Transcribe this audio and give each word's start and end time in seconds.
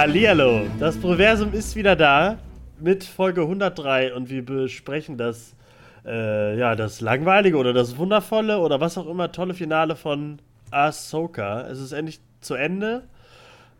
Hallihallo, 0.00 0.62
das 0.78 0.96
Proversum 0.96 1.52
ist 1.52 1.76
wieder 1.76 1.94
da 1.94 2.38
mit 2.80 3.04
Folge 3.04 3.42
103 3.42 4.14
und 4.14 4.30
wir 4.30 4.42
besprechen 4.42 5.18
das, 5.18 5.54
äh, 6.06 6.58
ja, 6.58 6.74
das 6.74 7.02
langweilige 7.02 7.58
oder 7.58 7.74
das 7.74 7.98
wundervolle 7.98 8.60
oder 8.60 8.80
was 8.80 8.96
auch 8.96 9.06
immer 9.06 9.30
tolle 9.30 9.52
Finale 9.52 9.96
von 9.96 10.38
Ahsoka. 10.70 11.66
Es 11.68 11.78
ist 11.80 11.92
endlich 11.92 12.18
zu 12.40 12.54
Ende 12.54 13.02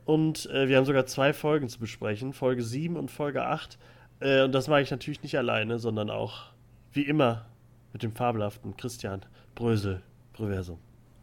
und 0.04 0.44
äh, 0.50 0.68
wir 0.68 0.76
haben 0.76 0.84
sogar 0.84 1.06
zwei 1.06 1.32
Folgen 1.32 1.70
zu 1.70 1.78
besprechen, 1.78 2.34
Folge 2.34 2.62
7 2.62 2.98
und 2.98 3.10
Folge 3.10 3.46
8. 3.46 3.78
Äh, 4.20 4.42
und 4.42 4.52
das 4.52 4.68
mache 4.68 4.82
ich 4.82 4.90
natürlich 4.90 5.22
nicht 5.22 5.38
alleine, 5.38 5.78
sondern 5.78 6.10
auch 6.10 6.50
wie 6.92 7.04
immer 7.04 7.46
mit 7.94 8.02
dem 8.02 8.14
fabelhaften 8.14 8.76
Christian 8.76 9.22
Brösel, 9.54 10.02
Proversum. 10.34 10.76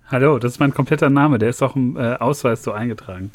Hallo, 0.10 0.40
das 0.40 0.54
ist 0.54 0.60
mein 0.60 0.74
kompletter 0.74 1.12
Name, 1.12 1.38
der 1.38 1.50
ist 1.50 1.62
auch 1.62 1.76
im 1.76 1.98
äh, 1.98 2.16
Ausweis 2.16 2.64
so 2.64 2.72
eingetragen. 2.72 3.30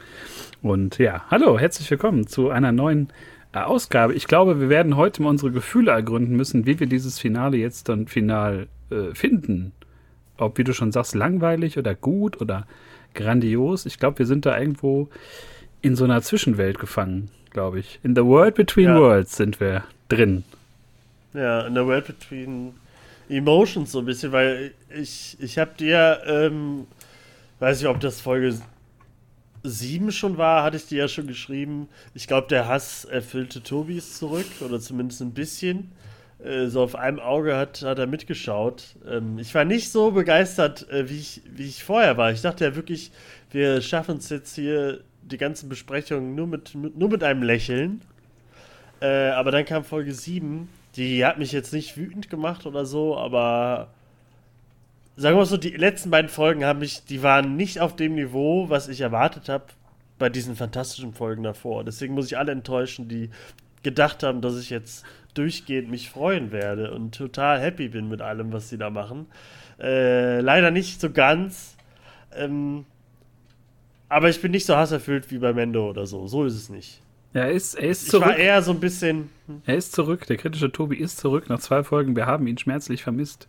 Und 0.62 0.98
ja, 0.98 1.24
hallo, 1.28 1.58
herzlich 1.58 1.90
willkommen 1.90 2.28
zu 2.28 2.50
einer 2.50 2.70
neuen 2.70 3.08
äh, 3.52 3.58
Ausgabe. 3.58 4.14
Ich 4.14 4.28
glaube, 4.28 4.60
wir 4.60 4.68
werden 4.68 4.96
heute 4.96 5.20
mal 5.20 5.30
unsere 5.30 5.50
Gefühle 5.50 5.90
ergründen 5.90 6.36
müssen, 6.36 6.66
wie 6.66 6.78
wir 6.78 6.86
dieses 6.86 7.18
Finale 7.18 7.56
jetzt 7.56 7.88
dann 7.88 8.06
final 8.06 8.68
äh, 8.88 9.12
finden. 9.12 9.72
Ob, 10.36 10.58
wie 10.58 10.64
du 10.64 10.72
schon 10.72 10.92
sagst, 10.92 11.16
langweilig 11.16 11.78
oder 11.78 11.96
gut 11.96 12.40
oder 12.40 12.68
grandios. 13.12 13.86
Ich 13.86 13.98
glaube, 13.98 14.20
wir 14.20 14.26
sind 14.26 14.46
da 14.46 14.56
irgendwo 14.56 15.08
in 15.80 15.96
so 15.96 16.04
einer 16.04 16.22
Zwischenwelt 16.22 16.78
gefangen, 16.78 17.28
glaube 17.50 17.80
ich. 17.80 17.98
In 18.04 18.14
the 18.14 18.24
world 18.24 18.54
between 18.54 18.86
ja. 18.86 19.00
worlds 19.00 19.36
sind 19.36 19.58
wir 19.58 19.82
drin. 20.08 20.44
Ja, 21.34 21.66
in 21.66 21.74
the 21.74 21.84
world 21.84 22.06
between 22.06 22.74
Emotions 23.28 23.90
so 23.90 23.98
ein 23.98 24.04
bisschen, 24.04 24.30
weil 24.30 24.74
ich, 24.96 25.36
ich 25.40 25.58
habe 25.58 25.72
dir, 25.76 26.20
ähm, 26.24 26.86
weiß 27.58 27.80
nicht, 27.80 27.90
ob 27.90 27.98
das 27.98 28.20
Folge 28.20 28.54
7 29.62 30.12
schon 30.12 30.38
war, 30.38 30.62
hatte 30.62 30.76
ich 30.76 30.86
dir 30.86 30.98
ja 30.98 31.08
schon 31.08 31.26
geschrieben. 31.26 31.88
Ich 32.14 32.26
glaube, 32.26 32.48
der 32.48 32.68
Hass 32.68 33.04
erfüllte 33.04 33.62
Tobis 33.62 34.18
zurück, 34.18 34.46
oder 34.60 34.80
zumindest 34.80 35.20
ein 35.22 35.32
bisschen. 35.32 35.92
Äh, 36.44 36.66
so 36.66 36.82
auf 36.82 36.96
einem 36.96 37.20
Auge 37.20 37.56
hat, 37.56 37.82
hat 37.82 37.98
er 37.98 38.06
mitgeschaut. 38.06 38.96
Ähm, 39.08 39.38
ich 39.38 39.54
war 39.54 39.64
nicht 39.64 39.90
so 39.90 40.10
begeistert, 40.10 40.88
äh, 40.90 41.08
wie, 41.08 41.18
ich, 41.18 41.42
wie 41.46 41.66
ich 41.66 41.84
vorher 41.84 42.16
war. 42.16 42.32
Ich 42.32 42.42
dachte 42.42 42.64
ja 42.64 42.74
wirklich, 42.74 43.12
wir 43.50 43.80
schaffen 43.80 44.18
es 44.18 44.28
jetzt 44.28 44.54
hier, 44.54 45.00
die 45.22 45.38
ganzen 45.38 45.68
Besprechungen 45.68 46.34
nur 46.34 46.48
mit, 46.48 46.74
mit 46.74 46.98
nur 46.98 47.08
mit 47.08 47.22
einem 47.22 47.42
Lächeln. 47.42 48.02
Äh, 49.00 49.30
aber 49.30 49.50
dann 49.52 49.64
kam 49.64 49.84
Folge 49.84 50.12
7 50.12 50.68
die 50.96 51.24
hat 51.24 51.38
mich 51.38 51.52
jetzt 51.52 51.72
nicht 51.72 51.96
wütend 51.96 52.28
gemacht 52.28 52.66
oder 52.66 52.84
so, 52.84 53.16
aber 53.16 53.88
sagen 55.16 55.34
wir 55.36 55.40
mal 55.40 55.46
so, 55.46 55.56
die 55.56 55.70
letzten 55.70 56.10
beiden 56.10 56.28
Folgen 56.28 56.64
haben 56.64 56.78
mich, 56.78 57.04
die 57.04 57.22
waren 57.22 57.56
nicht 57.56 57.80
auf 57.80 57.96
dem 57.96 58.14
Niveau, 58.14 58.68
was 58.68 58.88
ich 58.88 59.00
erwartet 59.00 59.48
habe 59.48 59.66
bei 60.18 60.28
diesen 60.28 60.56
fantastischen 60.56 61.12
Folgen 61.12 61.42
davor. 61.42 61.84
Deswegen 61.84 62.14
muss 62.14 62.26
ich 62.26 62.38
alle 62.38 62.52
enttäuschen, 62.52 63.08
die 63.08 63.30
gedacht 63.82 64.22
haben, 64.22 64.40
dass 64.40 64.58
ich 64.58 64.70
jetzt 64.70 65.04
durchgehend 65.34 65.90
mich 65.90 66.10
freuen 66.10 66.52
werde 66.52 66.92
und 66.92 67.14
total 67.14 67.60
happy 67.60 67.88
bin 67.88 68.08
mit 68.08 68.20
allem, 68.20 68.52
was 68.52 68.68
sie 68.68 68.78
da 68.78 68.90
machen. 68.90 69.26
Äh, 69.80 70.40
leider 70.40 70.70
nicht 70.70 71.00
so 71.00 71.10
ganz. 71.10 71.76
Ähm, 72.34 72.84
aber 74.08 74.28
ich 74.28 74.40
bin 74.40 74.52
nicht 74.52 74.66
so 74.66 74.76
hasserfüllt 74.76 75.30
wie 75.30 75.38
bei 75.38 75.52
Mendo 75.52 75.88
oder 75.88 76.06
so. 76.06 76.26
So 76.26 76.44
ist 76.44 76.54
es 76.54 76.68
nicht. 76.68 77.00
Ja, 77.34 77.42
er 77.42 77.52
ist, 77.52 77.74
er 77.74 77.88
ist 77.88 78.10
zurück. 78.10 78.28
Ich 78.30 78.32
war 78.32 78.38
eher 78.38 78.62
so 78.62 78.72
ein 78.72 78.80
bisschen. 78.80 79.30
Hm. 79.46 79.62
Er 79.64 79.76
ist 79.76 79.92
zurück. 79.92 80.26
Der 80.26 80.36
kritische 80.36 80.70
Tobi 80.70 80.96
ist 80.96 81.18
zurück 81.18 81.48
nach 81.48 81.60
zwei 81.60 81.82
Folgen. 81.82 82.14
Wir 82.14 82.26
haben 82.26 82.46
ihn 82.46 82.58
schmerzlich 82.58 83.02
vermisst. 83.02 83.48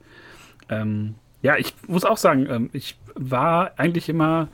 Ähm, 0.69 1.16
ja, 1.44 1.58
ich 1.58 1.76
muss 1.88 2.06
auch 2.06 2.18
sagen, 2.18 2.48
ähm, 2.50 2.70
ich 2.74 2.98
war 3.14 3.74
eigentlich 3.78 4.09
immer 4.09 4.48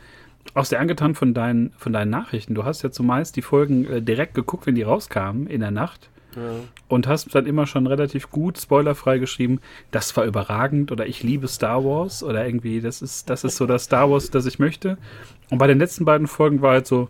auch 0.56 0.66
sehr 0.66 0.80
angetan 0.80 1.16
von 1.16 1.34
deinen, 1.34 1.72
von 1.78 1.94
deinen 1.94 2.10
Nachrichten. 2.10 2.56
Du 2.56 2.66
hast 2.66 2.82
ja 2.82 2.92
zumeist 2.92 3.36
die 3.36 3.44
Folgen 3.44 3.86
äh, 3.86 4.02
direkt 4.02 4.34
geguckt, 4.34 4.66
wenn 4.66 4.76
die 4.76 4.82
rauskamen 4.82 5.48
in 5.48 5.62
der 5.62 5.72
Nacht. 5.72 6.10
Ja. 6.36 6.42
Und 6.88 7.08
hast 7.08 7.34
dann 7.34 7.46
immer 7.46 7.68
schon 7.68 7.88
relativ 7.88 8.30
gut 8.30 8.60
spoilerfrei 8.60 9.20
geschrieben, 9.20 9.62
das 9.92 10.16
war 10.18 10.26
überragend 10.26 10.92
oder 10.92 11.08
ich 11.08 11.24
liebe 11.24 11.48
Star 11.48 11.84
Wars 11.84 12.24
oder 12.24 12.46
irgendwie, 12.46 12.82
das 12.82 13.02
ist, 13.02 13.30
das 13.30 13.44
ist 13.44 13.58
so 13.58 13.66
das 13.66 13.86
Star 13.86 14.10
Wars, 14.10 14.30
das 14.30 14.46
ich 14.46 14.60
möchte. 14.60 14.98
Und 15.50 15.60
bei 15.60 15.68
den 15.68 15.80
letzten 15.80 16.06
beiden 16.06 16.28
Folgen 16.28 16.62
war 16.62 16.74
halt 16.74 16.88
so, 16.88 17.10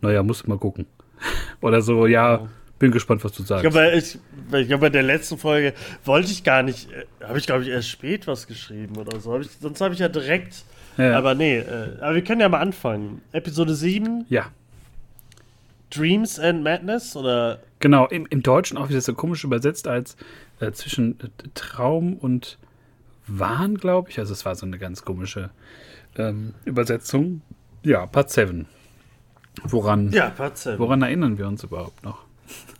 naja, 0.00 0.22
muss 0.22 0.46
mal 0.46 0.58
gucken. 0.58 0.86
Oder 1.60 1.80
so, 1.80 2.06
ja, 2.06 2.48
bin 2.78 2.90
gespannt, 2.90 3.24
was 3.24 3.32
du 3.32 3.42
sagst. 3.42 3.64
Ich 3.64 3.70
glaube, 3.70 3.92
ich, 3.96 4.18
ich 4.52 4.68
glaub, 4.68 4.80
bei 4.80 4.90
der 4.90 5.02
letzten 5.02 5.38
Folge 5.38 5.72
wollte 6.04 6.30
ich 6.30 6.44
gar 6.44 6.62
nicht, 6.62 6.90
äh, 6.90 7.04
habe 7.24 7.38
ich 7.38 7.46
glaube 7.46 7.62
ich 7.62 7.68
erst 7.68 7.88
spät 7.88 8.26
was 8.26 8.46
geschrieben 8.46 8.96
oder 8.96 9.18
so. 9.20 9.32
Hab 9.34 9.40
ich, 9.40 9.48
sonst 9.60 9.80
habe 9.80 9.94
ich 9.94 10.00
ja 10.00 10.08
direkt, 10.08 10.64
ja. 10.98 11.16
aber 11.16 11.34
nee, 11.34 11.58
äh, 11.58 11.96
aber 12.00 12.14
wir 12.14 12.24
können 12.24 12.40
ja 12.40 12.48
mal 12.48 12.60
anfangen. 12.60 13.22
Episode 13.32 13.74
7. 13.74 14.26
Ja. 14.28 14.50
Dreams 15.90 16.38
and 16.38 16.62
Madness 16.62 17.16
oder? 17.16 17.60
Genau, 17.80 18.06
im, 18.08 18.26
im 18.26 18.42
Deutschen 18.42 18.76
auch 18.76 18.88
wieder 18.88 19.00
so 19.00 19.14
komisch 19.14 19.44
übersetzt 19.44 19.88
als 19.88 20.16
äh, 20.60 20.72
zwischen 20.72 21.18
äh, 21.20 21.28
Traum 21.54 22.14
und 22.14 22.58
Wahn, 23.26 23.76
glaube 23.76 24.10
ich. 24.10 24.18
Also 24.18 24.32
es 24.32 24.44
war 24.44 24.54
so 24.54 24.66
eine 24.66 24.78
ganz 24.78 25.02
komische 25.04 25.50
ähm, 26.16 26.54
Übersetzung. 26.64 27.42
Ja, 27.82 28.06
Part 28.06 28.30
7. 28.30 28.66
Woran, 29.62 30.12
ja, 30.12 30.34
woran 30.76 31.00
erinnern 31.00 31.38
wir 31.38 31.46
uns 31.46 31.64
überhaupt 31.64 32.04
noch? 32.04 32.25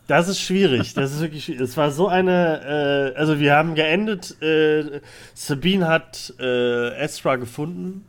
Das 0.07 0.29
ist 0.29 0.41
schwierig. 0.41 0.95
Das 0.95 1.13
ist 1.13 1.21
wirklich 1.21 1.45
schwierig. 1.45 1.63
Es 1.63 1.77
war 1.77 1.91
so 1.91 2.09
eine. 2.09 3.13
Äh, 3.15 3.19
also, 3.19 3.41
wir 3.41 3.55
haben 3.55 3.75
geendet. 3.75 4.41
Äh, 4.41 5.01
Sabine 5.35 5.89
hat 5.89 6.33
äh, 6.39 6.97
Ezra 7.03 7.37
gefunden. 7.37 8.05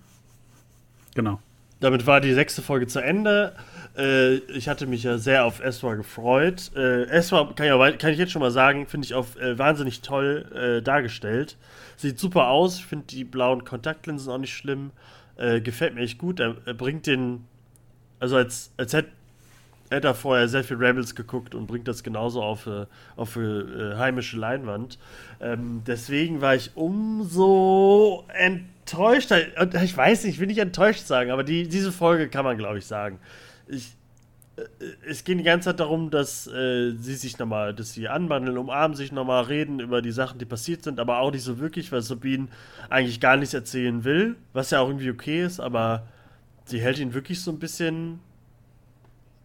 Genau. 1.15 1.39
Damit 1.79 2.05
war 2.05 2.21
die 2.21 2.33
sechste 2.33 2.61
Folge 2.61 2.87
zu 2.87 2.99
Ende. 2.99 3.53
Äh, 3.97 4.35
ich 4.35 4.69
hatte 4.69 4.85
mich 4.85 5.03
ja 5.03 5.17
sehr 5.17 5.45
auf 5.45 5.63
Ezra 5.63 5.95
gefreut. 5.95 6.71
Äh, 6.75 7.03
Ezra, 7.05 7.51
kann, 7.55 7.65
ja, 7.65 7.91
kann 7.93 8.11
ich 8.11 8.19
jetzt 8.19 8.31
schon 8.31 8.41
mal 8.41 8.51
sagen, 8.51 8.85
finde 8.87 9.05
ich 9.05 9.15
auch 9.15 9.35
äh, 9.35 9.57
wahnsinnig 9.57 10.01
toll 10.01 10.81
dargestellt. 10.83 11.57
Sieht 11.95 12.19
super 12.19 12.49
aus. 12.49 12.77
Ich 12.77 12.85
finde 12.85 13.07
die 13.07 13.23
blauen 13.23 13.63
Kontaktlinsen 13.63 14.31
auch 14.31 14.37
nicht 14.37 14.55
schlimm. 14.55 14.91
gefällt 15.35 15.95
mir 15.95 16.01
echt 16.01 16.19
gut. 16.19 16.39
Er, 16.39 16.55
er 16.65 16.73
bringt 16.75 17.07
den 17.07 17.45
also 18.19 18.37
als, 18.37 18.71
als 18.77 18.93
hätte 18.93 19.09
er 19.89 20.15
vorher 20.15 20.47
sehr 20.47 20.63
viel 20.63 20.77
Rebels 20.77 21.15
geguckt 21.15 21.55
und 21.55 21.67
bringt 21.67 21.87
das 21.87 22.03
genauso 22.03 22.41
auf, 22.41 22.67
äh, 22.67 22.85
auf 23.15 23.35
äh, 23.37 23.95
heimische 23.95 24.37
Leinwand. 24.37 24.97
Ähm, 25.39 25.81
deswegen 25.85 26.41
war 26.41 26.55
ich 26.55 26.71
umso 26.75 28.25
enttäuscht. 28.33 29.31
Ich 29.83 29.97
weiß 29.97 30.23
nicht, 30.23 30.35
ich 30.35 30.39
will 30.39 30.47
nicht 30.47 30.59
enttäuscht 30.59 31.05
sagen, 31.05 31.31
aber 31.31 31.43
die, 31.43 31.67
diese 31.67 31.91
Folge 31.91 32.29
kann 32.29 32.45
man, 32.45 32.57
glaube 32.57 32.79
ich, 32.79 32.85
sagen. 32.85 33.19
Ich, 33.67 33.95
äh, 34.57 34.63
es 35.07 35.23
geht 35.23 35.39
die 35.39 35.43
ganze 35.43 35.69
Zeit 35.69 35.79
darum, 35.79 36.09
dass 36.09 36.47
äh, 36.47 36.91
sie 36.91 37.15
sich 37.15 37.37
nochmal, 37.39 37.73
dass 37.73 37.93
sie 37.93 38.07
anwandeln, 38.07 38.57
umarmen 38.57 38.95
sich 38.95 39.11
nochmal, 39.11 39.43
reden 39.43 39.79
über 39.79 40.01
die 40.01 40.11
Sachen, 40.11 40.39
die 40.39 40.45
passiert 40.45 40.83
sind, 40.83 40.99
aber 40.99 41.19
auch 41.19 41.31
nicht 41.31 41.43
so 41.43 41.59
wirklich, 41.59 41.91
weil 41.91 42.01
Sabine 42.01 42.47
eigentlich 42.89 43.19
gar 43.19 43.37
nichts 43.37 43.53
erzählen 43.53 44.03
will, 44.03 44.35
was 44.53 44.71
ja 44.71 44.81
auch 44.81 44.87
irgendwie 44.87 45.11
okay 45.11 45.43
ist, 45.43 45.59
aber 45.59 46.07
sie 46.65 46.81
hält 46.81 46.99
ihn 46.99 47.13
wirklich 47.13 47.41
so 47.41 47.51
ein 47.51 47.59
bisschen. 47.59 48.19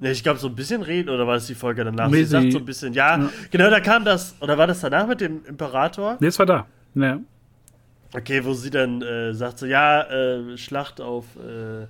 Ne, 0.02 0.10
ich 0.10 0.24
glaube, 0.24 0.40
so 0.40 0.48
ein 0.48 0.56
bisschen 0.56 0.82
reden, 0.82 1.10
oder 1.10 1.28
war 1.28 1.34
das 1.34 1.46
die 1.46 1.54
Folge 1.54 1.84
danach? 1.84 2.10
Nee, 2.10 2.24
sie 2.24 2.24
sagt 2.24 2.50
so 2.50 2.58
ein 2.58 2.64
bisschen, 2.64 2.92
ja, 2.92 3.16
ja, 3.16 3.30
genau, 3.52 3.70
da 3.70 3.78
kam 3.78 4.04
das, 4.04 4.34
oder 4.40 4.58
war 4.58 4.66
das 4.66 4.80
danach 4.80 5.06
mit 5.06 5.20
dem 5.20 5.44
Imperator? 5.44 6.16
Nee, 6.18 6.26
es 6.26 6.36
war 6.40 6.46
da, 6.46 6.66
ja. 6.96 7.20
Okay, 8.12 8.44
wo 8.44 8.52
sie 8.52 8.70
dann 8.70 9.00
äh, 9.00 9.32
sagt 9.32 9.60
so, 9.60 9.66
ja, 9.66 10.02
äh, 10.02 10.58
Schlacht 10.58 11.00
auf 11.00 11.26
äh, 11.36 11.84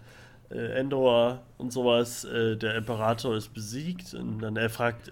äh 0.54 0.78
Endor 0.78 1.40
und 1.56 1.72
sowas, 1.72 2.26
äh, 2.26 2.54
der 2.54 2.75
Imperator 2.75 3.34
ist 3.34 3.54
besiegt 3.54 4.12
und 4.12 4.40
dann 4.40 4.56
er 4.56 4.69
fragt 4.69 5.10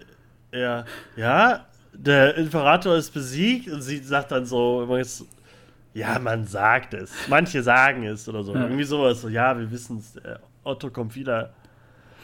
er, 0.51 0.85
ja, 1.15 1.65
der 1.93 2.37
Imperator 2.37 2.95
ist 2.97 3.11
besiegt 3.11 3.67
und 3.67 3.81
sie 3.81 3.97
sagt 3.97 4.31
dann 4.31 4.45
so, 4.45 4.87
ja, 5.95 6.19
man 6.19 6.45
sagt 6.45 6.93
es. 6.93 7.11
Manche 7.27 7.63
sagen 7.63 8.03
es 8.03 8.29
oder 8.29 8.43
so. 8.43 8.53
Ja. 8.53 8.61
Irgendwie 8.61 8.83
sowas. 8.83 9.21
So, 9.21 9.27
ja, 9.27 9.57
wir 9.57 9.69
wissen 9.71 9.97
es. 9.97 10.15
Äh, 10.17 10.37
Otto 10.63 10.89
kommt 10.89 11.15
wieder. 11.15 11.51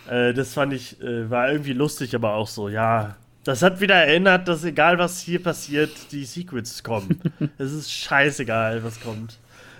Äh, 0.09 0.33
das 0.33 0.53
fand 0.53 0.73
ich, 0.73 1.01
äh, 1.01 1.29
war 1.29 1.51
irgendwie 1.51 1.73
lustig, 1.73 2.15
aber 2.15 2.33
auch 2.33 2.47
so, 2.47 2.69
ja. 2.69 3.15
Das 3.43 3.61
hat 3.61 3.79
wieder 3.79 3.95
erinnert, 3.95 4.47
dass 4.47 4.63
egal 4.63 4.97
was 4.97 5.21
hier 5.21 5.41
passiert, 5.41 5.91
die 6.11 6.25
Secrets 6.25 6.83
kommen. 6.83 7.21
es 7.57 7.71
ist 7.71 7.91
scheißegal, 7.91 8.83
was 8.83 8.99
kommt. 8.99 9.39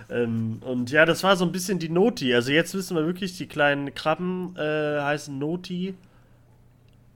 Ähm, 0.09 0.59
und 0.62 0.89
ja, 0.91 1.06
das 1.06 1.24
war 1.24 1.35
so 1.35 1.45
ein 1.45 1.51
bisschen 1.51 1.79
die 1.79 1.89
Noti. 1.89 2.33
Also 2.33 2.51
jetzt 2.51 2.74
wissen 2.74 2.95
wir 2.95 3.06
wirklich, 3.06 3.38
die 3.38 3.47
kleinen 3.47 3.94
Krabben 3.94 4.56
äh, 4.56 5.01
heißen 5.01 5.38
Noti. 5.38 5.95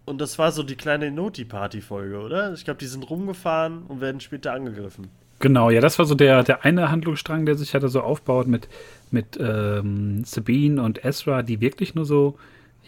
Und 0.05 0.19
das 0.19 0.37
war 0.39 0.51
so 0.51 0.63
die 0.63 0.75
kleine 0.75 1.11
Noti-Party-Folge, 1.11 2.19
oder? 2.19 2.53
Ich 2.53 2.65
glaube, 2.65 2.79
die 2.79 2.87
sind 2.87 3.09
rumgefahren 3.09 3.83
und 3.87 4.01
werden 4.01 4.19
später 4.19 4.51
angegriffen. 4.51 5.07
Genau, 5.39 5.69
ja, 5.69 5.79
das 5.79 5.97
war 5.97 6.05
so 6.05 6.15
der, 6.15 6.43
der 6.43 6.65
eine 6.65 6.91
Handlungsstrang, 6.91 7.45
der 7.45 7.55
sich 7.55 7.73
halt 7.73 7.89
so 7.89 8.01
aufbaut 8.01 8.47
mit, 8.47 8.67
mit 9.09 9.39
ähm, 9.39 10.23
Sabine 10.23 10.81
und 10.83 11.03
Ezra, 11.05 11.43
die 11.43 11.61
wirklich 11.61 11.95
nur 11.95 12.05
so, 12.05 12.37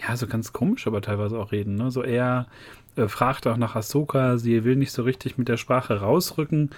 ja, 0.01 0.16
so 0.16 0.28
ganz 0.28 0.54
komisch 0.54 0.88
aber 0.88 1.01
teilweise 1.01 1.38
auch 1.38 1.51
reden. 1.51 1.75
Ne? 1.75 1.92
So 1.92 2.04
er 2.04 2.48
äh, 2.95 3.07
fragt 3.07 3.48
auch 3.48 3.57
nach 3.57 3.75
Ahsoka, 3.75 4.38
sie 4.38 4.63
will 4.63 4.75
nicht 4.75 4.92
so 4.92 5.04
richtig 5.04 5.38
mit 5.38 5.48
der 5.48 5.57
Sprache 5.57 6.00
rausrücken. 6.00 6.72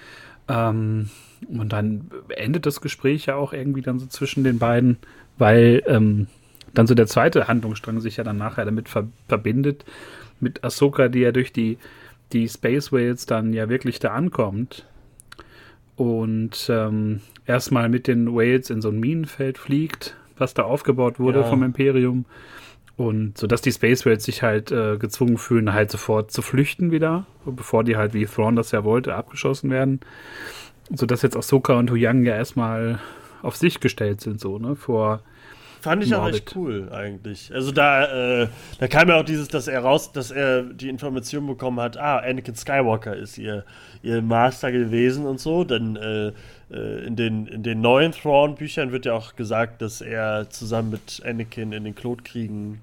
Ähm, 0.48 1.10
und 1.48 1.72
dann 1.72 2.10
endet 2.28 2.66
das 2.66 2.80
Gespräch 2.80 3.26
ja 3.26 3.36
auch 3.36 3.52
irgendwie 3.52 3.82
dann 3.82 3.98
so 3.98 4.06
zwischen 4.06 4.44
den 4.44 4.58
beiden, 4.58 4.96
weil 5.38 5.82
ähm, 5.86 6.28
dann 6.72 6.86
so 6.86 6.94
der 6.94 7.06
zweite 7.06 7.48
Handlungsstrang 7.48 8.00
sich 8.00 8.16
ja 8.16 8.24
dann 8.24 8.36
nachher 8.36 8.64
damit 8.64 8.88
ver 8.88 9.08
verbindet, 9.28 9.84
mit 10.40 10.62
Ahsoka, 10.64 11.08
die 11.08 11.20
ja 11.20 11.32
durch 11.32 11.52
die, 11.52 11.78
die 12.32 12.48
Space 12.48 12.92
Whales 12.92 13.26
dann 13.26 13.52
ja 13.52 13.68
wirklich 13.68 13.98
da 13.98 14.12
ankommt 14.12 14.86
und 15.96 16.68
ähm, 16.68 17.20
erstmal 17.46 17.88
mit 17.88 18.06
den 18.06 18.34
Whales 18.34 18.70
in 18.70 18.82
so 18.82 18.90
ein 18.90 19.00
Minenfeld 19.00 19.58
fliegt, 19.58 20.16
was 20.36 20.54
da 20.54 20.62
aufgebaut 20.62 21.18
wurde 21.18 21.40
ja. 21.40 21.44
vom 21.46 21.62
Imperium. 21.62 22.26
Und 22.96 23.36
so 23.36 23.46
dass 23.46 23.60
die 23.60 23.72
Space 23.72 24.06
Whales 24.06 24.24
sich 24.24 24.42
halt 24.42 24.70
äh, 24.70 24.96
gezwungen 24.96 25.36
fühlen, 25.36 25.74
halt 25.74 25.90
sofort 25.90 26.30
zu 26.30 26.40
flüchten 26.40 26.90
wieder, 26.90 27.26
bevor 27.44 27.84
die 27.84 27.96
halt, 27.96 28.14
wie 28.14 28.24
Thrawn 28.24 28.56
das 28.56 28.70
ja 28.70 28.84
wollte, 28.84 29.14
abgeschossen 29.14 29.70
werden. 29.70 30.00
So 30.94 31.04
dass 31.04 31.22
jetzt 31.22 31.36
Ahsoka 31.36 31.74
und 31.74 31.90
Huyang 31.90 32.24
ja 32.24 32.34
erstmal 32.34 33.00
auf 33.42 33.56
sich 33.56 33.80
gestellt 33.80 34.20
sind, 34.20 34.40
so, 34.40 34.58
ne, 34.58 34.76
vor. 34.76 35.20
Fand 35.86 36.02
ich 36.02 36.14
auch 36.14 36.28
echt 36.28 36.56
cool, 36.56 36.88
eigentlich. 36.92 37.54
Also 37.54 37.70
da, 37.70 38.42
äh, 38.42 38.48
da 38.80 38.88
kam 38.88 39.08
ja 39.08 39.20
auch 39.20 39.24
dieses, 39.24 39.46
dass 39.46 39.68
er 39.68 39.80
raus, 39.80 40.10
dass 40.10 40.32
er 40.32 40.64
die 40.64 40.88
Information 40.88 41.46
bekommen 41.46 41.78
hat, 41.78 41.96
ah, 41.96 42.18
Anakin 42.18 42.56
Skywalker 42.56 43.14
ist 43.14 43.38
ihr, 43.38 43.64
ihr 44.02 44.20
Master 44.20 44.72
gewesen 44.72 45.26
und 45.26 45.38
so. 45.38 45.62
Denn 45.62 45.94
äh, 45.94 46.32
äh, 46.70 47.06
in, 47.06 47.14
den, 47.14 47.46
in 47.46 47.62
den 47.62 47.80
neuen 47.80 48.10
Thrawn-Büchern 48.10 48.90
wird 48.90 49.06
ja 49.06 49.12
auch 49.12 49.36
gesagt, 49.36 49.80
dass 49.80 50.00
er 50.00 50.50
zusammen 50.50 50.90
mit 50.90 51.22
Anakin 51.24 51.72
in 51.72 51.84
den 51.84 51.94
Klotkriegen 51.94 52.80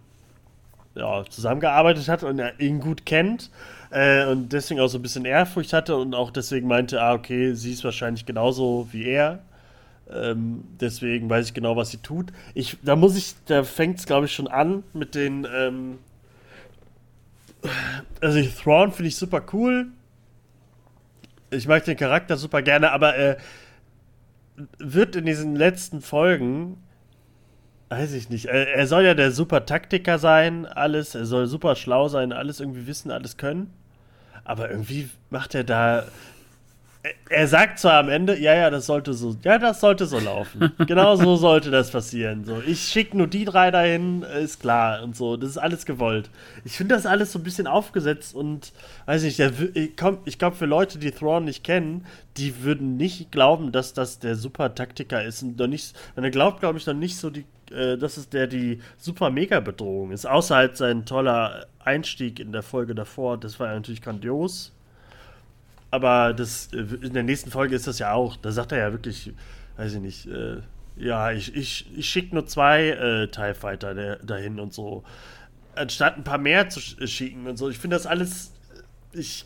ja, 0.96 1.26
zusammengearbeitet 1.30 2.08
hat 2.08 2.24
und 2.24 2.40
er 2.40 2.58
ihn 2.60 2.80
gut 2.80 3.06
kennt 3.06 3.50
äh, 3.90 4.26
und 4.28 4.54
deswegen 4.54 4.80
auch 4.80 4.88
so 4.88 4.98
ein 4.98 5.02
bisschen 5.02 5.26
Ehrfurcht 5.26 5.74
hatte 5.74 5.98
und 5.98 6.16
auch 6.16 6.32
deswegen 6.32 6.68
meinte, 6.68 7.02
ah, 7.02 7.14
okay, 7.14 7.54
sie 7.54 7.74
ist 7.74 7.84
wahrscheinlich 7.84 8.26
genauso 8.26 8.88
wie 8.92 9.06
er. 9.06 9.40
Ähm, 10.12 10.64
deswegen 10.80 11.30
weiß 11.30 11.48
ich 11.48 11.54
genau, 11.54 11.76
was 11.76 11.92
sie 11.92 11.98
tut. 11.98 12.32
Ich, 12.54 12.78
da 12.84 12.96
muss 12.96 13.16
ich, 13.16 13.36
da 13.46 13.64
fängt 13.64 14.00
es, 14.00 14.06
glaube 14.06 14.26
ich, 14.26 14.34
schon 14.34 14.48
an 14.48 14.84
mit 14.94 15.16
den. 15.16 15.48
Ähm, 15.54 16.00
also, 18.22 18.42
Thrawn 18.42 18.92
finde 18.92 19.08
ich 19.08 19.16
super 19.16 19.44
cool. 19.54 19.88
Ich 21.50 21.68
mag 21.68 21.86
den 21.86 21.98
Charakter 21.98 22.36
super 22.36 22.62
gerne, 22.62 22.92
aber 22.92 23.18
äh, 23.18 23.38
wird 24.80 25.16
in 25.16 25.26
diesen 25.26 25.56
letzten 25.56 26.02
Folgen, 26.02 26.78
weiß 27.90 28.14
ich 28.14 28.30
nicht, 28.30 28.46
er, 28.46 28.76
er 28.76 28.88
soll 28.88 29.04
ja 29.04 29.14
der 29.14 29.32
super 29.32 29.66
Taktiker 29.66 30.20
sein, 30.20 30.66
alles, 30.66 31.16
er 31.16 31.26
soll 31.26 31.48
super 31.48 31.76
schlau 31.76 32.08
sein, 32.08 32.34
alles 32.34 32.60
irgendwie 32.60 32.88
wissen, 32.88 33.12
alles 33.12 33.38
können. 33.38 33.72
Aber 34.44 34.70
irgendwie 34.70 35.10
macht 35.30 35.56
er 35.56 35.64
da 35.64 36.06
er 37.30 37.48
sagt 37.50 37.80
zwar 37.80 38.00
am 38.00 38.08
Ende, 38.08 38.40
ja, 38.40 38.56
ja, 38.56 38.70
das 38.70 38.86
sollte 38.86 39.14
so, 39.14 39.36
ja, 39.44 39.58
das 39.58 39.82
sollte 39.82 40.06
so 40.06 40.20
laufen. 40.20 40.72
genau 40.88 41.18
so 41.18 41.36
sollte 41.36 41.70
das 41.70 41.92
passieren. 41.92 42.46
So, 42.46 42.62
ich 42.66 42.80
schicke 42.80 43.18
nur 43.18 43.28
die 43.28 43.44
drei 43.44 43.72
dahin, 43.72 44.22
ist 44.22 44.62
klar 44.62 45.04
und 45.04 45.16
so. 45.16 45.36
Das 45.36 45.50
ist 45.50 45.58
alles 45.58 45.86
gewollt. 45.86 46.30
Ich 46.64 46.78
finde 46.78 46.96
das 46.96 47.06
alles 47.06 47.34
so 47.34 47.40
ein 47.40 47.44
bisschen 47.44 47.68
aufgesetzt 47.68 48.34
und 48.34 48.72
weiß 49.06 49.24
nicht, 49.24 49.38
der, 49.38 49.52
ich, 49.74 49.98
glaube, 49.98 50.56
für 50.56 50.66
Leute, 50.66 50.98
die 50.98 51.12
Thrawn 51.12 51.44
nicht 51.44 51.66
kennen, 51.66 52.06
die 52.38 52.64
würden 52.64 52.96
nicht 52.96 53.32
glauben, 53.34 53.74
dass 53.74 53.94
das 53.94 54.20
der 54.20 54.36
super 54.36 54.74
Taktiker 54.74 55.24
ist 55.24 55.44
und 55.44 55.58
doch 55.58 55.68
nicht, 55.68 55.94
man 56.16 56.32
glaubt, 56.32 56.62
glaube 56.62 56.78
ich, 56.78 56.86
noch 56.88 56.94
nicht 56.94 57.18
so 57.18 57.30
die, 57.30 57.44
äh, 57.72 57.98
dass 57.98 58.16
es 58.16 58.30
der 58.30 58.48
die 58.48 58.80
super 58.98 59.30
mega 59.30 59.60
Bedrohung 59.60 60.12
ist. 60.12 60.26
Außer 60.26 60.56
halt 60.56 60.78
sein 60.78 61.06
toller 61.06 61.66
Einstieg 61.80 62.40
in 62.40 62.54
der 62.54 62.64
Folge 62.64 62.96
davor, 62.96 63.38
das 63.38 63.60
war 63.60 63.68
ja 63.68 63.74
natürlich 63.74 64.02
grandios 64.02 64.72
aber 65.94 66.34
das, 66.34 66.70
äh, 66.74 67.06
in 67.06 67.14
der 67.14 67.22
nächsten 67.22 67.52
Folge 67.52 67.76
ist 67.76 67.86
das 67.86 68.00
ja 68.00 68.14
auch. 68.14 68.36
Da 68.36 68.52
sagt 68.52 68.72
er 68.72 68.80
ja 68.80 68.92
wirklich, 68.92 69.32
weiß 69.78 69.94
ich 69.94 70.00
nicht, 70.00 70.26
äh, 70.26 70.58
ja, 70.96 71.32
ich, 71.32 71.56
ich, 71.56 71.86
ich 71.96 72.10
schicke 72.10 72.34
nur 72.34 72.48
zwei 72.48 72.90
äh, 72.90 73.28
TIE 73.28 73.54
Fighter 73.54 73.94
der, 73.94 74.16
dahin 74.16 74.60
und 74.60 74.74
so. 74.74 75.04
Anstatt 75.76 76.18
ein 76.18 76.24
paar 76.24 76.40
mehr 76.40 76.68
zu 76.70 76.80
äh, 77.00 77.06
schicken 77.06 77.46
und 77.46 77.58
so. 77.58 77.70
Ich 77.70 77.78
finde 77.78 77.96
das 77.96 78.08
alles. 78.08 78.54
Ich 79.12 79.46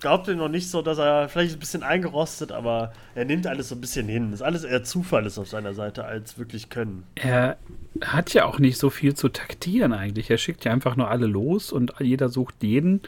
glaube 0.00 0.34
noch 0.34 0.48
nicht 0.48 0.68
so, 0.70 0.82
dass 0.82 0.98
er 0.98 1.28
vielleicht 1.28 1.54
ein 1.54 1.60
bisschen 1.60 1.84
eingerostet, 1.84 2.50
aber 2.50 2.92
er 3.14 3.24
nimmt 3.24 3.46
alles 3.46 3.68
so 3.68 3.76
ein 3.76 3.80
bisschen 3.80 4.08
hin. 4.08 4.32
Das 4.32 4.40
ist 4.40 4.46
alles 4.46 4.64
eher 4.64 4.82
Zufall 4.82 5.24
ist 5.24 5.38
auf 5.38 5.48
seiner 5.48 5.72
Seite 5.72 6.04
als 6.04 6.36
wirklich 6.36 6.68
Können. 6.68 7.04
Er 7.14 7.58
hat 8.00 8.34
ja 8.34 8.44
auch 8.46 8.58
nicht 8.58 8.78
so 8.78 8.90
viel 8.90 9.14
zu 9.14 9.28
taktieren 9.28 9.92
eigentlich. 9.92 10.30
Er 10.30 10.38
schickt 10.38 10.64
ja 10.64 10.72
einfach 10.72 10.96
nur 10.96 11.08
alle 11.08 11.26
los 11.26 11.70
und 11.70 11.92
jeder 12.00 12.28
sucht 12.28 12.56
jeden 12.64 13.02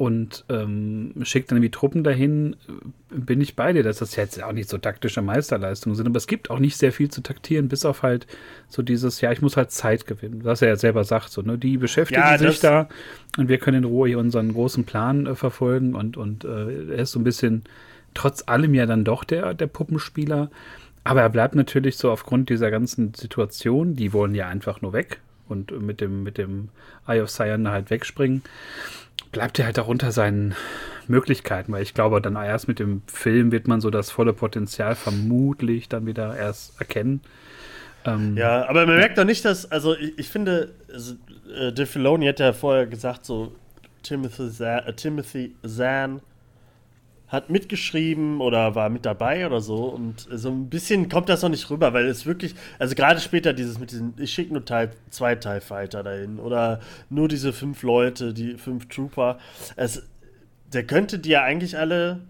und 0.00 0.46
ähm, 0.48 1.12
schickt 1.24 1.52
dann 1.52 1.60
die 1.60 1.70
Truppen 1.70 2.02
dahin, 2.02 2.56
bin 3.10 3.42
ich 3.42 3.54
bei 3.54 3.74
dir, 3.74 3.82
dass 3.82 3.98
das 3.98 4.16
jetzt 4.16 4.42
auch 4.42 4.52
nicht 4.52 4.70
so 4.70 4.78
taktische 4.78 5.20
Meisterleistungen 5.20 5.94
sind, 5.94 6.06
aber 6.06 6.16
es 6.16 6.26
gibt 6.26 6.48
auch 6.48 6.58
nicht 6.58 6.78
sehr 6.78 6.90
viel 6.90 7.10
zu 7.10 7.20
taktieren, 7.20 7.68
bis 7.68 7.84
auf 7.84 8.02
halt 8.02 8.26
so 8.66 8.80
dieses, 8.80 9.20
ja, 9.20 9.30
ich 9.30 9.42
muss 9.42 9.58
halt 9.58 9.72
Zeit 9.72 10.06
gewinnen, 10.06 10.40
was 10.42 10.62
er 10.62 10.68
ja 10.68 10.76
selber 10.76 11.04
sagt, 11.04 11.28
so, 11.28 11.42
ne, 11.42 11.58
die 11.58 11.76
beschäftigen 11.76 12.22
ja, 12.22 12.38
sich 12.38 12.60
da 12.60 12.88
und 13.36 13.50
wir 13.50 13.58
können 13.58 13.84
in 13.84 13.84
Ruhe 13.84 14.08
hier 14.08 14.18
unseren 14.18 14.54
großen 14.54 14.84
Plan 14.84 15.26
äh, 15.26 15.34
verfolgen 15.34 15.94
und, 15.94 16.16
und 16.16 16.46
äh, 16.46 16.92
er 16.92 17.02
ist 17.02 17.12
so 17.12 17.20
ein 17.20 17.24
bisschen 17.24 17.64
trotz 18.14 18.44
allem 18.46 18.72
ja 18.72 18.86
dann 18.86 19.04
doch 19.04 19.22
der, 19.22 19.52
der 19.52 19.66
Puppenspieler, 19.66 20.50
aber 21.04 21.20
er 21.20 21.28
bleibt 21.28 21.54
natürlich 21.54 21.98
so 21.98 22.10
aufgrund 22.10 22.48
dieser 22.48 22.70
ganzen 22.70 23.12
Situation, 23.12 23.96
die 23.96 24.14
wollen 24.14 24.34
ja 24.34 24.48
einfach 24.48 24.80
nur 24.80 24.94
weg 24.94 25.20
und 25.46 25.78
mit 25.82 26.00
dem, 26.00 26.22
mit 26.22 26.38
dem 26.38 26.70
Eye 27.06 27.20
of 27.20 27.28
Cyan 27.28 27.68
halt 27.68 27.90
wegspringen 27.90 28.40
bleibt 29.32 29.58
er 29.58 29.66
halt 29.66 29.78
auch 29.78 29.88
unter 29.88 30.12
seinen 30.12 30.54
Möglichkeiten, 31.06 31.72
weil 31.72 31.82
ich 31.82 31.94
glaube, 31.94 32.20
dann 32.20 32.36
erst 32.36 32.68
mit 32.68 32.78
dem 32.78 33.02
Film 33.06 33.52
wird 33.52 33.68
man 33.68 33.80
so 33.80 33.90
das 33.90 34.10
volle 34.10 34.32
Potenzial 34.32 34.94
vermutlich 34.94 35.88
dann 35.88 36.06
wieder 36.06 36.36
erst 36.36 36.78
erkennen. 36.80 37.20
Ähm, 38.04 38.36
ja, 38.36 38.68
aber 38.68 38.86
man 38.86 38.96
merkt 38.96 39.18
doch 39.18 39.24
nicht, 39.24 39.44
dass, 39.44 39.70
also 39.70 39.94
ich, 39.96 40.18
ich 40.18 40.28
finde, 40.28 40.72
also, 40.92 41.14
äh, 41.54 41.72
De 41.72 41.84
Filoni 41.86 42.26
hat 42.26 42.40
ja 42.40 42.52
vorher 42.52 42.86
gesagt, 42.86 43.26
so 43.26 43.52
Timothy 44.02 44.50
Zahn, 44.50 44.86
äh, 44.86 44.92
Timothy 44.94 45.54
Zahn 45.66 46.20
hat 47.30 47.48
mitgeschrieben 47.48 48.40
oder 48.40 48.74
war 48.74 48.90
mit 48.90 49.06
dabei 49.06 49.46
oder 49.46 49.60
so. 49.60 49.84
Und 49.84 50.26
so 50.30 50.50
ein 50.50 50.68
bisschen 50.68 51.08
kommt 51.08 51.28
das 51.28 51.42
noch 51.42 51.48
nicht 51.48 51.70
rüber, 51.70 51.92
weil 51.92 52.06
es 52.06 52.26
wirklich, 52.26 52.54
also 52.78 52.94
gerade 52.94 53.20
später 53.20 53.52
dieses 53.52 53.78
mit 53.78 53.92
diesen, 53.92 54.14
ich 54.18 54.32
schicke 54.32 54.52
nur 54.52 54.64
Teil, 54.64 54.90
zwei 55.10 55.36
TIE 55.36 55.60
Fighter 55.60 56.02
dahin 56.02 56.40
oder 56.40 56.80
nur 57.08 57.28
diese 57.28 57.52
fünf 57.52 57.82
Leute, 57.82 58.34
die 58.34 58.54
fünf 58.54 58.88
Trooper. 58.88 59.38
Es, 59.76 60.02
der 60.72 60.84
könnte 60.84 61.20
die 61.20 61.30
ja 61.30 61.42
eigentlich 61.42 61.78
alle, 61.78 62.20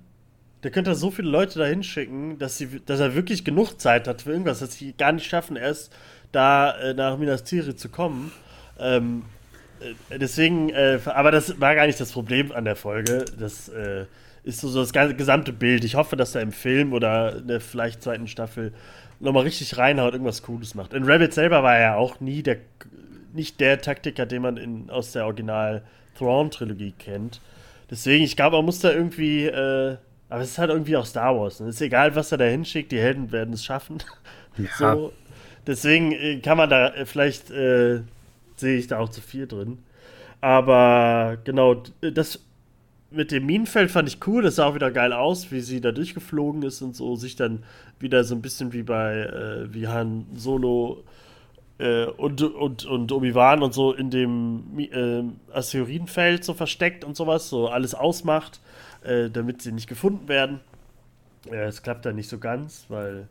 der 0.62 0.71
könnte 0.71 0.95
so 0.95 1.11
viele 1.11 1.30
Leute 1.30 1.59
dahin 1.59 1.83
schicken, 1.83 2.38
dass, 2.38 2.59
sie, 2.59 2.80
dass 2.85 3.00
er 3.00 3.14
wirklich 3.14 3.45
genug 3.45 3.80
Zeit 3.80 4.07
hat 4.07 4.23
für 4.23 4.33
irgendwas, 4.33 4.59
dass 4.59 4.75
sie 4.75 4.92
gar 4.92 5.12
nicht 5.12 5.26
schaffen, 5.26 5.57
erst 5.57 5.92
da 6.30 6.78
äh, 6.78 6.92
nach 6.92 7.16
Minas 7.16 7.45
Tirith 7.45 7.80
zu 7.80 7.88
kommen. 7.88 8.33
Ähm, 8.78 9.23
äh, 10.11 10.19
deswegen, 10.19 10.69
äh, 10.69 10.99
aber 11.07 11.30
das 11.30 11.59
war 11.59 11.75
gar 11.75 11.87
nicht 11.87 11.99
das 11.99 12.12
Problem 12.12 12.52
an 12.52 12.66
der 12.66 12.76
Folge. 12.76 13.25
Das, 13.38 13.71
äh, 13.71 14.04
ist 14.42 14.61
so, 14.61 14.68
so 14.68 14.80
das 14.80 14.92
ganze, 14.92 15.14
gesamte 15.14 15.52
Bild. 15.52 15.85
Ich 15.85 15.94
hoffe, 15.94 16.16
dass 16.16 16.35
er 16.35 16.42
im 16.42 16.52
Film 16.52 16.92
oder 16.92 17.37
in 17.37 17.49
der 17.49 17.61
vielleicht 17.61 18.02
zweiten 18.02 18.26
Staffel 18.26 18.73
nochmal 19.20 19.44
richtig 19.44 19.76
reinhaut, 19.76 20.12
irgendwas 20.12 20.42
Cooles 20.42 20.75
macht. 20.75 20.94
In 20.94 21.04
Rabbit 21.04 21.35
selber 21.35 21.62
war 21.62 21.76
er 21.76 21.80
ja 21.80 21.97
auch 21.97 22.20
nie 22.20 22.42
der, 22.42 22.56
nicht 23.32 23.61
der 23.61 23.80
Taktiker, 23.80 24.26
den 24.26 24.42
man 24.42 24.56
in, 24.56 24.90
aus 24.90 25.12
der 25.12 25.26
Original 25.26 25.82
Thrawn-Trilogie 26.18 26.94
kennt. 26.99 27.40
Deswegen, 27.90 28.25
ich 28.25 28.37
glaube, 28.37 28.56
man 28.56 28.64
muss 28.64 28.80
da 28.80 28.92
irgendwie, 28.92 29.47
äh, 29.47 29.97
aber 30.28 30.42
es 30.42 30.52
ist 30.52 30.59
halt 30.59 30.70
irgendwie 30.70 30.97
auch 30.97 31.06
Star 31.06 31.38
Wars. 31.38 31.61
Ne? 31.61 31.68
Es 31.68 31.76
ist 31.76 31.82
egal, 31.82 32.14
was 32.14 32.32
er 32.32 32.38
da 32.38 32.44
hinschickt, 32.44 32.92
die 32.92 33.00
Helden 33.00 33.32
werden 33.32 33.54
es 33.54 33.64
schaffen. 33.64 33.99
Ja. 33.99 34.64
So, 34.78 35.12
deswegen 35.66 36.12
äh, 36.12 36.40
kann 36.40 36.59
man 36.59 36.68
da 36.68 36.88
äh, 36.88 37.06
vielleicht, 37.06 37.50
äh, 37.50 38.00
sehe 38.56 38.78
ich 38.78 38.88
da 38.88 38.99
auch 38.99 39.09
zu 39.09 39.20
viel 39.20 39.47
drin. 39.47 39.78
Aber 40.40 41.38
genau, 41.44 41.82
das 42.00 42.40
mit 43.11 43.33
dem 43.33 43.47
Minenfeld 43.47 43.90
fand 43.90 44.09
ich 44.09 44.25
cool, 44.26 44.43
das 44.43 44.57
sah 44.57 44.67
auch 44.67 44.75
wieder 44.75 44.90
geil 44.90 45.12
aus, 45.12 45.50
wie 45.50 45.61
sie 45.61 45.81
da 45.81 45.93
durchgeflogen 45.93 46.62
ist 46.62 46.81
und 46.81 46.95
so, 46.95 47.17
sich 47.17 47.37
dann 47.37 47.64
wieder 47.99 48.25
so 48.25 48.35
ein 48.35 48.43
bisschen 48.43 48.73
wie 48.73 48.83
bei, 48.83 49.19
äh, 49.19 49.75
wie 49.75 49.88
Han 49.88 50.26
Solo 50.35 51.02
äh, 51.79 52.05
und, 52.05 52.43
und, 52.43 52.85
und 52.85 53.12
Obi-Wan 53.12 53.62
und 53.62 53.75
so 53.75 53.93
in 53.93 54.11
dem 54.11 54.79
äh, 54.79 55.23
Asteroidenfeld 55.52 56.45
so 56.45 56.55
versteckt 56.55 57.05
und 57.05 57.17
sowas, 57.17 57.49
so 57.49 57.69
alles 57.69 57.95
ausmacht, 57.95 58.61
äh, 59.02 59.29
damit 59.29 59.62
sie 59.62 59.73
nicht 59.73 59.88
gefunden 59.88 60.29
werden. 60.29 60.61
Es 61.50 61.83
klappt 61.83 62.05
dann 62.05 62.17
nicht 62.17 62.29
so 62.29 62.38
ganz, 62.38 62.85
weil 62.88 63.26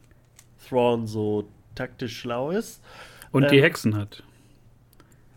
Thrawn 0.68 1.08
so 1.08 1.48
taktisch 1.76 2.18
schlau 2.20 2.52
ist. 2.52 2.82
Und 3.32 3.50
die 3.52 3.58
ähm, 3.58 3.64
Hexen 3.64 3.96
hat. 3.96 4.24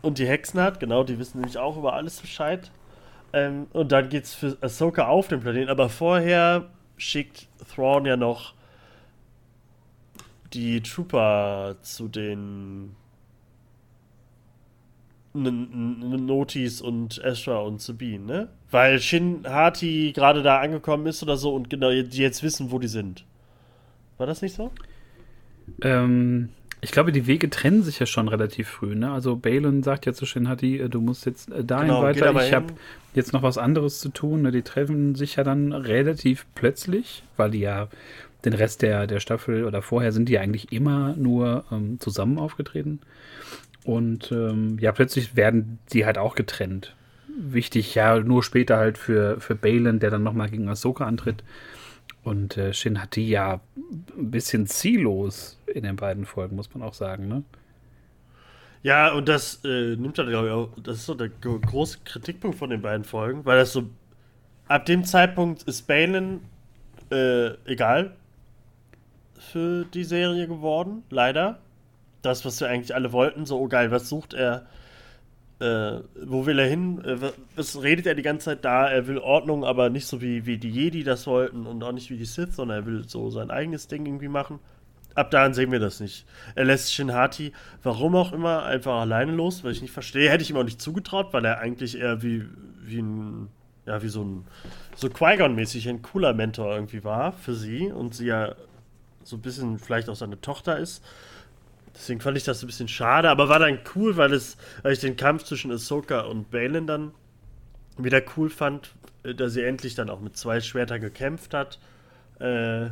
Und 0.00 0.18
die 0.18 0.26
Hexen 0.26 0.60
hat, 0.60 0.80
genau, 0.80 1.04
die 1.04 1.18
wissen 1.18 1.38
nämlich 1.38 1.58
auch 1.58 1.76
über 1.76 1.92
alles 1.92 2.20
Bescheid. 2.20 2.70
Ähm, 3.32 3.66
und 3.72 3.92
dann 3.92 4.08
geht's 4.08 4.34
für 4.34 4.56
Ahsoka 4.60 5.06
auf 5.06 5.28
den 5.28 5.40
Planeten. 5.40 5.70
Aber 5.70 5.88
vorher 5.88 6.70
schickt 6.96 7.48
Thrawn 7.74 8.04
ja 8.06 8.16
noch 8.16 8.54
die 10.52 10.82
Trooper 10.82 11.76
zu 11.82 12.08
den 12.08 12.94
Notis 15.34 16.82
und 16.82 17.18
Ezra 17.24 17.60
und 17.60 17.80
Sabine, 17.80 18.24
ne? 18.24 18.48
Weil 18.70 19.00
Shin 19.00 19.46
Hati 19.46 20.12
gerade 20.14 20.42
da 20.42 20.60
angekommen 20.60 21.06
ist 21.06 21.22
oder 21.22 21.38
so 21.38 21.54
und 21.54 21.70
genau 21.70 21.90
die 21.90 22.02
jetzt 22.18 22.42
wissen, 22.42 22.70
wo 22.70 22.78
die 22.78 22.88
sind. 22.88 23.24
War 24.18 24.26
das 24.26 24.42
nicht 24.42 24.54
so? 24.54 24.70
Ähm, 25.82 26.50
Ich 26.84 26.90
glaube, 26.90 27.12
die 27.12 27.28
Wege 27.28 27.48
trennen 27.48 27.84
sich 27.84 28.00
ja 28.00 28.06
schon 28.06 28.26
relativ 28.26 28.68
früh. 28.68 28.96
Ne? 28.96 29.10
Also 29.10 29.36
Balin 29.36 29.84
sagt 29.84 30.04
ja 30.04 30.12
zu 30.12 30.26
Shinhati, 30.26 30.80
äh, 30.80 30.88
du 30.88 31.00
musst 31.00 31.24
jetzt 31.24 31.50
äh, 31.50 31.64
dahin 31.64 31.88
genau, 31.88 32.02
weiter. 32.02 32.44
Ich 32.44 32.52
habe 32.52 32.74
jetzt 33.14 33.32
noch 33.32 33.42
was 33.42 33.56
anderes 33.56 34.00
zu 34.00 34.08
tun. 34.08 34.42
Ne? 34.42 34.50
Die 34.50 34.62
treffen 34.62 35.14
sich 35.14 35.36
ja 35.36 35.44
dann 35.44 35.72
relativ 35.72 36.44
plötzlich, 36.56 37.22
weil 37.36 37.52
die 37.52 37.60
ja 37.60 37.88
den 38.44 38.52
Rest 38.52 38.82
der, 38.82 39.06
der 39.06 39.20
Staffel 39.20 39.64
oder 39.64 39.80
vorher 39.80 40.10
sind 40.10 40.28
die 40.28 40.40
eigentlich 40.40 40.72
immer 40.72 41.14
nur 41.16 41.64
ähm, 41.70 42.00
zusammen 42.00 42.38
aufgetreten. 42.38 42.98
Und 43.84 44.32
ähm, 44.32 44.76
ja, 44.80 44.90
plötzlich 44.90 45.36
werden 45.36 45.78
die 45.92 46.04
halt 46.04 46.18
auch 46.18 46.34
getrennt. 46.34 46.96
Wichtig, 47.28 47.94
ja, 47.94 48.18
nur 48.18 48.42
später 48.42 48.76
halt 48.76 48.98
für, 48.98 49.40
für 49.40 49.54
Balin, 49.54 50.00
der 50.00 50.10
dann 50.10 50.24
nochmal 50.24 50.50
gegen 50.50 50.68
Ahsoka 50.68 51.06
antritt. 51.06 51.44
Und 52.24 52.56
äh, 52.56 52.72
Shin 52.72 53.00
hatte 53.00 53.20
ja 53.20 53.60
ein 54.16 54.30
bisschen 54.30 54.66
ziellos 54.66 55.58
in 55.66 55.82
den 55.82 55.96
beiden 55.96 56.24
Folgen, 56.24 56.56
muss 56.56 56.72
man 56.72 56.82
auch 56.82 56.94
sagen, 56.94 57.28
ne? 57.28 57.42
Ja, 58.82 59.12
und 59.12 59.28
das 59.28 59.64
äh, 59.64 59.96
nimmt 59.96 60.18
dann, 60.18 60.28
glaube 60.28 60.48
ich, 60.48 60.52
auch, 60.52 60.68
das 60.82 60.98
ist 60.98 61.06
so 61.06 61.14
der 61.14 61.28
große 61.28 61.98
Kritikpunkt 62.04 62.58
von 62.58 62.70
den 62.70 62.82
beiden 62.82 63.04
Folgen, 63.04 63.44
weil 63.44 63.58
das 63.58 63.72
so, 63.72 63.84
ab 64.66 64.86
dem 64.86 65.04
Zeitpunkt 65.04 65.62
ist 65.64 65.86
Balin 65.86 66.40
äh, 67.10 67.50
egal 67.64 68.16
für 69.38 69.84
die 69.84 70.04
Serie 70.04 70.48
geworden, 70.48 71.04
leider. 71.10 71.58
Das, 72.22 72.44
was 72.44 72.60
wir 72.60 72.68
eigentlich 72.68 72.94
alle 72.94 73.12
wollten, 73.12 73.46
so, 73.46 73.58
oh 73.58 73.68
geil, 73.68 73.90
was 73.90 74.08
sucht 74.08 74.34
er? 74.34 74.66
Äh, 75.62 76.02
wo 76.26 76.44
will 76.44 76.58
er 76.58 76.66
hin? 76.66 77.04
Äh, 77.04 77.30
was 77.54 77.80
redet 77.80 78.06
er 78.06 78.16
die 78.16 78.22
ganze 78.22 78.46
Zeit 78.46 78.64
da? 78.64 78.90
Er 78.90 79.06
will 79.06 79.18
Ordnung, 79.18 79.64
aber 79.64 79.90
nicht 79.90 80.08
so 80.08 80.20
wie, 80.20 80.44
wie 80.44 80.58
die 80.58 80.70
Jedi 80.70 81.04
das 81.04 81.28
wollten 81.28 81.66
und 81.66 81.84
auch 81.84 81.92
nicht 81.92 82.10
wie 82.10 82.16
die 82.16 82.24
Sith, 82.24 82.56
sondern 82.56 82.78
er 82.80 82.86
will 82.86 83.08
so 83.08 83.30
sein 83.30 83.52
eigenes 83.52 83.86
Ding 83.86 84.04
irgendwie 84.04 84.26
machen. 84.26 84.58
Ab 85.14 85.30
dahin 85.30 85.54
sehen 85.54 85.70
wir 85.70 85.78
das 85.78 86.00
nicht. 86.00 86.26
Er 86.56 86.64
lässt 86.64 86.92
Shinhati, 86.92 87.52
warum 87.84 88.16
auch 88.16 88.32
immer, 88.32 88.64
einfach 88.64 89.00
alleine 89.00 89.30
los, 89.30 89.62
weil 89.62 89.70
ich 89.70 89.82
nicht 89.82 89.92
verstehe. 89.92 90.30
Hätte 90.30 90.42
ich 90.42 90.50
ihm 90.50 90.56
auch 90.56 90.64
nicht 90.64 90.82
zugetraut, 90.82 91.32
weil 91.32 91.44
er 91.44 91.60
eigentlich 91.60 91.96
eher 91.96 92.22
wie, 92.22 92.44
wie 92.80 92.98
ein, 92.98 93.48
ja, 93.86 94.02
wie 94.02 94.08
so 94.08 94.24
ein, 94.24 94.44
so 94.96 95.08
Qui-Gon-mäßig 95.10 95.88
ein 95.88 96.02
cooler 96.02 96.34
Mentor 96.34 96.74
irgendwie 96.74 97.04
war 97.04 97.34
für 97.34 97.54
sie 97.54 97.92
und 97.92 98.14
sie 98.14 98.26
ja 98.26 98.56
so 99.22 99.36
ein 99.36 99.42
bisschen 99.42 99.78
vielleicht 99.78 100.08
auch 100.08 100.16
seine 100.16 100.40
Tochter 100.40 100.78
ist. 100.78 101.04
Deswegen 101.94 102.20
fand 102.20 102.36
ich 102.36 102.44
das 102.44 102.62
ein 102.62 102.66
bisschen 102.66 102.88
schade, 102.88 103.28
aber 103.28 103.48
war 103.48 103.58
dann 103.58 103.78
cool, 103.94 104.16
weil, 104.16 104.32
es, 104.32 104.56
weil 104.82 104.92
ich 104.92 105.00
den 105.00 105.16
Kampf 105.16 105.44
zwischen 105.44 105.70
Ahsoka 105.70 106.20
und 106.20 106.50
Balin 106.50 106.86
dann 106.86 107.12
wieder 107.98 108.22
cool 108.36 108.50
fand, 108.50 108.94
äh, 109.24 109.34
dass 109.34 109.52
sie 109.52 109.62
endlich 109.62 109.94
dann 109.94 110.10
auch 110.10 110.20
mit 110.20 110.36
zwei 110.36 110.60
Schwertern 110.60 111.00
gekämpft 111.00 111.54
hat. 111.54 111.78
Äh, 112.40 112.90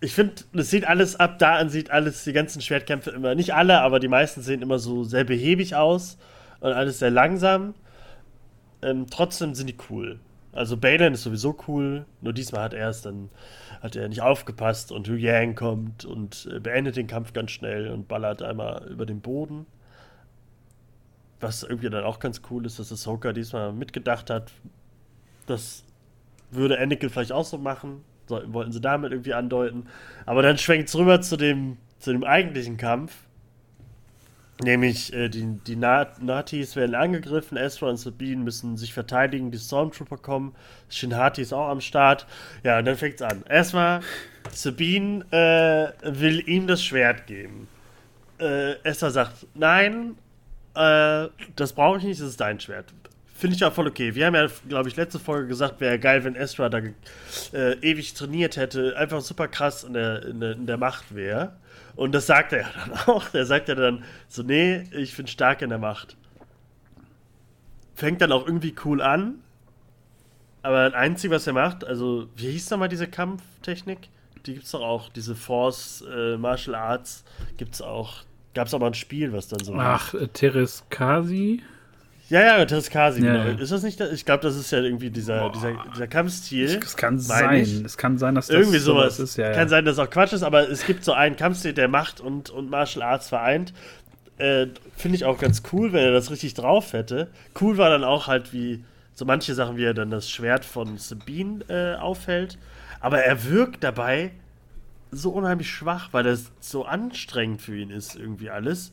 ich 0.00 0.14
finde, 0.14 0.34
es 0.52 0.70
sieht 0.70 0.86
alles 0.86 1.16
ab 1.16 1.38
da 1.38 1.56
an, 1.56 1.70
sieht 1.70 1.90
alles, 1.90 2.24
die 2.24 2.32
ganzen 2.32 2.60
Schwertkämpfe 2.60 3.10
immer, 3.10 3.34
nicht 3.34 3.54
alle, 3.54 3.80
aber 3.80 4.00
die 4.00 4.08
meisten 4.08 4.42
sehen 4.42 4.62
immer 4.62 4.78
so 4.78 5.02
sehr 5.04 5.24
behäbig 5.24 5.74
aus 5.74 6.18
und 6.60 6.72
alles 6.72 6.98
sehr 6.98 7.10
langsam. 7.10 7.74
Ähm, 8.82 9.06
trotzdem 9.10 9.54
sind 9.54 9.68
die 9.68 9.76
cool. 9.90 10.20
Also 10.52 10.76
Balin 10.76 11.14
ist 11.14 11.22
sowieso 11.22 11.56
cool, 11.66 12.04
nur 12.20 12.32
diesmal 12.34 12.64
hat 12.64 12.74
er 12.74 12.90
es 12.90 13.02
dann 13.02 13.30
hat 13.80 13.96
er 13.96 14.08
nicht 14.08 14.20
aufgepasst 14.20 14.92
und 14.92 15.08
Hu 15.08 15.14
Yang 15.14 15.56
kommt 15.56 16.04
und 16.04 16.48
äh, 16.52 16.60
beendet 16.60 16.96
den 16.96 17.08
Kampf 17.08 17.32
ganz 17.32 17.50
schnell 17.50 17.90
und 17.90 18.06
ballert 18.06 18.40
einmal 18.42 18.86
über 18.88 19.06
den 19.06 19.20
Boden. 19.20 19.66
Was 21.40 21.64
irgendwie 21.64 21.90
dann 21.90 22.04
auch 22.04 22.20
ganz 22.20 22.42
cool 22.50 22.64
ist, 22.64 22.78
dass 22.78 22.92
Ahsoka 22.92 23.32
diesmal 23.32 23.72
mitgedacht 23.72 24.30
hat. 24.30 24.52
Das 25.46 25.84
würde 26.52 26.78
Anakin 26.78 27.10
vielleicht 27.10 27.32
auch 27.32 27.44
so 27.44 27.58
machen. 27.58 28.04
Wollten 28.28 28.70
sie 28.70 28.80
damit 28.80 29.10
irgendwie 29.10 29.34
andeuten. 29.34 29.86
Aber 30.26 30.42
dann 30.42 30.56
schwenkt 30.56 30.88
es 30.88 30.96
rüber 30.96 31.20
zu 31.20 31.36
dem, 31.36 31.78
zu 31.98 32.12
dem 32.12 32.22
eigentlichen 32.22 32.76
Kampf. 32.76 33.12
Nämlich 34.60 35.12
äh, 35.12 35.28
die, 35.28 35.58
die 35.66 35.76
Nazis 35.76 36.76
werden 36.76 36.94
angegriffen, 36.94 37.56
Ezra 37.56 37.88
und 37.88 37.96
Sabine 37.96 38.42
müssen 38.42 38.76
sich 38.76 38.92
verteidigen, 38.92 39.50
die 39.50 39.58
Stormtrooper 39.58 40.18
kommen, 40.18 40.54
Shinhati 40.88 41.42
ist 41.42 41.52
auch 41.52 41.68
am 41.68 41.80
Start. 41.80 42.26
Ja, 42.62 42.78
und 42.78 42.84
dann 42.84 42.96
fängt 42.96 43.16
es 43.16 43.22
an. 43.22 43.44
Erstmal, 43.48 44.00
Sabine 44.52 45.24
äh, 45.32 46.20
will 46.20 46.46
ihm 46.48 46.66
das 46.66 46.84
Schwert 46.84 47.26
geben. 47.26 47.66
Äh, 48.38 48.74
Ezra 48.84 49.10
sagt, 49.10 49.46
nein, 49.54 50.16
äh, 50.74 51.28
das 51.56 51.72
brauche 51.72 51.98
ich 51.98 52.04
nicht, 52.04 52.20
das 52.20 52.28
ist 52.28 52.40
dein 52.40 52.60
Schwert. 52.60 52.92
Finde 53.42 53.56
ich 53.56 53.64
auch 53.64 53.72
voll 53.72 53.88
okay. 53.88 54.14
Wir 54.14 54.26
haben 54.26 54.36
ja, 54.36 54.46
glaube 54.68 54.88
ich, 54.88 54.94
letzte 54.94 55.18
Folge 55.18 55.48
gesagt, 55.48 55.80
wäre 55.80 55.98
geil, 55.98 56.22
wenn 56.22 56.36
Ezra 56.36 56.68
da 56.68 56.78
äh, 56.78 57.72
ewig 57.80 58.14
trainiert 58.14 58.56
hätte, 58.56 58.96
einfach 58.96 59.20
super 59.20 59.48
krass 59.48 59.82
in 59.82 59.94
der, 59.94 60.24
in 60.24 60.38
der, 60.38 60.52
in 60.52 60.66
der 60.66 60.76
Macht 60.76 61.12
wäre. 61.12 61.56
Und 61.96 62.12
das 62.12 62.28
sagt 62.28 62.52
er 62.52 62.60
ja 62.60 62.68
dann 62.86 62.92
auch. 63.08 63.28
Der 63.30 63.44
sagt 63.44 63.68
ja 63.68 63.74
dann 63.74 64.04
so, 64.28 64.44
nee, 64.44 64.84
ich 64.92 65.16
bin 65.16 65.26
stark 65.26 65.60
in 65.60 65.70
der 65.70 65.80
Macht. 65.80 66.16
Fängt 67.96 68.20
dann 68.20 68.30
auch 68.30 68.46
irgendwie 68.46 68.76
cool 68.84 69.02
an. 69.02 69.40
Aber 70.62 70.88
das 70.88 70.94
Einzige, 70.94 71.34
was 71.34 71.44
er 71.44 71.54
macht, 71.54 71.84
also, 71.84 72.28
wie 72.36 72.52
hieß 72.52 72.70
nochmal 72.70 72.90
diese 72.90 73.08
Kampftechnik? 73.08 74.08
Die 74.46 74.52
gibt 74.52 74.66
es 74.66 74.70
doch 74.70 74.82
auch, 74.82 75.08
diese 75.08 75.34
Force 75.34 76.04
äh, 76.08 76.36
Martial 76.36 76.76
Arts 76.76 77.24
gibt 77.56 77.74
es 77.74 77.82
auch. 77.82 78.18
Gab 78.54 78.68
es 78.68 78.74
auch 78.74 78.78
mal 78.78 78.86
ein 78.86 78.94
Spiel, 78.94 79.32
was 79.32 79.48
dann 79.48 79.64
so. 79.64 79.74
Ach, 79.74 80.14
äh, 80.14 80.28
Teres 80.28 80.84
Kasi? 80.90 81.60
Ja, 82.32 82.40
ja, 82.58 82.64
Triskasi, 82.64 83.22
ja, 83.22 83.44
genau. 83.44 83.60
Ist 83.60 83.72
das 83.72 83.82
nicht, 83.82 84.00
ich 84.00 84.24
glaube, 84.24 84.42
das 84.42 84.56
ist 84.56 84.70
ja 84.70 84.78
irgendwie 84.80 85.10
dieser, 85.10 85.50
dieser, 85.50 85.74
dieser 85.94 86.06
Kampfstil. 86.06 86.80
Es 86.82 86.96
kann 86.96 87.18
sein. 87.18 87.82
Es 87.84 87.98
kann 87.98 88.16
sein, 88.16 88.34
dass 88.34 88.46
das 88.46 88.56
irgendwie 88.56 88.78
sowas, 88.78 89.18
sowas 89.18 89.30
ist. 89.30 89.36
Ja, 89.36 89.52
kann 89.52 89.68
sein, 89.68 89.84
dass 89.84 89.94
es 89.94 89.98
auch 89.98 90.08
Quatsch 90.08 90.32
ist, 90.32 90.42
aber 90.42 90.66
es 90.70 90.86
gibt 90.86 91.04
so 91.04 91.12
einen 91.12 91.36
Kampfstil, 91.36 91.74
der 91.74 91.88
Macht 91.88 92.22
und, 92.22 92.48
und 92.48 92.70
Martial 92.70 93.02
Arts 93.02 93.28
vereint. 93.28 93.74
Äh, 94.38 94.68
Finde 94.96 95.16
ich 95.16 95.26
auch 95.26 95.36
ganz 95.36 95.62
cool, 95.74 95.92
wenn 95.92 96.04
er 96.04 96.12
das 96.12 96.30
richtig 96.30 96.54
drauf 96.54 96.94
hätte. 96.94 97.28
Cool 97.60 97.76
war 97.76 97.90
dann 97.90 98.02
auch 98.02 98.28
halt, 98.28 98.54
wie 98.54 98.82
so 99.12 99.26
manche 99.26 99.52
Sachen, 99.52 99.76
wie 99.76 99.84
er 99.84 99.92
dann 99.92 100.10
das 100.10 100.30
Schwert 100.30 100.64
von 100.64 100.96
Sabine 100.96 101.66
äh, 101.68 102.00
aufhält. 102.00 102.56
Aber 103.00 103.18
er 103.22 103.44
wirkt 103.44 103.84
dabei 103.84 104.30
so 105.10 105.32
unheimlich 105.32 105.70
schwach, 105.70 106.08
weil 106.12 106.24
das 106.24 106.50
so 106.60 106.86
anstrengend 106.86 107.60
für 107.60 107.76
ihn 107.76 107.90
ist, 107.90 108.16
irgendwie 108.16 108.48
alles 108.48 108.92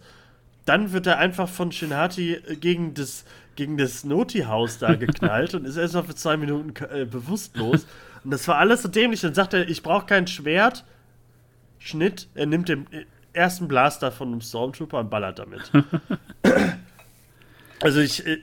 dann 0.69 0.93
wird 0.93 1.07
er 1.07 1.17
einfach 1.17 1.49
von 1.49 1.71
Shinhati 1.71 2.33
äh, 2.33 2.55
gegen 2.55 2.93
das, 2.93 3.25
gegen 3.55 3.77
das 3.77 4.03
Noti-Haus 4.03 4.77
da 4.77 4.93
geknallt 4.95 5.55
und 5.55 5.65
ist 5.65 5.77
erstmal 5.77 6.03
für 6.03 6.15
zwei 6.15 6.37
Minuten 6.37 6.73
äh, 6.85 7.05
bewusstlos. 7.05 7.87
Und 8.23 8.31
das 8.31 8.47
war 8.47 8.57
alles 8.57 8.83
so 8.83 8.87
dämlich. 8.87 9.21
Dann 9.21 9.33
sagt 9.33 9.55
er, 9.55 9.67
ich 9.67 9.81
brauche 9.81 10.05
kein 10.05 10.27
Schwert. 10.27 10.85
Schnitt, 11.79 12.27
er 12.35 12.45
nimmt 12.45 12.69
den 12.69 12.85
äh, 12.91 13.05
ersten 13.33 13.67
Blaster 13.67 14.11
von 14.11 14.27
einem 14.27 14.41
Stormtrooper 14.41 14.99
und 14.99 15.09
ballert 15.09 15.39
damit. 15.39 15.71
also 17.81 17.99
ich, 17.99 18.27
äh, 18.27 18.37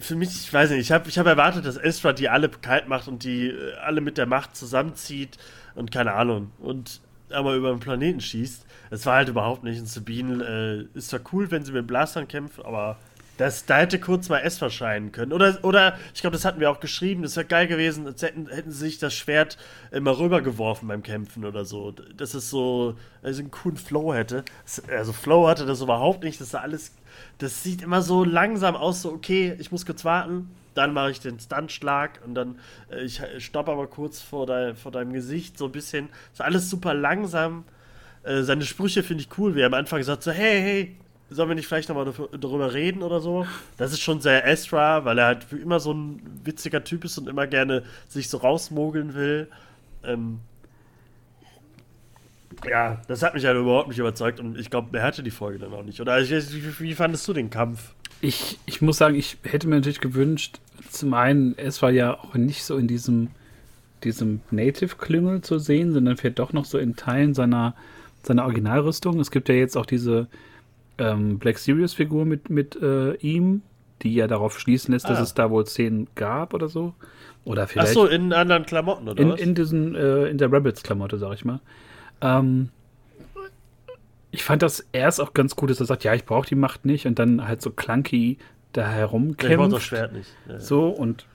für 0.00 0.14
mich, 0.14 0.28
ich 0.28 0.52
weiß 0.52 0.70
nicht, 0.70 0.80
ich 0.80 0.92
habe 0.92 1.08
ich 1.08 1.18
hab 1.18 1.26
erwartet, 1.26 1.64
dass 1.64 1.78
Ezra 1.78 2.12
die 2.12 2.28
alle 2.28 2.50
kalt 2.50 2.86
macht 2.86 3.08
und 3.08 3.24
die 3.24 3.54
alle 3.82 4.02
mit 4.02 4.18
der 4.18 4.26
Macht 4.26 4.56
zusammenzieht 4.56 5.38
und 5.74 5.90
keine 5.90 6.12
Ahnung. 6.12 6.52
Und 6.58 7.00
aber 7.30 7.54
über 7.54 7.70
den 7.70 7.80
Planeten 7.80 8.20
schießt. 8.20 8.66
Das 8.92 9.06
war 9.06 9.14
halt 9.14 9.30
überhaupt 9.30 9.64
nicht. 9.64 9.80
Und 9.80 9.88
Sabine 9.88 10.44
äh, 10.94 10.98
ist 10.98 11.08
zwar 11.08 11.20
cool, 11.32 11.50
wenn 11.50 11.64
sie 11.64 11.72
mit 11.72 11.86
Blastern 11.86 12.28
kämpft, 12.28 12.62
aber 12.62 12.98
das, 13.38 13.64
da 13.64 13.78
hätte 13.78 13.98
kurz 13.98 14.28
mal 14.28 14.40
S 14.40 14.58
verschreien 14.58 15.12
können. 15.12 15.32
Oder, 15.32 15.60
oder 15.62 15.96
ich 16.12 16.20
glaube, 16.20 16.36
das 16.36 16.44
hatten 16.44 16.60
wir 16.60 16.70
auch 16.70 16.78
geschrieben. 16.78 17.22
Das 17.22 17.34
wäre 17.36 17.46
geil 17.46 17.68
gewesen, 17.68 18.06
als 18.06 18.20
hätten, 18.20 18.48
hätten 18.48 18.70
sie 18.70 18.80
sich 18.80 18.98
das 18.98 19.14
Schwert 19.14 19.56
immer 19.92 20.18
rübergeworfen 20.18 20.88
beim 20.88 21.02
Kämpfen 21.02 21.46
oder 21.46 21.64
so. 21.64 21.92
Dass 21.92 22.34
es 22.34 22.50
so 22.50 22.94
also 23.22 23.40
einen 23.40 23.50
coolen 23.50 23.78
Flow 23.78 24.12
hätte. 24.12 24.44
Also 24.90 25.14
Flow 25.14 25.48
hatte 25.48 25.64
das 25.64 25.80
überhaupt 25.80 26.22
nicht. 26.22 26.38
Das 26.38 26.48
ist 26.48 26.54
alles. 26.54 26.92
Das 27.38 27.62
sieht 27.62 27.80
immer 27.80 28.02
so 28.02 28.24
langsam 28.24 28.76
aus, 28.76 29.00
so, 29.00 29.10
okay, 29.10 29.56
ich 29.58 29.72
muss 29.72 29.86
kurz 29.86 30.04
warten 30.04 30.50
dann 30.74 30.94
mache 30.94 31.10
ich 31.10 31.20
den 31.20 31.38
Stuntschlag 31.38 32.20
und 32.24 32.34
dann 32.34 32.58
äh, 32.90 33.02
ich 33.02 33.20
stopp 33.38 33.68
aber 33.68 33.86
kurz 33.88 34.22
vor, 34.22 34.46
dein, 34.46 34.74
vor 34.74 34.90
deinem 34.90 35.12
Gesicht 35.12 35.58
so 35.58 35.66
ein 35.66 35.72
bisschen. 35.72 36.08
Ist 36.32 36.40
alles 36.40 36.70
super 36.70 36.94
langsam. 36.94 37.64
Äh, 38.24 38.42
seine 38.42 38.64
Sprüche 38.64 39.02
finde 39.02 39.22
ich 39.22 39.38
cool, 39.38 39.54
wie 39.54 39.60
er 39.60 39.66
am 39.66 39.74
Anfang 39.74 40.02
sagt 40.02 40.22
so, 40.22 40.30
hey, 40.30 40.60
hey, 40.60 40.96
sollen 41.30 41.48
wir 41.48 41.54
nicht 41.54 41.66
vielleicht 41.66 41.88
nochmal 41.88 42.12
darüber 42.38 42.72
reden 42.72 43.02
oder 43.02 43.20
so? 43.20 43.46
Das 43.76 43.92
ist 43.92 44.00
schon 44.00 44.20
sehr 44.20 44.46
Ezra, 44.46 45.04
weil 45.04 45.18
er 45.18 45.26
halt 45.26 45.46
immer 45.52 45.80
so 45.80 45.92
ein 45.92 46.22
witziger 46.44 46.84
Typ 46.84 47.04
ist 47.04 47.18
und 47.18 47.28
immer 47.28 47.46
gerne 47.46 47.82
sich 48.08 48.28
so 48.28 48.38
rausmogeln 48.38 49.14
will. 49.14 49.48
Ähm, 50.04 50.40
ja, 52.68 53.00
das 53.08 53.22
hat 53.22 53.34
mich 53.34 53.44
halt 53.44 53.56
überhaupt 53.56 53.88
nicht 53.88 53.98
überzeugt 53.98 54.40
und 54.40 54.58
ich 54.58 54.70
glaube, 54.70 54.96
er 54.96 55.04
hatte 55.04 55.22
die 55.22 55.30
Folge 55.30 55.58
dann 55.58 55.72
auch 55.72 55.82
nicht. 55.82 56.00
Oder 56.00 56.20
wie, 56.20 56.80
wie 56.80 56.94
fandest 56.94 57.26
du 57.26 57.32
den 57.32 57.50
Kampf? 57.50 57.94
Ich, 58.20 58.58
ich 58.66 58.82
muss 58.82 58.98
sagen, 58.98 59.16
ich 59.16 59.38
hätte 59.42 59.68
mir 59.68 59.76
natürlich 59.76 60.00
gewünscht, 60.00 60.60
zum 60.90 61.14
einen, 61.14 61.56
es 61.58 61.82
war 61.82 61.90
ja 61.90 62.18
auch 62.18 62.34
nicht 62.34 62.62
so 62.62 62.76
in 62.76 62.86
diesem, 62.86 63.30
diesem 64.04 64.40
Native-Klüngel 64.50 65.40
zu 65.40 65.58
sehen, 65.58 65.92
sondern 65.92 66.16
vielleicht 66.16 66.38
doch 66.38 66.52
noch 66.52 66.64
so 66.64 66.78
in 66.78 66.94
Teilen 66.94 67.34
seiner, 67.34 67.74
seiner 68.26 68.44
Originalrüstung. 68.44 69.20
Es 69.20 69.30
gibt 69.30 69.48
ja 69.48 69.54
jetzt 69.54 69.76
auch 69.76 69.86
diese 69.86 70.28
ähm, 70.98 71.38
Black 71.38 71.58
Series-Figur 71.58 72.24
mit, 72.24 72.50
mit 72.50 72.80
äh, 72.80 73.14
ihm, 73.16 73.62
die 74.02 74.14
ja 74.14 74.26
darauf 74.26 74.58
schließen 74.58 74.92
lässt, 74.92 75.06
ah. 75.06 75.10
dass 75.10 75.20
es 75.20 75.34
da 75.34 75.50
wohl 75.50 75.66
Szenen 75.66 76.08
gab 76.14 76.54
oder 76.54 76.68
so. 76.68 76.94
Oder 77.44 77.66
vielleicht. 77.66 77.90
Ach 77.90 77.94
so, 77.94 78.06
in 78.06 78.32
anderen 78.32 78.66
Klamotten, 78.66 79.08
oder? 79.08 79.20
In, 79.20 79.30
was? 79.30 79.40
in 79.40 79.54
diesen, 79.54 79.94
äh, 79.94 80.26
in 80.26 80.38
der 80.38 80.52
Rebels-Klamotte, 80.52 81.18
sag 81.18 81.34
ich 81.34 81.44
mal. 81.44 81.60
Ähm, 82.20 82.68
ich 84.30 84.44
fand 84.44 84.62
das 84.62 84.86
erst 84.92 85.20
auch 85.20 85.34
ganz 85.34 85.56
gut, 85.56 85.70
dass 85.70 85.80
er 85.80 85.86
sagt, 85.86 86.04
ja, 86.04 86.14
ich 86.14 86.24
brauche 86.24 86.46
die 86.46 86.54
Macht 86.54 86.84
nicht 86.84 87.06
und 87.06 87.18
dann 87.18 87.46
halt 87.46 87.60
so 87.60 87.70
clunky 87.70 88.38
da 88.72 88.88
herumkämpft. 88.88 89.50
Ich 89.50 89.56
brauche 89.56 89.70
das 89.70 89.82
Schwert 89.82 90.12
nicht. 90.14 90.30
Ja. 90.48 90.58
So 90.58 90.88
und 90.88 91.26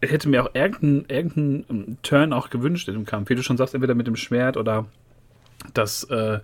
hätte 0.00 0.28
mir 0.28 0.42
auch 0.42 0.54
irgendeinen 0.54 1.04
irgendein 1.08 1.64
ähm, 1.68 1.96
Turn 2.02 2.32
auch 2.32 2.48
gewünscht 2.48 2.88
in 2.88 2.94
dem 2.94 3.04
Kampf. 3.04 3.28
Wie 3.28 3.34
du 3.34 3.42
schon 3.42 3.56
sagst, 3.56 3.74
entweder 3.74 3.94
mit 3.94 4.06
dem 4.06 4.16
Schwert 4.16 4.56
oder 4.56 4.86
dass 5.74 6.04
äh, 6.04 6.40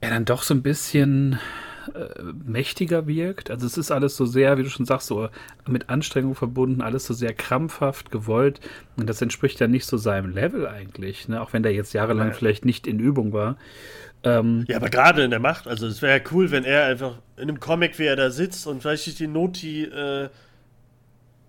er 0.00 0.10
dann 0.10 0.24
doch 0.24 0.42
so 0.42 0.54
ein 0.54 0.62
bisschen 0.62 1.38
äh, 1.94 2.22
mächtiger 2.44 3.06
wirkt. 3.06 3.50
Also 3.50 3.66
es 3.66 3.78
ist 3.78 3.90
alles 3.90 4.16
so 4.16 4.26
sehr, 4.26 4.58
wie 4.58 4.62
du 4.62 4.70
schon 4.70 4.86
sagst, 4.86 5.06
so 5.06 5.28
mit 5.66 5.88
Anstrengung 5.88 6.34
verbunden, 6.34 6.82
alles 6.82 7.06
so 7.06 7.14
sehr 7.14 7.32
krampfhaft 7.32 8.10
gewollt. 8.10 8.60
Und 8.96 9.08
das 9.08 9.22
entspricht 9.22 9.60
ja 9.60 9.68
nicht 9.68 9.86
so 9.86 9.96
seinem 9.96 10.30
Level 10.30 10.66
eigentlich, 10.66 11.28
ne? 11.28 11.40
auch 11.40 11.52
wenn 11.52 11.62
der 11.62 11.72
jetzt 11.72 11.92
jahrelang 11.92 12.28
ja. 12.28 12.34
vielleicht 12.34 12.64
nicht 12.64 12.86
in 12.86 12.98
Übung 12.98 13.32
war. 13.32 13.56
Ähm, 14.24 14.64
ja, 14.66 14.76
aber 14.76 14.90
gerade 14.90 15.22
in 15.22 15.30
der 15.30 15.38
Macht, 15.40 15.68
also 15.68 15.86
es 15.86 16.02
wäre 16.02 16.18
ja 16.18 16.24
cool, 16.32 16.50
wenn 16.50 16.64
er 16.64 16.86
einfach 16.86 17.18
in 17.36 17.44
einem 17.44 17.60
Comic, 17.60 17.98
wie 17.98 18.06
er 18.06 18.16
da 18.16 18.30
sitzt 18.30 18.66
und 18.66 18.82
vielleicht 18.82 19.18
die 19.18 19.26
Noti 19.28 19.84
äh, 19.84 20.28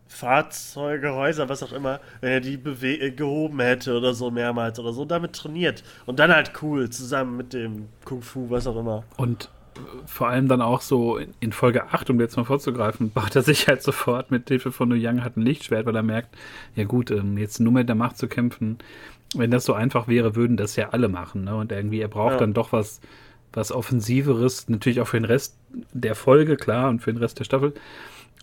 Fahrzeuge, 0.07 1.13
Häuser, 1.13 1.49
was 1.49 1.63
auch 1.63 1.73
immer, 1.73 1.99
wenn 2.21 2.31
er 2.31 2.39
die 2.39 2.55
äh, 2.55 3.11
gehoben 3.11 3.59
hätte 3.59 3.97
oder 3.97 4.13
so 4.13 4.31
mehrmals 4.31 4.79
oder 4.79 4.93
so, 4.93 5.05
damit 5.05 5.33
trainiert. 5.33 5.83
Und 6.05 6.19
dann 6.19 6.31
halt 6.31 6.51
cool, 6.61 6.89
zusammen 6.89 7.37
mit 7.37 7.53
dem 7.53 7.89
Kung 8.05 8.21
Fu, 8.21 8.49
was 8.49 8.67
auch 8.67 8.77
immer. 8.77 9.03
Und 9.17 9.49
äh, 9.75 9.79
vor 10.05 10.29
allem 10.29 10.47
dann 10.47 10.61
auch 10.61 10.81
so 10.81 11.19
in 11.39 11.51
Folge 11.51 11.91
8, 11.91 12.09
um 12.09 12.19
jetzt 12.19 12.37
mal 12.37 12.45
vorzugreifen, 12.45 13.11
baut 13.13 13.35
er 13.35 13.43
sich 13.43 13.67
halt 13.67 13.83
sofort 13.83 14.31
mit 14.31 14.47
Hilfe 14.47 14.71
von 14.71 14.89
New 14.89 14.97
Young 14.97 15.23
hat 15.23 15.37
ein 15.37 15.41
Lichtschwert, 15.41 15.85
weil 15.85 15.95
er 15.95 16.03
merkt, 16.03 16.35
ja 16.75 16.85
gut, 16.85 17.11
ähm, 17.11 17.37
jetzt 17.37 17.59
nur 17.59 17.73
mit 17.73 17.87
der 17.89 17.95
Macht 17.95 18.17
zu 18.17 18.27
kämpfen, 18.27 18.77
wenn 19.35 19.51
das 19.51 19.65
so 19.65 19.73
einfach 19.73 20.07
wäre, 20.07 20.35
würden 20.35 20.57
das 20.57 20.75
ja 20.75 20.89
alle 20.89 21.09
machen. 21.09 21.43
Ne? 21.43 21.55
Und 21.55 21.71
irgendwie, 21.71 21.99
er 21.99 22.07
braucht 22.07 22.33
ja. 22.33 22.39
dann 22.39 22.53
doch 22.53 22.71
was, 22.71 23.01
was 23.53 23.71
Offensiveres, 23.71 24.69
natürlich 24.69 25.01
auch 25.01 25.07
für 25.07 25.19
den 25.19 25.25
Rest 25.25 25.57
der 25.93 26.15
Folge, 26.15 26.57
klar, 26.57 26.89
und 26.89 27.01
für 27.01 27.11
den 27.11 27.19
Rest 27.19 27.39
der 27.39 27.43
Staffel. 27.43 27.73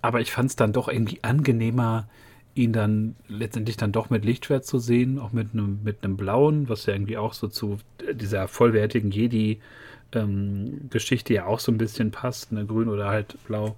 Aber 0.04 0.20
ich 0.20 0.32
fand 0.32 0.50
es 0.50 0.56
dann 0.56 0.74
doch 0.74 0.88
irgendwie 0.88 1.20
angenehmer, 1.22 2.06
ihn 2.54 2.74
dann 2.74 3.16
letztendlich 3.26 3.78
dann 3.78 3.90
doch 3.90 4.10
mit 4.10 4.22
Lichtschwert 4.22 4.66
zu 4.66 4.78
sehen, 4.78 5.18
auch 5.18 5.32
mit 5.32 5.54
einem 5.54 5.78
mit 5.82 6.04
einem 6.04 6.18
blauen, 6.18 6.68
was 6.68 6.84
ja 6.84 6.92
irgendwie 6.92 7.16
auch 7.16 7.32
so 7.32 7.48
zu 7.48 7.78
dieser 8.12 8.46
vollwertigen 8.46 9.10
Jedi 9.10 9.62
ähm, 10.12 10.90
Geschichte 10.90 11.32
ja 11.32 11.46
auch 11.46 11.58
so 11.58 11.72
ein 11.72 11.78
bisschen 11.78 12.10
passt, 12.10 12.52
ne, 12.52 12.66
grün 12.66 12.90
oder 12.90 13.08
halt 13.08 13.38
blau. 13.46 13.76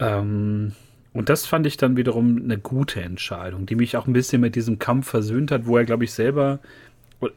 Ähm, 0.00 0.72
und 1.14 1.30
das 1.30 1.46
fand 1.46 1.66
ich 1.66 1.78
dann 1.78 1.96
wiederum 1.96 2.42
eine 2.44 2.58
gute 2.58 3.00
Entscheidung, 3.00 3.64
die 3.64 3.74
mich 3.74 3.96
auch 3.96 4.06
ein 4.06 4.12
bisschen 4.12 4.42
mit 4.42 4.54
diesem 4.54 4.78
Kampf 4.78 5.08
versöhnt 5.08 5.50
hat, 5.50 5.64
wo 5.64 5.78
er, 5.78 5.86
glaube 5.86 6.04
ich, 6.04 6.12
selber 6.12 6.58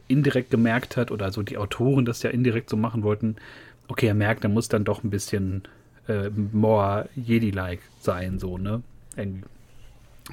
indirekt 0.06 0.50
gemerkt 0.50 0.98
hat, 0.98 1.12
oder 1.12 1.32
so 1.32 1.42
die 1.42 1.56
Autoren 1.56 2.04
das 2.04 2.22
ja 2.22 2.28
indirekt 2.28 2.68
so 2.68 2.76
machen 2.76 3.04
wollten, 3.04 3.36
okay, 3.88 4.08
er 4.08 4.14
merkt, 4.14 4.44
er 4.44 4.50
muss 4.50 4.68
dann 4.68 4.84
doch 4.84 5.02
ein 5.02 5.08
bisschen 5.08 5.62
äh, 6.08 6.30
more 6.30 7.08
Jedi-like 7.16 7.80
sein, 8.00 8.38
so, 8.38 8.58
ne? 8.58 8.82
Irgendwie 9.16 9.44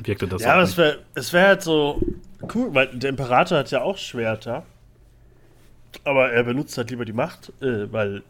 wirkte 0.03 0.27
das 0.27 0.41
Ja, 0.41 0.53
aber 0.53 0.63
es 0.63 0.77
wäre 0.77 0.99
wär 1.15 1.47
halt 1.47 1.61
so 1.61 2.01
cool, 2.53 2.73
weil 2.73 2.87
der 2.87 3.09
Imperator 3.09 3.57
hat 3.57 3.71
ja 3.71 3.81
auch 3.81 3.97
Schwerter. 3.97 4.65
Aber 6.03 6.31
er 6.31 6.43
benutzt 6.43 6.77
halt 6.77 6.91
lieber 6.91 7.05
die 7.05 7.13
Macht, 7.13 7.51
äh, 7.61 7.91
weil 7.91 8.21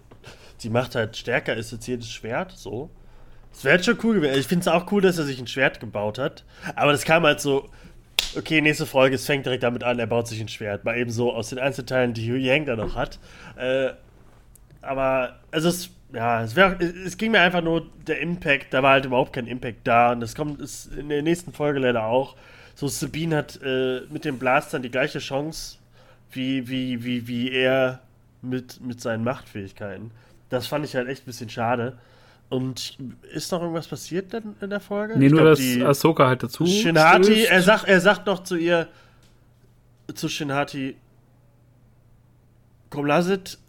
die 0.63 0.69
Macht 0.69 0.95
halt 0.95 1.17
stärker 1.17 1.55
ist 1.55 1.73
als 1.73 1.85
jedes 1.87 2.09
Schwert, 2.09 2.51
so. 2.51 2.89
Das 3.51 3.63
wäre 3.63 3.83
schon 3.83 3.97
cool 4.03 4.15
gewesen. 4.15 4.39
Ich 4.39 4.47
finde 4.47 4.61
es 4.61 4.67
auch 4.67 4.91
cool, 4.91 5.01
dass 5.01 5.17
er 5.17 5.25
sich 5.25 5.39
ein 5.39 5.47
Schwert 5.47 5.79
gebaut 5.79 6.17
hat. 6.17 6.45
Aber 6.75 6.91
das 6.91 7.03
kam 7.03 7.23
halt 7.23 7.41
so, 7.41 7.69
okay, 8.37 8.61
nächste 8.61 8.85
Folge, 8.85 9.15
es 9.15 9.25
fängt 9.25 9.45
direkt 9.45 9.63
damit 9.63 9.83
an, 9.83 9.99
er 9.99 10.07
baut 10.07 10.27
sich 10.27 10.39
ein 10.39 10.47
Schwert. 10.47 10.85
Mal 10.85 10.97
eben 10.97 11.09
so 11.09 11.33
aus 11.33 11.49
den 11.49 11.59
Einzelteilen, 11.59 12.13
die 12.13 12.31
Hu 12.31 12.35
Yang 12.35 12.65
da 12.65 12.75
noch 12.75 12.95
hat. 12.95 13.19
Äh, 13.57 13.89
aber, 14.81 15.39
also 15.51 15.69
es, 15.69 15.89
ja, 16.13 16.43
es, 16.43 16.55
wär, 16.55 16.79
es 16.79 17.17
ging 17.17 17.31
mir 17.31 17.41
einfach 17.41 17.61
nur 17.61 17.87
der 18.07 18.19
Impact, 18.19 18.73
da 18.73 18.81
war 18.81 18.93
halt 18.93 19.05
überhaupt 19.05 19.33
kein 19.33 19.47
Impact 19.47 19.79
da. 19.83 20.11
Und 20.11 20.21
das 20.21 20.35
kommt 20.35 20.59
ist 20.59 20.93
in 20.95 21.09
der 21.09 21.21
nächsten 21.21 21.53
Folge 21.53 21.79
leider 21.79 22.05
auch. 22.05 22.35
So, 22.75 22.87
Sabine 22.87 23.37
hat 23.37 23.59
äh, 23.63 24.01
mit 24.09 24.25
den 24.25 24.39
Blastern 24.39 24.81
die 24.81 24.89
gleiche 24.89 25.19
Chance 25.19 25.77
wie, 26.31 26.67
wie, 26.67 27.03
wie, 27.03 27.27
wie 27.27 27.51
er 27.51 28.01
mit, 28.41 28.81
mit 28.81 29.01
seinen 29.01 29.23
Machtfähigkeiten. 29.23 30.11
Das 30.49 30.67
fand 30.67 30.85
ich 30.85 30.95
halt 30.95 31.07
echt 31.07 31.23
ein 31.23 31.25
bisschen 31.25 31.49
schade. 31.49 31.97
Und 32.49 32.97
ist 33.31 33.51
noch 33.51 33.61
irgendwas 33.61 33.87
passiert 33.87 34.33
denn 34.33 34.55
in 34.59 34.71
der 34.71 34.79
Folge? 34.79 35.17
Nee, 35.17 35.27
ich 35.27 35.31
nur, 35.31 35.41
glaub, 35.41 35.55
dass 35.55 35.81
Ahsoka 35.87 36.27
halt 36.27 36.41
dazu. 36.41 36.65
Shinhati, 36.65 37.43
er 37.43 37.61
sagt, 37.61 37.87
er 37.87 38.01
sagt 38.01 38.25
noch 38.25 38.43
zu 38.43 38.55
ihr, 38.55 38.87
zu 40.15 40.27
Shinhati, 40.27 40.95
komm, 42.89 43.05
Lasit, 43.05 43.59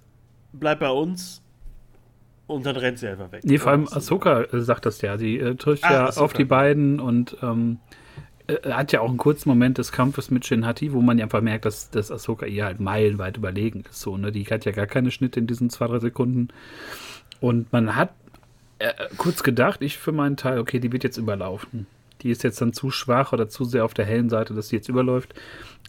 bleib 0.55 0.81
bei 0.81 0.88
uns. 0.88 1.39
Und 2.50 2.66
dann 2.66 2.74
rennt 2.74 2.98
sie 2.98 3.06
einfach 3.06 3.30
weg. 3.30 3.42
Nee, 3.44 3.58
vor 3.58 3.70
allem 3.70 3.86
Ahsoka 3.86 4.44
sagt 4.50 4.84
das 4.84 5.00
ja. 5.02 5.16
Sie 5.18 5.38
äh, 5.38 5.54
trifft 5.54 5.84
ah, 5.84 5.92
ja 5.92 6.06
Ahsoka. 6.08 6.24
auf 6.24 6.32
die 6.32 6.44
beiden 6.44 6.98
und 6.98 7.36
ähm, 7.42 7.78
äh, 8.48 8.72
hat 8.72 8.90
ja 8.90 9.02
auch 9.02 9.08
einen 9.08 9.18
kurzen 9.18 9.48
Moment 9.48 9.78
des 9.78 9.92
Kampfes 9.92 10.32
mit 10.32 10.44
Shinhati, 10.44 10.92
wo 10.92 11.00
man 11.00 11.16
ja 11.16 11.26
einfach 11.26 11.42
merkt, 11.42 11.64
dass, 11.64 11.90
dass 11.90 12.10
Ahsoka 12.10 12.46
ihr 12.46 12.64
halt 12.64 12.80
meilenweit 12.80 13.36
überlegen 13.36 13.84
ist. 13.88 14.00
So, 14.00 14.16
ne? 14.16 14.32
Die 14.32 14.44
hat 14.46 14.64
ja 14.64 14.72
gar 14.72 14.88
keine 14.88 15.12
Schnitte 15.12 15.38
in 15.38 15.46
diesen 15.46 15.70
zwei, 15.70 15.86
drei 15.86 16.00
Sekunden. 16.00 16.48
Und 17.40 17.72
man 17.72 17.94
hat 17.94 18.10
äh, 18.80 18.92
kurz 19.16 19.44
gedacht, 19.44 19.80
ich 19.80 19.96
für 19.96 20.10
meinen 20.12 20.36
Teil, 20.36 20.58
okay, 20.58 20.80
die 20.80 20.90
wird 20.90 21.04
jetzt 21.04 21.18
überlaufen. 21.18 21.86
Die 22.22 22.30
ist 22.30 22.42
jetzt 22.42 22.60
dann 22.60 22.72
zu 22.72 22.90
schwach 22.90 23.32
oder 23.32 23.48
zu 23.48 23.64
sehr 23.64 23.84
auf 23.84 23.94
der 23.94 24.06
hellen 24.06 24.28
Seite, 24.28 24.54
dass 24.54 24.70
sie 24.70 24.76
jetzt 24.76 24.88
überläuft. 24.88 25.34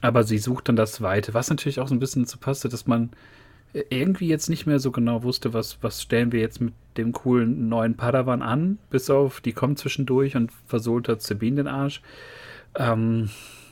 Aber 0.01 0.23
sie 0.23 0.37
sucht 0.37 0.69
dann 0.69 0.75
das 0.75 1.01
Weite, 1.01 1.33
was 1.33 1.49
natürlich 1.49 1.79
auch 1.79 1.87
so 1.87 1.95
ein 1.95 1.99
bisschen 1.99 2.23
dazu 2.23 2.37
passte, 2.37 2.69
dass 2.69 2.85
man 2.85 3.05
äh, 3.05 3.40
irgendwie 3.73 4.27
jetzt 4.27 4.49
nicht 4.49 4.65
mehr 4.65 4.79
so 4.79 4.91
genau 4.91 5.23
wusste, 5.23 5.53
was, 5.53 5.77
was 5.81 6.01
stellen 6.01 6.31
wir 6.31 6.39
jetzt 6.39 6.59
mit 6.59 6.73
dem 6.97 7.13
coolen 7.13 7.69
neuen 7.69 7.95
Padawan 7.95 8.41
an, 8.41 8.77
bis 8.89 9.09
auf, 9.09 9.41
die 9.41 9.53
kommt 9.53 9.79
zwischendurch 9.79 10.35
und 10.35 10.51
versohlt 10.67 11.07
hat 11.07 11.21
Sabine 11.21 11.57
den 11.57 11.67
Arsch. 11.67 12.01
Ähm, 12.75 13.29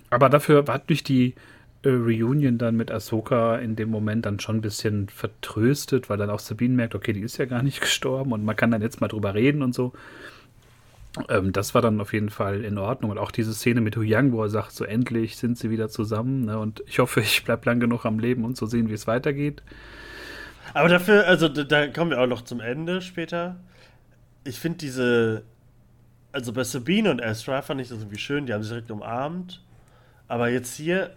aber 0.10 0.30
dafür 0.30 0.68
war 0.68 0.80
durch 0.80 1.04
die 1.04 1.36
äh, 1.84 1.90
Reunion 1.90 2.58
dann 2.58 2.76
mit 2.76 2.92
Ahsoka 2.92 3.58
in 3.58 3.76
dem 3.76 3.90
Moment 3.90 4.26
dann 4.26 4.40
schon 4.40 4.58
ein 4.58 4.62
bisschen 4.62 5.10
vertröstet, 5.10 6.10
weil 6.10 6.18
dann 6.18 6.30
auch 6.30 6.40
Sabine 6.40 6.76
merkt, 6.76 6.96
okay, 6.96 7.14
die 7.14 7.22
ist 7.22 7.38
ja 7.38 7.46
gar 7.46 7.64
nicht 7.64 7.82
gestorben 7.82 8.32
und 8.32 8.44
man 8.44 8.56
kann 8.56 8.72
dann 8.72 8.82
jetzt 8.82 9.02
mal 9.02 9.08
drüber 9.08 9.34
reden 9.34 9.62
und 9.62 9.74
so. 9.74 9.94
Ähm, 11.28 11.52
das 11.52 11.74
war 11.74 11.82
dann 11.82 12.00
auf 12.00 12.14
jeden 12.14 12.30
Fall 12.30 12.64
in 12.64 12.78
Ordnung. 12.78 13.12
Und 13.12 13.18
auch 13.18 13.32
diese 13.32 13.54
Szene 13.54 13.82
mit 13.82 13.98
Hu 13.98 14.02
Yang, 14.02 14.32
wo 14.32 14.44
er 14.44 14.50
sagt, 14.50 14.72
so 14.72 14.86
endlich 14.86 15.38
sind 15.38 15.58
sie 15.58 15.70
wieder 15.70 15.90
zusammen. 15.90 16.46
Ne? 16.46 16.58
Und 16.58 16.84
ich 16.88 17.00
hoffe, 17.00 17.20
ich 17.22 17.44
bleibe 17.44 17.66
lang 17.66 17.80
genug 17.80 18.06
am 18.06 18.20
Leben, 18.20 18.46
um 18.46 18.56
zu 18.56 18.66
sehen, 18.66 18.90
wie 18.90 18.94
es 18.94 19.08
weitergeht. 19.08 19.62
Aber 20.74 20.90
dafür, 20.90 21.26
also 21.28 21.48
da 21.48 21.88
kommen 21.88 22.12
wir 22.12 22.22
auch 22.22 22.28
noch 22.28 22.44
zum 22.44 22.60
Ende 22.60 23.02
später. 23.02 23.58
Ich 24.44 24.60
finde 24.60 24.78
diese, 24.78 25.44
also 26.32 26.54
bei 26.54 26.64
Sabine 26.64 27.12
und 27.12 27.20
Ezra 27.20 27.62
fand 27.62 27.82
ich 27.82 27.90
das 27.90 28.00
irgendwie 28.00 28.20
schön, 28.20 28.46
die 28.46 28.54
haben 28.54 28.62
sich 28.62 28.72
direkt 28.72 28.92
umarmt. 28.92 29.64
Aber 30.28 30.50
jetzt 30.50 30.76
hier, 30.76 31.12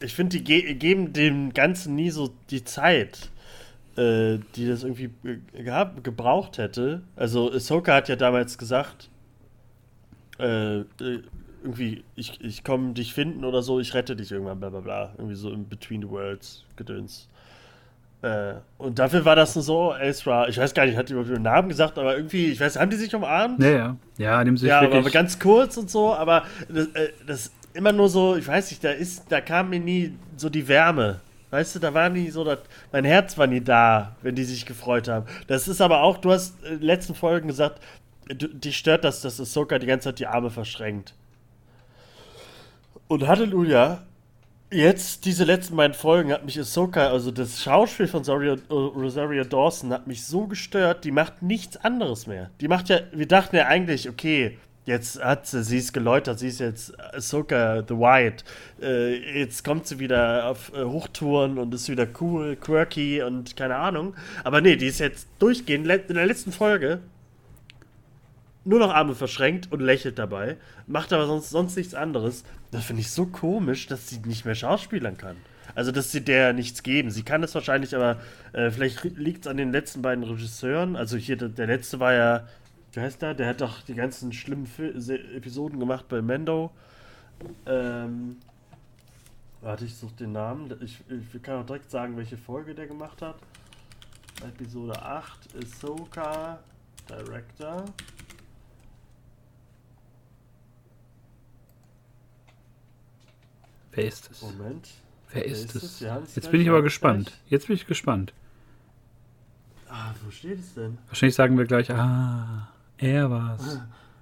ich 0.00 0.14
finde, 0.14 0.38
die 0.38 0.44
ge 0.44 0.74
geben 0.74 1.12
dem 1.12 1.52
Ganzen 1.52 1.96
nie 1.96 2.10
so 2.10 2.32
die 2.50 2.64
Zeit, 2.64 3.30
äh, 3.96 4.38
die 4.56 4.68
das 4.68 4.84
irgendwie 4.84 5.10
gehabt, 5.52 6.04
gebraucht 6.04 6.58
hätte. 6.58 7.02
Also, 7.16 7.52
Ahsoka 7.52 7.94
hat 7.94 8.08
ja 8.08 8.16
damals 8.16 8.58
gesagt, 8.58 9.10
äh, 10.38 10.80
äh 10.80 11.22
irgendwie, 11.62 12.04
ich, 12.16 12.42
ich 12.42 12.64
komme 12.64 12.94
dich 12.94 13.12
finden 13.12 13.44
oder 13.44 13.62
so, 13.62 13.80
ich 13.80 13.92
rette 13.92 14.16
dich 14.16 14.32
irgendwann, 14.32 14.60
bla 14.60 14.70
bla 14.70 14.80
bla. 14.80 15.14
Irgendwie 15.18 15.36
so 15.36 15.50
im 15.50 15.68
Between 15.68 16.00
the 16.00 16.08
Worlds 16.08 16.64
Gedöns. 16.76 17.28
Äh, 18.22 18.54
und 18.76 18.98
dafür 18.98 19.24
war 19.24 19.36
das 19.36 19.54
so, 19.54 19.94
Ezra, 19.94 20.48
ich 20.48 20.58
weiß 20.58 20.74
gar 20.74 20.84
nicht, 20.84 20.96
hat 20.96 21.08
die 21.08 21.12
überhaupt 21.12 21.34
den 21.34 21.42
Namen 21.42 21.68
gesagt, 21.68 21.98
aber 21.98 22.16
irgendwie, 22.16 22.46
ich 22.46 22.60
weiß, 22.60 22.78
haben 22.78 22.90
die 22.90 22.96
sich 22.96 23.14
umarmt? 23.14 23.62
Ja, 23.62 23.70
ja. 23.70 23.96
Ja, 24.18 24.44
dem 24.44 24.56
sich 24.56 24.68
ja, 24.68 24.82
wirklich... 24.82 25.00
aber 25.00 25.10
ganz 25.10 25.38
kurz 25.38 25.76
und 25.76 25.90
so, 25.90 26.14
aber 26.14 26.44
das, 26.68 26.86
äh, 26.88 27.12
das 27.26 27.52
immer 27.72 27.92
nur 27.92 28.08
so, 28.08 28.36
ich 28.36 28.46
weiß 28.46 28.70
nicht, 28.70 28.84
da 28.84 28.90
ist, 28.90 29.30
da 29.30 29.40
kam 29.40 29.70
mir 29.70 29.80
nie 29.80 30.14
so 30.36 30.50
die 30.50 30.68
Wärme. 30.68 31.20
Weißt 31.50 31.74
du, 31.74 31.78
da 31.80 31.92
war 31.92 32.08
nie 32.08 32.30
so, 32.30 32.44
dass 32.44 32.60
mein 32.92 33.04
Herz 33.04 33.36
war 33.36 33.46
nie 33.46 33.60
da, 33.60 34.16
wenn 34.22 34.34
die 34.34 34.44
sich 34.44 34.66
gefreut 34.66 35.08
haben. 35.08 35.26
Das 35.48 35.66
ist 35.66 35.80
aber 35.80 36.02
auch, 36.02 36.18
du 36.18 36.30
hast 36.30 36.62
in 36.62 36.78
den 36.78 36.82
letzten 36.82 37.14
Folgen 37.14 37.48
gesagt, 37.48 37.80
du, 38.28 38.48
dich 38.48 38.76
stört 38.76 39.04
das, 39.04 39.20
dass 39.20 39.40
Ahsoka 39.40 39.78
die 39.78 39.86
ganze 39.86 40.10
Zeit 40.10 40.20
die 40.20 40.26
Arme 40.26 40.50
verschränkt. 40.50 41.14
Und 43.08 43.26
Halleluja, 43.26 44.02
jetzt, 44.70 45.24
diese 45.24 45.42
letzten 45.42 45.74
beiden 45.74 45.94
Folgen, 45.94 46.32
hat 46.32 46.44
mich 46.44 46.58
Ahsoka, 46.58 47.08
also 47.08 47.32
das 47.32 47.60
Schauspiel 47.60 48.06
von 48.06 48.20
Rosario, 48.20 48.56
Rosario 48.70 49.42
Dawson, 49.42 49.92
hat 49.92 50.06
mich 50.06 50.24
so 50.24 50.46
gestört, 50.46 51.04
die 51.04 51.10
macht 51.10 51.42
nichts 51.42 51.76
anderes 51.76 52.28
mehr. 52.28 52.50
Die 52.60 52.68
macht 52.68 52.88
ja, 52.88 53.00
wir 53.12 53.26
dachten 53.26 53.56
ja 53.56 53.66
eigentlich, 53.66 54.08
okay, 54.08 54.56
Jetzt 54.90 55.22
hat 55.22 55.46
sie, 55.46 55.62
sie 55.62 55.78
ist 55.78 55.92
geläutert, 55.92 56.40
sie 56.40 56.48
ist 56.48 56.58
jetzt 56.58 56.98
Ahsoka 57.14 57.84
the 57.86 57.94
White. 57.94 58.42
Äh, 58.82 59.38
jetzt 59.38 59.62
kommt 59.62 59.86
sie 59.86 60.00
wieder 60.00 60.46
auf 60.46 60.72
äh, 60.74 60.82
Hochtouren 60.82 61.58
und 61.58 61.72
ist 61.72 61.88
wieder 61.88 62.08
cool, 62.20 62.56
quirky 62.56 63.22
und 63.22 63.54
keine 63.56 63.76
Ahnung. 63.76 64.16
Aber 64.42 64.60
nee, 64.60 64.74
die 64.74 64.88
ist 64.88 64.98
jetzt 64.98 65.28
durchgehend 65.38 65.88
in 65.88 66.16
der 66.16 66.26
letzten 66.26 66.50
Folge 66.50 66.98
nur 68.64 68.80
noch 68.80 68.92
Arme 68.92 69.14
verschränkt 69.14 69.70
und 69.70 69.78
lächelt 69.78 70.18
dabei, 70.18 70.56
macht 70.88 71.12
aber 71.12 71.26
sonst, 71.26 71.50
sonst 71.50 71.76
nichts 71.76 71.94
anderes. 71.94 72.42
Das 72.72 72.84
finde 72.84 73.02
ich 73.02 73.12
so 73.12 73.26
komisch, 73.26 73.86
dass 73.86 74.08
sie 74.08 74.18
nicht 74.26 74.44
mehr 74.44 74.56
schauspielern 74.56 75.16
kann. 75.16 75.36
Also, 75.76 75.92
dass 75.92 76.10
sie 76.10 76.20
der 76.20 76.52
nichts 76.52 76.82
geben. 76.82 77.12
Sie 77.12 77.22
kann 77.22 77.44
es 77.44 77.54
wahrscheinlich, 77.54 77.94
aber 77.94 78.18
äh, 78.52 78.72
vielleicht 78.72 79.04
liegt 79.04 79.46
es 79.46 79.46
an 79.46 79.56
den 79.56 79.70
letzten 79.70 80.02
beiden 80.02 80.24
Regisseuren. 80.24 80.96
Also, 80.96 81.16
hier, 81.16 81.36
der, 81.36 81.48
der 81.48 81.68
letzte 81.68 82.00
war 82.00 82.12
ja, 82.12 82.48
wie 82.92 83.00
heißt 83.00 83.22
der? 83.22 83.34
Der 83.34 83.48
hat 83.48 83.60
doch 83.60 83.82
die 83.82 83.94
ganzen 83.94 84.32
schlimmen 84.32 84.66
Fil 84.66 84.96
Episoden 85.34 85.78
gemacht 85.78 86.08
bei 86.08 86.22
Mando. 86.22 86.70
Ähm, 87.66 88.36
warte, 89.60 89.84
ich 89.84 89.96
suche 89.96 90.14
den 90.14 90.32
Namen. 90.32 90.74
Ich, 90.82 91.02
ich 91.08 91.42
kann 91.42 91.62
auch 91.62 91.66
direkt 91.66 91.90
sagen, 91.90 92.16
welche 92.16 92.36
Folge 92.36 92.74
der 92.74 92.86
gemacht 92.86 93.22
hat. 93.22 93.36
Episode 94.42 95.00
8, 95.00 95.54
Ahsoka, 95.56 96.58
Director. 97.08 97.84
Wer 103.92 104.04
ist 104.06 104.30
es? 104.30 104.42
Moment. 104.42 104.88
Wer 105.32 105.44
ist, 105.44 105.74
ist 105.74 106.00
es? 106.02 106.34
Jetzt 106.34 106.50
bin 106.50 106.60
ich 106.60 106.68
aber 106.68 106.82
gespannt. 106.82 107.26
Gleich. 107.26 107.50
Jetzt 107.50 107.66
bin 107.66 107.76
ich 107.76 107.86
gespannt. 107.86 108.32
Ah, 109.88 110.14
wo 110.24 110.30
steht 110.30 110.58
es 110.58 110.74
denn? 110.74 110.98
Wahrscheinlich 111.08 111.34
sagen 111.34 111.58
wir 111.58 111.64
gleich, 111.66 111.90
ah, 111.90 112.68
er 113.00 113.30
war's. 113.30 113.80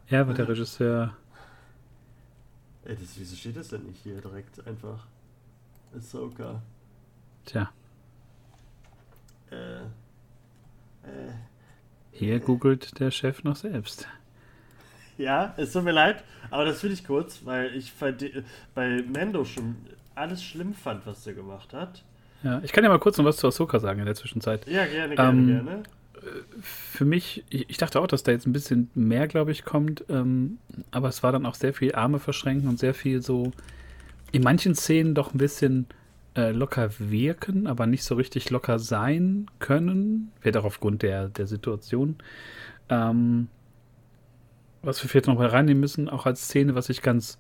er 0.09 0.27
war 0.27 0.35
der 0.35 0.49
Regisseur. 0.49 1.15
Ey, 2.85 2.97
das, 2.97 3.19
wieso 3.19 3.37
steht 3.37 3.57
das 3.57 3.69
denn 3.69 3.83
nicht 3.83 4.03
hier 4.03 4.21
direkt 4.21 4.67
einfach? 4.67 5.07
Ahsoka. 5.95 6.63
Tja. 7.45 7.71
Äh. 9.51 9.81
Äh. 11.05 11.33
Hier 12.13 12.41
googelt 12.41 12.99
der 13.01 13.11
Chef 13.11 13.45
noch 13.45 13.57
selbst. 13.57 14.09
Ja, 15.17 15.55
es 15.57 15.73
tut 15.73 15.85
mir 15.85 15.93
leid, 15.93 16.23
aber 16.51 16.65
das 16.65 16.83
will 16.83 16.93
ich 16.93 17.05
kurz, 17.05 17.45
weil 17.45 17.75
ich 17.75 17.93
bei 18.75 19.03
Mando 19.03 19.45
schon 19.45 19.77
alles 20.15 20.43
schlimm 20.43 20.75
fand, 20.75 21.07
was 21.07 21.25
der 21.25 21.35
gemacht 21.35 21.73
hat. 21.73 22.05
Ja, 22.43 22.61
ich 22.63 22.73
kann 22.73 22.85
ja 22.85 22.91
mal 22.91 23.01
kurz 23.01 23.19
noch 23.19 23.25
was 23.25 23.37
zu 23.37 23.49
Ahsoka 23.49 23.81
sagen 23.81 23.99
in 23.99 24.07
der 24.07 24.15
Zwischenzeit. 24.15 24.67
Ja, 24.69 24.87
gerne, 24.87 25.17
gerne, 25.17 25.39
ähm, 25.39 25.47
gerne. 25.47 25.83
Für 26.61 27.05
mich, 27.05 27.45
ich, 27.51 27.77
dachte 27.77 28.01
auch, 28.01 28.07
dass 28.07 28.23
da 28.23 28.33
jetzt 28.33 28.47
ein 28.47 28.53
bisschen 28.53 28.91
mehr, 28.95 29.29
glaube 29.29 29.53
ich, 29.53 29.65
kommt, 29.65 30.05
ähm, 30.09 30.59
aber 30.91 31.09
es 31.09 31.23
war 31.23 31.33
dann 31.33 31.47
auch 31.47 31.55
sehr 31.55 31.75
viel 31.75 31.95
Arme 31.95 32.19
verschränken 32.19 32.69
und 32.69 32.79
sehr 32.79 32.95
viel 32.95 33.23
so 33.23 33.53
in 34.33 34.43
manchen 34.43 34.75
Szenen 34.75 35.15
doch 35.15 35.33
ein 35.33 35.39
bisschen 35.39 35.87
äh, 36.37 36.51
locker 36.51 36.91
wirken, 36.99 37.67
aber 37.67 37.87
nicht 37.87 38.05
so 38.05 38.15
richtig 38.15 38.51
locker 38.51 38.79
sein 38.79 39.47
können. 39.59 40.31
Wird 40.43 40.57
auch 40.57 40.65
aufgrund 40.65 41.03
der, 41.03 41.29
der 41.29 41.47
Situation. 41.47 42.17
Ähm, 42.89 43.49
was 44.83 45.03
wir 45.03 45.09
vielleicht 45.09 45.27
noch 45.27 45.37
mal 45.37 45.49
reinnehmen 45.49 45.81
müssen, 45.81 46.09
auch 46.09 46.27
als 46.27 46.45
Szene, 46.45 46.75
was 46.75 46.89
ich 46.89 47.03
ganz 47.03 47.39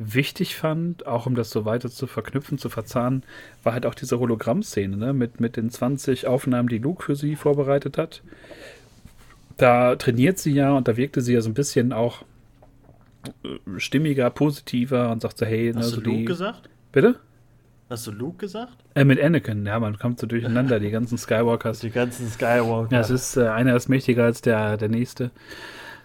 wichtig 0.00 0.56
fand, 0.56 1.06
auch 1.06 1.26
um 1.26 1.34
das 1.34 1.50
so 1.50 1.66
weiter 1.66 1.90
zu 1.90 2.06
verknüpfen, 2.06 2.56
zu 2.56 2.70
verzahnen, 2.70 3.22
war 3.62 3.74
halt 3.74 3.84
auch 3.84 3.94
diese 3.94 4.18
Hologramm-Szene, 4.18 4.96
ne? 4.96 5.12
mit, 5.12 5.40
mit 5.40 5.56
den 5.56 5.70
20 5.70 6.26
Aufnahmen, 6.26 6.68
die 6.68 6.78
Luke 6.78 7.04
für 7.04 7.14
sie 7.14 7.36
vorbereitet 7.36 7.98
hat. 7.98 8.22
Da 9.58 9.96
trainiert 9.96 10.38
sie 10.38 10.52
ja 10.52 10.72
und 10.72 10.88
da 10.88 10.96
wirkte 10.96 11.20
sie 11.20 11.34
ja 11.34 11.42
so 11.42 11.50
ein 11.50 11.54
bisschen 11.54 11.92
auch 11.92 12.22
äh, 13.44 13.78
stimmiger, 13.78 14.30
positiver 14.30 15.10
und 15.10 15.20
sagt 15.20 15.36
so, 15.36 15.44
hey, 15.44 15.72
Hast 15.74 15.90
ne, 15.90 15.96
du 15.96 15.96
so 15.96 16.00
Luke 16.00 16.18
die, 16.18 16.24
gesagt? 16.24 16.70
Bitte? 16.92 17.16
Hast 17.90 18.06
du 18.06 18.10
Luke 18.12 18.38
gesagt? 18.38 18.72
Äh, 18.94 19.04
mit 19.04 19.20
Anakin, 19.20 19.66
ja, 19.66 19.78
man 19.78 19.98
kommt 19.98 20.18
so 20.18 20.26
durcheinander, 20.26 20.80
die 20.80 20.90
ganzen 20.90 21.18
Skywalkers. 21.18 21.80
Die 21.80 21.90
ganzen 21.90 22.26
Skywalker. 22.28 22.94
Ja, 22.94 23.00
es 23.00 23.10
ist, 23.10 23.36
äh, 23.36 23.48
einer 23.48 23.76
ist 23.76 23.88
mächtiger 23.90 24.24
als 24.24 24.40
der, 24.40 24.78
der 24.78 24.88
nächste. 24.88 25.30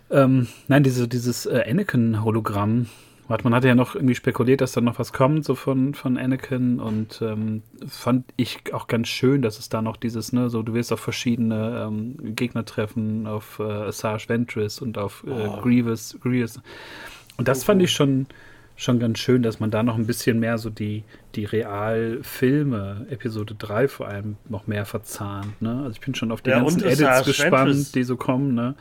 Ähm, 0.10 0.48
nein, 0.68 0.84
diese, 0.84 1.08
dieses 1.08 1.46
äh, 1.46 1.64
Anakin-Hologramm, 1.66 2.88
man 3.28 3.56
hatte 3.56 3.68
ja 3.68 3.76
noch 3.76 3.96
irgendwie 3.96 4.16
spekuliert, 4.16 4.62
dass 4.62 4.74
da 4.74 4.82
noch 4.82 5.00
was 5.00 5.12
kommt, 5.12 5.46
so 5.46 5.56
von, 5.56 5.94
von 5.96 6.18
Anakin 6.18 6.80
und 6.80 7.22
ähm, 7.22 7.64
fand 7.88 8.26
ich 8.38 8.74
auch 8.74 8.88
ganz 8.88 9.08
schön, 9.08 9.42
dass 9.42 9.58
es 9.58 9.70
da 9.70 9.82
noch 9.82 9.98
dieses, 9.98 10.32
ne, 10.32 10.50
so 10.50 10.62
du 10.62 10.74
wirst 10.74 10.94
auf 10.94 11.00
verschiedene 11.00 11.86
ähm, 11.88 12.36
Gegner 12.36 12.66
treffen, 12.66 13.26
auf 13.26 13.60
äh, 13.60 13.64
Asajj 13.64 14.30
Ventress 14.30 14.80
und 14.80 14.98
auf 14.98 15.24
äh, 15.26 15.32
oh. 15.32 15.62
Grievous, 15.62 16.18
Grievous. 16.22 16.60
Und 17.38 17.48
das 17.48 17.64
fand 17.64 17.82
ich 17.82 17.92
schon, 17.92 18.28
schon 18.76 19.00
ganz 19.00 19.20
schön, 19.20 19.42
dass 19.42 19.60
man 19.60 19.72
da 19.72 19.82
noch 19.82 19.96
ein 19.96 20.06
bisschen 20.06 20.40
mehr 20.40 20.58
so 20.58 20.70
die, 20.70 21.04
die 21.34 21.46
Realfilme, 21.46 23.08
Episode 23.10 23.56
3 23.56 23.88
vor 23.88 24.08
allem, 24.08 24.38
noch 24.50 24.68
mehr 24.68 24.86
verzahnt. 24.86 25.62
Ne? 25.62 25.78
Also 25.80 25.92
ich 25.92 26.02
bin 26.02 26.14
schon 26.14 26.32
auf 26.32 26.42
die 26.42 26.52
ja, 26.52 26.60
ganzen 26.60 26.84
Edits 26.84 27.26
gespannt, 27.26 27.96
die 27.96 28.04
so 28.04 28.18
kommen. 28.18 28.54
Ne? 28.54 28.76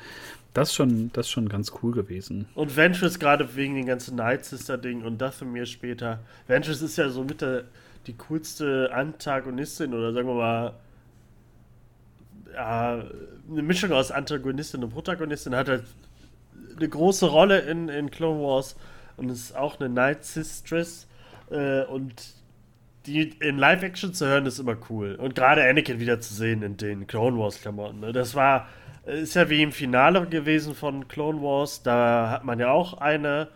Das 0.55 0.73
schon, 0.73 1.11
das 1.13 1.29
schon 1.29 1.49
ganz 1.49 1.73
cool 1.83 1.93
gewesen. 1.93 2.47
Und 2.55 2.77
Ventress 2.77 3.19
gerade 3.19 3.57
wegen 3.57 3.75
den 3.75 3.87
ganzen 3.87 4.17
Night 4.17 4.45
Sister-Ding 4.45 5.03
und 5.03 5.21
Dathomir 5.21 5.67
später. 5.67 6.21
Ventress 6.47 6.81
ist 6.81 6.97
ja 6.97 7.09
so 7.09 7.25
mit 7.25 7.41
der 7.41 7.65
die 8.07 8.15
coolste 8.15 8.91
Antagonistin 8.93 9.95
oder 9.95 10.13
sagen 10.13 10.29
wir 10.29 10.35
mal 10.35 10.75
ja, 12.53 13.05
eine 13.51 13.63
Mischung 13.63 13.93
aus 13.93 14.11
Antagonistin 14.11 14.85
und 14.85 14.91
Protagonistin, 14.91 15.55
hat 15.55 15.69
halt 15.69 15.85
eine 16.77 16.89
große 16.89 17.27
Rolle 17.27 17.61
in, 17.61 17.89
in 17.89 18.11
Clone 18.11 18.41
Wars 18.41 18.77
und 19.17 19.31
ist 19.31 19.57
auch 19.57 19.81
eine 19.81 19.89
Night 19.89 20.25
Sistress. 20.25 21.07
Äh, 21.51 21.85
und 21.85 22.15
die 23.07 23.31
in 23.41 23.59
Live-Action 23.59 24.15
zu 24.15 24.27
hören, 24.27 24.47
ist 24.47 24.59
immer 24.59 24.77
cool. 24.89 25.17
Und 25.17 25.35
gerade 25.35 25.63
Anakin 25.63 26.01
wieder 26.01 26.21
zu 26.21 26.33
sehen 26.33 26.63
in 26.63 26.77
den 26.77 27.07
Clone 27.07 27.39
Wars-Klamotten. 27.39 28.01
Ne? 28.01 28.13
Das 28.13 28.35
war, 28.35 28.69
ist 29.07 29.35
ja 29.35 29.49
wie 29.51 29.63
im 29.63 29.73
Finale 29.73 30.27
gewesen 30.27 30.75
von 30.75 31.09
Clone 31.09 31.41
Wars. 31.43 31.83
Da 31.83 32.31
hat 32.31 32.45
man 32.45 32.59
ja 32.59 32.71
auch 32.71 32.95
eine 32.95 33.49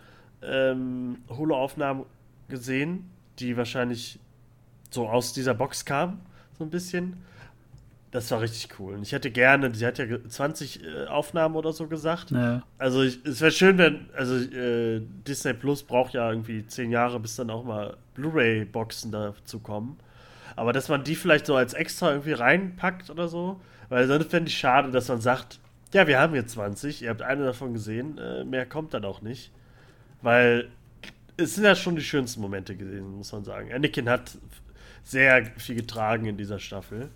ähm, 0.43 1.19
Holo-Aufnahme 1.29 2.07
gesehen, 2.49 3.11
die 3.39 3.57
wahrscheinlich 3.57 4.19
so 4.91 5.09
aus 5.09 5.33
dieser 5.33 5.55
Box 5.55 5.85
kam, 5.85 6.21
so 6.59 6.65
ein 6.65 6.71
bisschen. 6.71 7.23
Das 8.11 8.31
war 8.31 8.41
richtig 8.41 8.79
cool. 8.79 8.95
Und 8.95 9.03
ich 9.03 9.13
hätte 9.13 9.31
gerne, 9.31 9.75
sie 9.75 9.85
hat 9.85 9.99
ja 9.99 10.07
20 10.27 10.83
äh, 10.83 11.07
Aufnahmen 11.07 11.57
oder 11.57 11.73
so 11.73 11.87
gesagt. 11.89 12.31
Ja. 12.31 12.63
Also 12.79 13.03
ich, 13.03 13.23
es 13.25 13.43
wäre 13.43 13.53
schön, 13.53 13.77
wenn, 13.77 14.09
also 14.17 14.35
äh, 14.37 15.03
Disney 15.27 15.53
Plus 15.53 15.83
braucht 15.83 16.15
ja 16.15 16.31
irgendwie 16.31 16.67
10 16.67 16.91
Jahre, 16.91 17.21
bis 17.21 17.37
dann 17.37 17.51
auch 17.51 17.65
mal 17.65 17.99
Blu-ray-Boxen 18.15 19.13
dazu 19.13 19.61
kommen. 19.61 19.99
Aber 20.57 20.73
dass 20.73 20.89
man 20.89 21.05
die 21.05 21.17
vielleicht 21.17 21.45
so 21.45 21.55
als 21.55 21.75
extra 21.75 22.11
irgendwie 22.11 22.33
reinpackt 22.33 23.11
oder 23.11 23.29
so. 23.29 23.61
Weil 23.89 24.07
sonst 24.07 24.31
fände 24.31 24.49
ich 24.49 24.59
schade, 24.59 24.91
dass 24.91 25.09
man 25.09 25.21
sagt, 25.21 25.61
ja, 25.93 26.07
wir 26.07 26.19
haben 26.21 26.35
jetzt 26.35 26.53
20, 26.53 27.03
ihr 27.03 27.11
habt 27.11 27.23
eine 27.23 27.45
davon 27.45 27.73
gesehen, 27.73 28.19
äh, 28.19 28.45
mehr 28.45 28.67
kommt 28.67 28.95
dann 28.95 29.05
auch 29.05 29.23
nicht. 29.23 29.51
Weil 30.21 30.69
es 31.37 31.55
sind 31.55 31.65
ja 31.65 31.75
schon 31.75 31.97
die 31.97 32.03
schönsten 32.03 32.41
Momente 32.41 32.77
gewesen, 32.77 33.17
muss 33.17 33.33
man 33.33 33.45
sagen. 33.45 33.73
Anakin 33.73 34.09
hat 34.09 34.37
sehr 35.05 35.47
viel 35.57 35.77
getragen 35.77 36.27
in 36.27 36.37
dieser 36.37 36.59
Staffel. 36.59 37.09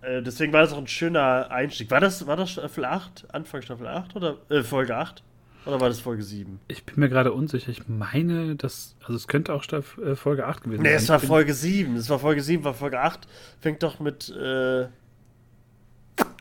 Äh, 0.00 0.22
deswegen 0.22 0.52
war 0.52 0.62
das 0.62 0.72
auch 0.72 0.78
ein 0.78 0.86
schöner 0.86 1.50
Einstieg. 1.50 1.90
War 1.90 2.00
das, 2.00 2.26
war 2.26 2.36
das 2.36 2.50
Staffel 2.50 2.84
8? 2.84 3.26
Anfang 3.32 3.62
Staffel 3.62 3.86
8 3.86 4.16
oder 4.16 4.38
äh, 4.48 4.62
Folge 4.62 4.96
8? 4.96 5.22
Oder 5.66 5.78
war 5.78 5.88
das 5.88 6.00
Folge 6.00 6.22
7? 6.22 6.58
Ich 6.68 6.84
bin 6.84 6.98
mir 6.98 7.10
gerade 7.10 7.32
unsicher. 7.32 7.70
Ich 7.70 7.86
meine, 7.86 8.56
dass. 8.56 8.96
Also 9.02 9.14
es 9.14 9.28
könnte 9.28 9.52
auch 9.52 9.62
Staffel, 9.62 10.12
äh, 10.12 10.16
Folge 10.16 10.46
8 10.46 10.62
gewesen 10.62 10.82
nee, 10.82 10.88
sein. 10.88 10.96
Nee, 10.96 11.02
es 11.02 11.08
war 11.10 11.20
Folge 11.20 11.52
7. 11.52 11.96
Es 11.96 12.08
war 12.08 12.18
Folge 12.18 12.42
7, 12.42 12.64
war 12.64 12.72
Folge 12.72 12.98
8. 12.98 13.28
Fängt 13.60 13.82
doch 13.82 14.00
mit. 14.00 14.30
Äh, 14.30 14.86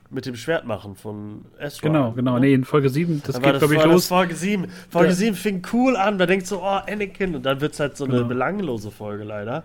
mit 0.09 0.25
dem 0.25 0.35
Schwertmachen 0.35 0.95
von 0.95 1.45
Ezra. 1.59 1.87
Genau, 1.87 2.11
genau. 2.11 2.31
Oder? 2.33 2.41
Nee, 2.41 2.53
in 2.53 2.63
Folge 2.63 2.89
7, 2.89 3.21
das 3.25 3.39
da 3.39 3.51
geht, 3.51 3.59
glaube 3.59 3.75
ich, 3.75 3.83
los. 3.83 4.07
Folge 4.07 4.35
7. 4.35 4.67
Folge 4.89 5.09
ja. 5.09 5.15
7 5.15 5.35
fing 5.35 5.61
cool 5.71 5.95
an. 5.95 6.17
Da 6.17 6.25
denkst 6.25 6.49
du, 6.49 6.57
oh, 6.57 6.79
Anakin. 6.87 7.35
Und 7.35 7.45
dann 7.45 7.61
wird 7.61 7.73
es 7.73 7.79
halt 7.79 7.97
so 7.97 8.05
genau. 8.05 8.17
eine 8.17 8.25
belanglose 8.25 8.91
Folge 8.91 9.23
leider. 9.23 9.63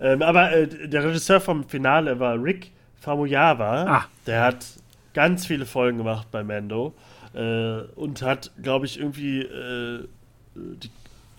Ähm, 0.00 0.22
aber 0.22 0.52
äh, 0.52 0.88
der 0.88 1.04
Regisseur 1.04 1.40
vom 1.40 1.68
Finale 1.68 2.18
war 2.18 2.42
Rick 2.42 2.72
Famuyawa, 3.00 3.84
ah. 3.86 4.04
der 4.26 4.42
hat 4.42 4.66
ganz 5.14 5.46
viele 5.46 5.66
Folgen 5.66 5.98
gemacht 5.98 6.28
bei 6.30 6.42
Mando 6.42 6.94
äh, 7.34 7.80
und 7.96 8.22
hat, 8.22 8.50
glaube 8.62 8.86
ich, 8.86 8.98
irgendwie, 8.98 9.40
äh, 9.42 10.06
die, 10.54 10.90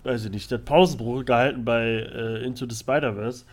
weiß 0.04 0.26
ich 0.26 0.30
nicht, 0.30 0.50
der 0.50 0.58
Pausenbruch 0.58 1.24
gehalten 1.24 1.64
bei 1.64 1.84
äh, 1.84 2.44
Into 2.44 2.66
the 2.68 2.74
Spider-Verse. 2.74 3.44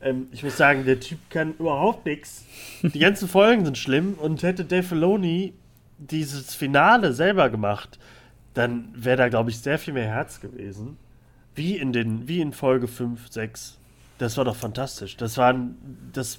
Ähm, 0.00 0.28
ich 0.32 0.42
muss 0.42 0.56
sagen, 0.56 0.84
der 0.84 1.00
Typ 1.00 1.18
kann 1.30 1.54
überhaupt 1.58 2.06
nichts. 2.06 2.44
Die 2.82 2.98
ganzen 2.98 3.28
Folgen 3.28 3.64
sind 3.64 3.78
schlimm 3.78 4.14
und 4.14 4.42
hätte 4.42 4.64
Dave 4.64 4.82
Filoni 4.82 5.54
dieses 5.98 6.54
Finale 6.54 7.12
selber 7.12 7.50
gemacht, 7.50 7.98
dann 8.54 8.88
wäre 8.94 9.16
da, 9.16 9.28
glaube 9.28 9.50
ich, 9.50 9.58
sehr 9.58 9.78
viel 9.78 9.94
mehr 9.94 10.06
Herz 10.06 10.40
gewesen. 10.40 10.96
Wie 11.54 11.76
in, 11.76 11.92
den, 11.92 12.28
wie 12.28 12.40
in 12.40 12.52
Folge 12.52 12.86
5, 12.86 13.30
6. 13.30 13.78
Das 14.18 14.36
war 14.36 14.44
doch 14.44 14.56
fantastisch. 14.56 15.16
Das 15.16 15.36
war 15.36 15.54
das 16.12 16.38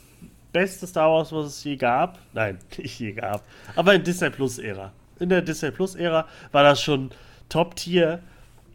beste 0.51 0.87
Star 0.87 1.11
Wars, 1.11 1.31
was 1.31 1.47
es 1.47 1.63
je 1.63 1.75
gab. 1.75 2.19
Nein, 2.33 2.59
nicht 2.77 2.99
je 2.99 3.13
gab. 3.13 3.43
Aber 3.75 3.93
in 3.93 4.03
Disney 4.03 4.29
Plus-Ära. 4.29 4.91
In 5.19 5.29
der 5.29 5.41
Disney 5.41 5.71
Plus-Ära 5.71 6.27
war 6.51 6.63
das 6.63 6.81
schon 6.81 7.11
Top-Tier. 7.49 8.21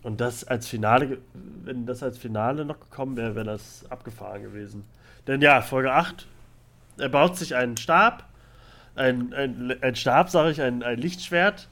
Und 0.05 0.21
das 0.21 0.45
als 0.45 0.69
Finale, 0.69 1.19
wenn 1.64 1.87
das 1.87 2.03
als 2.03 2.19
Finale 2.19 2.67
noch 2.67 2.79
gekommen 2.79 3.17
wäre, 3.17 3.35
wäre 3.35 3.47
das 3.47 3.87
abgefahren 3.88 4.43
gewesen. 4.43 4.85
Denn 5.27 5.40
ja, 5.40 5.62
Folge 5.62 5.93
8, 5.93 6.27
er 6.99 7.09
baut 7.09 7.38
sich 7.38 7.57
einen 7.57 7.79
Stab. 7.79 8.29
Ein, 8.95 9.33
ein, 9.33 9.75
ein 9.81 9.97
Stab, 9.97 10.29
sage 10.29 10.51
ich, 10.51 10.61
ein, 10.61 10.83
ein 10.83 10.99
Lichtschwert. 10.99 11.69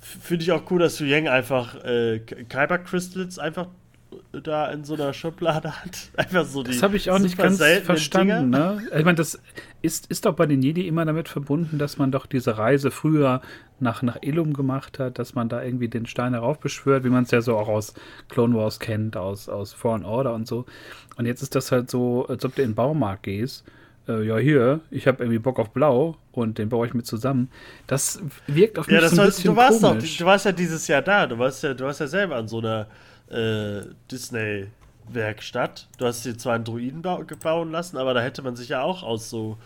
Finde 0.00 0.44
ich 0.44 0.52
auch 0.52 0.70
cool, 0.70 0.78
dass 0.78 1.00
Yu 1.00 1.06
Yang 1.06 1.28
einfach 1.28 1.74
äh, 1.84 2.20
Kyber 2.20 2.78
Crystals 2.78 3.40
einfach 3.40 3.66
da 4.32 4.70
in 4.70 4.84
so 4.84 4.94
einer 4.94 5.12
Schublade 5.12 5.82
hat. 5.82 6.10
Einfach 6.16 6.44
so 6.44 6.62
die. 6.62 6.72
Das 6.72 6.82
habe 6.82 6.96
ich 6.96 7.10
auch 7.10 7.18
nicht 7.18 7.36
ganz 7.36 7.62
verstanden. 7.84 8.50
Ne? 8.50 8.82
Ich 8.96 9.04
meine, 9.04 9.16
das 9.16 9.40
ist, 9.82 10.10
ist 10.10 10.26
doch 10.26 10.34
bei 10.34 10.46
den 10.46 10.62
Jedi 10.62 10.86
immer 10.86 11.04
damit 11.04 11.28
verbunden, 11.28 11.78
dass 11.78 11.98
man 11.98 12.12
doch 12.12 12.26
diese 12.26 12.58
Reise 12.58 12.90
früher 12.90 13.40
nach, 13.80 14.02
nach 14.02 14.18
Illum 14.22 14.52
gemacht 14.52 14.98
hat, 14.98 15.18
dass 15.18 15.34
man 15.34 15.48
da 15.48 15.62
irgendwie 15.62 15.88
den 15.88 16.06
Stein 16.06 16.32
heraufbeschwört, 16.32 17.04
wie 17.04 17.10
man 17.10 17.24
es 17.24 17.30
ja 17.30 17.40
so 17.40 17.56
auch 17.56 17.68
aus 17.68 17.94
Clone 18.28 18.54
Wars 18.54 18.80
kennt, 18.80 19.16
aus, 19.16 19.48
aus 19.48 19.72
Foreign 19.72 20.04
Order 20.04 20.34
und 20.34 20.46
so. 20.46 20.66
Und 21.16 21.26
jetzt 21.26 21.42
ist 21.42 21.54
das 21.54 21.72
halt 21.72 21.90
so, 21.90 22.26
als 22.26 22.44
ob 22.44 22.54
du 22.54 22.62
in 22.62 22.70
den 22.70 22.74
Baumarkt 22.74 23.24
gehst. 23.24 23.64
Äh, 24.08 24.24
ja, 24.24 24.36
hier, 24.36 24.80
ich 24.90 25.06
habe 25.06 25.24
irgendwie 25.24 25.40
Bock 25.40 25.58
auf 25.58 25.70
Blau 25.70 26.16
und 26.32 26.58
den 26.58 26.68
baue 26.68 26.86
ich 26.86 26.94
mit 26.94 27.06
zusammen. 27.06 27.50
Das 27.86 28.20
wirkt 28.46 28.78
auf 28.78 28.86
mich 28.86 28.94
ja, 28.94 29.00
das 29.00 29.12
so 29.12 29.20
ein 29.20 29.26
bisschen 29.26 29.50
du 29.50 29.56
warst 29.56 29.82
komisch. 29.82 30.12
Doch, 30.12 30.18
du 30.18 30.26
warst 30.26 30.44
ja 30.44 30.52
dieses 30.52 30.86
Jahr 30.86 31.02
da, 31.02 31.26
du 31.26 31.38
warst 31.38 31.62
ja, 31.64 31.74
du 31.74 31.84
warst 31.84 32.00
ja 32.00 32.06
selber 32.06 32.36
an 32.36 32.46
so 32.46 32.58
einer 32.58 32.86
äh, 33.30 33.82
Disney-Werkstatt. 34.10 35.88
Du 35.98 36.06
hast 36.06 36.24
dir 36.24 36.36
zwar 36.36 36.54
einen 36.54 36.64
Druiden 36.64 37.02
bauen 37.02 37.70
lassen, 37.70 37.96
aber 37.96 38.14
da 38.14 38.20
hätte 38.20 38.42
man 38.42 38.56
sich 38.56 38.70
ja 38.70 38.82
auch 38.82 39.02
aus 39.02 39.30
so 39.30 39.58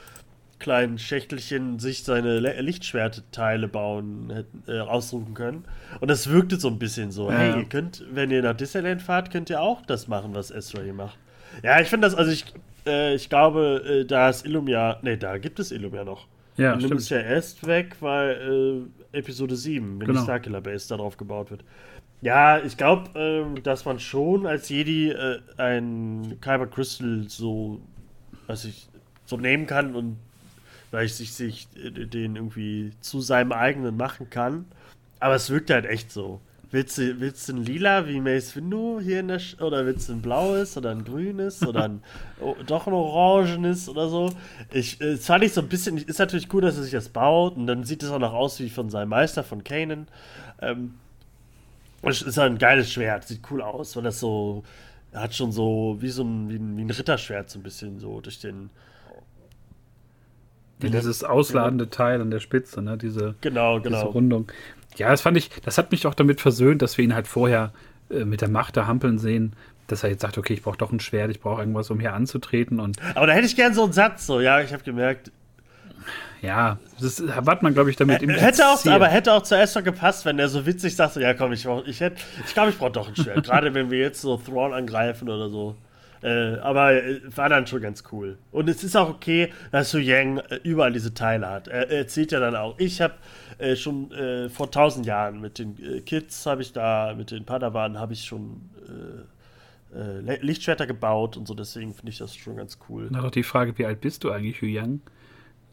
kleinen 0.61 0.99
Schächtelchen 0.99 1.79
sich 1.79 2.05
seine 2.05 2.39
Lichtschwertteile 2.39 3.67
bauen, 3.67 4.45
äh, 4.69 4.79
aussuchen 4.81 5.35
können. 5.35 5.65
Und 6.01 6.09
das 6.09 6.29
wirkte 6.29 6.61
so 6.61 6.69
ein 6.69 6.79
bisschen 6.79 7.11
so, 7.11 7.31
ja. 7.31 7.39
hey, 7.39 7.59
ihr 7.61 7.65
könnt, 7.65 8.05
wenn 8.13 8.31
ihr 8.31 8.43
nach 8.43 8.57
Disneyland 8.57 9.03
fahrt, 9.03 9.33
könnt 9.33 9.51
ihr 9.51 9.61
auch 9.61 9.85
das 9.87 10.07
machen, 10.07 10.35
was 10.35 10.51
Ezra 10.51 10.83
hier 10.83 10.93
macht. 10.93 11.19
Ja, 11.63 11.81
ich 11.81 11.89
finde 11.89 12.07
das, 12.07 12.15
also 12.15 12.31
ich, 12.31 12.45
äh, 12.87 13.15
ich 13.15 13.29
glaube, 13.29 13.83
äh, 14.03 14.05
da 14.05 14.29
ist 14.29 14.47
Illum 14.47 14.69
ja, 14.69 14.99
nee, 15.03 15.17
da 15.17 15.39
gibt 15.39 15.59
es 15.59 15.73
Illum 15.73 15.95
ja 15.95 16.05
noch. 16.05 16.29
Ja, 16.57 16.75
Illum 16.75 16.99
ist 16.99 17.09
ja 17.09 17.19
erst 17.19 17.67
weg, 17.67 17.97
weil 18.01 18.87
äh, 19.13 19.19
Episode 19.19 19.57
7, 19.57 19.99
wenn 19.99 20.07
genau. 20.07 20.21
die 20.21 20.25
Starkiller 20.25 20.61
Base 20.61 20.89
darauf 20.89 21.17
gebaut 21.17 21.51
wird. 21.51 21.65
Ja, 22.23 22.59
ich 22.59 22.77
glaube, 22.77 23.19
äh, 23.19 23.61
dass 23.61 23.85
man 23.85 23.99
schon 23.99 24.47
als 24.47 24.69
Jedi 24.69 25.11
äh, 25.11 25.41
ein 25.57 26.37
Kyber 26.41 26.67
Crystal 26.67 27.25
so, 27.29 27.81
was 28.47 28.65
ich 28.65 28.89
so 29.25 29.37
nehmen 29.39 29.67
kann 29.67 29.95
und 29.95 30.19
weil 30.91 31.07
ich 31.07 31.15
sich, 31.15 31.33
sich 31.33 31.69
äh, 31.77 31.91
den 31.91 32.37
irgendwie 32.37 32.93
zu 33.01 33.21
seinem 33.21 33.53
eigenen 33.53 33.97
machen 33.97 34.29
kann. 34.29 34.67
Aber 35.19 35.35
es 35.35 35.49
wirkt 35.51 35.71
halt 35.71 35.87
echt 35.87 36.13
so. 36.13 36.41
Willst 36.73 36.99
du, 36.99 37.21
willst 37.21 37.49
du 37.49 37.55
ein 37.55 37.65
Lila 37.65 38.07
wie 38.07 38.21
Mace 38.21 38.55
Windu 38.55 39.01
hier 39.01 39.21
in 39.21 39.29
der 39.29 39.41
Sch 39.41 39.61
oder 39.61 39.87
willst 39.87 40.09
du 40.09 40.13
ein 40.13 40.23
blaues 40.23 40.77
oder 40.77 40.91
ein 40.91 41.05
grünes 41.05 41.63
oder 41.67 41.85
ein 41.85 42.03
oh, 42.41 42.55
doch 42.67 42.87
ein 42.87 42.93
orangenes 42.93 43.89
oder 43.89 44.09
so? 44.09 44.31
Ich 44.73 45.01
äh, 45.01 45.17
fand 45.17 45.43
ich 45.43 45.53
so 45.55 45.63
ein 45.63 45.69
bisschen, 45.69 45.97
ist 45.97 46.19
natürlich 46.19 46.53
cool, 46.53 46.61
dass 46.61 46.77
er 46.77 46.83
sich 46.83 46.93
das 46.93 47.09
baut 47.09 47.57
und 47.57 47.67
dann 47.67 47.85
sieht 47.85 48.03
es 48.03 48.11
auch 48.11 48.19
noch 48.19 48.35
aus 48.35 48.61
wie 48.61 48.69
von 48.69 48.91
seinem 48.91 49.09
Meister 49.09 49.43
von 49.43 49.65
Kanan. 49.65 50.07
Ähm, 50.61 50.95
es 52.03 52.23
ist 52.23 52.39
ein 52.39 52.59
geiles 52.59 52.93
Schwert, 52.93 53.27
sieht 53.27 53.41
cool 53.51 53.63
aus, 53.63 53.97
weil 53.97 54.03
das 54.03 54.21
so, 54.21 54.63
hat 55.13 55.35
schon 55.35 55.53
so 55.53 55.97
wie 56.01 56.09
so 56.09 56.23
ein, 56.23 56.49
wie 56.49 56.57
ein, 56.57 56.77
wie 56.77 56.83
ein 56.83 56.91
Ritterschwert 56.91 57.51
so 57.51 57.59
ein 57.59 57.63
bisschen 57.63 57.99
so 57.99 58.21
durch 58.21 58.41
den. 58.41 58.71
Ja, 60.83 60.89
dieses 60.89 61.25
ausladende 61.25 61.91
Teil 61.91 62.23
an 62.23 62.31
der 62.31 62.41
Spitze, 62.41 62.81
ne? 62.81 62.97
Diese, 62.97 63.35
genau, 63.43 63.81
genau. 63.81 63.99
diese 63.99 64.13
Rundung. 64.13 64.51
Ja, 64.97 65.11
das 65.11 65.21
fand 65.21 65.37
ich, 65.37 65.51
das 65.63 65.77
hat 65.77 65.93
mich 65.93 66.07
auch 66.07 66.15
damit 66.15 66.41
versöhnt, 66.41 66.81
dass 66.81 66.97
wir 66.97 67.05
ihn 67.05 67.15
halt 67.15 67.29
vorher 67.29 67.73
äh, 68.09 68.25
mit 68.25 68.41
der 68.41 68.49
Macht 68.49 68.79
da 68.79 68.87
hampeln 68.87 69.19
sehen, 69.19 69.55
dass 69.89 70.03
er 70.05 70.11
jetzt 70.11 70.23
sagt, 70.23 70.39
okay, 70.39 70.55
ich 70.55 70.63
brauche 70.63 70.79
doch 70.79 70.91
ein 70.91 71.01
Schwert, 71.01 71.31
ich 71.31 71.41
brauche 71.41 71.61
irgendwas, 71.61 71.91
um 71.91 72.01
hier 72.01 72.15
anzutreten. 72.15 72.81
Und 72.81 72.97
Aber 73.15 73.27
da 73.27 73.35
hätte 73.35 73.47
ich 73.47 73.57
gern 73.57 73.75
so 73.75 73.85
einen 73.85 73.93
Satz, 73.93 74.27
so, 74.27 74.41
ja, 74.41 74.61
ich 74.63 74.73
habe 74.73 74.83
gemerkt, 74.83 75.31
ja, 76.43 76.79
das 77.01 77.23
hat 77.23 77.63
man, 77.63 77.75
glaube 77.75 77.91
ich, 77.91 77.97
damit 77.97 78.23
im 78.23 78.31
hätte 78.31 78.67
auch, 78.67 78.85
Aber 78.87 79.09
hätte 79.09 79.33
auch 79.33 79.43
zu 79.43 79.57
Esther 79.57 79.83
gepasst, 79.83 80.25
wenn 80.25 80.39
er 80.39 80.49
so 80.49 80.65
witzig 80.65 80.97
sagt, 80.97 81.15
so, 81.15 81.21
ja 81.21 81.35
komm, 81.35 81.53
ich, 81.53 81.67
ich, 81.87 82.01
hätte, 82.01 82.21
ich 82.47 82.55
glaube, 82.55 82.71
ich 82.71 82.79
brauche 82.79 82.93
doch 82.93 83.09
ein 83.09 83.17
Schwert. 83.17 83.45
Gerade 83.45 83.75
wenn 83.75 83.91
wir 83.91 83.99
jetzt 83.99 84.21
so 84.21 84.37
Thrawn 84.37 84.73
angreifen 84.73 85.29
oder 85.29 85.49
so. 85.49 85.77
Äh, 86.23 86.59
aber 86.59 86.93
äh, 87.03 87.21
war 87.35 87.49
dann 87.49 87.67
schon 87.67 87.81
ganz 87.81 88.05
cool. 88.13 88.39
Und 88.53 88.69
es 88.69 88.85
ist 88.85 88.97
auch 88.97 89.09
okay, 89.09 89.53
dass 89.73 89.91
Su 89.91 89.99
Yang 89.99 90.39
äh, 90.39 90.61
überall 90.63 90.93
diese 90.93 91.15
Teile 91.15 91.49
hat. 91.49 91.69
Er, 91.69 91.91
er 91.91 91.99
erzählt 91.99 92.33
ja 92.33 92.41
dann 92.41 92.57
auch, 92.57 92.79
ich 92.79 93.01
habe 93.01 93.15
äh, 93.59 93.75
schon 93.75 94.13
äh, 94.13 94.49
vor 94.51 94.71
tausend 94.71 95.07
Jahren 95.07 95.41
mit 95.41 95.59
den 95.59 95.77
äh, 95.83 96.01
Kids 96.01 96.45
habe 96.45 96.63
ich 96.63 96.73
da, 96.73 97.15
mit 97.17 97.31
den 97.31 97.45
Padawan 97.45 97.99
habe 97.99 98.13
ich 98.13 98.25
schon 98.25 98.71
Lichtschwerter 100.41 100.87
gebaut 100.87 101.37
und 101.37 101.49
so, 101.49 101.55
deswegen 101.55 101.95
finde 101.95 102.13
ich 102.13 102.19
das 102.19 102.37
schon 102.37 102.57
ganz 102.57 102.79
cool. 102.89 103.09
Na 103.11 103.23
doch 103.23 103.33
die 103.33 103.43
Frage, 103.43 103.77
wie 103.77 103.85
alt 103.85 104.01
bist 104.01 104.23
du 104.23 104.31
eigentlich, 104.31 104.63
Hu 104.63 104.67
Yang? 104.67 105.01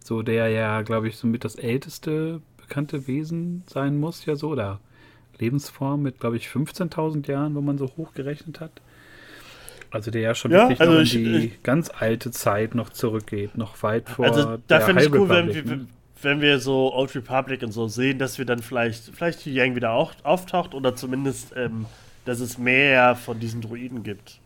So, 0.08 0.22
der 0.22 0.48
ja, 0.48 0.84
glaube 0.84 1.10
ich, 1.10 1.18
somit 1.18 1.44
das 1.44 1.56
älteste 1.56 2.40
bekannte 2.56 3.08
Wesen 3.08 3.64
sein 3.68 4.00
muss, 4.00 4.26
ja 4.26 4.38
so, 4.38 4.48
oder 4.48 4.80
Lebensform 5.38 6.02
mit, 6.02 6.22
glaube 6.22 6.38
ich, 6.38 6.48
15.000 6.48 7.30
Jahren, 7.30 7.56
wo 7.56 7.60
man 7.60 7.78
so 7.78 7.92
hochgerechnet 7.98 8.62
hat. 8.62 8.72
Also 9.92 10.10
der 10.10 10.22
ja 10.22 10.34
schon 10.34 10.52
ja, 10.52 10.60
wirklich 10.60 10.80
also 10.80 10.94
noch 10.94 11.00
in 11.02 11.06
die 11.26 11.46
ich, 11.48 11.62
ganz 11.62 11.92
alte 11.94 12.32
Zeit 12.32 12.74
noch 12.74 12.90
zurückgeht, 12.90 13.58
noch 13.58 13.84
weit 13.84 14.08
vor 14.08 14.24
also 14.24 14.58
da 14.70 14.80
finde 14.80 15.04
ich 15.04 15.12
cool, 15.12 15.28
wenn 15.28 15.54
wir, 15.54 15.64
ne? 15.66 15.88
wenn 16.22 16.40
wir 16.40 16.60
so 16.60 16.94
Old 16.94 17.14
Republic 17.14 17.62
und 17.62 17.74
so 17.74 17.90
sehen, 17.90 18.18
dass 18.18 18.38
wir 18.38 18.46
dann 18.46 18.62
vielleicht, 18.62 19.14
vielleicht 19.14 19.46
Yang 19.46 19.76
wieder 19.76 19.92
auch 19.92 20.14
auftaucht 20.24 20.74
oder 20.74 20.96
zumindest, 20.96 21.54
ähm, 21.58 21.86
dass 22.24 22.40
es 22.40 22.58
mehr 22.58 23.18
von 23.18 23.42
diesen 23.42 23.60
Druiden 23.60 24.04
gibt. 24.04 24.40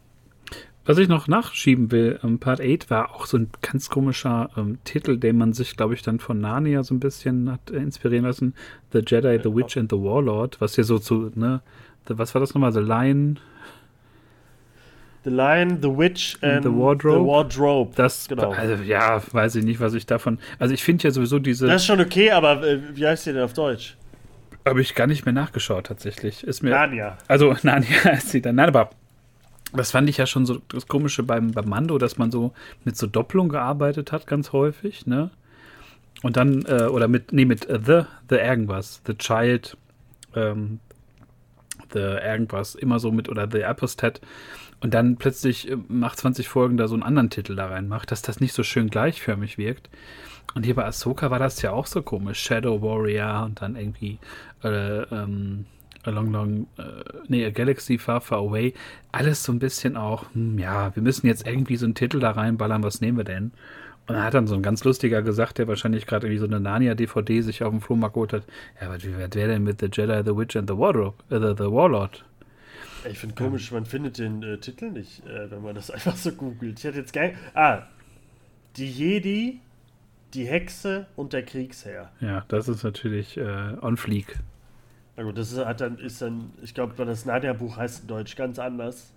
Was 0.84 0.98
ich 0.98 1.08
noch 1.08 1.28
nachschieben 1.28 1.92
will, 1.92 2.20
ähm, 2.24 2.40
Part 2.40 2.60
8 2.60 2.90
war 2.90 3.14
auch 3.14 3.28
so 3.28 3.38
ein 3.38 3.50
ganz 3.62 3.90
komischer 3.90 4.50
ähm, 4.58 4.80
Titel, 4.84 5.18
den 5.18 5.38
man 5.38 5.54
sich, 5.54 5.78
glaube 5.78 5.94
ich, 5.94 6.02
dann 6.02 6.20
von 6.20 6.42
Narnia 6.42 6.84
so 6.84 6.96
ein 6.96 7.00
bisschen 7.00 7.52
hat 7.52 7.70
äh, 7.70 7.78
inspirieren 7.78 8.26
lassen. 8.26 8.56
The 8.92 9.02
Jedi, 9.06 9.40
The 9.44 9.54
Witch 9.54 9.78
and 9.78 9.92
the 9.92 9.98
Warlord, 9.98 10.60
was 10.60 10.74
hier 10.76 10.84
so 10.84 10.98
zu, 10.98 11.32
ne, 11.36 11.62
the, 12.08 12.18
was 12.18 12.34
war 12.34 12.40
das 12.40 12.56
nochmal? 12.56 12.74
The 12.74 12.80
Lion. 12.80 13.40
The 15.24 15.30
Lion, 15.30 15.80
The 15.84 15.96
Witch 15.96 16.40
and 16.42 16.64
The 16.64 16.72
Wardrobe. 16.72 17.20
The 17.20 17.26
Wardrobe. 17.28 17.92
Das, 17.96 18.28
genau. 18.28 18.52
Also, 18.52 18.82
ja, 18.84 19.22
weiß 19.32 19.56
ich 19.58 19.64
nicht, 19.64 19.80
was 19.80 19.94
ich 19.94 20.08
davon. 20.08 20.40
Also, 20.58 20.74
ich 20.74 20.84
finde 20.84 21.04
ja 21.04 21.12
sowieso 21.12 21.38
diese. 21.38 21.68
Das 21.68 21.84
ist 21.84 21.86
schon 21.86 22.02
okay, 22.02 22.32
aber 22.32 22.64
äh, 22.64 22.80
wie 22.96 23.06
heißt 23.06 23.28
die 23.28 23.34
denn 23.34 23.44
auf 23.44 23.54
Deutsch? 23.54 23.98
Habe 24.66 24.82
ich 24.82 24.96
gar 24.96 25.06
nicht 25.06 25.26
mehr 25.26 25.34
nachgeschaut, 25.34 25.86
tatsächlich. 25.86 26.44
Ist 26.44 26.64
mir, 26.64 26.72
Narnia. 26.72 27.20
Also, 27.28 27.56
Narnia 27.62 28.10
ist 28.14 28.32
sie 28.32 28.42
dann. 28.42 28.56
Nein, 28.56 28.70
aber 28.70 28.90
das 29.74 29.92
fand 29.92 30.10
ich 30.10 30.18
ja 30.18 30.26
schon 30.26 30.46
so 30.46 30.62
das 30.68 30.88
Komische 30.88 31.24
beim, 31.24 31.52
beim 31.52 31.70
Mando, 31.70 31.98
dass 31.98 32.18
man 32.18 32.32
so 32.32 32.54
mit 32.84 32.98
so 32.98 33.08
Doppelung 33.08 33.50
gearbeitet 33.50 34.12
hat, 34.12 34.28
ganz 34.28 34.52
häufig, 34.52 35.06
ne? 35.08 35.32
Und 36.24 36.38
dann, 36.38 36.66
äh, 36.66 36.84
oder 36.84 37.08
mit, 37.08 37.34
nee, 37.34 37.46
mit 37.46 37.68
uh, 37.70 37.80
The, 37.84 38.02
The 38.30 38.36
irgendwas, 38.36 39.02
The 39.08 39.16
Child, 39.16 39.78
ähm, 40.36 40.80
The 41.92 42.00
irgendwas, 42.00 42.76
immer 42.76 43.00
so 43.00 43.12
mit, 43.12 43.30
oder 43.30 43.50
The 43.50 43.66
Apostat. 43.66 44.22
Und 44.82 44.94
dann 44.94 45.18
plötzlich 45.18 45.72
äh, 45.72 45.78
nach 45.88 46.16
20 46.16 46.48
Folgen 46.48 46.78
da 46.78 46.88
so 46.88 46.96
einen 46.96 47.04
anderen 47.04 47.30
Titel 47.30 47.56
da 47.56 47.68
reinmacht, 47.68 48.12
dass 48.12 48.22
das 48.22 48.40
nicht 48.40 48.54
so 48.54 48.64
schön 48.64 48.90
gleichförmig 48.90 49.58
wirkt. 49.58 49.90
Und 50.54 50.64
hier 50.64 50.76
bei 50.76 50.86
Ahsoka 50.86 51.32
war 51.32 51.40
das 51.40 51.62
ja 51.62 51.72
auch 51.72 51.88
so 51.88 52.02
komisch. 52.02 52.40
Shadow 52.40 52.82
Warrior 52.82 53.44
und 53.46 53.62
dann 53.62 53.76
irgendwie, 53.76 54.20
äh, 54.64 55.02
ähm, 55.04 55.66
A 56.04 56.10
Long 56.10 56.32
Long, 56.32 56.68
äh, 56.78 56.84
nee, 57.28 57.46
A 57.46 57.50
Galaxy 57.50 57.98
Far 57.98 58.22
Far 58.22 58.40
Away, 58.40 58.74
alles 59.12 59.44
so 59.44 59.52
ein 59.52 59.60
bisschen 59.60 59.98
auch, 59.98 60.26
hm, 60.34 60.58
ja, 60.58 60.96
wir 60.96 61.04
müssen 61.04 61.28
jetzt 61.28 61.46
irgendwie 61.46 61.76
so 61.78 61.86
einen 61.86 61.96
Titel 61.96 62.20
da 62.20 62.32
reinballern, 62.32 62.84
was 62.84 63.02
nehmen 63.02 63.18
wir 63.18 63.24
denn? 63.24 63.52
Und 64.08 64.16
dann 64.16 64.24
hat 64.24 64.34
dann 64.34 64.48
so 64.48 64.56
ein 64.56 64.64
ganz 64.64 64.84
lustiger 64.84 65.22
gesagt, 65.22 65.60
der 65.60 65.68
wahrscheinlich 65.68 66.06
gerade 66.06 66.28
irgendwie 66.28 66.40
so 66.40 66.48
eine 66.48 66.60
Narnia-DVD 66.60 67.42
sich 67.42 67.64
auf 67.64 67.70
dem 67.70 67.82
Flohmarkt 67.82 68.16
geholt 68.16 68.34
hat, 68.34 68.44
ja, 68.80 68.88
aber 68.88 69.02
wie 69.04 69.16
wäre 69.18 69.30
denn 69.30 69.64
mit 69.64 69.80
The 69.80 69.90
Jedi, 69.92 70.24
The 70.26 70.36
Witch 70.36 70.56
and 70.56 70.70
the 70.70 70.78
Wardrobe, 70.78 71.16
äh, 71.30 71.40
the, 71.40 71.54
the 71.58 71.72
Warlord? 71.72 72.26
Ich 73.10 73.18
finde 73.18 73.36
komisch, 73.36 73.72
man 73.72 73.86
findet 73.86 74.20
den 74.20 74.44
äh, 74.44 74.58
Titel 74.58 74.92
nicht, 74.92 75.26
äh, 75.26 75.50
wenn 75.50 75.62
man 75.62 75.76
das 75.76 75.92
einfach 75.92 76.16
so 76.16 76.32
googelt. 76.32 76.80
Ich 76.80 76.86
hätte 76.86 77.00
jetzt 77.00 77.14
geil. 77.14 77.36
Ah, 77.54 77.84
die 78.78 78.90
Jedi, 78.90 79.60
die 80.34 80.46
Hexe 80.46 81.08
und 81.16 81.34
der 81.34 81.44
Kriegsherr. 81.44 82.12
Ja, 82.22 82.46
das 82.48 82.68
ist 82.68 82.84
natürlich 82.84 83.38
äh, 83.38 83.76
on 83.82 83.98
fleek. 83.98 84.40
Na 85.22 85.28
gut, 85.28 85.38
das 85.38 85.52
ist, 85.52 85.64
hat 85.64 85.82
dann, 85.82 86.00
ist 86.00 86.20
dann, 86.20 86.50
ich 86.64 86.74
glaube, 86.74 86.94
das 87.06 87.26
Nadia-Buch 87.26 87.78
heißt 87.78 88.02
in 88.02 88.08
Deutsch 88.08 88.36
ganz 88.36 88.58
anders. 88.58 89.14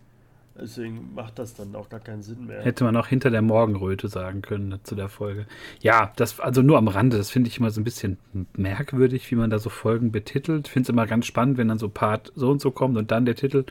Deswegen 0.55 1.15
macht 1.15 1.39
das 1.39 1.55
dann 1.55 1.75
auch 1.75 1.89
gar 1.89 1.99
keinen 1.99 2.23
Sinn 2.23 2.47
mehr. 2.47 2.61
Hätte 2.61 2.85
man 2.85 2.95
auch 2.95 3.07
hinter 3.07 3.31
der 3.31 3.41
Morgenröte 3.41 4.09
sagen 4.09 4.43
können 4.43 4.69
ne, 4.69 4.83
zu 4.83 4.97
der 4.97 5.09
Folge. 5.09 5.47
Ja, 5.81 6.13
das, 6.17 6.41
also 6.41 6.61
nur 6.61 6.77
am 6.77 6.89
Rande, 6.89 7.17
das 7.17 7.31
finde 7.31 7.49
ich 7.49 7.59
immer 7.59 7.71
so 7.71 7.81
ein 7.81 7.85
bisschen 7.85 8.19
merkwürdig, 8.55 9.31
wie 9.31 9.35
man 9.37 9.49
da 9.49 9.59
so 9.59 9.71
Folgen 9.71 10.13
betitelt. 10.13 10.67
Ich 10.67 10.73
finde 10.75 10.85
es 10.85 10.91
immer 10.91 11.07
ganz 11.07 11.25
spannend, 11.25 11.57
wenn 11.57 11.69
dann 11.69 11.79
so 11.79 11.89
Part 11.89 12.33
so 12.37 12.51
und 12.51 12.61
so 12.61 12.71
kommt 12.71 12.99
und 12.99 13.11
dann 13.11 13.25
der 13.25 13.35
Titel. 13.35 13.65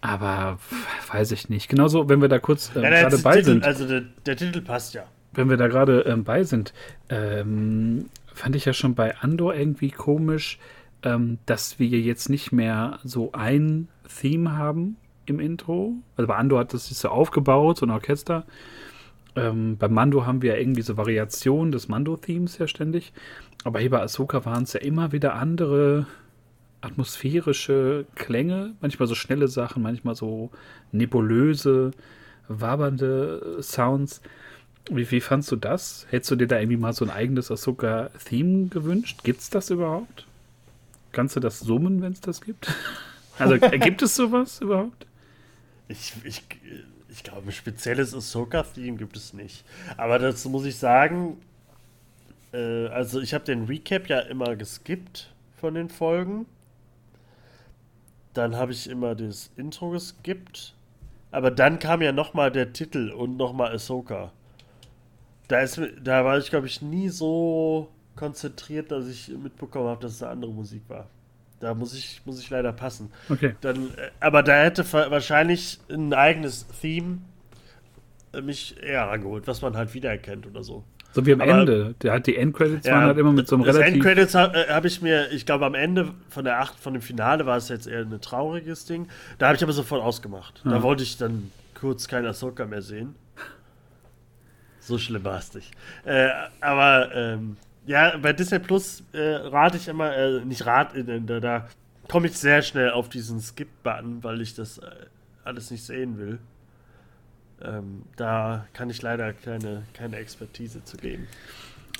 Aber 0.00 0.58
weiß 1.12 1.32
ich 1.32 1.50
nicht. 1.50 1.68
Genauso, 1.68 2.08
wenn 2.08 2.22
wir 2.22 2.28
da 2.28 2.38
kurz 2.38 2.74
äh, 2.74 2.80
ja, 2.80 2.88
gerade 2.88 3.18
bei 3.18 3.36
Titel, 3.36 3.44
sind. 3.44 3.64
Also 3.66 3.86
der, 3.86 4.04
der, 4.24 4.36
Titel 4.38 4.62
passt 4.62 4.94
ja. 4.94 5.04
Wenn 5.34 5.50
wir 5.50 5.58
da 5.58 5.68
gerade 5.68 6.00
ähm, 6.06 6.24
bei 6.24 6.42
sind, 6.42 6.72
ähm, 7.10 8.06
fand 8.32 8.56
ich 8.56 8.64
ja 8.64 8.72
schon 8.72 8.94
bei 8.94 9.14
Andor 9.18 9.54
irgendwie 9.54 9.90
komisch, 9.90 10.58
ähm, 11.02 11.38
dass 11.46 11.78
wir 11.78 11.88
jetzt 12.00 12.28
nicht 12.28 12.52
mehr 12.52 12.98
so 13.04 13.32
ein 13.32 13.88
Theme 14.20 14.56
haben 14.56 14.96
im 15.26 15.40
Intro. 15.40 15.94
Also 16.16 16.28
bei 16.28 16.36
Ando 16.36 16.58
hat 16.58 16.74
das 16.74 16.88
sich 16.88 16.98
so 16.98 17.08
aufgebaut, 17.08 17.78
so 17.78 17.86
ein 17.86 17.90
Orchester. 17.90 18.44
Ähm, 19.36 19.76
bei 19.78 19.88
Mando 19.88 20.26
haben 20.26 20.42
wir 20.42 20.54
ja 20.54 20.60
irgendwie 20.60 20.82
so 20.82 20.96
Variationen 20.96 21.72
des 21.72 21.88
Mando-Themes 21.88 22.58
ja 22.58 22.66
ständig. 22.66 23.12
Aber 23.64 23.80
hier 23.80 23.90
bei 23.90 24.00
Ahsoka 24.00 24.44
waren 24.44 24.64
es 24.64 24.72
ja 24.72 24.80
immer 24.80 25.12
wieder 25.12 25.34
andere 25.34 26.06
atmosphärische 26.80 28.06
Klänge, 28.14 28.74
manchmal 28.80 29.06
so 29.06 29.14
schnelle 29.14 29.48
Sachen, 29.48 29.82
manchmal 29.82 30.14
so 30.14 30.50
nebulöse, 30.92 31.90
wabernde 32.48 33.58
Sounds. 33.60 34.22
Wie, 34.90 35.10
wie 35.10 35.20
fandst 35.20 35.52
du 35.52 35.56
das? 35.56 36.06
Hättest 36.10 36.30
du 36.30 36.36
dir 36.36 36.48
da 36.48 36.58
irgendwie 36.58 36.78
mal 36.78 36.94
so 36.94 37.04
ein 37.04 37.10
eigenes 37.10 37.50
Ahsoka-Theme 37.50 38.68
gewünscht? 38.68 39.22
Gibt 39.22 39.40
es 39.40 39.50
das 39.50 39.70
überhaupt? 39.70 40.26
Kannst 41.12 41.36
du 41.36 41.40
das 41.40 41.60
summen, 41.60 42.02
wenn 42.02 42.12
es 42.12 42.20
das 42.20 42.40
gibt? 42.40 42.72
Also 43.38 43.56
gibt 43.58 44.02
es 44.02 44.16
sowas 44.16 44.60
überhaupt? 44.60 45.06
Ich, 45.88 46.12
ich, 46.24 46.42
ich 47.08 47.22
glaube, 47.22 47.48
ein 47.48 47.52
spezielles 47.52 48.14
Ahsoka-Theme 48.14 48.98
gibt 48.98 49.16
es 49.16 49.32
nicht. 49.32 49.64
Aber 49.96 50.18
dazu 50.18 50.50
muss 50.50 50.66
ich 50.66 50.76
sagen, 50.76 51.38
äh, 52.52 52.88
also 52.88 53.18
ich 53.18 53.32
habe 53.32 53.46
den 53.46 53.64
Recap 53.64 54.08
ja 54.10 54.18
immer 54.18 54.56
geskippt 54.56 55.32
von 55.56 55.72
den 55.72 55.88
Folgen. 55.88 56.44
Dann 58.34 58.56
habe 58.56 58.72
ich 58.72 58.90
immer 58.90 59.14
das 59.14 59.50
Intro 59.56 59.88
geskippt. 59.88 60.74
Aber 61.30 61.50
dann 61.50 61.78
kam 61.78 62.02
ja 62.02 62.12
nochmal 62.12 62.50
der 62.52 62.74
Titel 62.74 63.10
und 63.10 63.38
nochmal 63.38 63.72
Ahsoka 63.72 64.32
da, 65.50 65.60
ist, 65.60 65.80
da 66.02 66.24
war 66.24 66.38
ich, 66.38 66.48
glaube 66.50 66.68
ich, 66.68 66.80
nie 66.80 67.08
so 67.08 67.88
konzentriert, 68.16 68.90
dass 68.90 69.06
ich 69.08 69.28
mitbekommen 69.28 69.88
habe, 69.88 70.02
dass 70.02 70.12
es 70.12 70.22
eine 70.22 70.32
andere 70.32 70.52
Musik 70.52 70.82
war. 70.88 71.06
Da 71.60 71.74
muss 71.74 71.94
ich, 71.94 72.22
muss 72.24 72.40
ich 72.40 72.48
leider 72.48 72.72
passen. 72.72 73.10
Okay. 73.28 73.54
Dann, 73.60 73.88
äh, 73.88 74.10
aber 74.18 74.42
da 74.42 74.62
hätte 74.62 74.90
wahrscheinlich 74.92 75.78
ein 75.90 76.14
eigenes 76.14 76.66
Theme 76.80 77.18
äh, 78.32 78.40
mich 78.40 78.82
eher 78.82 79.10
angeholt, 79.10 79.46
was 79.46 79.60
man 79.60 79.76
halt 79.76 79.92
wiedererkennt 79.92 80.46
oder 80.46 80.62
so. 80.62 80.84
So 81.12 81.26
wie 81.26 81.32
am 81.32 81.40
aber, 81.40 81.60
Ende. 81.60 81.94
Der 82.02 82.12
hat 82.12 82.26
die 82.26 82.36
Endcredits 82.36 82.86
ja, 82.86 82.94
waren 82.94 83.04
halt 83.06 83.18
immer 83.18 83.32
mit 83.32 83.48
so 83.48 83.56
einem 83.56 83.64
das 83.64 83.76
relativ. 83.76 83.94
Endcredits 83.94 84.34
habe 84.34 84.66
hab 84.68 84.84
ich 84.84 85.02
mir, 85.02 85.30
ich 85.32 85.44
glaube 85.44 85.66
am 85.66 85.74
Ende 85.74 86.14
von 86.28 86.44
der 86.44 86.60
acht, 86.60 86.78
von 86.78 86.92
dem 86.94 87.02
Finale 87.02 87.46
war 87.46 87.56
es 87.56 87.68
jetzt 87.68 87.86
eher 87.86 88.00
ein 88.00 88.20
trauriges 88.20 88.86
Ding. 88.86 89.08
Da 89.38 89.46
habe 89.46 89.56
ich 89.56 89.62
aber 89.62 89.72
sofort 89.72 90.02
ausgemacht. 90.02 90.62
Ja. 90.64 90.70
Da 90.70 90.82
wollte 90.82 91.02
ich 91.02 91.18
dann 91.18 91.50
kurz 91.74 92.06
kein 92.06 92.24
Ahsoka 92.24 92.64
mehr 92.64 92.82
sehen. 92.82 93.16
So 94.78 94.98
schlimm 94.98 95.24
war 95.24 95.38
es 95.38 95.52
nicht. 95.52 95.72
Äh, 96.04 96.28
aber 96.60 97.14
ähm, 97.14 97.56
ja, 97.86 98.16
bei 98.18 98.32
Disney 98.32 98.58
Plus 98.58 99.02
äh, 99.12 99.34
rate 99.34 99.76
ich 99.76 99.88
immer, 99.88 100.14
äh, 100.16 100.44
nicht 100.44 100.66
rat, 100.66 100.94
äh, 100.94 101.20
da, 101.20 101.40
da 101.40 101.68
komme 102.08 102.26
ich 102.26 102.36
sehr 102.36 102.62
schnell 102.62 102.90
auf 102.90 103.08
diesen 103.08 103.40
Skip-Button, 103.40 104.22
weil 104.22 104.40
ich 104.40 104.54
das 104.54 104.78
äh, 104.78 104.90
alles 105.44 105.70
nicht 105.70 105.84
sehen 105.84 106.18
will. 106.18 106.38
Ähm, 107.62 108.02
da 108.16 108.66
kann 108.72 108.90
ich 108.90 109.02
leider 109.02 109.32
keine, 109.32 109.82
keine 109.92 110.16
Expertise 110.16 110.82
zu 110.84 110.96
geben. 110.96 111.26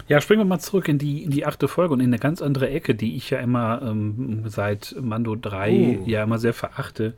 Ja, 0.09 0.21
springen 0.21 0.41
wir 0.41 0.47
mal 0.47 0.59
zurück 0.59 0.89
in 0.89 0.99
die, 0.99 1.23
in 1.23 1.31
die 1.31 1.45
achte 1.45 1.69
Folge 1.69 1.93
und 1.93 2.01
in 2.01 2.07
eine 2.07 2.19
ganz 2.19 2.41
andere 2.41 2.71
Ecke, 2.71 2.95
die 2.95 3.17
ich 3.17 3.31
ja 3.31 3.39
immer 3.39 3.83
ähm, 3.83 4.45
seit 4.47 4.97
Mando 4.99 5.37
3 5.37 5.71
uh. 5.71 6.09
ja 6.09 6.23
immer 6.23 6.39
sehr 6.39 6.55
verachte, 6.55 7.15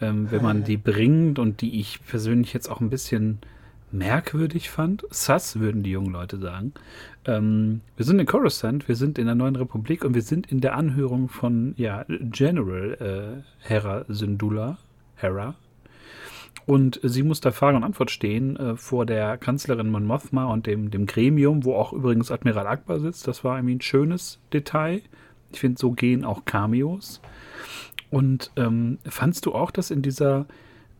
ähm, 0.00 0.30
wenn 0.30 0.42
man 0.42 0.64
die 0.64 0.76
bringt 0.76 1.38
und 1.38 1.60
die 1.60 1.80
ich 1.80 2.04
persönlich 2.06 2.52
jetzt 2.52 2.68
auch 2.68 2.80
ein 2.80 2.90
bisschen 2.90 3.38
merkwürdig 3.92 4.70
fand. 4.70 5.04
Sass, 5.10 5.58
würden 5.58 5.82
die 5.82 5.90
jungen 5.90 6.12
Leute 6.12 6.38
sagen. 6.38 6.72
Ähm, 7.24 7.80
wir 7.96 8.04
sind 8.04 8.18
in 8.18 8.26
Coruscant, 8.26 8.88
wir 8.88 8.96
sind 8.96 9.18
in 9.18 9.26
der 9.26 9.34
Neuen 9.34 9.56
Republik 9.56 10.04
und 10.04 10.14
wir 10.14 10.22
sind 10.22 10.50
in 10.50 10.60
der 10.60 10.76
Anhörung 10.76 11.28
von 11.28 11.74
ja, 11.76 12.04
General 12.08 13.42
äh, 13.42 13.68
Hera 13.68 14.04
Syndulla. 14.08 14.78
Hera. 15.16 15.54
Und 16.66 16.98
sie 17.04 17.22
muss 17.22 17.40
da 17.40 17.52
Frage 17.52 17.76
und 17.76 17.84
Antwort 17.84 18.10
stehen 18.10 18.56
äh, 18.56 18.76
vor 18.76 19.06
der 19.06 19.38
Kanzlerin 19.38 19.88
Mon 19.88 20.04
Mothma 20.04 20.46
und 20.46 20.66
dem, 20.66 20.90
dem 20.90 21.06
Gremium, 21.06 21.64
wo 21.64 21.74
auch 21.74 21.92
übrigens 21.92 22.32
Admiral 22.32 22.66
Akbar 22.66 22.98
sitzt. 22.98 23.28
Das 23.28 23.44
war 23.44 23.56
irgendwie 23.56 23.76
ein 23.76 23.80
schönes 23.80 24.40
Detail. 24.52 25.02
Ich 25.52 25.60
finde, 25.60 25.78
so 25.78 25.92
gehen 25.92 26.24
auch 26.24 26.44
Cameos. 26.44 27.20
Und 28.10 28.50
ähm, 28.56 28.98
fandst 29.04 29.46
du 29.46 29.54
auch, 29.54 29.70
dass 29.70 29.92
in 29.92 30.02
dieser 30.02 30.46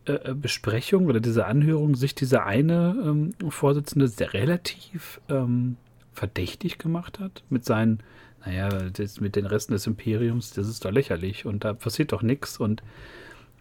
äh, 0.07 0.33
Besprechung 0.33 1.07
oder 1.07 1.19
diese 1.19 1.45
Anhörung 1.45 1.95
sich 1.95 2.15
dieser 2.15 2.45
eine 2.45 2.95
ähm, 3.05 3.33
Vorsitzende 3.49 4.07
sehr 4.07 4.33
relativ 4.33 5.21
ähm, 5.29 5.77
verdächtig 6.13 6.77
gemacht 6.77 7.19
hat 7.19 7.43
mit 7.49 7.65
seinen, 7.65 7.99
naja, 8.45 8.69
das 8.69 9.19
mit 9.19 9.35
den 9.35 9.45
Resten 9.45 9.73
des 9.73 9.87
Imperiums, 9.87 10.51
das 10.51 10.67
ist 10.67 10.85
doch 10.85 10.91
lächerlich 10.91 11.45
und 11.45 11.63
da 11.63 11.73
passiert 11.73 12.11
doch 12.11 12.21
nichts 12.21 12.57
und 12.57 12.81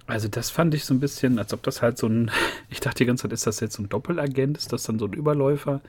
also 0.07 0.29
das 0.29 0.51
fand 0.51 0.73
ich 0.75 0.85
so 0.85 0.95
ein 0.95 1.01
bisschen, 1.01 1.39
als 1.39 1.53
ob 1.53 1.63
das 1.65 1.83
halt 1.83 1.99
so 1.99 2.07
ein, 2.07 2.31
ich 2.71 2.81
dachte 2.81 2.99
die 2.99 3.07
ganze 3.07 3.23
Zeit, 3.23 3.33
ist 3.33 3.47
das 3.47 3.61
jetzt 3.61 3.75
so 3.75 3.83
ein 3.83 3.89
Doppelagent, 3.89 4.57
ist 4.57 4.73
das 4.73 4.85
dann 4.85 4.99
so 4.99 5.07
ein 5.07 5.13
Überläufer? 5.13 5.81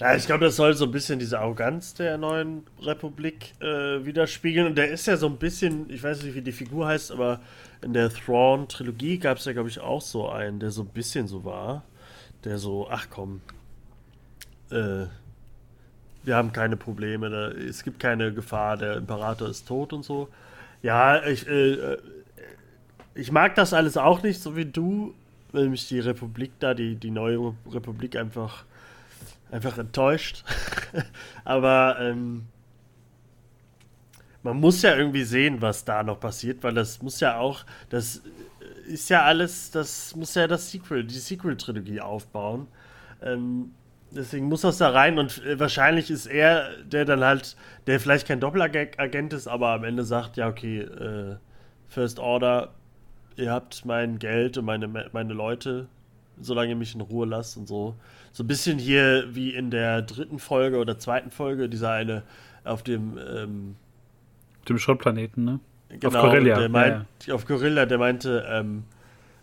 Ja, 0.00 0.16
ich 0.16 0.24
glaube, 0.24 0.46
das 0.46 0.56
soll 0.56 0.72
so 0.74 0.86
ein 0.86 0.92
bisschen 0.92 1.18
diese 1.18 1.38
Arroganz 1.38 1.92
der 1.92 2.16
neuen 2.16 2.62
Republik 2.80 3.52
äh, 3.60 4.02
widerspiegeln. 4.04 4.66
Und 4.66 4.78
der 4.78 4.90
ist 4.90 5.06
ja 5.06 5.18
so 5.18 5.26
ein 5.26 5.36
bisschen, 5.36 5.90
ich 5.90 6.02
weiß 6.02 6.22
nicht, 6.22 6.34
wie 6.34 6.40
die 6.40 6.52
Figur 6.52 6.86
heißt, 6.86 7.12
aber 7.12 7.40
in 7.82 7.92
der 7.92 8.10
Thrawn-Trilogie 8.10 9.18
gab 9.18 9.38
es 9.38 9.44
ja, 9.44 9.52
glaube 9.52 9.68
ich, 9.68 9.80
auch 9.80 10.02
so 10.02 10.28
einen, 10.28 10.60
der 10.60 10.70
so 10.70 10.82
ein 10.82 10.88
bisschen 10.88 11.28
so 11.28 11.44
war. 11.44 11.82
Der 12.44 12.58
so, 12.58 12.88
ach 12.90 13.08
komm, 13.10 13.40
äh, 14.70 15.06
wir 16.22 16.36
haben 16.36 16.52
keine 16.52 16.76
Probleme, 16.76 17.30
da, 17.30 17.48
es 17.48 17.82
gibt 17.82 18.00
keine 18.00 18.32
Gefahr, 18.32 18.76
der 18.76 18.96
Imperator 18.96 19.48
ist 19.48 19.66
tot 19.66 19.92
und 19.92 20.04
so. 20.04 20.28
Ja, 20.82 21.24
ich, 21.26 21.46
äh, 21.46 21.96
ich 23.14 23.32
mag 23.32 23.54
das 23.54 23.72
alles 23.72 23.96
auch 23.96 24.22
nicht, 24.22 24.40
so 24.40 24.56
wie 24.56 24.64
du, 24.64 25.14
weil 25.52 25.68
mich 25.68 25.88
die 25.88 26.00
Republik 26.00 26.52
da, 26.60 26.74
die, 26.74 26.96
die 26.96 27.10
neue 27.10 27.54
Republik 27.70 28.16
einfach 28.16 28.64
einfach 29.50 29.78
enttäuscht. 29.78 30.44
Aber 31.44 31.96
ähm, 32.00 32.46
man 34.42 34.58
muss 34.58 34.82
ja 34.82 34.96
irgendwie 34.96 35.24
sehen, 35.24 35.60
was 35.60 35.84
da 35.84 36.02
noch 36.02 36.20
passiert, 36.20 36.62
weil 36.62 36.74
das 36.74 37.02
muss 37.02 37.20
ja 37.20 37.38
auch, 37.38 37.64
das 37.90 38.22
ist 38.86 39.10
ja 39.10 39.22
alles, 39.22 39.70
das 39.70 40.14
muss 40.16 40.34
ja 40.34 40.46
das 40.46 40.70
Sequel, 40.70 41.04
die 41.04 41.18
Sequel-Trilogie 41.18 42.00
aufbauen. 42.00 42.66
Ähm, 43.22 43.72
deswegen 44.10 44.46
muss 44.46 44.62
das 44.62 44.78
da 44.78 44.90
rein 44.90 45.18
und 45.18 45.44
äh, 45.44 45.58
wahrscheinlich 45.60 46.10
ist 46.10 46.26
er, 46.26 46.76
der 46.84 47.04
dann 47.04 47.22
halt, 47.22 47.56
der 47.86 48.00
vielleicht 48.00 48.26
kein 48.26 48.40
Doppelagent 48.40 49.32
ist, 49.32 49.46
aber 49.46 49.68
am 49.68 49.84
Ende 49.84 50.04
sagt, 50.04 50.36
ja, 50.36 50.48
okay, 50.48 50.80
äh, 50.80 51.36
First 51.88 52.18
Order, 52.18 52.72
ihr 53.36 53.52
habt 53.52 53.84
mein 53.84 54.18
Geld 54.18 54.58
und 54.58 54.64
meine, 54.64 54.88
meine 55.12 55.34
Leute, 55.34 55.88
solange 56.40 56.70
ihr 56.70 56.76
mich 56.76 56.94
in 56.94 57.00
Ruhe 57.00 57.26
lasst 57.26 57.56
und 57.56 57.68
so. 57.68 57.94
So 58.32 58.44
ein 58.44 58.46
bisschen 58.46 58.78
hier 58.78 59.26
wie 59.34 59.50
in 59.54 59.70
der 59.70 60.02
dritten 60.02 60.38
Folge 60.38 60.78
oder 60.78 60.98
zweiten 60.98 61.30
Folge, 61.30 61.68
dieser 61.68 61.92
eine 61.92 62.22
auf 62.64 62.82
dem 62.82 63.18
ähm, 63.18 63.76
dem 64.70 64.78
Schrottplaneten, 64.78 65.44
ne? 65.44 65.60
Genau, 65.88 66.18
auf 66.18 66.24
Corellia. 66.24 66.58
Der 66.58 66.68
meint, 66.68 67.06
ja. 67.26 67.34
Auf 67.34 67.46
Corilla, 67.46 67.84
der 67.84 67.98
meinte, 67.98 68.44
ähm, 68.48 68.84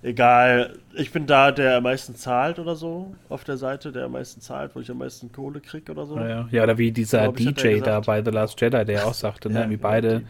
egal, 0.01 0.77
ich 0.93 1.11
bin 1.11 1.25
da, 1.27 1.51
der 1.51 1.77
am 1.77 1.83
meisten 1.83 2.15
zahlt 2.15 2.59
oder 2.59 2.75
so, 2.75 3.13
auf 3.29 3.43
der 3.43 3.57
Seite, 3.57 3.91
der 3.91 4.05
am 4.05 4.13
meisten 4.13 4.41
zahlt, 4.41 4.75
wo 4.75 4.79
ich 4.79 4.89
am 4.89 4.99
meisten 4.99 5.31
Kohle 5.31 5.59
kriege 5.59 5.91
oder 5.91 6.05
so. 6.05 6.17
Ja, 6.17 6.27
ja. 6.27 6.47
ja, 6.51 6.63
oder 6.63 6.77
wie 6.77 6.91
dieser 6.91 7.31
DJ 7.31 7.79
da 7.81 7.99
bei 7.99 8.23
The 8.23 8.31
Last 8.31 8.59
Jedi, 8.61 8.85
der 8.85 9.07
auch 9.07 9.13
sagte, 9.13 9.49
ne, 9.49 9.69
wie 9.69 9.77
beide, 9.77 10.23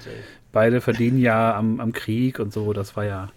beide 0.51 0.81
verdienen 0.81 1.19
ja 1.19 1.55
am, 1.55 1.79
am 1.79 1.91
Krieg 1.93 2.39
und 2.39 2.51
so, 2.51 2.73
das 2.73 2.95
war 2.95 3.05
ja 3.05 3.29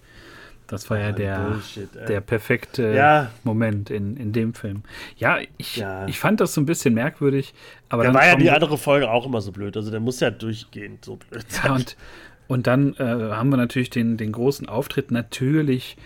das 0.71 0.89
war 0.89 1.01
ja 1.01 1.11
der, 1.11 1.39
Bullshit, 1.41 1.89
der 2.09 2.21
perfekte 2.21 2.95
ja. 2.95 3.31
Moment 3.43 3.91
in, 3.91 4.17
in 4.17 4.33
dem 4.33 4.55
Film. 4.55 4.83
Ja 5.17 5.39
ich, 5.59 5.77
ja. 5.77 6.07
ich 6.07 6.21
fand 6.21 6.41
das 6.41 6.55
so 6.55 6.61
ein 6.61 6.67
bisschen 6.67 6.95
merkwürdig. 6.95 7.55
Aber 7.89 8.05
der 8.05 8.15
war 8.15 8.25
ja 8.25 8.37
die 8.37 8.51
andere 8.51 8.79
Folge 8.79 9.11
auch 9.11 9.27
immer 9.27 9.41
so 9.41 9.51
blöd. 9.51 9.77
Also 9.77 9.91
der 9.91 9.99
muss 9.99 10.21
ja 10.21 10.31
durchgehend 10.31 11.05
so 11.05 11.17
blöd 11.17 11.45
sein. 11.51 11.65
Ja, 11.65 11.75
und, 11.75 11.97
und 12.47 12.67
dann 12.69 12.95
äh, 12.95 13.03
haben 13.05 13.51
wir 13.51 13.57
natürlich 13.57 13.91
den, 13.91 14.17
den 14.17 14.31
großen 14.31 14.69
Auftritt. 14.69 15.11
Natürlich 15.11 15.97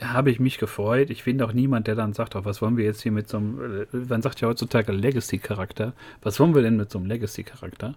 habe 0.00 0.30
ich 0.30 0.40
mich 0.40 0.56
gefreut. 0.56 1.10
Ich 1.10 1.22
finde 1.22 1.44
auch 1.44 1.52
niemand, 1.52 1.86
der 1.86 1.94
dann 1.94 2.14
sagt, 2.14 2.36
oh, 2.36 2.44
was 2.46 2.62
wollen 2.62 2.78
wir 2.78 2.86
jetzt 2.86 3.02
hier 3.02 3.12
mit 3.12 3.28
so 3.28 3.36
einem, 3.36 3.86
äh, 3.92 3.96
man 3.96 4.22
sagt 4.22 4.40
ja 4.40 4.48
heutzutage 4.48 4.92
Legacy-Charakter. 4.92 5.92
Was 6.22 6.40
wollen 6.40 6.54
wir 6.54 6.62
denn 6.62 6.78
mit 6.78 6.90
so 6.90 6.98
einem 6.98 7.06
Legacy-Charakter? 7.06 7.94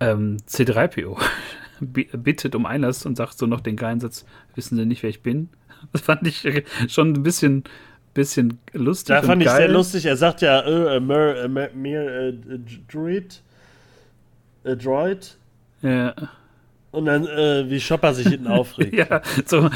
Ähm, 0.00 0.36
C3PO 0.46 1.18
bittet 1.80 2.54
um 2.54 2.66
Einlass 2.66 3.06
und 3.06 3.16
sagt 3.16 3.38
so 3.38 3.46
noch 3.46 3.60
den 3.60 3.76
geilen 3.76 4.00
Satz, 4.00 4.24
wissen 4.54 4.76
Sie 4.76 4.86
nicht, 4.86 5.02
wer 5.02 5.10
ich 5.10 5.22
bin? 5.22 5.48
Das 5.92 6.00
fand 6.00 6.26
ich 6.26 6.64
schon 6.88 7.12
ein 7.12 7.22
bisschen, 7.22 7.64
bisschen 8.14 8.58
lustig. 8.72 9.16
Da 9.16 9.22
fand 9.22 9.42
ich 9.42 9.48
geil. 9.48 9.56
sehr 9.58 9.68
lustig. 9.68 10.06
Er 10.06 10.16
sagt 10.16 10.40
ja, 10.40 10.60
äh, 10.62 10.98
mehr, 10.98 11.44
äh, 11.44 11.48
mehr 11.48 12.28
äh, 12.28 12.34
Droid. 12.90 13.42
Äh, 14.62 14.76
Droid. 14.76 15.36
Ja. 15.82 16.14
Und 16.94 17.06
dann, 17.06 17.26
äh, 17.26 17.68
wie 17.68 17.80
Chopper 17.80 18.14
sich 18.14 18.28
hinten 18.28 18.46
aufregt. 18.58 18.94
ja, 18.94 19.20
so, 19.46 19.68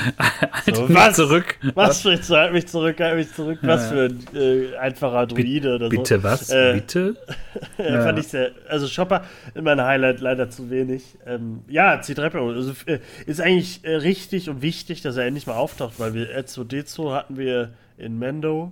so 0.72 0.94
was, 0.94 1.16
zurück. 1.16 1.58
Was 1.74 2.02
für, 2.02 2.16
halt 2.16 2.52
mich 2.52 2.68
zurück, 2.68 3.00
halt 3.00 3.16
mich 3.16 3.34
zurück, 3.34 3.58
was 3.62 3.88
für 3.88 4.04
ein 4.04 4.24
äh, 4.36 4.76
einfacher 4.76 5.26
Druide 5.26 5.74
oder 5.74 5.86
so. 5.86 5.96
Bitte 5.96 6.22
was? 6.22 6.48
Äh, 6.50 6.74
Bitte? 6.74 7.16
ja. 7.78 8.02
Fand 8.02 8.20
ich 8.20 8.28
sehr, 8.28 8.52
also 8.68 8.86
Chopper 8.86 9.24
in 9.56 9.64
meinem 9.64 9.84
Highlight 9.84 10.20
leider 10.20 10.48
zu 10.48 10.70
wenig. 10.70 11.16
Ähm, 11.26 11.62
ja, 11.66 11.94
C3PO, 12.00 12.54
also, 12.54 12.72
äh, 12.86 13.00
ist 13.26 13.40
eigentlich 13.40 13.80
äh, 13.82 13.96
richtig 13.96 14.48
und 14.48 14.62
wichtig, 14.62 15.02
dass 15.02 15.16
er 15.16 15.26
endlich 15.26 15.48
mal 15.48 15.56
auftaucht, 15.56 15.94
weil 15.98 16.14
wir 16.14 16.38
R2D2 16.38 17.14
hatten 17.14 17.36
wir 17.36 17.70
in 17.96 18.16
Mendo, 18.20 18.70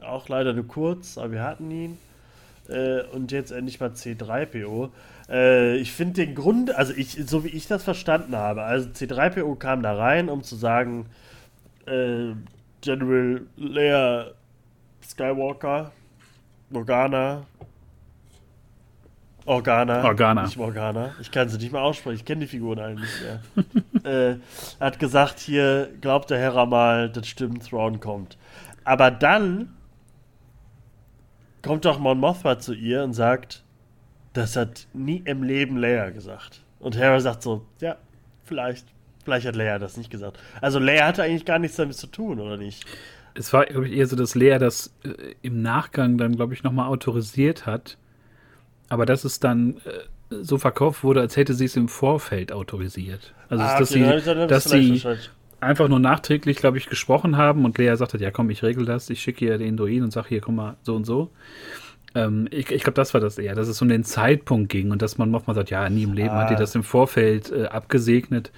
auch 0.00 0.28
leider 0.28 0.54
nur 0.54 0.66
kurz, 0.66 1.18
aber 1.18 1.30
wir 1.30 1.42
hatten 1.44 1.70
ihn. 1.70 1.98
äh, 2.68 3.02
und 3.12 3.30
jetzt 3.30 3.52
endlich 3.52 3.78
mal 3.78 3.90
C3PO. 3.90 4.90
Äh, 5.32 5.76
ich 5.76 5.92
finde 5.92 6.26
den 6.26 6.34
Grund, 6.34 6.74
also 6.74 6.92
ich, 6.92 7.18
so 7.26 7.44
wie 7.44 7.48
ich 7.48 7.66
das 7.66 7.82
verstanden 7.82 8.36
habe, 8.36 8.62
also 8.62 8.88
C3PO 8.90 9.56
kam 9.56 9.82
da 9.82 9.96
rein, 9.96 10.28
um 10.28 10.42
zu 10.42 10.54
sagen, 10.54 11.06
äh, 11.86 12.34
General 12.82 13.40
Leia 13.56 14.32
Skywalker, 15.02 15.90
Morgana, 16.70 17.46
Organa. 19.44 20.04
Organa. 20.04 20.42
Nicht 20.44 20.56
Morgana. 20.56 21.14
Ich 21.20 21.30
kann 21.32 21.48
sie 21.48 21.58
nicht 21.58 21.72
mal 21.72 21.80
aussprechen. 21.80 22.16
Ich 22.16 22.24
kenne 22.24 22.42
die 22.42 22.46
Figuren 22.46 22.78
eigentlich 22.78 23.10
nicht 23.10 24.04
mehr. 24.04 24.32
äh, 24.32 24.38
hat 24.78 25.00
gesagt, 25.00 25.40
hier 25.40 25.90
glaubt 26.00 26.30
der 26.30 26.38
Herr 26.38 26.64
mal, 26.66 27.10
das 27.10 27.26
stimmt, 27.26 27.68
Thrawn 27.68 27.98
kommt. 27.98 28.38
Aber 28.84 29.10
dann 29.10 29.74
kommt 31.62 31.84
doch 31.84 31.98
Mon 31.98 32.18
Mothma 32.18 32.58
zu 32.60 32.72
ihr 32.72 33.02
und 33.02 33.14
sagt, 33.14 33.64
das 34.32 34.56
hat 34.56 34.86
nie 34.92 35.22
im 35.24 35.42
Leben 35.42 35.76
Leia 35.76 36.10
gesagt. 36.10 36.62
Und 36.78 36.96
Hera 36.96 37.20
sagt 37.20 37.42
so, 37.42 37.64
ja, 37.80 37.96
vielleicht, 38.44 38.86
vielleicht 39.24 39.46
hat 39.46 39.56
Leia 39.56 39.78
das 39.78 39.96
nicht 39.96 40.10
gesagt. 40.10 40.38
Also 40.60 40.78
Leia 40.78 41.06
hatte 41.06 41.22
eigentlich 41.22 41.44
gar 41.44 41.58
nichts 41.58 41.76
damit 41.76 41.96
zu 41.96 42.06
tun, 42.06 42.40
oder 42.40 42.56
nicht? 42.56 42.84
Es 43.34 43.52
war, 43.52 43.64
glaube 43.64 43.88
ich, 43.88 43.96
eher 43.96 44.06
so, 44.06 44.16
dass 44.16 44.34
Leia 44.34 44.58
das 44.58 44.92
äh, 45.04 45.34
im 45.42 45.62
Nachgang 45.62 46.18
dann, 46.18 46.36
glaube 46.36 46.54
ich, 46.54 46.62
nochmal 46.62 46.88
autorisiert 46.88 47.66
hat. 47.66 47.96
Aber 48.88 49.06
dass 49.06 49.24
es 49.24 49.40
dann 49.40 49.76
äh, 49.84 50.34
so 50.42 50.58
verkauft 50.58 51.02
wurde, 51.04 51.20
als 51.20 51.36
hätte 51.36 51.54
sie 51.54 51.66
es 51.66 51.76
im 51.76 51.88
Vorfeld 51.88 52.52
autorisiert. 52.52 53.34
Also, 53.48 53.64
Ah, 53.64 53.78
dass 53.78 53.90
okay, 53.90 54.20
sie, 54.20 54.46
dass 54.48 54.64
sie 54.64 55.02
einfach 55.60 55.88
nur 55.88 56.00
nachträglich, 56.00 56.56
glaube 56.56 56.78
ich, 56.78 56.88
gesprochen 56.88 57.36
haben 57.36 57.64
und 57.64 57.78
Lea 57.78 57.94
sagte, 57.96 58.18
ja 58.18 58.30
komm, 58.30 58.50
ich 58.50 58.62
regel 58.62 58.84
das, 58.84 59.08
ich 59.10 59.22
schicke 59.22 59.44
ihr 59.44 59.58
den 59.58 59.76
Druiden 59.76 60.04
und 60.04 60.10
sage 60.10 60.28
hier, 60.30 60.40
guck 60.40 60.54
mal, 60.54 60.76
so 60.82 60.96
und 60.96 61.04
so. 61.04 61.30
Ähm, 62.14 62.48
ich 62.50 62.70
ich 62.70 62.82
glaube, 62.82 62.96
das 62.96 63.14
war 63.14 63.20
das 63.20 63.38
eher, 63.38 63.54
dass 63.54 63.68
es 63.68 63.80
um 63.82 63.88
den 63.88 64.04
Zeitpunkt 64.04 64.68
ging 64.70 64.90
und 64.90 65.02
dass 65.02 65.18
man 65.18 65.30
nochmal 65.30 65.54
sagt, 65.54 65.70
ja, 65.70 65.88
nie 65.88 66.04
im 66.04 66.12
Leben 66.12 66.32
hat 66.32 66.50
die 66.50 66.54
Ah. 66.54 66.58
das 66.58 66.74
im 66.74 66.82
Vorfeld 66.82 67.50
äh, 67.50 67.66
abgesegnet 67.66 68.52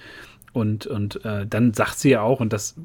und, 0.53 0.87
und 0.87 1.23
äh, 1.25 1.45
dann 1.45 1.73
sagt 1.73 1.99
sie 1.99 2.11
ja 2.11 2.21
auch, 2.21 2.39
und 2.39 2.53
das, 2.53 2.75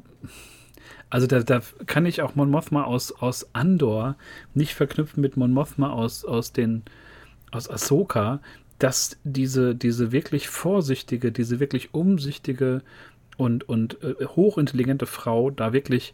also 1.08 1.26
da, 1.26 1.40
da 1.40 1.60
kann 1.86 2.06
ich 2.06 2.22
auch 2.22 2.34
Mon 2.34 2.50
Mothma 2.50 2.84
aus, 2.84 3.12
aus 3.12 3.48
Andor 3.52 4.16
nicht 4.54 4.74
verknüpfen 4.74 5.20
mit 5.20 5.36
Mon 5.36 5.52
Mothma 5.52 5.90
aus, 5.90 6.24
aus 6.24 6.52
den, 6.52 6.82
aus 7.52 7.70
Ahsoka, 7.70 8.40
dass 8.78 9.18
diese, 9.24 9.74
diese 9.74 10.10
wirklich 10.10 10.48
vorsichtige, 10.48 11.30
diese 11.30 11.60
wirklich 11.60 11.94
umsichtige 11.94 12.82
und, 13.36 13.68
und 13.68 14.02
äh, 14.02 14.26
hochintelligente 14.26 15.06
Frau 15.06 15.50
da 15.50 15.72
wirklich 15.72 16.12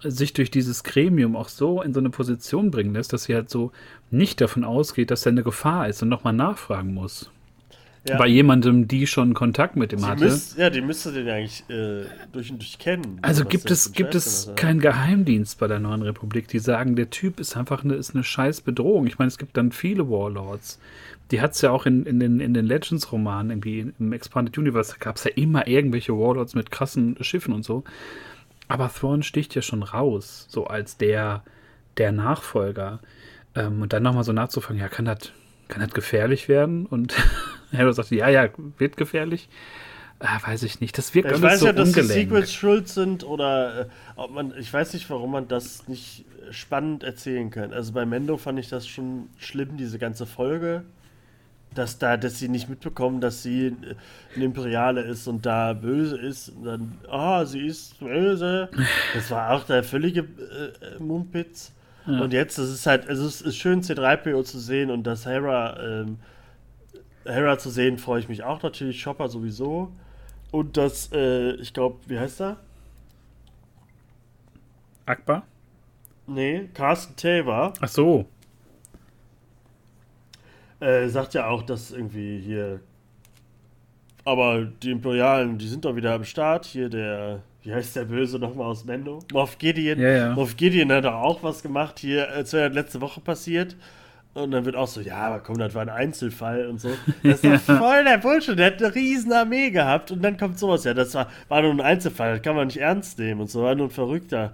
sich 0.00 0.32
durch 0.32 0.50
dieses 0.50 0.84
Gremium 0.84 1.36
auch 1.36 1.48
so 1.48 1.82
in 1.82 1.92
so 1.92 2.00
eine 2.00 2.10
Position 2.10 2.70
bringen 2.70 2.94
lässt, 2.94 3.12
dass 3.12 3.24
sie 3.24 3.34
halt 3.34 3.50
so 3.50 3.72
nicht 4.10 4.40
davon 4.40 4.64
ausgeht, 4.64 5.10
dass 5.10 5.22
da 5.22 5.30
eine 5.30 5.42
Gefahr 5.42 5.88
ist 5.88 6.02
und 6.02 6.08
nochmal 6.08 6.32
nachfragen 6.32 6.94
muss. 6.94 7.30
Ja. 8.08 8.16
Bei 8.16 8.26
jemandem, 8.26 8.88
die 8.88 9.06
schon 9.06 9.34
Kontakt 9.34 9.76
mit 9.76 9.92
ihm 9.92 9.98
Sie 9.98 10.06
hatte. 10.06 10.24
müsst, 10.24 10.56
ja, 10.56 10.70
die 10.70 10.80
müsste 10.80 11.12
den 11.12 11.28
eigentlich 11.28 11.64
äh, 11.68 12.04
durch 12.32 12.50
und 12.50 12.58
durch 12.58 12.78
kennen. 12.78 13.18
Also 13.22 13.44
gibt 13.44 13.70
es, 13.70 13.92
gibt 13.92 14.14
es 14.14 14.52
keinen 14.56 14.80
Geheimdienst 14.80 15.58
bei 15.58 15.66
der 15.66 15.80
Neuen 15.80 16.02
Republik, 16.02 16.48
die 16.48 16.58
sagen, 16.60 16.96
der 16.96 17.10
Typ 17.10 17.40
ist 17.40 17.56
einfach 17.56 17.84
eine, 17.84 17.94
ist 17.94 18.14
eine 18.14 18.24
scheiß 18.24 18.62
Bedrohung. 18.62 19.06
Ich 19.06 19.18
meine, 19.18 19.28
es 19.28 19.36
gibt 19.36 19.56
dann 19.56 19.72
viele 19.72 20.08
Warlords. 20.08 20.78
Die 21.32 21.40
hat 21.42 21.52
es 21.52 21.60
ja 21.60 21.70
auch 21.70 21.84
in, 21.84 22.06
in 22.06 22.20
den, 22.20 22.40
in 22.40 22.54
den 22.54 22.64
Legends-Romanen, 22.64 23.50
irgendwie 23.50 23.92
im 23.98 24.12
Expanded 24.12 24.56
Universe, 24.56 24.94
gab 24.98 25.16
es 25.16 25.24
ja 25.24 25.32
immer 25.34 25.66
irgendwelche 25.66 26.14
Warlords 26.14 26.54
mit 26.54 26.70
krassen 26.70 27.16
Schiffen 27.20 27.52
und 27.52 27.64
so. 27.64 27.84
Aber 28.68 28.90
Thrawn 28.92 29.22
sticht 29.22 29.54
ja 29.54 29.62
schon 29.62 29.82
raus, 29.82 30.46
so 30.48 30.66
als 30.66 30.96
der, 30.96 31.42
der 31.96 32.12
Nachfolger. 32.12 33.00
Ähm, 33.54 33.82
und 33.82 33.92
dann 33.92 34.02
nochmal 34.02 34.24
so 34.24 34.32
nachzufragen, 34.32 34.78
ja, 34.80 34.88
kann 34.88 35.06
das 35.06 35.32
kann 35.68 35.82
das 35.82 35.92
gefährlich 35.92 36.48
werden? 36.48 36.86
Und 36.86 37.14
Harrow 37.72 37.94
sagte, 37.94 38.16
ja, 38.16 38.28
ja, 38.28 38.48
wird 38.78 38.96
gefährlich. 38.96 39.48
Ah, 40.20 40.40
weiß 40.44 40.64
ich 40.64 40.80
nicht. 40.80 40.98
Das 40.98 41.14
wirkt 41.14 41.30
Ja, 41.30 41.36
ich 41.36 41.42
alles 41.42 41.52
weiß 41.54 41.60
so 41.60 41.66
ja, 41.66 41.72
dass 41.72 41.92
die 41.92 42.00
ungelenk. 42.00 42.28
Sequels 42.28 42.52
schuld 42.52 42.88
sind 42.88 43.22
oder 43.22 43.82
äh, 43.82 43.86
ob 44.16 44.32
man, 44.32 44.52
ich 44.58 44.72
weiß 44.72 44.94
nicht, 44.94 45.08
warum 45.10 45.30
man 45.30 45.46
das 45.46 45.86
nicht 45.86 46.24
spannend 46.50 47.04
erzählen 47.04 47.50
kann. 47.50 47.72
Also 47.72 47.92
bei 47.92 48.04
Mendo 48.04 48.36
fand 48.36 48.58
ich 48.58 48.68
das 48.68 48.88
schon 48.88 49.28
schlimm, 49.38 49.76
diese 49.76 49.98
ganze 49.98 50.26
Folge, 50.26 50.82
dass 51.74 51.98
da, 51.98 52.16
dass 52.16 52.38
sie 52.38 52.48
nicht 52.48 52.68
mitbekommen, 52.68 53.20
dass 53.20 53.42
sie 53.42 53.74
eine 54.34 54.44
Imperiale 54.44 55.02
ist 55.02 55.26
und 55.28 55.46
da 55.46 55.72
böse 55.72 56.18
ist 56.18 56.50
und 56.50 56.64
dann, 56.64 56.98
ah, 57.10 57.44
sie 57.44 57.66
ist 57.66 57.98
böse. 58.00 58.68
Das 59.14 59.30
war 59.30 59.52
auch 59.52 59.64
der 59.64 59.84
völlige 59.84 60.20
äh, 60.20 61.02
Mumpitz. 61.02 61.72
Ja. 62.06 62.20
Und 62.20 62.32
jetzt, 62.32 62.58
es 62.58 62.70
ist 62.70 62.86
halt, 62.86 63.08
also 63.08 63.26
es 63.26 63.42
ist 63.42 63.56
schön, 63.56 63.82
C3PO 63.82 64.42
zu 64.44 64.58
sehen 64.58 64.90
und 64.90 65.06
dass 65.06 65.26
Hera, 65.26 65.78
ähm, 65.80 66.18
Hera 67.24 67.58
zu 67.58 67.70
sehen, 67.70 67.98
freue 67.98 68.20
ich 68.20 68.28
mich 68.28 68.42
auch 68.42 68.62
natürlich, 68.62 69.02
Chopper 69.04 69.28
sowieso. 69.28 69.92
Und 70.50 70.76
das, 70.78 71.12
äh, 71.12 71.52
ich 71.56 71.74
glaube, 71.74 71.98
wie 72.06 72.18
heißt 72.18 72.40
er? 72.40 72.56
Akbar? 75.04 75.46
Nee, 76.26 76.68
Carsten 76.74 77.16
Taver 77.16 77.72
Ach 77.80 77.88
so. 77.88 78.26
Äh, 80.80 81.08
sagt 81.08 81.34
ja 81.34 81.48
auch, 81.48 81.62
dass 81.62 81.90
irgendwie 81.90 82.40
hier. 82.40 82.80
Aber 84.24 84.64
die 84.64 84.90
Imperialen, 84.90 85.58
die 85.58 85.68
sind 85.68 85.84
doch 85.84 85.96
wieder 85.96 86.12
am 86.14 86.24
Start. 86.24 86.66
Hier 86.66 86.88
der, 86.88 87.42
wie 87.62 87.72
heißt 87.72 87.96
der 87.96 88.04
Böse 88.04 88.38
nochmal 88.38 88.66
aus 88.66 88.84
Mendo? 88.84 89.20
Moff 89.32 89.58
Gideon. 89.58 89.98
Ja, 89.98 90.10
ja. 90.10 90.34
Moff 90.34 90.56
Gideon 90.56 90.92
hat 90.92 91.04
doch 91.04 91.14
auch 91.14 91.42
was 91.42 91.62
gemacht 91.62 91.98
hier, 91.98 92.30
als 92.30 92.52
wäre 92.52 92.68
das 92.68 92.74
letzte 92.74 93.00
Woche 93.00 93.20
passiert. 93.20 93.76
Und 94.34 94.52
dann 94.52 94.64
wird 94.64 94.76
auch 94.76 94.86
so, 94.86 95.00
ja, 95.00 95.16
aber 95.16 95.40
komm, 95.40 95.58
das 95.58 95.74
war 95.74 95.82
ein 95.82 95.88
Einzelfall 95.88 96.66
und 96.66 96.80
so. 96.80 96.90
Das 97.22 97.42
ist 97.42 97.44
doch 97.68 97.78
voll 97.78 98.04
der 98.04 98.18
Bullshit. 98.18 98.58
Der 98.58 98.66
hat 98.66 98.82
eine 98.82 98.94
riesen 98.94 99.32
Armee 99.32 99.70
gehabt 99.70 100.10
und 100.10 100.22
dann 100.22 100.36
kommt 100.36 100.58
sowas. 100.58 100.84
Ja, 100.84 100.94
das 100.94 101.14
war, 101.14 101.28
war 101.48 101.62
nur 101.62 101.72
ein 101.72 101.80
Einzelfall, 101.80 102.34
das 102.34 102.42
kann 102.42 102.54
man 102.54 102.68
nicht 102.68 102.76
ernst 102.76 103.18
nehmen 103.18 103.40
und 103.40 103.50
so, 103.50 103.62
war 103.62 103.74
nur 103.74 103.86
ein 103.88 103.90
Verrückter. 103.90 104.52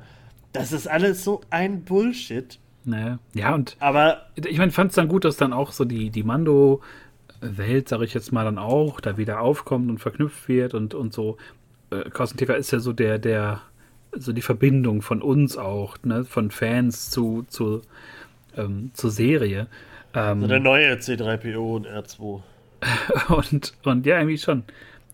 Das 0.52 0.72
ist 0.72 0.86
alles 0.86 1.24
so 1.24 1.40
ein 1.50 1.84
Bullshit. 1.84 2.58
Naja. 2.84 3.18
Ja, 3.32 3.54
und 3.54 3.76
Aber 3.80 4.26
ich 4.34 4.58
meine, 4.58 4.72
fand 4.72 4.90
es 4.90 4.96
dann 4.96 5.08
gut, 5.08 5.24
dass 5.24 5.36
dann 5.36 5.52
auch 5.52 5.72
so 5.72 5.84
die, 5.84 6.10
die 6.10 6.22
Mando-Welt, 6.22 7.88
sage 7.88 8.04
ich 8.04 8.14
jetzt 8.14 8.32
mal, 8.32 8.44
dann 8.44 8.58
auch 8.58 9.00
da 9.00 9.16
wieder 9.16 9.40
aufkommt 9.40 9.90
und 9.90 9.98
verknüpft 9.98 10.48
wird 10.48 10.74
und, 10.74 10.94
und 10.94 11.12
so. 11.12 11.38
Äh, 11.90 12.10
Carsten 12.10 12.38
Tefer 12.38 12.56
ist 12.56 12.70
ja 12.70 12.80
so 12.80 12.92
der, 12.92 13.18
der, 13.18 13.62
so 14.12 14.32
die 14.32 14.42
Verbindung 14.42 15.02
von 15.02 15.22
uns 15.22 15.56
auch, 15.56 15.96
ne, 16.02 16.24
von 16.24 16.50
Fans 16.50 17.10
zu, 17.10 17.44
zu, 17.48 17.82
ähm, 18.56 18.90
zur 18.92 19.10
Serie. 19.10 19.66
Ähm, 20.12 20.42
so 20.42 20.46
der 20.46 20.60
neue 20.60 20.94
C3PO 20.94 21.76
und 21.76 21.86
R2. 21.86 22.42
und, 23.28 23.74
und 23.84 24.06
ja, 24.06 24.18
irgendwie 24.18 24.38
schon. 24.38 24.64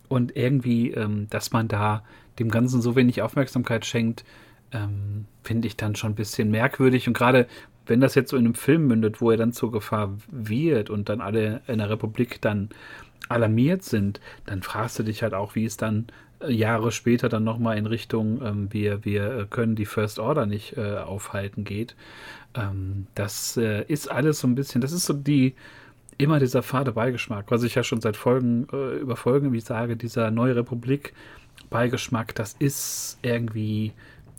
Und 0.08 0.36
irgendwie, 0.36 0.90
ähm, 0.90 1.28
dass 1.30 1.52
man 1.52 1.68
da 1.68 2.02
dem 2.40 2.50
Ganzen 2.50 2.82
so 2.82 2.96
wenig 2.96 3.22
Aufmerksamkeit 3.22 3.86
schenkt, 3.86 4.24
ähm, 4.72 5.26
finde 5.42 5.68
ich 5.68 5.76
dann 5.76 5.96
schon 5.96 6.12
ein 6.12 6.16
bisschen 6.16 6.50
merkwürdig. 6.50 7.06
Und 7.08 7.14
gerade 7.14 7.46
wenn 7.86 8.00
das 8.00 8.14
jetzt 8.14 8.30
so 8.30 8.36
in 8.36 8.44
einem 8.44 8.54
Film 8.54 8.86
mündet, 8.86 9.20
wo 9.20 9.30
er 9.30 9.36
dann 9.36 9.52
zur 9.52 9.72
Gefahr 9.72 10.16
wird 10.28 10.90
und 10.90 11.08
dann 11.08 11.20
alle 11.20 11.62
in 11.66 11.78
der 11.78 11.90
Republik 11.90 12.40
dann 12.40 12.70
alarmiert 13.28 13.82
sind, 13.82 14.20
dann 14.46 14.62
fragst 14.62 14.98
du 14.98 15.02
dich 15.02 15.22
halt 15.22 15.34
auch, 15.34 15.54
wie 15.54 15.64
es 15.64 15.76
dann 15.76 16.06
äh, 16.40 16.52
Jahre 16.52 16.92
später 16.92 17.28
dann 17.28 17.44
nochmal 17.44 17.78
in 17.78 17.86
Richtung, 17.86 18.40
ähm, 18.44 18.72
wir, 18.72 19.04
wir 19.04 19.38
äh, 19.38 19.46
können 19.48 19.76
die 19.76 19.86
First 19.86 20.18
Order 20.18 20.46
nicht 20.46 20.76
äh, 20.76 20.98
aufhalten 20.98 21.64
geht. 21.64 21.94
Ähm, 22.54 23.06
das 23.14 23.56
äh, 23.56 23.84
ist 23.86 24.10
alles 24.10 24.40
so 24.40 24.48
ein 24.48 24.54
bisschen, 24.54 24.80
das 24.80 24.92
ist 24.92 25.06
so 25.06 25.12
die, 25.12 25.54
immer 26.18 26.38
dieser 26.38 26.62
fade 26.62 26.92
Beigeschmack, 26.92 27.50
was 27.50 27.62
ich 27.62 27.74
ja 27.74 27.82
schon 27.82 28.00
seit 28.00 28.16
Folgen 28.16 28.66
äh, 28.72 28.98
über 28.98 29.16
Folgen, 29.16 29.52
wie 29.52 29.58
ich 29.58 29.64
sage, 29.64 29.96
dieser 29.96 30.30
Neue 30.30 30.56
Republik 30.56 31.12
Beigeschmack, 31.70 32.34
das 32.34 32.56
ist 32.58 33.18
irgendwie 33.22 33.92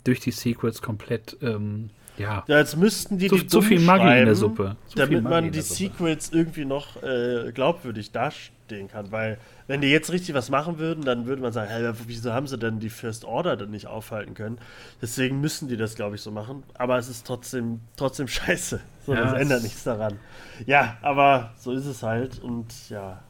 durch 0.04 0.20
die 0.20 0.30
Sequels 0.32 0.82
komplett, 0.82 1.36
ähm, 1.42 1.90
ja, 2.18 2.44
Ja, 2.46 2.58
jetzt 2.58 2.76
müssten 2.76 3.18
die 3.18 3.28
zu, 3.28 3.36
die 3.36 3.46
zu 3.46 3.62
viel 3.62 3.80
Magie 3.80 4.18
in 4.20 4.26
der 4.26 4.34
Suppe. 4.34 4.76
Zu 4.88 4.96
damit 4.98 5.22
man 5.24 5.50
die. 5.50 5.60
Sequels 5.62 6.30
irgendwie 6.32 6.64
noch 6.66 7.02
äh, 7.02 7.50
glaubwürdig 7.52 8.10
dastehen 8.12 8.88
kann. 8.88 9.10
Weil, 9.10 9.38
wenn 9.66 9.80
die 9.80 9.88
jetzt 9.88 10.12
richtig 10.12 10.34
was 10.34 10.50
machen 10.50 10.78
würden, 10.78 11.04
dann 11.04 11.24
würde 11.26 11.40
man 11.40 11.52
sagen, 11.52 11.70
hey, 11.70 11.90
wieso 12.06 12.34
haben 12.34 12.46
sie 12.46 12.58
denn 12.58 12.80
die 12.80 12.90
First 12.90 13.24
Order 13.24 13.56
dann 13.56 13.70
nicht 13.70 13.86
aufhalten 13.86 14.34
können? 14.34 14.58
Deswegen 15.00 15.40
müssen 15.40 15.68
die 15.68 15.78
das, 15.78 15.94
glaube 15.94 16.16
ich, 16.16 16.20
so 16.20 16.30
machen. 16.30 16.64
Aber 16.74 16.98
es 16.98 17.08
ist 17.08 17.26
trotzdem, 17.26 17.80
trotzdem 17.96 18.28
scheiße. 18.28 18.80
So, 19.06 19.14
Ja, 19.14 19.22
das 19.22 19.32
ändert 19.40 19.62
nichts 19.62 19.82
daran. 19.84 20.18
Ja, 20.66 20.98
aber 21.00 21.54
so 21.58 21.72
ist 21.72 21.86
es 21.86 22.02
halt. 22.02 22.38
Und 22.40 22.90
ja. 22.90 23.22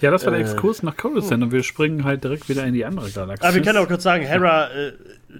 Ja, 0.00 0.10
das 0.10 0.24
war 0.24 0.32
der 0.32 0.40
Äh, 0.40 0.44
Exkurs 0.44 0.82
nach 0.82 0.96
Coruscant 0.96 1.42
und 1.42 1.52
wir 1.52 1.62
springen 1.62 2.04
halt 2.04 2.24
direkt 2.24 2.48
wieder 2.48 2.64
in 2.64 2.74
die 2.74 2.84
andere 2.84 3.10
Galaxie. 3.10 3.44
Aber 3.44 3.54
wir 3.54 3.62
können 3.62 3.78
auch 3.78 3.88
kurz 3.88 4.02
sagen, 4.02 4.24
Hera, 4.24 4.68
äh, 4.70 4.92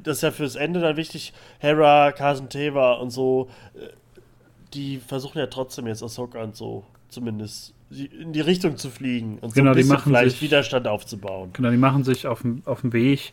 das 0.03 0.19
ist 0.19 0.23
ja 0.23 0.31
fürs 0.31 0.57
Ende 0.57 0.81
dann 0.81 0.97
wichtig, 0.97 1.33
Hera, 1.59 2.13
Carson 2.13 2.49
Teva 2.49 2.95
und 2.95 3.11
so, 3.11 3.49
äh, 3.75 3.89
die 4.75 4.99
versuchen 4.99 5.39
ja 5.39 5.47
trotzdem 5.47 5.87
jetzt 5.87 6.03
Ahsoka 6.03 6.43
und 6.43 6.57
so 6.57 6.85
zumindest 7.09 7.73
in 7.91 8.33
die 8.33 8.41
Richtung 8.41 8.77
zu 8.77 8.91
fliegen 8.91 9.39
und 9.41 9.51
so 9.51 9.55
Genau, 9.61 9.71
ein 9.71 9.77
die 9.77 9.85
machen 9.85 10.03
vielleicht 10.11 10.33
sich- 10.33 10.43
Widerstand 10.43 10.89
aufzubauen. 10.89 11.51
Genau, 11.53 11.71
die 11.71 11.77
machen 11.77 12.03
sich 12.03 12.27
auf 12.27 12.41
dem 12.43 12.63
Weg. 12.93 13.33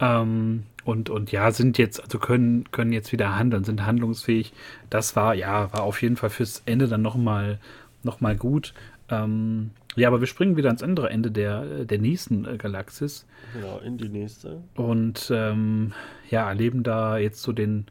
Ähm, 0.00 0.64
und, 0.84 1.10
und 1.10 1.30
ja, 1.30 1.52
sind 1.52 1.78
jetzt, 1.78 2.02
also 2.02 2.18
können, 2.18 2.68
können 2.72 2.92
jetzt 2.92 3.12
wieder 3.12 3.36
handeln, 3.36 3.62
sind 3.62 3.86
handlungsfähig. 3.86 4.52
Das 4.90 5.14
war, 5.14 5.34
ja, 5.34 5.72
war 5.72 5.84
auf 5.84 6.02
jeden 6.02 6.16
Fall 6.16 6.30
fürs 6.30 6.62
Ende 6.66 6.88
dann 6.88 7.02
nochmal 7.02 7.60
noch 8.02 8.20
mal 8.20 8.34
gut. 8.36 8.74
Ähm, 9.08 9.70
ja, 9.94 10.08
aber 10.08 10.20
wir 10.20 10.26
springen 10.26 10.56
wieder 10.56 10.68
ans 10.68 10.82
andere 10.82 11.10
Ende 11.10 11.30
der, 11.30 11.84
der 11.84 11.98
nächsten 11.98 12.46
äh, 12.46 12.56
Galaxis. 12.56 13.26
Genau, 13.52 13.78
in 13.78 13.98
die 13.98 14.08
nächste. 14.08 14.62
Und 14.74 15.30
ähm, 15.34 15.92
ja, 16.30 16.48
erleben 16.48 16.82
da 16.82 17.18
jetzt 17.18 17.42
so 17.42 17.52
den 17.52 17.86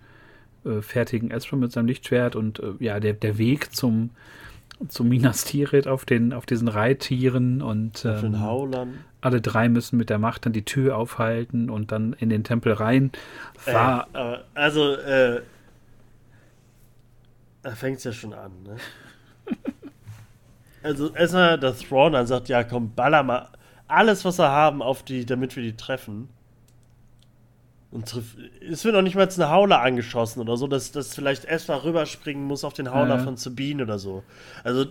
äh, 0.66 0.82
fertigen 0.82 1.32
Ezra 1.32 1.58
mit 1.58 1.72
seinem 1.72 1.88
Lichtschwert 1.88 2.36
und 2.36 2.60
äh, 2.60 2.74
ja, 2.80 3.00
der, 3.00 3.14
der 3.14 3.38
Weg 3.38 3.76
zum, 3.76 4.10
zum 4.88 5.10
Minas 5.10 5.44
Tirith 5.44 5.86
auf, 5.86 6.06
den, 6.06 6.34
auf 6.34 6.48
diesen 6.48 6.68
Reittieren 6.68 7.62
und 7.62 8.06
auf 8.06 8.22
den 8.22 8.34
ähm, 8.34 8.42
Haulern. 8.42 8.94
Alle 9.22 9.40
drei 9.40 9.70
müssen 9.70 9.98
mit 9.98 10.10
der 10.10 10.18
Macht 10.18 10.48
dann 10.48 10.54
die 10.54 10.66
Tür 10.66 10.98
aufhalten 10.98 11.70
und 11.70 11.92
dann 11.92 12.14
in 12.14 12.30
den 12.30 12.44
Tempel 12.44 12.74
rein. 12.74 13.12
War, 13.66 14.08
äh, 14.14 14.40
also, 14.56 14.96
äh, 14.96 15.42
da 17.62 17.76
fängt 17.76 18.00
es 18.00 18.06
ja 18.06 18.12
schon 18.12 18.34
an, 18.34 18.52
ne? 18.64 18.78
also 20.84 21.14
erstmal 21.14 21.60
der 21.60 21.76
Thrawn 21.78 22.14
dann 22.14 22.28
sagt, 22.28 22.50
ja 22.50 22.64
komm, 22.64 22.94
baller 22.94 23.24
mal 23.24 23.50
alles, 23.88 24.24
was 24.26 24.40
wir 24.40 24.50
haben, 24.50 24.82
auf 24.82 25.04
die, 25.04 25.26
damit 25.26 25.56
wir 25.56 25.64
die 25.64 25.76
treffen. 25.76 26.30
Und 27.92 28.08
triff, 28.08 28.38
es 28.62 28.86
wird 28.86 28.96
noch 28.96 29.02
nicht 29.02 29.16
mal 29.16 29.28
eine 29.28 29.50
Hauler 29.50 29.82
angeschossen 29.82 30.40
oder 30.40 30.56
so, 30.56 30.66
dass, 30.68 30.94
dass 30.94 31.14
vielleicht 31.14 31.44
Esra 31.44 31.84
rüberspringen 31.84 32.44
muss 32.44 32.64
auf 32.64 32.74
den 32.74 32.92
Hauler 32.94 33.18
ja. 33.18 33.24
von 33.24 33.36
Sabine 33.36 33.84
oder 33.84 34.00
so. 34.00 34.24
Also, 34.64 34.86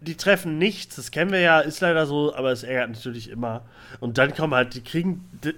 die 0.00 0.16
treffen 0.16 0.58
nichts, 0.58 0.96
das 0.96 1.12
kennen 1.12 1.30
wir 1.30 1.40
ja, 1.40 1.60
ist 1.60 1.80
leider 1.80 2.06
so, 2.06 2.34
aber 2.34 2.50
es 2.50 2.64
ärgert 2.64 2.90
natürlich 2.90 3.30
immer. 3.30 3.62
Und 4.00 4.18
dann 4.18 4.34
kommen 4.34 4.54
halt, 4.54 4.74
die 4.74 4.82
kriegen 4.82 5.28
die, 5.44 5.54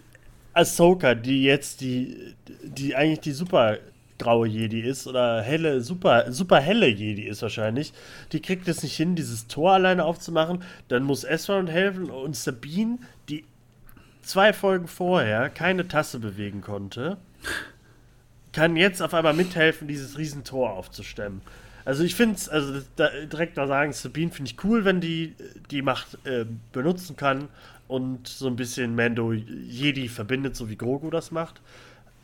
Ahsoka, 0.53 1.15
die 1.15 1.45
jetzt 1.45 1.81
die, 1.81 2.35
die 2.63 2.95
eigentlich 2.95 3.21
die 3.21 3.33
super 3.33 3.79
graue 4.19 4.47
Jedi 4.47 4.81
ist 4.81 5.07
oder 5.07 5.43
helle, 5.43 5.81
super, 5.81 6.31
super 6.31 6.61
helle 6.61 6.87
Jedi 6.87 7.23
ist 7.23 7.43
wahrscheinlich, 7.43 7.93
die 8.33 8.41
kriegt 8.41 8.69
es 8.69 8.83
nicht 8.83 8.97
hin, 8.97 9.17
dieses 9.17 9.47
Tor 9.47 9.73
alleine 9.73 10.05
aufzumachen. 10.05 10.63
Dann 10.89 11.03
muss 11.03 11.25
Ezra 11.25 11.63
helfen 11.67 12.11
und 12.11 12.37
Sabine, 12.37 12.99
die 13.29 13.45
zwei 14.23 14.53
Folgen 14.53 14.87
vorher 14.87 15.51
keine 15.51 15.89
Tasse 15.89 16.19
bewegen 16.19 16.61
konnte, 16.61 17.19
kann 18.53 18.77
jetzt 18.77 19.03
auf 19.03 19.15
einmal 19.15 19.35
mithelfen, 19.35 19.89
dieses 19.89 20.19
Riesentor 20.19 20.73
aufzustemmen. 20.73 21.41
Also 21.85 22.05
ich 22.05 22.15
finde 22.15 22.37
es, 22.37 22.49
also 22.49 22.81
da, 22.97 23.09
direkt 23.09 23.57
mal 23.57 23.67
sagen, 23.67 23.93
Sabine 23.93 24.31
finde 24.31 24.51
ich 24.51 24.65
cool, 24.65 24.85
wenn 24.85 25.01
die 25.01 25.35
die 25.71 25.83
Macht 25.83 26.19
äh, 26.25 26.45
benutzen 26.71 27.17
kann 27.17 27.49
und 27.89 28.29
so 28.29 28.47
ein 28.47 28.57
bisschen 28.57 28.95
Mando 28.95 29.33
Jedi 29.33 30.09
verbindet, 30.09 30.55
so 30.55 30.71
wie 30.71 30.77
Grogu 30.77 31.11
das 31.11 31.33
macht. 31.33 31.61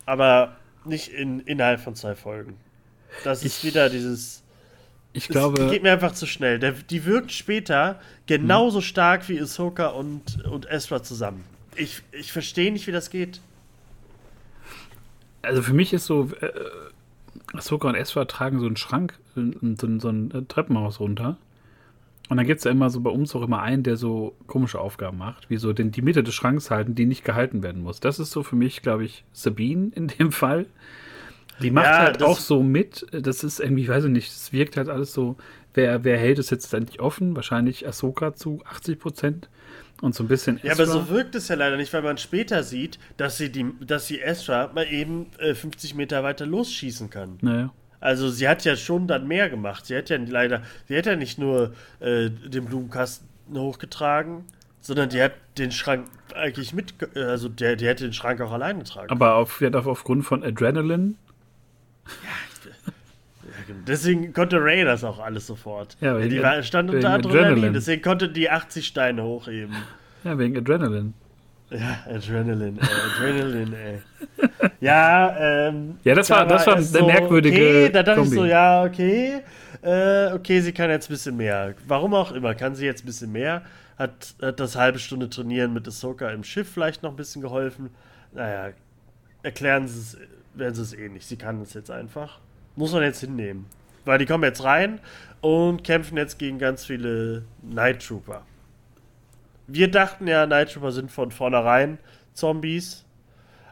Aber 0.07 0.57
nicht 0.85 1.09
in, 1.09 1.41
innerhalb 1.41 1.81
von 1.81 1.95
zwei 1.95 2.14
Folgen. 2.14 2.57
Das 3.24 3.43
ist 3.45 3.64
wieder 3.64 3.89
dieses. 3.89 4.43
Ich 5.12 5.29
glaube. 5.29 5.62
Es 5.62 5.70
geht 5.70 5.83
mir 5.83 5.93
einfach 5.93 6.12
zu 6.12 6.26
schnell. 6.26 6.59
Der, 6.59 6.72
die 6.72 7.05
wirkt 7.05 7.33
später 7.33 8.01
genauso 8.26 8.79
hm. 8.79 8.85
stark 8.85 9.29
wie 9.29 9.41
Ahsoka 9.41 9.89
und, 9.89 10.45
und 10.45 10.70
Ezra 10.70 11.03
zusammen. 11.03 11.45
Ich, 11.76 12.03
ich 12.12 12.33
verstehe 12.33 12.72
nicht, 12.72 12.87
wie 12.87 12.93
das 12.93 13.11
geht. 13.11 13.41
Also 15.43 15.62
für 15.62 15.74
mich 15.74 15.93
ist 15.93 16.07
so. 16.07 16.31
Äh, 16.41 16.51
Ahsoka 17.55 17.89
und 17.89 17.95
Ezra 17.95 18.26
tragen 18.26 18.61
so 18.61 18.66
einen 18.66 18.76
Schrank, 18.76 19.18
so, 19.35 19.99
so 19.99 20.09
ein 20.11 20.47
Treppenhaus 20.49 21.01
runter. 21.01 21.39
Und 22.29 22.37
dann 22.37 22.47
gibt 22.47 22.59
es 22.59 22.64
ja 22.64 22.70
immer 22.70 22.91
so 22.91 23.01
bei 23.01 23.11
uns 23.11 23.35
auch 23.35 23.43
immer 23.43 23.62
einen, 23.62 23.83
der 23.83 23.97
so 23.97 24.37
komische 24.47 24.81
Aufgaben 24.81 25.16
macht, 25.16 25.49
wie 25.49 25.57
so 25.57 25.72
den, 25.72 25.91
die 25.93 26.03
Mitte 26.03 26.22
des 26.22 26.35
Schranks 26.35 26.70
halten, 26.70 26.95
die 26.95 27.07
nicht 27.07 27.24
gehalten 27.24 27.62
werden 27.62 27.83
muss. 27.83 28.01
Das 28.01 28.18
ist 28.18 28.31
so 28.31 28.43
für 28.43 28.57
mich, 28.57 28.83
glaube 28.83 29.05
ich, 29.05 29.24
Sabine 29.33 29.91
in 29.95 30.09
dem 30.09 30.33
Fall. 30.33 30.66
Die 31.62 31.70
macht 31.70 31.87
ja, 31.87 31.99
halt 31.99 32.22
auch 32.22 32.39
so 32.39 32.62
mit. 32.62 33.07
Das 33.11 33.43
ist 33.43 33.61
irgendwie, 33.61 33.83
ich 33.83 33.89
weiß 33.89 34.05
nicht, 34.05 34.31
es 34.31 34.53
wirkt 34.53 34.76
halt 34.76 34.89
alles 34.89 35.12
so, 35.12 35.37
wer, 35.74 36.05
wer 36.05 36.18
hält 36.18 36.39
es 36.39 36.51
jetzt 36.51 36.72
endlich 36.72 37.01
offen? 37.01 37.35
Wahrscheinlich 37.35 37.87
Ahsoka 37.87 38.35
zu 38.35 38.62
80 38.64 38.99
Prozent. 38.99 39.49
Und 40.01 40.14
so 40.14 40.22
ein 40.22 40.29
bisschen 40.29 40.59
Esra. 40.59 40.68
Ja, 40.68 40.74
aber 40.74 40.87
so 40.87 41.09
wirkt 41.09 41.35
es 41.35 41.49
ja 41.49 41.57
leider 41.57 41.76
nicht, 41.76 41.93
weil 41.93 42.03
man 42.03 42.18
später 42.18 42.62
sieht, 42.62 43.01
dass 43.16 43.37
sie, 43.37 43.51
die, 43.51 43.66
dass 43.81 44.07
sie 44.07 44.20
Ezra 44.20 44.70
mal 44.72 44.87
eben 44.87 45.26
äh, 45.39 45.55
50 45.55 45.97
Meter 45.97 46.22
weiter 46.22 46.47
losschießen 46.47 47.11
kann. 47.11 47.39
Naja. 47.41 47.72
Also 48.01 48.29
sie 48.29 48.49
hat 48.49 48.65
ja 48.65 48.77
schon 48.77 49.07
dann 49.07 49.27
mehr 49.27 49.51
gemacht. 49.51 49.87
Sie 49.87 49.97
hat 49.97 50.09
ja 50.11 50.19
leider, 50.19 50.63
sie 50.87 50.97
hat 50.97 51.07
ja 51.07 51.17
nicht 51.17 51.39
nur 51.39 51.75
äh, 52.01 52.31
den 52.31 52.67
Blumenkasten 52.67 53.27
hochgetragen, 53.55 54.45
sondern 54.81 55.09
die 55.09 55.21
hat 55.21 55.33
den 55.57 55.73
Schrank 55.73 56.07
eigentlich 56.35 56.73
mit, 56.73 56.95
also 57.17 57.49
der, 57.49 57.77
die 57.77 57.87
hätte 57.87 58.05
den 58.05 58.13
Schrank 58.13 58.41
auch 58.41 58.53
alleine 58.53 58.81
getragen. 58.81 59.11
Aber 59.11 59.35
auf, 59.35 59.61
auf, 59.63 59.87
aufgrund 59.87 60.25
von 60.25 60.45
Adrenalin? 60.45 61.17
Ja, 62.07 63.65
genau. 63.67 63.81
deswegen 63.87 64.33
konnte 64.33 64.63
Ray 64.63 64.85
das 64.85 65.03
auch 65.03 65.19
alles 65.19 65.47
sofort. 65.47 65.97
Ja, 66.01 66.19
die 66.19 66.43
war, 66.43 66.63
stand 66.63 66.91
unter 66.91 67.11
Adrenalin, 67.11 67.45
Adrenalin, 67.45 67.73
deswegen 67.73 68.03
konnte 68.03 68.29
die 68.29 68.51
80 68.51 68.87
Steine 68.87 69.25
hochheben. 69.25 69.75
Ja, 70.25 70.39
wegen 70.39 70.57
Adrenalin. 70.57 71.15
Ja, 71.71 71.99
Adrenalin, 72.07 72.79
ey, 72.79 72.89
Adrenalin, 73.12 73.75
ey. 73.75 73.99
Ja, 74.81 75.37
ähm. 75.69 75.99
Ja, 76.03 76.14
das 76.14 76.31
war, 76.31 76.47
das 76.47 76.66
war 76.66 76.77
eine 76.77 76.83
so, 76.83 77.05
merkwürdige. 77.05 77.57
Okay, 77.57 77.91
da 77.93 78.03
dachte 78.03 78.21
Kombi. 78.21 78.35
ich 78.35 78.41
so, 78.41 78.45
ja, 78.47 78.85
okay. 78.85 79.43
Äh, 79.83 80.33
okay, 80.33 80.61
sie 80.61 80.73
kann 80.73 80.89
jetzt 80.89 81.09
ein 81.09 81.12
bisschen 81.12 81.37
mehr. 81.37 81.75
Warum 81.87 82.14
auch 82.14 82.33
immer, 82.33 82.55
kann 82.55 82.75
sie 82.75 82.87
jetzt 82.87 83.03
ein 83.03 83.07
bisschen 83.07 83.33
mehr. 83.33 83.62
Hat, 83.99 84.35
hat 84.41 84.61
das 84.61 84.77
halbe 84.77 84.99
Stunde 84.99 85.29
Trainieren 85.29 85.75
mit 85.75 85.87
Ahsoka 85.87 86.31
im 86.31 86.43
Schiff 86.43 86.71
vielleicht 86.73 87.03
noch 87.03 87.11
ein 87.11 87.16
bisschen 87.16 87.43
geholfen. 87.43 87.91
Naja, 88.33 88.73
erklären 89.43 89.89
sie 89.89 89.99
es, 89.99 90.19
werden 90.55 90.75
sie 90.75 90.83
es 90.83 90.93
eh 90.95 91.09
nicht. 91.09 91.27
Sie 91.27 91.37
kann 91.37 91.61
es 91.61 91.75
jetzt 91.75 91.91
einfach. 91.91 92.39
Muss 92.77 92.93
man 92.93 93.03
jetzt 93.03 93.21
hinnehmen. 93.21 93.66
Weil 94.05 94.19
die 94.19 94.27
kommen 94.27 94.45
jetzt 94.45 94.64
rein 94.64 95.01
und 95.43 95.85
kämpfen 95.85 96.16
jetzt 96.16 96.39
gegen 96.39 96.59
ganz 96.59 96.87
viele 96.87 97.43
Night 97.62 98.07
Trooper 98.07 98.43
wir 99.69 99.91
dachten 99.91 100.27
ja, 100.27 100.47
Night 100.47 100.73
Trooper 100.73 100.93
sind 100.93 101.12
von 101.12 101.31
vornherein 101.31 101.99
Zombies, 102.33 103.05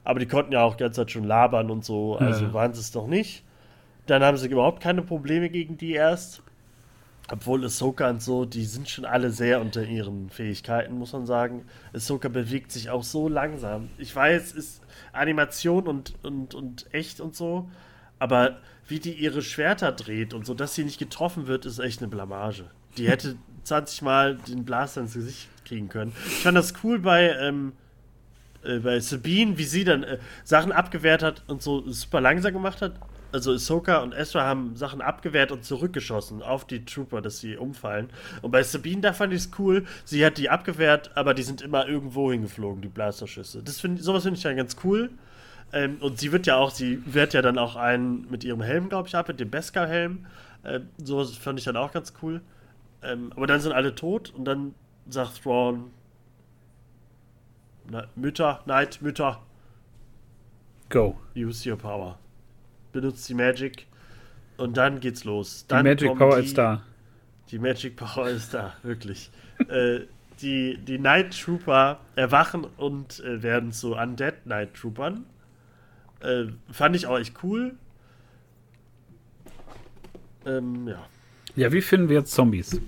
aber 0.05 0.21
die 0.21 0.27
konnten 0.27 0.53
ja 0.53 0.63
auch 0.63 0.77
ganz 0.77 0.95
Zeit 0.97 1.11
schon 1.11 1.25
labern 1.25 1.71
und 1.71 1.85
so, 1.85 2.17
also 2.17 2.45
ja. 2.45 2.53
waren 2.53 2.75
sie 2.75 2.81
es 2.81 2.93
doch 2.93 3.07
nicht. 3.09 3.43
Dann 4.07 4.23
haben 4.23 4.37
sie 4.37 4.47
überhaupt 4.47 4.81
keine 4.81 5.03
Probleme 5.03 5.51
gegen 5.51 5.77
die 5.79 5.95
erst. 5.95 6.43
Obwohl 7.29 7.65
Ahsoka 7.65 8.09
und 8.09 8.23
so, 8.23 8.45
die 8.45 8.65
sind 8.65 8.89
schon 8.89 9.05
alle 9.05 9.31
sehr 9.31 9.61
unter 9.61 9.83
ihren 9.83 10.31
Fähigkeiten, 10.31 10.97
muss 10.97 11.13
man 11.13 11.27
sagen. 11.27 11.65
Ahsoka 11.93 12.29
bewegt 12.29 12.71
sich 12.71 12.89
auch 12.89 13.03
so 13.03 13.29
langsam. 13.29 13.89
Ich 13.99 14.15
weiß, 14.15 14.53
ist 14.53 14.81
Animation 15.13 15.89
und, 15.89 16.15
und, 16.23 16.55
und 16.55 16.87
echt 16.95 17.21
und 17.21 17.35
so, 17.35 17.69
aber 18.21 18.59
wie 18.87 19.01
die 19.01 19.13
ihre 19.13 19.43
Schwerter 19.43 19.91
dreht 19.91 20.35
und 20.35 20.47
so, 20.47 20.55
dass 20.55 20.77
sie 20.77 20.85
nicht 20.85 20.99
getroffen 20.99 21.49
wird, 21.49 21.67
ist 21.67 21.81
echt 21.81 22.01
eine 22.01 22.09
Blamage. 22.09 22.71
Die 22.97 23.09
hätte 23.09 23.37
20 23.67 24.03
Mal 24.03 24.37
den 24.37 24.65
Blaster 24.65 25.01
ins 25.01 25.15
Gesicht 25.15 25.49
kriegen 25.65 25.89
können. 25.89 26.13
Ich 26.27 26.43
fand 26.43 26.57
das 26.57 26.75
cool 26.83 26.99
bei, 26.99 27.31
ähm, 27.41 27.73
äh, 28.65 28.79
bei 28.79 29.01
Sabine, 29.01 29.59
wie 29.59 29.65
sie 29.65 29.85
dann 29.85 30.03
äh, 30.05 30.19
Sachen 30.45 30.73
abgewehrt 30.73 31.23
hat 31.23 31.43
und 31.47 31.63
so 31.63 31.91
super 31.91 32.21
langsam 32.21 32.53
gemacht 32.53 32.81
hat. 32.81 32.93
Also 33.33 33.53
Ahsoka 33.53 33.99
und 33.99 34.15
Ezra 34.15 34.45
haben 34.45 34.77
Sachen 34.77 35.03
abgewehrt 35.03 35.51
und 35.51 35.65
zurückgeschossen 35.65 36.43
auf 36.43 36.65
die 36.65 36.85
Trooper, 36.85 37.21
dass 37.21 37.41
sie 37.41 37.57
umfallen. 37.57 38.09
Und 38.41 38.53
bei 38.53 38.63
Sabine, 38.63 39.01
da 39.01 39.13
fand 39.13 39.33
ich 39.33 39.41
es 39.41 39.51
cool. 39.59 39.85
Sie 40.05 40.25
hat 40.25 40.39
die 40.39 40.49
abgewehrt, 40.49 41.11
aber 41.17 41.35
die 41.35 41.43
sind 41.43 41.61
immer 41.61 41.89
irgendwo 41.89 42.31
hingeflogen, 42.31 42.83
die 42.83 42.89
Blasterschüsse. 42.89 43.63
Das 43.63 43.81
find, 43.81 44.03
sowas 44.03 44.23
finde 44.23 44.39
ich 44.39 44.43
dann 44.45 44.57
ganz 44.57 44.77
cool. 44.85 45.11
Ähm, 45.73 45.97
und 46.01 46.21
sie 46.21 46.31
wird 46.31 46.47
ja 46.47 46.57
auch, 46.57 46.71
sie 46.71 47.03
wehrt 47.05 47.35
ja 47.35 47.43
dann 47.43 47.59
auch 47.59 47.75
einen 47.75 48.31
mit 48.31 48.45
ihrem 48.45 48.63
Helm, 48.63 48.89
glaube 48.89 49.09
ich, 49.09 49.17
ab, 49.17 49.27
mit 49.27 49.41
dem 49.41 49.51
Beskar-Helm. 49.51 50.25
Äh, 50.63 50.81
sowas 51.03 51.37
fand 51.37 51.59
ich 51.59 51.65
dann 51.65 51.77
auch 51.77 51.93
ganz 51.93 52.13
cool. 52.23 52.41
Ähm, 53.07 53.33
aber 53.37 53.47
dann 53.47 53.61
sind 53.61 53.73
alle 53.73 53.95
tot 53.95 54.33
und 54.37 54.45
dann 54.45 54.75
sagt 55.09 55.43
Thrawn, 55.43 55.91
na, 57.89 58.07
Mütter, 58.17 58.63
Night, 58.67 59.01
Mütter. 59.01 59.43
Go. 60.89 61.17
Use 61.37 61.69
your 61.69 61.79
power. 61.79 62.19
Benutzt 62.93 63.29
die 63.29 63.35
Magic 63.35 63.87
und 64.57 64.77
dann 64.77 65.01
geht's 65.01 65.25
los. 65.25 65.67
Dann 65.69 65.85
die 65.85 65.91
Magic 65.91 66.19
Power 66.19 66.41
die, 66.41 66.47
ist 66.47 66.59
da. 66.59 66.83
Die 67.51 67.59
Magic 67.59 67.97
Power 67.97 68.29
ist 68.29 68.55
da, 68.55 68.75
wirklich. 68.83 69.31
äh, 69.69 70.01
die, 70.41 70.79
die 70.79 70.99
Night 70.99 71.39
Trooper 71.41 71.99
erwachen 72.15 72.67
und 72.77 73.21
äh, 73.21 73.43
werden 73.43 73.73
zu 73.73 73.95
Undead 73.95 74.47
Night 74.47 74.75
Troopern. 74.75 75.25
Äh, 76.21 76.47
fand 76.71 76.97
ich 76.97 77.07
auch 77.07 77.19
echt 77.19 77.43
cool. 77.43 77.75
Ähm, 80.45 80.89
ja. 80.89 81.07
Ja, 81.55 81.73
wie 81.73 81.81
finden 81.81 82.09
wir 82.09 82.19
jetzt 82.19 82.33
Zombies? 82.33 82.81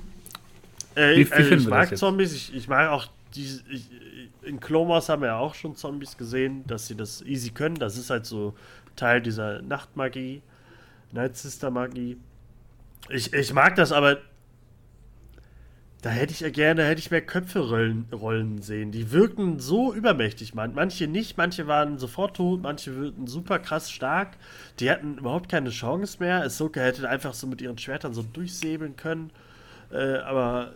Äh, 0.98 1.16
wie, 1.16 1.30
wie 1.30 1.32
also 1.32 1.54
ich 1.54 1.68
mag 1.68 1.96
Zombies, 1.96 2.34
ich, 2.34 2.54
ich, 2.54 2.68
mag 2.68 2.90
auch 2.90 3.06
die. 3.34 3.60
Ich, 3.70 3.88
in 4.42 4.58
Clomos 4.58 5.08
haben 5.08 5.22
wir 5.22 5.28
ja 5.28 5.38
auch 5.38 5.54
schon 5.54 5.76
Zombies 5.76 6.16
gesehen, 6.16 6.66
dass 6.66 6.86
sie 6.86 6.96
das 6.96 7.22
easy 7.22 7.50
können. 7.50 7.76
Das 7.76 7.96
ist 7.96 8.10
halt 8.10 8.26
so 8.26 8.54
Teil 8.96 9.22
dieser 9.22 9.62
Nachtmagie, 9.62 10.42
Night 11.12 11.36
Sister 11.36 11.70
Magie. 11.70 12.16
Ich, 13.10 13.32
ich 13.32 13.52
mag 13.52 13.76
das, 13.76 13.92
aber 13.92 14.18
da 16.02 16.10
hätte 16.10 16.32
ich 16.32 16.40
ja 16.40 16.50
gerne, 16.50 16.84
hätte 16.84 17.00
ich 17.00 17.10
mehr 17.10 17.20
Köpfe 17.20 17.60
rollen, 17.60 18.06
rollen 18.12 18.62
sehen. 18.62 18.92
Die 18.92 19.12
wirkten 19.12 19.58
so 19.58 19.92
übermächtig, 19.92 20.54
man. 20.54 20.74
Manche 20.74 21.06
nicht, 21.06 21.36
manche 21.36 21.66
waren 21.66 21.98
sofort 21.98 22.36
tot, 22.36 22.62
manche 22.62 22.96
wirkten 22.96 23.26
super 23.26 23.58
krass 23.58 23.90
stark. 23.90 24.36
Die 24.80 24.90
hatten 24.90 25.18
überhaupt 25.18 25.48
keine 25.48 25.70
Chance 25.70 26.18
mehr. 26.20 26.42
Ahsoka 26.42 26.80
hätte 26.80 27.08
einfach 27.08 27.34
so 27.34 27.46
mit 27.46 27.60
ihren 27.60 27.78
Schwertern 27.78 28.14
so 28.14 28.22
durchsäbeln 28.22 28.96
können. 28.96 29.30
Äh, 29.92 30.18
aber 30.18 30.74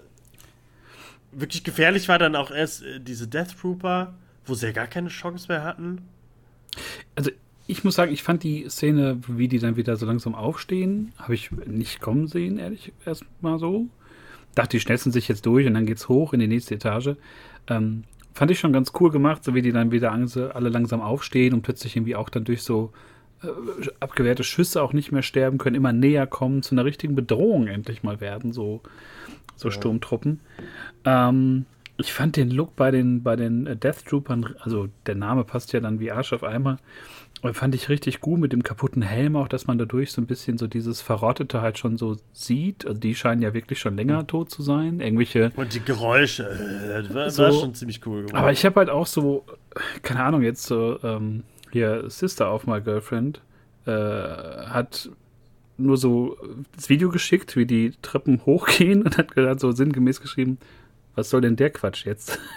wirklich 1.32 1.64
gefährlich 1.64 2.08
war 2.08 2.18
dann 2.18 2.36
auch 2.36 2.50
erst 2.50 2.84
äh, 2.84 3.00
diese 3.00 3.26
Death 3.26 3.58
Trooper, 3.60 4.14
wo 4.46 4.54
sie 4.54 4.66
ja 4.66 4.72
gar 4.72 4.86
keine 4.86 5.08
Chance 5.08 5.48
mehr 5.48 5.64
hatten. 5.64 6.02
Also 7.14 7.30
ich 7.66 7.84
muss 7.84 7.94
sagen, 7.94 8.12
ich 8.12 8.22
fand 8.22 8.42
die 8.42 8.68
Szene, 8.68 9.20
wie 9.26 9.48
die 9.48 9.58
dann 9.58 9.76
wieder 9.76 9.96
so 9.96 10.06
langsam 10.06 10.34
aufstehen, 10.34 11.12
habe 11.18 11.34
ich 11.34 11.50
nicht 11.50 12.00
kommen 12.00 12.26
sehen, 12.26 12.58
ehrlich, 12.58 12.92
erstmal 13.04 13.58
so 13.58 13.88
dachte, 14.54 14.76
die 14.76 14.80
schnellsten 14.80 15.12
sich 15.12 15.28
jetzt 15.28 15.46
durch 15.46 15.66
und 15.66 15.74
dann 15.74 15.86
geht's 15.86 16.08
hoch 16.08 16.32
in 16.32 16.40
die 16.40 16.48
nächste 16.48 16.74
Etage. 16.74 17.16
Ähm, 17.68 18.04
fand 18.34 18.50
ich 18.50 18.60
schon 18.60 18.72
ganz 18.72 18.92
cool 19.00 19.10
gemacht, 19.10 19.44
so 19.44 19.54
wie 19.54 19.62
die 19.62 19.72
dann 19.72 19.92
wieder 19.92 20.12
alle 20.12 20.68
langsam 20.68 21.00
aufstehen 21.00 21.54
und 21.54 21.62
plötzlich 21.62 21.96
irgendwie 21.96 22.16
auch 22.16 22.28
dann 22.28 22.44
durch 22.44 22.62
so 22.62 22.92
äh, 23.42 23.46
abgewehrte 24.00 24.44
Schüsse 24.44 24.82
auch 24.82 24.92
nicht 24.92 25.12
mehr 25.12 25.22
sterben 25.22 25.58
können, 25.58 25.76
immer 25.76 25.92
näher 25.92 26.26
kommen, 26.26 26.62
zu 26.62 26.74
einer 26.74 26.84
richtigen 26.84 27.14
Bedrohung 27.14 27.66
endlich 27.66 28.02
mal 28.02 28.20
werden, 28.20 28.52
so, 28.52 28.82
so. 29.70 29.70
Sturmtruppen. 29.70 30.40
Ähm, 31.04 31.66
ich 31.98 32.12
fand 32.12 32.36
den 32.36 32.50
Look 32.50 32.74
bei 32.74 32.90
den, 32.90 33.22
bei 33.22 33.36
den 33.36 33.64
Death 33.78 34.06
Troopern, 34.06 34.54
also 34.60 34.88
der 35.06 35.14
Name 35.14 35.44
passt 35.44 35.72
ja 35.72 35.80
dann 35.80 36.00
wie 36.00 36.10
Arsch 36.10 36.32
auf 36.32 36.42
einmal, 36.42 36.78
Fand 37.54 37.74
ich 37.74 37.88
richtig 37.88 38.20
gut 38.20 38.38
mit 38.38 38.52
dem 38.52 38.62
kaputten 38.62 39.02
Helm 39.02 39.34
auch, 39.34 39.48
dass 39.48 39.66
man 39.66 39.76
dadurch 39.76 40.12
so 40.12 40.22
ein 40.22 40.26
bisschen 40.26 40.58
so 40.58 40.68
dieses 40.68 41.00
Verrottete 41.00 41.60
halt 41.60 41.76
schon 41.76 41.98
so 41.98 42.16
sieht. 42.32 42.86
Also 42.86 43.00
die 43.00 43.16
scheinen 43.16 43.42
ja 43.42 43.52
wirklich 43.52 43.80
schon 43.80 43.96
länger 43.96 44.24
tot 44.28 44.48
zu 44.48 44.62
sein. 44.62 45.00
Irgendwelche. 45.00 45.50
Und 45.56 45.74
die 45.74 45.80
Geräusche, 45.80 46.44
äh, 46.44 47.02
das 47.02 47.12
war, 47.12 47.30
so, 47.30 47.42
war 47.42 47.52
schon 47.52 47.74
ziemlich 47.74 48.06
cool 48.06 48.26
gemacht. 48.26 48.36
Aber 48.36 48.52
ich 48.52 48.64
habe 48.64 48.76
halt 48.76 48.90
auch 48.90 49.08
so, 49.08 49.44
keine 50.02 50.22
Ahnung, 50.22 50.42
jetzt 50.42 50.62
so, 50.62 51.00
ähm, 51.02 51.42
hier, 51.72 52.08
Sister 52.08 52.54
of 52.54 52.68
My 52.68 52.80
Girlfriend 52.80 53.40
äh, 53.86 53.90
hat 53.90 55.10
nur 55.82 55.96
so 55.96 56.36
das 56.74 56.88
Video 56.88 57.10
geschickt, 57.10 57.56
wie 57.56 57.66
die 57.66 57.92
Treppen 58.02 58.44
hochgehen 58.46 59.02
und 59.02 59.18
hat 59.18 59.34
gerade 59.34 59.58
so 59.60 59.72
sinngemäß 59.72 60.20
geschrieben, 60.20 60.58
was 61.14 61.30
soll 61.30 61.40
denn 61.40 61.56
der 61.56 61.70
Quatsch 61.70 62.04
jetzt? 62.06 62.38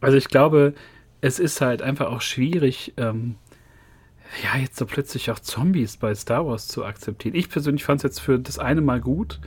Also 0.00 0.16
ich 0.16 0.28
glaube, 0.28 0.74
es 1.20 1.40
ist 1.40 1.60
halt 1.60 1.82
einfach 1.82 2.06
auch 2.06 2.20
schwierig, 2.20 2.92
ähm, 2.98 3.34
ja, 4.44 4.60
jetzt 4.60 4.76
so 4.76 4.86
plötzlich 4.86 5.30
auch 5.32 5.40
Zombies 5.40 5.96
bei 5.96 6.14
Star 6.14 6.46
Wars 6.46 6.68
zu 6.68 6.84
akzeptieren. 6.84 7.34
Ich 7.34 7.48
persönlich 7.48 7.84
fand 7.84 7.98
es 7.98 8.04
jetzt 8.04 8.20
für 8.20 8.38
das 8.38 8.60
eine 8.60 8.80
Mal 8.80 9.00
gut, 9.00 9.40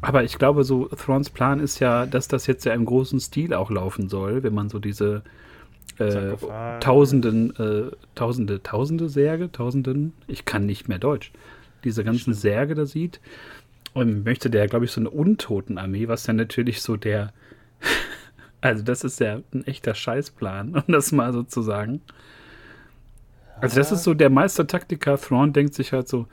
aber 0.00 0.24
ich 0.24 0.38
glaube, 0.38 0.64
so 0.64 0.86
Thrawn's 0.86 1.30
Plan 1.30 1.60
ist 1.60 1.78
ja, 1.78 2.06
dass 2.06 2.26
das 2.26 2.46
jetzt 2.46 2.64
ja 2.64 2.72
im 2.72 2.84
großen 2.84 3.20
Stil 3.20 3.52
auch 3.52 3.70
laufen 3.70 4.08
soll, 4.08 4.42
wenn 4.42 4.54
man 4.54 4.68
so 4.68 4.78
diese 4.78 5.22
äh, 5.98 6.34
Tausenden, 6.80 7.54
äh, 7.56 7.90
Tausende, 8.14 8.62
Tausende 8.62 9.08
Särge, 9.08 9.52
Tausenden, 9.52 10.12
ich 10.26 10.44
kann 10.44 10.66
nicht 10.66 10.88
mehr 10.88 10.98
Deutsch, 10.98 11.32
diese 11.84 12.04
ganzen. 12.04 12.34
Särge 12.34 12.74
da 12.74 12.86
sieht. 12.86 13.20
Und 13.94 14.24
möchte 14.24 14.48
der, 14.48 14.68
glaube 14.68 14.86
ich, 14.86 14.90
so 14.90 15.00
eine 15.00 15.10
Untotenarmee, 15.10 16.08
was 16.08 16.22
dann 16.22 16.36
natürlich 16.36 16.80
so 16.80 16.96
der, 16.96 17.32
also 18.60 18.82
das 18.82 19.04
ist 19.04 19.20
ja 19.20 19.40
ein 19.52 19.66
echter 19.66 19.94
Scheißplan, 19.94 20.74
um 20.74 20.84
das 20.92 21.12
mal 21.12 21.32
so 21.32 21.42
zu 21.42 21.60
sagen. 21.62 22.00
Also 23.60 23.76
das 23.76 23.92
ist 23.92 24.02
so 24.02 24.14
der 24.14 24.30
Meistertaktiker. 24.30 25.18
Thrawn 25.18 25.52
denkt 25.52 25.74
sich 25.74 25.92
halt 25.92 26.08
so, 26.08 26.26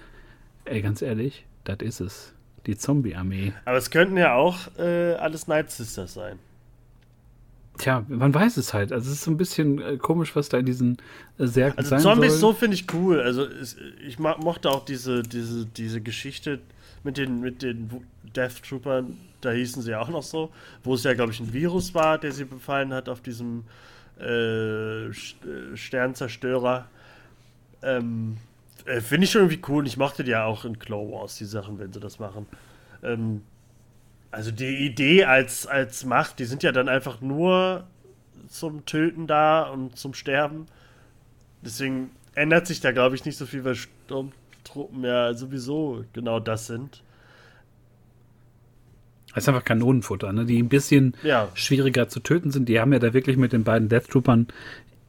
ey, 0.65 0.81
ganz 0.81 1.01
ehrlich, 1.01 1.45
das 1.63 1.79
ist 1.81 1.99
es. 1.99 2.33
Die 2.65 2.77
Zombie-Armee. 2.77 3.53
Aber 3.65 3.77
es 3.77 3.89
könnten 3.89 4.17
ja 4.17 4.33
auch 4.33 4.57
äh, 4.77 5.13
alles 5.13 5.47
Night 5.47 5.71
Sisters 5.71 6.13
sein. 6.13 6.39
Tja, 7.79 8.05
man 8.09 8.33
weiß 8.33 8.57
es 8.57 8.73
halt. 8.73 8.91
Also 8.91 9.09
es 9.09 9.15
ist 9.15 9.23
so 9.23 9.31
ein 9.31 9.37
bisschen 9.37 9.81
äh, 9.81 9.97
komisch, 9.97 10.35
was 10.35 10.49
da 10.49 10.57
in 10.57 10.65
diesen 10.65 10.97
äh, 11.37 11.47
Särgen 11.47 11.77
also 11.77 11.89
sein 11.91 11.99
Zombies 12.01 12.33
soll. 12.33 12.39
so 12.39 12.53
finde 12.53 12.75
ich 12.75 12.93
cool. 12.93 13.21
Also 13.21 13.45
es, 13.45 13.77
ich 14.05 14.19
mochte 14.19 14.69
auch 14.69 14.83
diese, 14.83 15.23
diese, 15.23 15.65
diese 15.65 16.01
Geschichte 16.01 16.59
mit 17.05 17.17
den, 17.17 17.39
mit 17.39 17.61
den 17.61 17.89
Death 18.35 18.61
Troopern, 18.67 19.17
da 19.39 19.51
hießen 19.51 19.81
sie 19.81 19.91
ja 19.91 20.01
auch 20.01 20.09
noch 20.09 20.23
so, 20.23 20.51
wo 20.83 20.95
es 20.95 21.05
ja, 21.05 21.13
glaube 21.13 21.31
ich, 21.31 21.39
ein 21.39 21.53
Virus 21.53 21.95
war, 21.95 22.17
der 22.17 22.33
sie 22.33 22.43
befallen 22.43 22.93
hat 22.93 23.07
auf 23.07 23.21
diesem 23.21 23.63
äh, 24.19 25.05
äh 25.05 25.13
Sternzerstörer. 25.73 26.85
Ähm, 27.81 28.35
äh, 28.83 28.99
Finde 28.99 29.23
ich 29.23 29.31
schon 29.31 29.43
irgendwie 29.43 29.61
cool. 29.69 29.87
Ich 29.87 29.95
mochte 29.95 30.25
die 30.25 30.31
ja 30.31 30.43
auch 30.43 30.65
in 30.65 30.77
Clone 30.79 31.13
Wars, 31.13 31.37
die 31.37 31.45
Sachen, 31.45 31.79
wenn 31.79 31.93
sie 31.93 32.01
das 32.01 32.19
machen. 32.19 32.45
Ähm, 33.03 33.41
also 34.31 34.51
die 34.51 34.85
Idee 34.85 35.25
als, 35.25 35.65
als 35.65 36.05
Macht, 36.05 36.39
die 36.39 36.45
sind 36.45 36.63
ja 36.63 36.71
dann 36.71 36.87
einfach 36.87 37.21
nur 37.21 37.87
zum 38.47 38.85
Töten 38.85 39.27
da 39.27 39.63
und 39.63 39.97
zum 39.97 40.13
Sterben. 40.13 40.67
Deswegen 41.61 42.11
ändert 42.35 42.67
sich 42.67 42.79
da, 42.79 42.91
glaube 42.91 43.15
ich, 43.15 43.25
nicht 43.25 43.37
so 43.37 43.45
viel, 43.45 43.63
weil 43.63 43.75
Sturmtruppen 43.75 45.03
ja 45.03 45.33
sowieso 45.33 46.05
genau 46.13 46.39
das 46.39 46.67
sind. 46.67 47.03
Das 49.33 49.43
ist 49.43 49.49
einfach 49.49 49.65
Kanonenfutter, 49.65 50.33
ne? 50.33 50.45
die 50.45 50.61
ein 50.61 50.69
bisschen 50.69 51.15
ja. 51.23 51.49
schwieriger 51.53 52.07
zu 52.07 52.19
töten 52.19 52.51
sind. 52.51 52.67
Die 52.67 52.79
haben 52.79 52.93
ja 52.93 52.99
da 52.99 53.13
wirklich 53.13 53.37
mit 53.37 53.53
den 53.53 53.63
beiden 53.63 53.89
Death 53.89 54.09
Troopern 54.09 54.47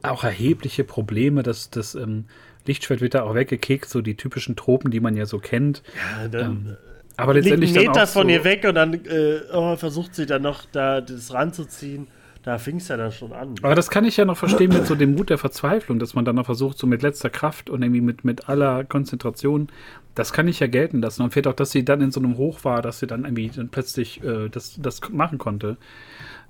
auch 0.03 0.23
erhebliche 0.23 0.83
Probleme. 0.83 1.41
dass 1.41 1.69
das 1.69 1.95
ähm, 1.95 2.25
Lichtschwert 2.65 3.01
wird 3.01 3.15
da 3.15 3.23
auch 3.23 3.33
weggekickt, 3.33 3.89
so 3.89 4.01
die 4.01 4.15
typischen 4.15 4.55
Tropen, 4.55 4.91
die 4.91 4.99
man 4.99 5.15
ja 5.15 5.25
so 5.25 5.39
kennt. 5.39 5.81
Ja, 5.95 6.27
dann. 6.27 6.51
Ähm, 6.51 6.77
aber 7.17 7.33
letztendlich 7.33 7.77
einen 7.77 7.87
Meter 7.87 8.07
von 8.07 8.27
so 8.27 8.29
ihr 8.29 8.43
weg 8.43 8.65
und 8.67 8.75
dann 8.75 8.93
äh, 8.93 9.41
oh, 9.53 9.75
versucht 9.75 10.15
sie 10.15 10.25
dann 10.25 10.41
noch 10.41 10.65
da 10.71 11.01
das 11.01 11.33
ranzuziehen. 11.33 12.07
Da 12.43 12.57
fing 12.57 12.77
es 12.77 12.87
ja 12.87 12.97
dann 12.97 13.11
schon 13.11 13.33
an. 13.33 13.53
Aber 13.61 13.75
das 13.75 13.91
kann 13.91 14.03
ich 14.03 14.17
ja 14.17 14.25
noch 14.25 14.37
verstehen 14.37 14.73
mit 14.73 14.87
so 14.87 14.95
dem 14.95 15.13
Mut 15.13 15.29
der 15.29 15.37
Verzweiflung, 15.37 15.99
dass 15.99 16.15
man 16.15 16.25
dann 16.25 16.37
noch 16.37 16.45
versucht, 16.45 16.77
so 16.77 16.87
mit 16.87 17.03
letzter 17.03 17.29
Kraft 17.29 17.69
und 17.69 17.83
irgendwie 17.83 18.01
mit, 18.01 18.25
mit 18.25 18.49
aller 18.49 18.83
Konzentration, 18.83 19.67
das 20.15 20.33
kann 20.33 20.47
ich 20.47 20.59
ja 20.59 20.65
gelten 20.65 21.01
lassen. 21.01 21.21
Und 21.21 21.33
fehlt 21.33 21.45
auch, 21.45 21.53
dass 21.53 21.69
sie 21.69 21.85
dann 21.85 22.01
in 22.01 22.09
so 22.09 22.19
einem 22.19 22.37
Hoch 22.37 22.63
war, 22.63 22.81
dass 22.81 22.99
sie 22.99 23.05
dann 23.05 23.25
irgendwie 23.25 23.49
dann 23.49 23.69
plötzlich 23.69 24.23
äh, 24.23 24.49
das, 24.49 24.75
das 24.81 25.01
machen 25.11 25.37
konnte. 25.37 25.77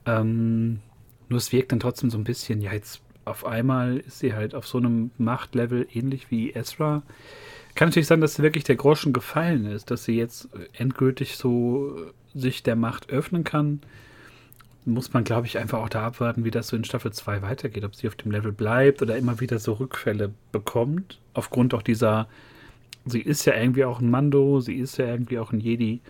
Ähm, 0.05 0.79
nur 1.27 1.37
es 1.37 1.51
wirkt 1.51 1.73
dann 1.73 1.81
trotzdem 1.81 2.09
so 2.09 2.17
ein 2.17 2.23
bisschen, 2.23 2.61
ja, 2.61 2.71
jetzt 2.71 3.01
auf 3.25 3.45
einmal 3.45 3.97
ist 3.97 4.19
sie 4.19 4.33
halt 4.33 4.55
auf 4.55 4.67
so 4.67 4.77
einem 4.77 5.11
Machtlevel 5.17 5.87
ähnlich 5.93 6.31
wie 6.31 6.51
Ezra. 6.51 7.03
Kann 7.81 7.89
natürlich 7.89 8.05
sein, 8.05 8.21
dass 8.21 8.37
wirklich 8.37 8.63
der 8.63 8.75
Groschen 8.75 9.11
gefallen 9.11 9.65
ist, 9.65 9.89
dass 9.89 10.03
sie 10.03 10.15
jetzt 10.15 10.49
endgültig 10.73 11.35
so 11.35 11.95
sich 12.31 12.61
der 12.61 12.75
Macht 12.75 13.09
öffnen 13.09 13.43
kann. 13.43 13.81
Muss 14.85 15.13
man, 15.13 15.23
glaube 15.23 15.47
ich, 15.47 15.57
einfach 15.57 15.79
auch 15.79 15.89
da 15.89 16.05
abwarten, 16.05 16.45
wie 16.45 16.51
das 16.51 16.67
so 16.67 16.75
in 16.75 16.83
Staffel 16.83 17.11
2 17.11 17.41
weitergeht. 17.41 17.83
Ob 17.83 17.95
sie 17.95 18.07
auf 18.07 18.13
dem 18.13 18.29
Level 18.29 18.51
bleibt 18.51 19.01
oder 19.01 19.17
immer 19.17 19.39
wieder 19.39 19.57
so 19.57 19.73
Rückfälle 19.73 20.31
bekommt. 20.51 21.17
Aufgrund 21.33 21.73
auch 21.73 21.81
dieser, 21.81 22.27
sie 23.07 23.21
ist 23.21 23.45
ja 23.45 23.55
irgendwie 23.55 23.85
auch 23.85 23.99
ein 23.99 24.11
Mando, 24.11 24.59
sie 24.59 24.75
ist 24.75 24.97
ja 24.97 25.07
irgendwie 25.07 25.39
auch 25.39 25.51
ein 25.51 25.59
Jedi. 25.59 26.01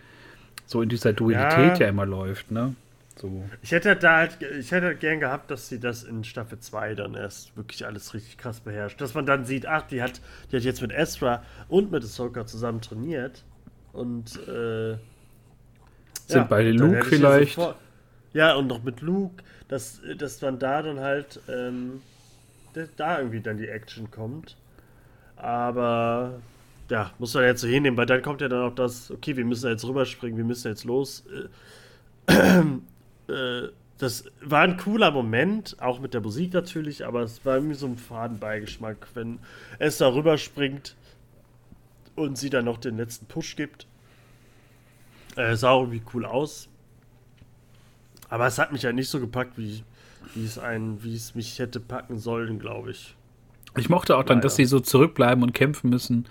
So 0.65 0.81
in 0.81 0.89
dieser 0.89 1.13
Dualität 1.13 1.79
ja, 1.79 1.85
ja 1.85 1.87
immer 1.87 2.05
läuft, 2.05 2.51
ne? 2.51 2.75
So. 3.21 3.43
Ich 3.61 3.71
hätte 3.71 3.95
da 3.95 4.17
halt, 4.17 4.41
ich 4.41 4.71
hätte 4.71 4.95
gern 4.95 5.19
gehabt, 5.19 5.51
dass 5.51 5.67
sie 5.69 5.79
das 5.79 6.03
in 6.03 6.23
Staffel 6.23 6.57
2 6.57 6.95
dann 6.95 7.13
erst 7.13 7.55
wirklich 7.55 7.85
alles 7.85 8.15
richtig 8.15 8.37
krass 8.37 8.61
beherrscht. 8.61 8.99
Dass 8.99 9.13
man 9.13 9.27
dann 9.27 9.45
sieht, 9.45 9.67
ach, 9.67 9.83
die 9.83 10.01
hat, 10.01 10.21
die 10.51 10.55
hat 10.55 10.63
jetzt 10.63 10.81
mit 10.81 10.91
Ezra 10.91 11.43
und 11.67 11.91
mit 11.91 12.03
Ahsoka 12.03 12.47
zusammen 12.47 12.81
trainiert. 12.81 13.43
Und 13.93 14.37
äh, 14.47 14.93
sind 16.25 16.29
ja, 16.29 16.43
beide 16.49 16.71
Luke 16.71 17.03
vielleicht. 17.03 17.57
Ja, 17.57 17.75
ja, 18.33 18.55
und 18.55 18.65
noch 18.65 18.81
mit 18.81 19.01
Luke, 19.01 19.43
dass, 19.67 20.01
dass 20.17 20.41
man 20.41 20.57
da 20.57 20.81
dann 20.81 20.99
halt 20.99 21.39
ähm, 21.47 22.01
da 22.97 23.19
irgendwie 23.19 23.41
dann 23.41 23.57
die 23.57 23.67
Action 23.67 24.09
kommt. 24.09 24.57
Aber 25.35 26.39
ja, 26.89 27.11
muss 27.19 27.35
man 27.35 27.43
jetzt 27.43 27.61
so 27.61 27.67
hinnehmen, 27.67 27.97
weil 27.97 28.07
dann 28.07 28.23
kommt 28.23 28.41
ja 28.41 28.47
dann 28.47 28.63
auch 28.63 28.73
das, 28.73 29.11
okay, 29.11 29.37
wir 29.37 29.45
müssen 29.45 29.69
jetzt 29.69 29.85
rüberspringen, 29.85 30.37
wir 30.37 30.45
müssen 30.45 30.69
jetzt 30.69 30.85
los. 30.85 31.23
Äh, 32.27 32.63
äh, 33.31 33.69
das 33.97 34.25
war 34.41 34.61
ein 34.61 34.77
cooler 34.77 35.11
Moment, 35.11 35.77
auch 35.79 35.99
mit 35.99 36.13
der 36.13 36.21
Musik 36.21 36.53
natürlich, 36.53 37.05
aber 37.05 37.21
es 37.21 37.45
war 37.45 37.55
irgendwie 37.55 37.75
so 37.75 37.85
ein 37.85 37.97
Fadenbeigeschmack, 37.97 39.07
wenn 39.13 39.39
es 39.77 39.97
da 39.99 40.11
rüberspringt 40.11 40.95
und 42.15 42.37
sie 42.37 42.49
dann 42.49 42.65
noch 42.65 42.77
den 42.77 42.97
letzten 42.97 43.27
Push 43.27 43.55
gibt. 43.55 43.85
Äh, 45.35 45.55
sah 45.55 45.77
irgendwie 45.77 46.01
cool 46.13 46.25
aus. 46.25 46.67
Aber 48.29 48.47
es 48.47 48.57
hat 48.57 48.71
mich 48.71 48.81
ja 48.81 48.91
nicht 48.91 49.09
so 49.09 49.19
gepackt, 49.19 49.57
wie, 49.57 49.83
wie 50.33 50.45
es 50.45 50.57
ein, 50.57 51.03
wie 51.03 51.15
es 51.15 51.35
mich 51.35 51.59
hätte 51.59 51.79
packen 51.79 52.17
sollen, 52.17 52.59
glaube 52.59 52.91
ich. 52.91 53.15
Ich 53.77 53.89
mochte 53.89 54.17
auch 54.17 54.23
dann, 54.23 54.37
Leider. 54.37 54.47
dass 54.47 54.55
sie 54.55 54.65
so 54.65 54.79
zurückbleiben 54.79 55.43
und 55.43 55.53
kämpfen 55.53 55.89
müssen. 55.89 56.27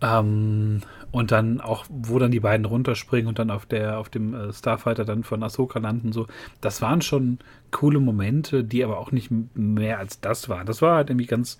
Ähm, 0.00 0.82
und 1.16 1.32
dann 1.32 1.62
auch, 1.62 1.86
wo 1.88 2.18
dann 2.18 2.30
die 2.30 2.40
beiden 2.40 2.66
runterspringen 2.66 3.26
und 3.26 3.38
dann 3.38 3.50
auf 3.50 3.64
der, 3.64 3.98
auf 3.98 4.10
dem 4.10 4.34
äh, 4.34 4.52
Starfighter 4.52 5.06
dann 5.06 5.24
von 5.24 5.42
Ahsoka 5.42 5.78
landen, 5.78 6.12
so, 6.12 6.26
das 6.60 6.82
waren 6.82 7.00
schon 7.00 7.38
coole 7.70 8.00
Momente, 8.00 8.62
die 8.62 8.84
aber 8.84 8.98
auch 8.98 9.12
nicht 9.12 9.30
mehr 9.54 9.98
als 9.98 10.20
das 10.20 10.50
waren. 10.50 10.66
Das 10.66 10.82
war 10.82 10.96
halt 10.96 11.08
irgendwie 11.08 11.26
ganz, 11.26 11.56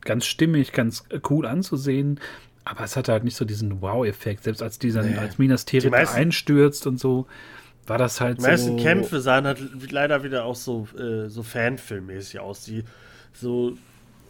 ganz 0.00 0.26
stimmig, 0.26 0.72
ganz 0.72 1.04
cool 1.30 1.46
anzusehen. 1.46 2.18
Aber 2.64 2.82
es 2.82 2.96
hatte 2.96 3.12
halt 3.12 3.22
nicht 3.22 3.36
so 3.36 3.44
diesen 3.44 3.80
Wow-Effekt, 3.80 4.42
selbst 4.42 4.60
als 4.60 4.80
dieser, 4.80 5.04
nee. 5.04 5.16
als 5.16 5.38
Minas 5.38 5.66
Tirith 5.66 5.94
einstürzt 5.94 6.88
und 6.88 6.98
so. 6.98 7.28
war 7.86 7.98
das 7.98 8.20
halt 8.20 8.38
Die 8.38 8.42
meisten 8.42 8.76
so 8.76 8.82
Kämpfe 8.82 9.20
sahen 9.20 9.46
halt 9.46 9.60
leider 9.92 10.24
wieder 10.24 10.44
auch 10.44 10.56
so, 10.56 10.88
äh, 10.98 11.28
so 11.28 11.44
Fanfilmmäßig 11.44 12.40
aus. 12.40 12.64
Die 12.64 12.82
so 13.32 13.76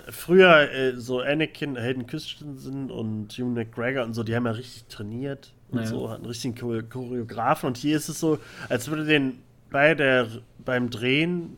früher 0.09 0.71
äh, 0.73 0.97
so 0.97 1.21
Anakin, 1.21 1.77
Hayden 1.77 2.07
Christensen 2.07 2.91
und 2.91 3.33
Hugh 3.33 3.51
McGregor 3.51 4.05
und 4.05 4.15
so, 4.15 4.23
die 4.23 4.35
haben 4.35 4.47
ja 4.47 4.53
richtig 4.53 4.85
trainiert 4.89 5.53
und 5.71 5.81
ja. 5.81 5.87
so, 5.87 6.11
hatten 6.11 6.27
richtigen 6.27 6.55
Choreografen. 6.55 7.67
Und 7.69 7.77
hier 7.77 7.97
ist 7.97 8.09
es 8.09 8.21
so, 8.21 8.39
als 8.69 8.89
würde 8.89 9.05
den 9.05 9.39
bei 9.71 9.95
der 9.95 10.29
beim 10.65 10.91
Drehen 10.91 11.57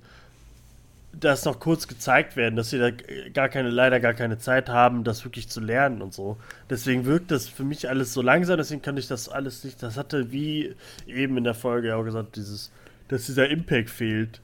das 1.12 1.44
noch 1.44 1.58
kurz 1.58 1.88
gezeigt 1.88 2.36
werden, 2.36 2.56
dass 2.56 2.70
sie 2.70 2.78
da 2.78 2.90
gar 3.32 3.48
keine, 3.48 3.70
leider 3.70 3.98
gar 3.98 4.14
keine 4.14 4.38
Zeit 4.38 4.68
haben, 4.68 5.04
das 5.04 5.24
wirklich 5.24 5.48
zu 5.48 5.60
lernen 5.60 6.02
und 6.02 6.12
so. 6.12 6.36
Deswegen 6.70 7.06
wirkt 7.06 7.30
das 7.30 7.48
für 7.48 7.64
mich 7.64 7.88
alles 7.88 8.12
so 8.12 8.22
langsam, 8.22 8.56
deswegen 8.56 8.82
kann 8.82 8.96
ich 8.96 9.08
das 9.08 9.28
alles 9.28 9.64
nicht. 9.64 9.82
Das 9.82 9.96
hatte 9.96 10.32
wie 10.32 10.74
eben 11.06 11.36
in 11.36 11.44
der 11.44 11.54
Folge 11.54 11.96
auch 11.96 12.04
gesagt, 12.04 12.36
dieses, 12.36 12.70
dass 13.08 13.26
dieser 13.26 13.48
Impact 13.48 13.90
fehlt. 13.90 14.40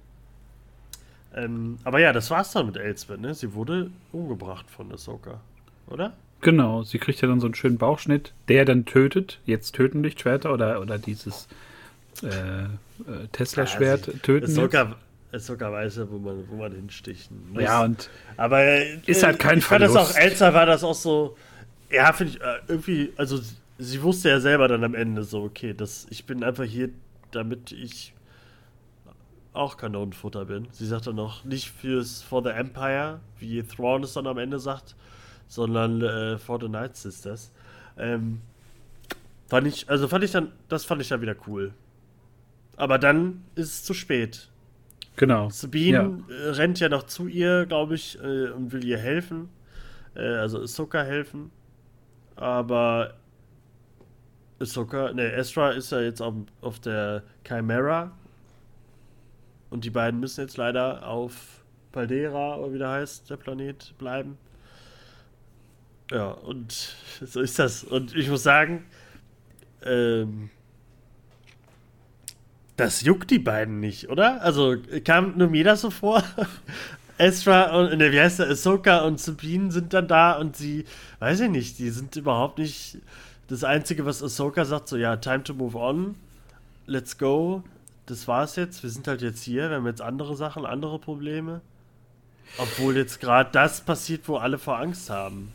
Ähm, 1.35 1.77
aber 1.83 1.99
ja, 1.99 2.13
das 2.13 2.31
war's 2.31 2.51
dann 2.53 2.67
mit 2.67 2.77
Elsbeth, 2.77 3.19
ne? 3.19 3.33
Sie 3.33 3.53
wurde 3.53 3.91
umgebracht 4.11 4.65
von 4.69 4.91
Ahsoka, 4.91 5.41
oder? 5.87 6.13
Genau, 6.41 6.83
sie 6.83 6.97
kriegt 6.97 7.21
ja 7.21 7.27
dann 7.27 7.39
so 7.39 7.47
einen 7.47 7.55
schönen 7.55 7.77
Bauchschnitt, 7.77 8.33
der 8.47 8.65
dann 8.65 8.85
tötet. 8.85 9.39
Jetzt 9.45 9.75
töten 9.75 10.01
Lichtschwerter 10.03 10.53
oder, 10.53 10.79
oder 10.79 10.97
dieses 10.97 11.47
äh, 12.23 12.27
äh 12.27 12.67
Tesla-Schwert 13.31 14.07
ja, 14.07 14.13
töten. 14.21 14.45
Ahsoka, 14.45 14.95
sogar 15.39 15.71
weiß, 15.71 16.01
wo 16.09 16.17
man, 16.17 16.43
wo 16.49 16.55
man 16.55 16.71
hinstichen 16.71 17.51
muss. 17.51 17.63
Ja, 17.63 17.83
und 17.83 18.09
aber 18.37 18.63
ist 19.05 19.23
halt 19.23 19.39
kein 19.39 19.59
ich 19.59 19.65
Verlust. 19.65 19.93
fand 19.93 20.07
das 20.07 20.15
auch, 20.15 20.19
Elsa 20.19 20.53
war 20.53 20.65
das 20.65 20.83
auch 20.83 20.95
so, 20.95 21.35
ja, 21.91 22.13
finde 22.13 22.33
ich, 22.33 22.41
äh, 22.41 22.59
irgendwie, 22.67 23.11
also 23.17 23.39
sie 23.77 24.01
wusste 24.01 24.29
ja 24.29 24.39
selber 24.39 24.67
dann 24.67 24.83
am 24.83 24.95
Ende 24.95 25.23
so, 25.23 25.43
okay, 25.43 25.73
das, 25.73 26.07
ich 26.09 26.25
bin 26.25 26.43
einfach 26.43 26.63
hier, 26.63 26.89
damit 27.31 27.71
ich 27.71 28.13
auch 29.55 29.77
Kanonenfutter 29.77 30.45
bin. 30.45 30.67
Sie 30.71 30.85
sagt 30.85 31.07
dann 31.07 31.15
noch, 31.15 31.43
nicht 31.43 31.69
fürs 31.71 32.21
For 32.21 32.43
the 32.43 32.49
Empire, 32.49 33.19
wie 33.39 33.63
Thrawn 33.63 34.03
es 34.03 34.13
dann 34.13 34.27
am 34.27 34.37
Ende 34.37 34.59
sagt, 34.59 34.95
sondern 35.47 36.01
äh, 36.01 36.37
For 36.37 36.59
the 36.59 36.69
Night 36.69 36.95
Sisters. 36.95 37.51
Ähm, 37.97 38.41
fand 39.47 39.67
ich, 39.67 39.89
also 39.89 40.07
fand 40.07 40.23
ich 40.23 40.31
dann, 40.31 40.51
das 40.67 40.85
fand 40.85 41.01
ich 41.01 41.09
dann 41.09 41.21
wieder 41.21 41.35
cool. 41.47 41.73
Aber 42.77 42.97
dann 42.97 43.43
ist 43.55 43.73
es 43.73 43.83
zu 43.83 43.93
spät. 43.93 44.49
Genau. 45.15 45.49
Sabine 45.49 46.23
ja. 46.27 46.35
Äh, 46.35 46.49
rennt 46.51 46.79
ja 46.79 46.89
noch 46.89 47.03
zu 47.03 47.27
ihr, 47.27 47.65
glaube 47.65 47.95
ich, 47.95 48.19
äh, 48.21 48.49
und 48.49 48.71
will 48.73 48.83
ihr 48.83 48.97
helfen. 48.97 49.49
Äh, 50.13 50.21
also 50.21 50.61
Ahsoka 50.61 51.03
helfen. 51.03 51.51
Aber 52.35 53.13
Ahsoka, 54.59 55.13
ne, 55.13 55.31
Ezra 55.33 55.71
ist 55.71 55.91
ja 55.91 56.01
jetzt 56.01 56.21
auf, 56.21 56.33
auf 56.61 56.79
der 56.79 57.23
Chimera. 57.47 58.11
Und 59.69 59.83
die 59.83 59.89
beiden 59.89 60.19
müssen 60.19 60.41
jetzt 60.41 60.57
leider 60.57 61.07
auf 61.07 61.63
Paldera, 61.91 62.57
oder 62.57 62.73
wie 62.73 62.77
der 62.77 62.89
heißt, 62.89 63.29
der 63.29 63.37
Planet, 63.37 63.93
bleiben. 63.97 64.37
Ja, 66.11 66.31
und 66.31 66.95
so 67.21 67.41
ist 67.41 67.59
das. 67.59 67.83
Und 67.83 68.15
ich 68.15 68.29
muss 68.29 68.43
sagen, 68.43 68.85
ähm, 69.83 70.49
das 72.77 73.01
juckt 73.01 73.31
die 73.31 73.39
beiden 73.39 73.79
nicht, 73.79 74.09
oder? 74.09 74.41
Also 74.41 74.75
kam 75.03 75.37
nur 75.37 75.47
mir 75.47 75.63
das 75.63 75.81
so 75.81 75.89
vor. 75.89 76.23
Ezra 77.17 77.73
und, 77.77 77.97
ne, 77.97 78.11
wie 78.11 78.19
heißt 78.19 78.39
der, 78.39 78.49
Ahsoka 78.49 79.05
und 79.05 79.21
Sabine 79.21 79.71
sind 79.71 79.93
dann 79.93 80.07
da 80.07 80.33
und 80.33 80.57
sie, 80.57 80.83
weiß 81.19 81.39
ich 81.41 81.49
nicht, 81.49 81.79
die 81.79 81.89
sind 81.89 82.13
überhaupt 82.17 82.57
nicht 82.57 82.97
das 83.47 83.63
Einzige, 83.63 84.05
was 84.05 84.21
Ahsoka 84.21 84.65
sagt, 84.65 84.89
so, 84.89 84.97
ja, 84.97 85.15
time 85.15 85.41
to 85.43 85.53
move 85.53 85.77
on, 85.77 86.15
let's 86.87 87.17
go, 87.17 87.63
das 88.05 88.27
war's 88.27 88.55
jetzt, 88.55 88.83
wir 88.83 88.89
sind 88.89 89.07
halt 89.07 89.21
jetzt 89.21 89.43
hier, 89.43 89.69
wir 89.69 89.77
haben 89.77 89.87
jetzt 89.87 90.01
andere 90.01 90.35
Sachen, 90.35 90.65
andere 90.65 90.99
Probleme. 90.99 91.61
Obwohl 92.57 92.95
jetzt 92.95 93.19
gerade 93.19 93.49
das 93.51 93.81
passiert, 93.81 94.27
wo 94.27 94.37
alle 94.37 94.59
vor 94.59 94.77
Angst 94.77 95.09
haben. 95.09 95.51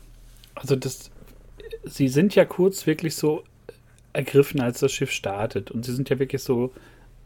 Also 0.55 0.75
das, 0.75 1.09
sie 1.85 2.09
sind 2.09 2.35
ja 2.35 2.45
kurz 2.45 2.85
wirklich 2.85 3.15
so 3.15 3.43
ergriffen, 4.13 4.59
als 4.59 4.79
das 4.79 4.91
Schiff 4.91 5.11
startet 5.11 5.71
und 5.71 5.85
sie 5.85 5.93
sind 5.93 6.09
ja 6.09 6.19
wirklich 6.19 6.43
so 6.43 6.73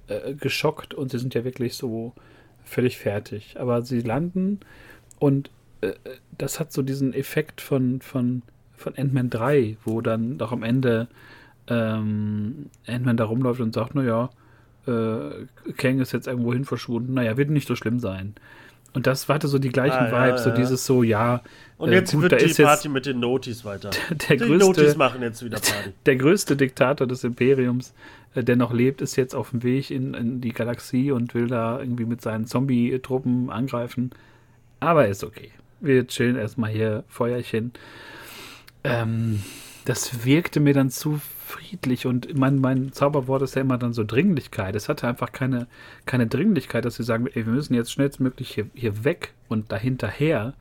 äh, 0.07 0.35
geschockt 0.35 0.93
und 0.93 1.11
sie 1.11 1.17
sind 1.17 1.33
ja 1.33 1.43
wirklich 1.43 1.75
so 1.75 2.13
völlig 2.63 2.97
fertig. 2.97 3.55
Aber 3.59 3.81
sie 3.81 4.01
landen 4.01 4.59
und 5.19 5.49
äh, 5.81 5.93
das 6.37 6.59
hat 6.59 6.71
so 6.71 6.83
diesen 6.83 7.13
Effekt 7.13 7.59
von, 7.59 8.01
von, 8.01 8.43
von 8.77 8.95
Ant-Man 8.95 9.31
3, 9.31 9.77
wo 9.83 10.01
dann 10.01 10.37
doch 10.37 10.51
am 10.51 10.61
Ende 10.61 11.07
ähm, 11.67 12.69
Ant-Man 12.85 13.17
da 13.17 13.25
rumläuft 13.25 13.61
und 13.61 13.73
sagt, 13.73 13.95
naja, 13.95 14.29
äh, 14.87 15.71
Kang 15.77 15.99
ist 15.99 16.11
jetzt 16.11 16.27
irgendwo 16.27 16.53
hin 16.53 16.65
verschwunden, 16.65 17.13
naja, 17.13 17.37
wird 17.37 17.49
nicht 17.49 17.67
so 17.67 17.75
schlimm 17.75 17.99
sein. 17.99 18.35
Und 18.93 19.07
das 19.07 19.27
hatte 19.27 19.49
so 19.49 19.59
die 19.59 19.69
gleichen 19.69 19.97
ah, 19.97 20.05
Vibes, 20.05 20.45
ja, 20.45 20.49
ja. 20.49 20.55
so 20.55 20.61
dieses 20.61 20.85
so, 20.85 21.03
ja. 21.03 21.41
Und 21.77 21.91
jetzt 21.91 22.13
äh, 22.13 22.17
gut, 22.17 22.31
wird 22.31 22.57
die 22.57 22.63
Party 22.63 22.87
mit 22.87 23.05
den 23.05 23.19
Notis 23.19 23.65
weiter. 23.65 23.89
Der, 24.09 24.15
der 24.15 24.37
die 24.37 24.45
größte, 24.45 24.65
Notis 24.65 24.95
machen 24.95 25.21
jetzt 25.21 25.43
wieder 25.43 25.59
Party. 25.61 25.91
Der 26.05 26.15
größte 26.15 26.55
Diktator 26.55 27.05
des 27.05 27.25
Imperiums 27.25 27.93
äh, 28.35 28.43
der 28.43 28.55
noch 28.55 28.73
lebt, 28.73 29.01
ist 29.01 29.15
jetzt 29.15 29.33
auf 29.33 29.49
dem 29.49 29.63
Weg 29.63 29.89
in, 29.89 30.13
in 30.13 30.41
die 30.41 30.51
Galaxie 30.51 31.11
und 31.11 31.33
will 31.33 31.47
da 31.47 31.79
irgendwie 31.79 32.05
mit 32.05 32.21
seinen 32.21 32.45
Zombie-Truppen 32.45 33.49
angreifen. 33.49 34.11
Aber 34.79 35.07
ist 35.07 35.23
okay. 35.23 35.51
Wir 35.79 36.05
chillen 36.07 36.35
erstmal 36.35 36.69
hier 36.69 37.03
Feuerchen. 37.07 37.73
Ähm, 38.83 39.41
das 39.85 40.25
wirkte 40.25 40.59
mir 40.59 40.73
dann 40.73 40.89
zu 40.89 41.19
friedlich 41.45 42.05
und 42.05 42.35
mein, 42.37 42.59
mein 42.59 42.91
Zauberwort 42.91 43.43
ist 43.43 43.55
ja 43.55 43.61
immer 43.61 43.77
dann 43.77 43.93
so 43.93 44.03
Dringlichkeit. 44.03 44.75
Es 44.75 44.89
hatte 44.89 45.07
einfach 45.07 45.31
keine, 45.31 45.67
keine 46.05 46.27
Dringlichkeit, 46.27 46.85
dass 46.85 46.95
sie 46.95 47.03
sagen, 47.03 47.27
ey, 47.27 47.45
wir 47.45 47.53
müssen 47.53 47.75
jetzt 47.75 47.91
schnellstmöglich 47.91 48.51
hier, 48.51 48.67
hier 48.73 49.03
weg 49.03 49.33
und 49.47 49.71
dahinterher. 49.71 50.53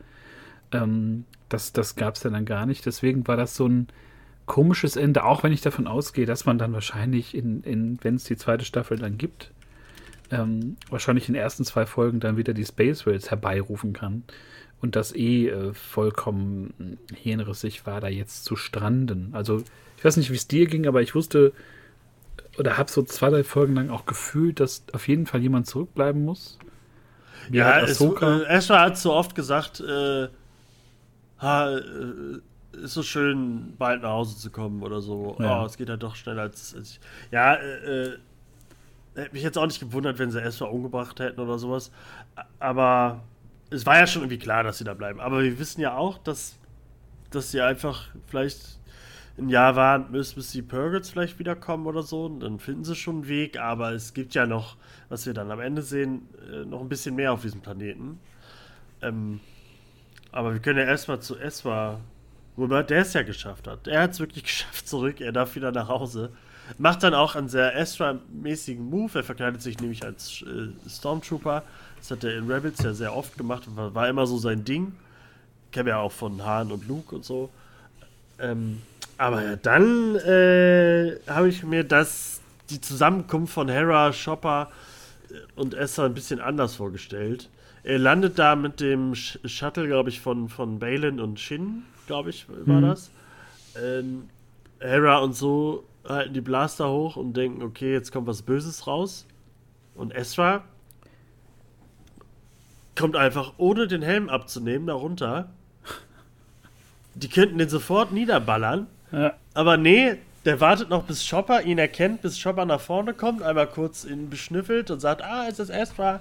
Ähm, 0.72 1.24
das 1.49 1.72
das 1.72 1.97
gab 1.97 2.16
es 2.16 2.22
ja 2.22 2.30
dann 2.30 2.45
gar 2.45 2.66
nicht. 2.66 2.85
Deswegen 2.87 3.26
war 3.26 3.37
das 3.37 3.57
so 3.57 3.66
ein 3.66 3.89
komisches 4.47 4.97
Ende, 4.97 5.24
auch 5.24 5.43
wenn 5.43 5.53
ich 5.53 5.62
davon 5.62 5.87
ausgehe, 5.87 6.26
dass 6.26 6.45
man 6.45 6.59
dann 6.59 6.72
wahrscheinlich, 6.72 7.35
in, 7.35 7.62
in, 7.62 7.99
wenn 8.03 8.16
es 8.16 8.24
die 8.24 8.37
zweite 8.37 8.64
Staffel 8.64 8.99
dann 8.99 9.16
gibt, 9.16 9.51
ähm, 10.30 10.76
wahrscheinlich 10.91 11.28
in 11.28 11.35
den 11.35 11.43
ersten 11.43 11.64
zwei 11.64 11.87
Folgen 11.87 12.20
dann 12.20 12.37
wieder 12.37 12.53
die 12.53 12.64
Space 12.64 13.07
Rails 13.07 13.30
herbeirufen 13.30 13.93
kann. 13.93 14.24
Und 14.82 14.97
das 14.97 15.14
eh 15.14 15.49
äh, 15.49 15.72
vollkommen 15.72 16.99
hirnrissig 17.14 17.87
war, 17.87 18.03
da 18.03 18.09
jetzt 18.09 18.45
zu 18.45 18.55
stranden. 18.55 19.30
Also, 19.32 19.62
ich 20.05 20.07
weiß 20.07 20.19
nicht, 20.19 20.31
wie 20.31 20.37
es 20.37 20.47
dir 20.47 20.67
ging, 20.67 20.87
aber 20.87 21.01
ich 21.01 21.15
wusste 21.15 21.55
oder 22.59 22.77
habe 22.77 22.91
so 22.91 23.03
zwei, 23.05 23.31
drei 23.31 23.43
Folgen 23.43 23.75
lang 23.75 23.89
auch 23.89 24.05
gefühlt, 24.05 24.61
dass 24.61 24.85
auf 24.93 25.09
jeden 25.09 25.25
Fall 25.25 25.41
jemand 25.41 25.67
zurückbleiben 25.67 26.27
muss. 26.27 26.59
Wie 27.49 27.57
ja, 27.57 27.81
es, 27.81 27.99
äh, 28.03 28.43
Ezra 28.55 28.83
hat 28.83 28.99
so 28.99 29.15
oft 29.15 29.35
gesagt, 29.35 29.81
äh, 29.81 30.29
ha, 31.39 31.71
äh, 31.71 32.83
ist 32.83 32.93
so 32.93 33.03
schön, 33.03 33.73
bald 33.79 34.03
nach 34.03 34.11
Hause 34.11 34.37
zu 34.37 34.51
kommen 34.51 34.83
oder 34.83 35.01
so. 35.01 35.39
Ja. 35.41 35.63
Oh, 35.63 35.65
es 35.65 35.79
geht 35.79 35.89
ja 35.89 35.97
doch 35.97 36.17
schneller 36.17 36.43
als, 36.43 36.75
als 36.75 36.91
ich. 36.91 37.01
Ja, 37.31 37.55
äh, 37.55 38.09
äh, 38.09 38.19
hätte 39.15 39.33
mich 39.33 39.43
jetzt 39.43 39.57
auch 39.57 39.65
nicht 39.65 39.81
gewundert, 39.81 40.19
wenn 40.19 40.31
sie 40.31 40.39
Ezra 40.39 40.67
umgebracht 40.67 41.19
hätten 41.19 41.41
oder 41.41 41.59
sowas. 41.59 41.91
Aber 42.59 43.23
es 43.71 43.87
war 43.87 43.99
ja 43.99 44.07
schon 44.07 44.21
irgendwie 44.21 44.39
klar, 44.39 44.65
dass 44.65 44.77
sie 44.77 44.85
da 44.85 44.93
bleiben. 44.93 45.19
Aber 45.19 45.43
wir 45.43 45.59
wissen 45.59 45.81
ja 45.81 45.97
auch, 45.97 46.19
dass, 46.19 46.57
dass 47.31 47.53
sie 47.53 47.63
einfach 47.63 48.09
vielleicht 48.27 48.84
Jahr 49.37 49.74
warten 49.76 50.12
müssen, 50.12 50.37
bis 50.37 50.53
die 50.53 50.62
Purgles 50.62 51.11
vielleicht 51.11 51.39
wiederkommen 51.39 51.87
oder 51.87 52.03
so. 52.03 52.28
Dann 52.28 52.59
finden 52.59 52.85
sie 52.85 52.95
schon 52.95 53.16
einen 53.16 53.28
Weg. 53.28 53.59
Aber 53.59 53.93
es 53.93 54.14
gibt 54.14 54.35
ja 54.35 54.47
noch, 54.47 54.76
was 55.09 55.26
wir 55.26 55.35
dann 55.35 55.51
am 55.51 55.61
Ende 55.61 55.82
sehen, 55.82 56.28
äh, 56.53 56.64
noch 56.64 56.80
ein 56.80 56.89
bisschen 56.89 57.16
mehr 57.16 57.32
auf 57.32 57.43
diesem 57.43 57.61
Planeten. 57.61 58.18
Ähm, 59.03 59.41
aber 60.30 60.53
wir 60.53 60.61
können 60.61 60.78
ja 60.78 60.85
erstmal 60.85 61.20
zu 61.20 61.37
Esma, 61.39 62.01
wobei 62.57 62.82
der 62.82 63.03
es 63.03 63.12
ja 63.12 63.22
geschafft 63.22 63.66
hat. 63.66 63.87
Er 63.87 64.03
hat 64.03 64.12
es 64.12 64.20
wirklich 64.20 64.45
geschafft 64.45 64.89
zurück. 64.89 65.20
Er 65.20 65.32
darf 65.32 65.55
wieder 65.57 65.72
nach 65.72 65.89
Hause. 65.89 66.30
Macht 66.78 67.03
dann 67.03 67.12
auch 67.12 67.35
einen 67.35 67.49
sehr 67.49 67.76
Ezra-mäßigen 67.76 68.89
Move. 68.89 69.18
Er 69.18 69.24
verkleidet 69.24 69.62
sich 69.62 69.80
nämlich 69.80 70.05
als 70.05 70.43
äh, 70.43 70.89
Stormtrooper. 70.89 71.62
Das 71.99 72.11
hat 72.11 72.24
er 72.24 72.39
in 72.39 72.51
Rebels 72.51 72.82
ja 72.82 72.95
sehr 72.95 73.14
oft 73.14 73.37
gemacht. 73.37 73.64
War, 73.74 73.95
war 73.95 74.09
immer 74.09 74.26
so 74.26 74.39
sein 74.39 74.64
Ding. 74.64 74.95
Kennen 75.72 75.87
wir 75.87 75.95
ja 75.95 75.99
auch 75.99 76.12
von 76.12 76.45
Han 76.45 76.70
und 76.70 76.87
Luke 76.89 77.14
und 77.14 77.24
so. 77.24 77.51
Ähm, 78.39 78.80
aber 79.19 79.57
dann 79.57 80.17
äh, 80.17 81.17
habe 81.29 81.49
ich 81.49 81.62
mir 81.62 81.85
das, 81.85 82.41
die 82.71 82.81
Zusammenkunft 82.81 83.53
von 83.53 83.69
Hera, 83.69 84.12
Chopper 84.12 84.71
äh, 85.31 85.35
und 85.61 85.75
Esther 85.75 86.05
ein 86.05 86.15
bisschen 86.15 86.41
anders 86.41 86.77
vorgestellt. 86.77 87.49
Er 87.83 87.99
landet 87.99 88.39
da 88.39 88.57
mit 88.57 88.81
dem 88.81 89.15
Sh 89.15 89.39
Shuttle, 89.45 89.87
glaube 89.87 90.09
ich, 90.09 90.21
von, 90.21 90.49
von 90.49 90.79
Balin 90.79 91.21
und 91.21 91.39
Shin, 91.39 91.83
glaube 92.07 92.31
ich, 92.31 92.47
war 92.49 92.81
mhm. 92.81 92.89
das. 92.89 93.11
Ähm, 93.81 94.29
Hera 94.81 95.19
und 95.19 95.35
so 95.35 95.85
halten 96.09 96.35
die 96.35 96.41
Blaster 96.41 96.91
hoch 96.91 97.17
und 97.17 97.37
denken, 97.37 97.62
okay, 97.62 97.93
jetzt 97.93 98.12
kommt 98.12 98.27
was 98.27 98.43
Böses 98.43 98.87
raus. 98.87 99.27
Und 99.95 100.15
Ezra 100.15 100.65
kommt 102.97 103.17
einfach, 103.17 103.55
ohne 103.57 103.87
den 103.87 104.03
Helm 104.03 104.29
abzunehmen, 104.29 104.87
da 104.87 104.95
runter. 104.95 105.51
Die 107.15 107.29
könnten 107.29 107.59
den 107.59 107.69
sofort 107.69 108.12
niederballern. 108.12 108.87
Aber 109.55 109.77
nee, 109.77 110.17
der 110.45 110.61
wartet 110.61 110.91
noch, 110.91 111.05
bis 111.05 111.29
Chopper 111.29 111.62
ihn 111.62 111.79
erkennt, 111.79 112.23
bis 112.23 112.43
Chopper 112.43 112.65
nach 112.65 112.81
vorne 112.81 113.15
kommt, 113.15 113.43
einmal 113.43 113.67
kurz 113.67 114.05
ihn 114.05 114.29
beschnüffelt 114.29 114.91
und 114.91 115.01
sagt, 115.01 115.23
ah, 115.23 115.45
ist 115.45 115.59
das 115.59 115.71
Ezra? 115.71 116.21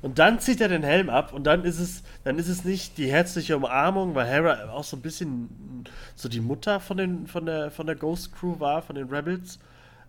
Und 0.00 0.18
dann 0.18 0.38
zieht 0.38 0.60
er 0.60 0.68
den 0.68 0.84
Helm 0.84 1.10
ab 1.10 1.32
und 1.32 1.44
dann 1.44 1.64
ist 1.64 1.80
es, 1.80 2.02
dann 2.24 2.38
ist 2.38 2.48
es 2.48 2.64
nicht 2.64 2.98
die 2.98 3.10
herzliche 3.10 3.56
Umarmung, 3.56 4.14
weil 4.14 4.26
Hera 4.26 4.70
auch 4.70 4.84
so 4.84 4.96
ein 4.96 5.02
bisschen 5.02 5.84
so 6.14 6.28
die 6.28 6.40
Mutter 6.40 6.78
von, 6.80 6.96
den, 6.96 7.26
von, 7.26 7.46
der, 7.46 7.70
von 7.70 7.86
der 7.86 7.96
Ghost 7.96 8.34
Crew 8.34 8.60
war, 8.60 8.80
von 8.82 8.94
den 8.94 9.08
Rebels. 9.08 9.58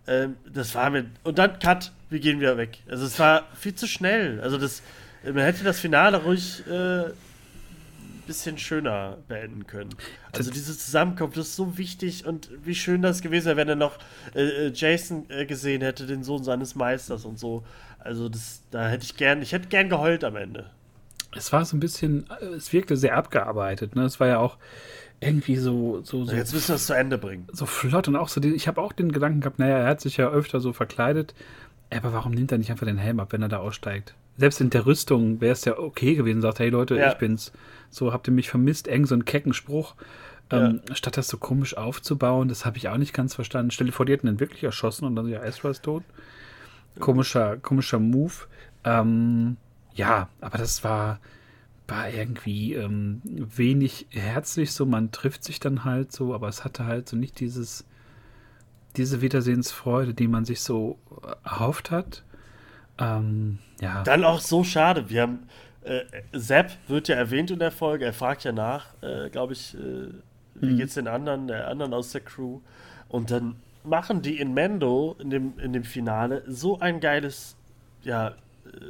Ähm, 0.06 0.36
das 0.50 0.74
war 0.74 0.90
mir. 0.90 1.06
Und 1.24 1.38
dann 1.38 1.58
Cut, 1.58 1.92
wie 2.08 2.20
gehen 2.20 2.40
wir 2.40 2.56
weg? 2.56 2.78
Also 2.88 3.04
es 3.04 3.18
war 3.18 3.48
viel 3.54 3.74
zu 3.74 3.88
schnell. 3.88 4.40
Also 4.40 4.58
das, 4.58 4.82
man 5.24 5.38
hätte 5.38 5.64
das 5.64 5.80
Finale 5.80 6.22
ruhig 6.22 6.64
äh, 6.68 7.10
bisschen 8.30 8.58
schöner 8.58 9.18
beenden 9.26 9.66
können. 9.66 9.90
Also 10.30 10.52
diese 10.52 10.78
Zusammenkunft 10.78 11.36
ist 11.36 11.56
so 11.56 11.76
wichtig 11.76 12.26
und 12.26 12.48
wie 12.64 12.76
schön 12.76 13.02
das 13.02 13.22
gewesen 13.22 13.46
wäre, 13.46 13.56
wenn 13.56 13.68
er 13.68 13.74
noch 13.74 13.98
äh, 14.36 14.68
äh, 14.68 14.72
Jason 14.72 15.26
äh, 15.30 15.46
gesehen 15.46 15.82
hätte, 15.82 16.06
den 16.06 16.22
Sohn 16.22 16.44
seines 16.44 16.76
Meisters 16.76 17.24
und 17.24 17.40
so. 17.40 17.64
Also 17.98 18.28
das, 18.28 18.62
da 18.70 18.88
hätte 18.88 19.02
ich 19.02 19.16
gern, 19.16 19.42
ich 19.42 19.50
hätte 19.50 19.66
gern 19.66 19.88
geheult 19.88 20.22
am 20.22 20.36
Ende. 20.36 20.70
Es 21.36 21.52
war 21.52 21.64
so 21.64 21.76
ein 21.76 21.80
bisschen, 21.80 22.26
es 22.56 22.72
wirkte 22.72 22.96
sehr 22.96 23.16
abgearbeitet. 23.16 23.96
Ne? 23.96 24.04
Es 24.04 24.20
war 24.20 24.28
ja 24.28 24.38
auch 24.38 24.58
irgendwie 25.18 25.56
so, 25.56 26.00
so, 26.04 26.24
so 26.24 26.32
Jetzt 26.32 26.54
müssen 26.54 26.68
wir 26.68 26.76
es 26.76 26.86
zu 26.86 26.94
Ende 26.94 27.18
bringen. 27.18 27.48
So 27.50 27.66
flott 27.66 28.06
und 28.06 28.14
auch 28.14 28.28
so, 28.28 28.40
ich 28.40 28.68
habe 28.68 28.80
auch 28.80 28.92
den 28.92 29.10
Gedanken 29.10 29.40
gehabt, 29.40 29.58
naja, 29.58 29.78
er 29.78 29.88
hat 29.88 30.00
sich 30.00 30.18
ja 30.18 30.30
öfter 30.30 30.60
so 30.60 30.72
verkleidet. 30.72 31.34
Aber 31.92 32.12
warum 32.12 32.30
nimmt 32.30 32.52
er 32.52 32.58
nicht 32.58 32.70
einfach 32.70 32.86
den 32.86 32.98
Helm 32.98 33.18
ab, 33.18 33.32
wenn 33.32 33.42
er 33.42 33.48
da 33.48 33.58
aussteigt? 33.58 34.14
Selbst 34.36 34.60
in 34.60 34.70
der 34.70 34.86
Rüstung 34.86 35.40
wäre 35.40 35.52
es 35.52 35.64
ja 35.64 35.76
okay 35.76 36.14
gewesen, 36.14 36.40
sagt, 36.40 36.60
hey 36.60 36.68
Leute, 36.68 36.96
ja. 36.96 37.10
ich 37.10 37.18
bin's. 37.18 37.52
So, 37.90 38.12
habt 38.12 38.28
ihr 38.28 38.32
mich 38.32 38.48
vermisst? 38.48 38.88
Eng 38.88 39.06
so 39.06 39.14
einen 39.14 39.24
kecken 39.24 39.52
Spruch. 39.52 39.94
Ähm, 40.50 40.80
ja. 40.88 40.94
Statt 40.94 41.16
das 41.16 41.28
so 41.28 41.38
komisch 41.38 41.76
aufzubauen, 41.76 42.48
das 42.48 42.64
habe 42.64 42.76
ich 42.76 42.88
auch 42.88 42.96
nicht 42.96 43.12
ganz 43.12 43.34
verstanden. 43.34 43.70
Stell 43.70 43.86
dir 43.86 43.92
vor, 43.92 44.06
die 44.06 44.12
hätten 44.12 44.26
ihn 44.26 44.40
wirklich 44.40 44.64
erschossen 44.64 45.04
und 45.04 45.16
dann 45.16 45.28
ja, 45.28 45.42
Ezra 45.42 45.70
ist 45.70 45.84
tot. 45.84 46.02
Komischer, 46.98 47.56
komischer 47.56 47.98
Move. 47.98 48.32
Ähm, 48.84 49.56
ja, 49.94 50.28
aber 50.40 50.58
das 50.58 50.82
war, 50.82 51.20
war 51.86 52.10
irgendwie 52.10 52.74
ähm, 52.74 53.22
wenig 53.24 54.06
herzlich 54.10 54.72
so. 54.72 54.86
Man 54.86 55.12
trifft 55.12 55.44
sich 55.44 55.60
dann 55.60 55.84
halt 55.84 56.12
so, 56.12 56.34
aber 56.34 56.48
es 56.48 56.64
hatte 56.64 56.84
halt 56.86 57.08
so 57.08 57.16
nicht 57.16 57.38
dieses, 57.38 57.84
diese 58.96 59.20
Wiedersehensfreude, 59.20 60.14
die 60.14 60.28
man 60.28 60.44
sich 60.44 60.62
so 60.62 60.98
erhofft 61.44 61.90
hat. 61.90 62.24
Ähm, 62.98 63.58
ja. 63.80 64.02
Dann 64.02 64.24
auch 64.24 64.40
so 64.40 64.64
schade. 64.64 65.10
Wir 65.10 65.22
haben 65.22 65.40
äh, 65.82 66.02
Sepp 66.32 66.72
wird 66.88 67.08
ja 67.08 67.16
erwähnt 67.16 67.50
in 67.50 67.58
der 67.58 67.70
Folge. 67.70 68.04
Er 68.04 68.12
fragt 68.12 68.44
ja 68.44 68.52
nach, 68.52 68.86
äh, 69.02 69.30
glaube 69.30 69.54
ich, 69.54 69.74
äh, 69.74 70.08
wie 70.56 70.72
mhm. 70.72 70.76
geht's 70.76 70.94
den 70.94 71.08
anderen, 71.08 71.48
der 71.48 71.68
anderen 71.68 71.94
aus 71.94 72.12
der 72.12 72.20
Crew. 72.20 72.60
Und 73.08 73.30
dann 73.30 73.56
machen 73.82 74.22
die 74.22 74.38
in 74.38 74.52
Mendo 74.52 75.16
in 75.18 75.30
dem, 75.30 75.58
in 75.58 75.72
dem 75.72 75.84
Finale 75.84 76.42
so 76.46 76.78
ein 76.80 77.00
geiles 77.00 77.56
ja, 78.02 78.34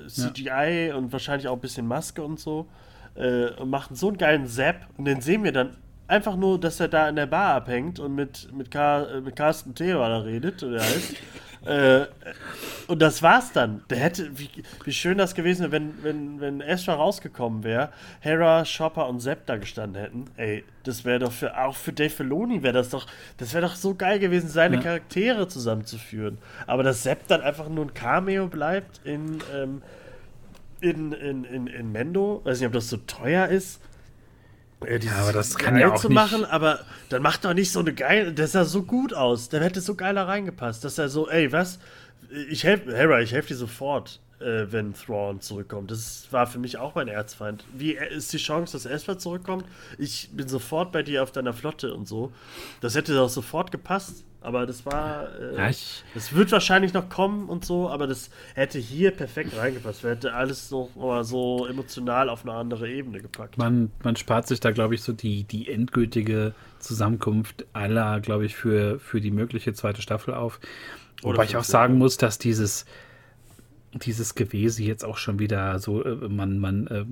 CGI 0.07 0.89
ja. 0.89 0.97
und 0.97 1.13
wahrscheinlich 1.13 1.49
auch 1.49 1.55
ein 1.55 1.61
bisschen 1.61 1.87
Maske 1.87 2.23
und 2.23 2.41
so. 2.41 2.67
Äh, 3.15 3.51
und 3.53 3.71
machen 3.71 3.97
so 3.97 4.09
einen 4.09 4.19
geilen 4.19 4.47
Zap 4.47 4.87
und 4.97 5.05
den 5.05 5.21
sehen 5.21 5.43
wir 5.43 5.53
dann 5.53 5.77
einfach 6.07 6.37
nur, 6.37 6.61
dass 6.61 6.81
er 6.81 6.89
da 6.89 7.09
in 7.09 7.17
der 7.17 7.27
Bar 7.27 7.55
abhängt 7.55 7.99
und 7.99 8.15
mit, 8.15 8.53
mit, 8.53 8.71
Car 8.71 9.11
äh, 9.11 9.21
mit 9.21 9.37
Carsten 9.37 9.75
Theodor 9.75 10.09
da 10.09 10.19
redet, 10.19 10.63
oder 10.63 10.81
heißt. 10.81 11.17
äh, 11.65 12.07
und 12.87 13.03
das 13.03 13.23
war's 13.23 13.53
dann. 13.53 13.83
Der 13.91 13.99
hätte, 13.99 14.39
wie, 14.39 14.49
wie 14.85 14.93
schön 14.93 15.19
das 15.19 15.35
gewesen 15.35 15.63
wäre, 15.63 15.73
wenn, 15.73 16.03
wenn, 16.03 16.41
wenn 16.41 16.61
Ezra 16.61 16.95
rausgekommen 16.95 17.65
wäre, 17.65 17.91
Hera, 18.21 18.65
Chopper 18.65 19.09
und 19.09 19.21
Sepp 19.21 19.47
da 19.47 19.57
gestanden 19.57 20.03
hätten. 20.03 20.25
Ey, 20.37 20.65
das 20.85 21.05
wäre 21.05 21.19
doch 21.19 21.33
für, 21.33 21.59
auch 21.61 21.77
für 21.77 21.93
Dave 21.93 22.11
Filoni 22.11 22.63
wäre 22.63 22.73
das 22.73 22.89
doch, 22.89 23.07
das 23.37 23.53
wäre 23.53 23.67
doch 23.67 23.77
so 23.77 23.95
geil 23.95 24.19
gewesen, 24.19 24.49
seine 24.49 24.77
ja. 24.77 24.83
Charaktere 24.83 25.49
zusammenzuführen. 25.49 26.39
Aber 26.67 26.83
dass 26.83 27.03
Sepp 27.03 27.29
dann 27.29 27.43
einfach 27.43 27.69
nur 27.69 27.85
ein 27.85 27.95
Cameo 27.95 28.47
bleibt 28.47 29.01
in, 29.05 29.39
ähm, 29.55 29.83
in, 30.81 31.13
in, 31.13 31.45
in, 31.45 31.67
in 31.67 31.93
Mendo, 31.93 32.41
weiß 32.45 32.61
nicht, 32.61 32.67
ob 32.67 32.73
das 32.73 32.89
so 32.89 32.97
teuer 32.97 33.49
ist. 33.49 33.81
Ja, 34.87 34.97
ja, 34.97 35.13
aber 35.17 35.33
das 35.33 35.57
kann 35.57 35.79
ja 35.79 35.93
auch 35.93 36.01
zu 36.01 36.11
machen, 36.11 36.45
aber 36.45 36.81
dann 37.11 37.23
macht 37.23 37.45
doch 37.45 37.55
nicht 37.55 37.71
so 37.71 37.81
eine 37.81 37.93
geile, 37.93 38.33
das 38.33 38.53
sah 38.53 38.65
so 38.65 38.83
gut 38.83 39.13
aus, 39.13 39.49
der 39.49 39.63
hätte 39.63 39.81
so 39.81 39.95
geiler 39.95 40.27
reingepasst, 40.27 40.85
dass 40.85 40.99
er 40.99 41.09
so, 41.09 41.29
ey, 41.29 41.53
was, 41.53 41.79
ich 42.49 42.65
helfe, 42.65 42.97
Hera, 42.97 43.21
ich 43.21 43.33
helfe 43.33 43.49
dir 43.49 43.57
sofort, 43.57 44.21
äh, 44.41 44.71
wenn 44.71 44.95
Thrawn 44.95 45.41
zurückkommt. 45.41 45.91
Das 45.91 46.29
war 46.31 46.47
für 46.47 46.59
mich 46.59 46.79
auch 46.79 46.95
mein 46.95 47.09
Erzfeind. 47.09 47.65
Wie 47.77 47.97
äh, 47.97 48.15
ist 48.15 48.33
die 48.33 48.39
Chance, 48.39 48.73
dass 48.73 48.87
Esper 48.87 49.19
zurückkommt? 49.19 49.65
Ich 49.99 50.31
bin 50.33 50.49
sofort 50.49 50.93
bei 50.93 51.03
dir 51.03 51.23
auf 51.23 51.33
deiner 51.33 51.53
Flotte 51.53 51.95
und 51.95 52.09
so. 52.09 52.33
Das 52.81 52.95
hätte 52.95 53.21
auch 53.21 53.29
sofort 53.29 53.71
gepasst. 53.71 54.25
Aber 54.43 54.65
das 54.65 54.87
war. 54.87 55.29
Äh, 55.39 55.57
ja, 55.57 55.71
das 56.15 56.35
wird 56.35 56.51
wahrscheinlich 56.51 56.95
noch 56.95 57.11
kommen 57.11 57.49
und 57.49 57.65
so, 57.65 57.91
aber 57.91 58.07
das 58.07 58.31
hätte 58.55 58.79
hier 58.79 59.11
perfekt 59.11 59.55
reingepasst. 59.57 60.03
Wir 60.03 60.13
hätte 60.13 60.33
alles 60.33 60.71
noch 60.71 60.89
mal 60.97 61.25
so 61.25 61.67
emotional 61.67 62.31
auf 62.31 62.45
eine 62.45 62.55
andere 62.55 62.91
Ebene 62.91 63.21
gepackt. 63.21 63.59
Man, 63.59 63.91
man 64.03 64.17
spart 64.17 64.47
sich 64.47 64.59
da, 64.61 64.71
glaube 64.71 64.95
ich, 64.95 65.03
so 65.03 65.13
die, 65.13 65.45
die 65.45 65.69
endgültige 65.69 66.55
Zusammenkunft 66.79 67.67
aller, 67.75 68.21
glaube 68.21 68.47
ich, 68.47 68.57
für, 68.57 68.99
für 68.99 69.21
die 69.21 69.31
mögliche 69.31 69.75
zweite 69.75 70.01
Staffel 70.01 70.33
auf. 70.33 70.59
Wobei 71.23 71.45
ich 71.45 71.57
auch 71.57 71.65
sagen 71.65 71.99
muss, 71.99 72.17
dass 72.17 72.39
dieses 72.39 72.87
dieses 73.93 74.37
Gewese 74.37 74.85
jetzt 74.85 75.05
auch 75.05 75.17
schon 75.19 75.41
wieder 75.41 75.79
so, 75.81 76.05
äh, 76.05 76.15
man, 76.29 76.59
man, 76.59 76.87
äh, 76.87 77.05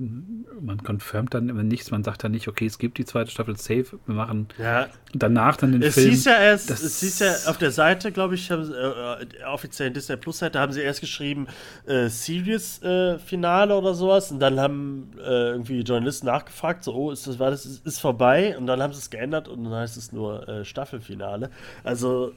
man 0.61 0.81
confirmt 0.81 1.33
dann 1.33 1.49
immer 1.49 1.63
nichts, 1.63 1.91
man 1.91 2.03
sagt 2.05 2.23
dann 2.23 2.31
nicht, 2.31 2.47
okay, 2.47 2.65
es 2.65 2.77
gibt 2.79 2.97
die 2.97 3.05
zweite 3.05 3.29
Staffel 3.31 3.57
safe, 3.57 3.99
wir 4.05 4.15
machen 4.15 4.47
Ja, 4.57 4.87
danach 5.13 5.57
dann 5.57 5.73
den 5.73 5.81
es 5.83 5.95
Film. 5.95 6.09
hieß 6.11 6.23
ja 6.25 6.39
erst, 6.39 6.69
es 6.71 7.01
hieß 7.01 7.19
ja 7.19 7.33
auf 7.47 7.57
der 7.57 7.71
Seite, 7.71 8.13
glaube 8.13 8.35
ich, 8.35 8.49
haben, 8.49 8.63
äh, 8.71 9.25
der 9.25 9.51
offiziellen 9.51 9.93
Disney 9.93 10.15
Plus 10.15 10.39
Seite 10.39 10.57
haben 10.59 10.71
sie 10.71 10.81
erst 10.81 11.01
geschrieben 11.01 11.47
äh, 11.85 12.07
Series 12.07 12.81
äh, 12.81 13.19
Finale 13.19 13.75
oder 13.75 13.93
sowas 13.93 14.31
und 14.31 14.39
dann 14.39 14.57
haben 14.59 15.11
äh, 15.19 15.49
irgendwie 15.51 15.81
Journalisten 15.81 16.27
nachgefragt, 16.27 16.85
so, 16.85 16.93
oh, 16.93 17.11
ist 17.11 17.27
das 17.27 17.39
war 17.39 17.51
das 17.51 17.65
ist, 17.65 17.85
ist 17.85 17.99
vorbei 17.99 18.57
und 18.57 18.67
dann 18.67 18.81
haben 18.81 18.93
sie 18.93 18.99
es 18.99 19.09
geändert 19.09 19.49
und 19.49 19.65
dann 19.65 19.73
heißt 19.73 19.97
es 19.97 20.13
nur 20.13 20.47
äh, 20.47 20.63
Staffelfinale. 20.63 21.49
Also 21.83 22.31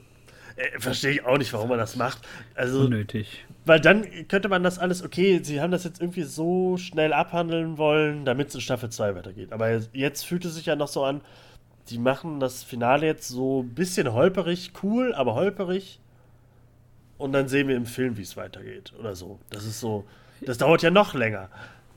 äh, 0.57 0.81
verstehe 0.81 1.13
ich 1.13 1.25
auch 1.25 1.39
nicht, 1.39 1.53
warum 1.53 1.69
man 1.69 1.79
das 1.79 1.97
macht. 1.97 2.19
Also 2.55 2.81
unnötig. 2.81 3.45
Weil 3.65 3.81
dann 3.81 4.05
könnte 4.27 4.49
man 4.49 4.65
das 4.65 4.79
alles, 4.79 5.05
okay, 5.05 5.41
sie 5.43 5.61
haben 5.61 5.71
das 5.71 5.85
jetzt 5.85 6.01
irgendwie 6.01 6.25
so 6.25 6.77
schnell 6.77 7.13
abhandeln 7.13 7.79
wollen, 7.79 8.25
damit 8.25 8.49
es 8.49 8.57
in 8.57 8.61
Staffel 8.61 8.91
2 8.91 9.15
weitergeht. 9.15 9.53
Aber 9.53 9.81
jetzt 9.93 10.27
fühlt 10.27 10.45
es 10.45 10.55
sich 10.57 10.67
ja 10.67 10.75
noch 10.75 10.89
so 10.89 11.05
an, 11.05 11.21
die 11.89 11.99
machen 11.99 12.41
das 12.41 12.65
Finale 12.65 13.07
jetzt 13.07 13.29
so 13.29 13.63
ein 13.63 13.75
bisschen 13.75 14.13
holperig, 14.13 14.73
cool, 14.83 15.15
aber 15.15 15.35
holperig. 15.35 16.01
Und 17.19 17.33
dann 17.33 17.47
sehen 17.47 17.69
wir 17.69 17.77
im 17.77 17.87
Film, 17.87 18.17
wie 18.17 18.23
es 18.23 18.37
weitergeht. 18.37 18.93
Oder 18.99 19.15
so. 19.15 19.39
Das 19.51 19.65
ist 19.65 19.79
so. 19.79 20.05
Das 20.41 20.59
dauert 20.59 20.83
ja 20.83 20.91
noch 20.91 21.15
länger. 21.15 21.49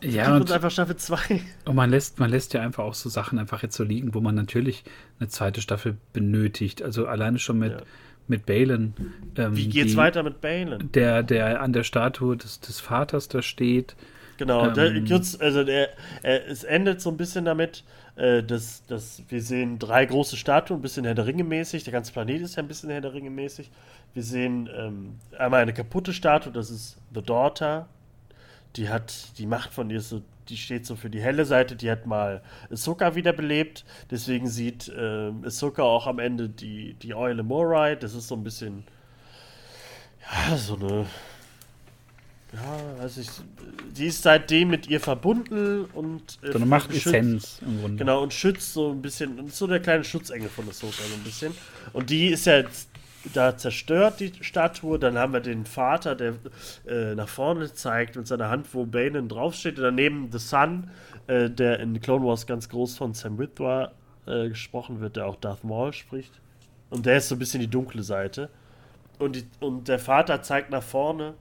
Ja, 0.04 0.36
und, 0.36 0.52
einfach 0.52 0.70
Staffel 0.70 0.98
2. 0.98 1.42
und 1.66 1.76
man 1.76 1.90
lässt, 1.90 2.20
man 2.20 2.30
lässt 2.30 2.54
ja 2.54 2.62
einfach 2.62 2.84
auch 2.84 2.94
so 2.94 3.10
Sachen 3.10 3.40
einfach 3.40 3.64
jetzt 3.64 3.76
so 3.76 3.84
liegen, 3.84 4.14
wo 4.14 4.22
man 4.22 4.36
natürlich 4.36 4.84
eine 5.20 5.30
zweite 5.30 5.62
Staffel 5.62 5.98
benötigt. 6.14 6.84
Also 6.84 7.08
alleine 7.08 7.40
schon 7.40 7.58
mit, 7.58 7.72
Ja. 7.72 7.82
Mit 8.28 8.46
Balen. 8.46 8.94
Ähm, 9.38 9.56
Wie 9.56 9.68
geht's 9.68 9.92
die- 9.92 9.98
weiter 9.98 10.24
mit 10.24 10.42
Balen? 10.42 10.90
Der, 10.94 11.24
der 11.24 11.62
an 11.62 11.74
der 11.74 11.84
Statue 11.84 12.38
des, 12.38 12.60
des 12.60 12.80
Vaters 12.80 13.28
da 13.28 13.42
steht. 13.42 13.96
Genau, 14.38 14.70
der, 14.70 14.94
Ähm, 14.94 15.06
kurz, 15.08 15.38
also 15.40 15.64
der, 15.64 15.90
äh, 16.24 16.40
es 16.50 16.64
endet 16.64 17.00
so 17.02 17.10
ein 17.10 17.16
bisschen 17.18 17.46
damit, 17.46 17.84
äh, 18.18 18.44
dass, 18.44 18.86
dass 18.88 19.22
wir 19.30 19.42
sehen 19.42 19.80
drei 19.80 20.06
große 20.06 20.36
Statuen, 20.36 20.80
ein 20.80 20.82
bisschen 20.82 21.06
Herr 21.06 21.16
der 21.16 21.26
Ringe 21.26 21.44
mäßig, 21.46 21.84
der 21.86 21.94
ganze 21.94 22.12
Planet 22.12 22.42
ist 22.42 22.56
ja 22.58 22.64
ein 22.64 22.68
bisschen 22.68 22.90
Herr 22.90 23.00
der 23.02 23.14
Ringe 23.14 23.30
mäßig. 23.30 23.70
Wir 24.14 24.24
sehen 24.24 24.70
ähm, 24.76 25.16
einmal 25.38 25.62
eine 25.62 25.74
kaputte 25.74 26.12
Statue, 26.14 26.52
das 26.52 26.70
ist 26.70 26.98
The 27.14 27.22
Daughter, 27.22 27.88
die 28.76 28.90
hat, 28.90 29.38
die 29.38 29.46
Macht 29.46 29.74
von 29.74 29.90
ihr 29.90 29.98
ist 30.00 30.10
so, 30.10 30.22
die 30.50 30.58
steht 30.58 30.86
so 30.86 30.96
für 30.96 31.10
die 31.10 31.22
helle 31.22 31.46
Seite, 31.46 31.76
die 31.76 31.90
hat 31.90 32.06
mal 32.06 32.42
Ahsoka 32.72 33.16
wiederbelebt, 33.16 33.86
deswegen 34.12 34.48
sieht 34.48 34.92
ähm, 34.98 35.44
Ahsoka 35.46 35.84
auch 35.84 36.08
am 36.08 36.20
Ende 36.20 36.50
die, 36.50 36.94
die 36.96 37.14
Eule 37.16 37.44
Morai, 37.44 37.96
das 37.96 38.14
ist 38.14 38.28
so 38.28 38.36
ein 38.36 38.44
bisschen, 38.44 38.84
ja, 40.50 40.58
so 40.58 40.76
eine 40.76 41.06
ja, 42.54 43.04
weiß 43.04 43.18
ich. 43.18 43.28
Die 43.98 44.06
ist 44.06 44.24
seitdem 44.24 44.70
mit 44.70 44.88
ihr 44.88 45.02
verbunden 45.02 45.86
und. 45.94 46.40
Äh, 46.42 46.52
So 46.54 46.58
eine 46.58 46.66
Macht 46.66 46.90
schützt- 46.94 47.08
Essenz 47.08 47.60
im 47.66 47.82
Grunde. 47.82 47.98
Genau, 47.98 48.24
und 48.24 48.34
schützt 48.34 48.72
so 48.74 48.92
ein 48.92 49.02
bisschen. 49.02 49.38
Und 49.40 49.48
ist 49.48 49.58
so 49.58 49.68
der 49.68 49.82
kleine 49.82 50.06
Schutzengel 50.06 50.48
von 50.48 50.70
Ahsoka, 50.70 51.04
so 51.06 51.16
ein 51.16 51.24
bisschen. 51.24 51.54
Und 51.92 52.10
die 52.10 52.28
ist 52.28 52.46
ja 52.46 52.58
jetzt 52.60 52.88
da 53.34 53.58
zerstört, 53.58 54.20
die 54.20 54.32
Statue. 54.42 55.00
Dann 55.00 55.18
haben 55.18 55.34
wir 55.34 55.40
den 55.40 55.66
Vater, 55.66 56.16
der 56.16 56.36
äh, 56.88 57.16
nach 57.16 57.28
vorne 57.28 57.72
zeigt 57.74 58.16
mit 58.16 58.28
seiner 58.28 58.50
Hand, 58.50 58.74
wo 58.74 58.86
Banen 58.86 59.30
draufsteht. 59.30 59.78
Und 59.78 59.84
daneben 59.84 60.30
The 60.32 60.40
Sun, 60.40 60.90
äh, 61.28 61.50
der 61.50 61.80
in 61.80 62.00
Clone 62.02 62.26
Wars 62.26 62.48
ganz 62.48 62.70
groß 62.70 62.98
von 62.98 63.14
Sam 63.14 63.38
Witwer 63.38 63.92
äh, 64.26 64.50
gesprochen 64.50 65.00
wird, 65.02 65.16
der 65.16 65.28
auch 65.28 65.36
Darth 65.36 65.64
Maul 65.64 65.94
spricht. 65.94 66.34
Und 66.90 67.06
der 67.06 67.18
ist 67.18 67.30
so 67.30 67.36
ein 67.36 67.40
bisschen 67.40 67.62
die 67.62 67.70
dunkle 67.70 68.04
Seite. 68.04 68.50
Und, 69.20 69.36
die, 69.36 69.46
und 69.60 69.88
der 69.88 70.00
Vater 70.00 70.42
zeigt 70.42 70.72
nach 70.72 70.84
vorne 70.84 71.34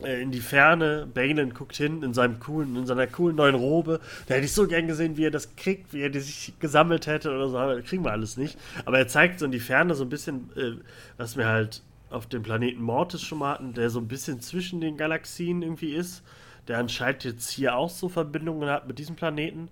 in 0.00 0.30
die 0.30 0.40
Ferne. 0.40 1.08
Balen 1.12 1.54
guckt 1.54 1.76
hin 1.76 2.02
in 2.02 2.12
seinem 2.12 2.38
coolen, 2.38 2.76
in 2.76 2.86
seiner 2.86 3.06
coolen 3.06 3.36
neuen 3.36 3.54
Robe. 3.54 4.00
Da 4.26 4.34
hätte 4.34 4.44
ich 4.44 4.52
so 4.52 4.66
gern 4.66 4.86
gesehen, 4.86 5.16
wie 5.16 5.24
er 5.24 5.30
das 5.30 5.56
kriegt, 5.56 5.92
wie 5.92 6.02
er 6.02 6.10
die 6.10 6.20
sich 6.20 6.52
gesammelt 6.58 7.06
hätte 7.06 7.30
oder 7.30 7.48
so. 7.48 7.58
Aber 7.58 7.80
kriegen 7.82 8.04
wir 8.04 8.12
alles 8.12 8.36
nicht. 8.36 8.58
Aber 8.84 8.98
er 8.98 9.08
zeigt 9.08 9.38
so 9.38 9.46
in 9.46 9.52
die 9.52 9.60
Ferne 9.60 9.94
so 9.94 10.04
ein 10.04 10.10
bisschen, 10.10 10.50
äh, 10.56 10.82
was 11.16 11.36
wir 11.36 11.46
halt 11.46 11.82
auf 12.10 12.26
dem 12.26 12.42
Planeten 12.42 12.82
Mortis 12.82 13.22
schon 13.22 13.38
mal 13.38 13.54
hatten, 13.54 13.72
der 13.72 13.90
so 13.90 13.98
ein 13.98 14.08
bisschen 14.08 14.40
zwischen 14.40 14.80
den 14.80 14.96
Galaxien 14.96 15.62
irgendwie 15.62 15.94
ist. 15.94 16.22
Der 16.68 16.78
anscheinend 16.78 17.24
jetzt 17.24 17.50
hier 17.50 17.76
auch 17.76 17.90
so 17.90 18.08
Verbindungen 18.08 18.68
hat 18.68 18.86
mit 18.86 18.98
diesem 18.98 19.16
Planeten. 19.16 19.68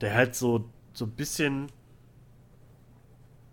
Der 0.00 0.14
halt 0.14 0.34
so, 0.34 0.68
so 0.92 1.06
ein 1.06 1.12
bisschen, 1.12 1.68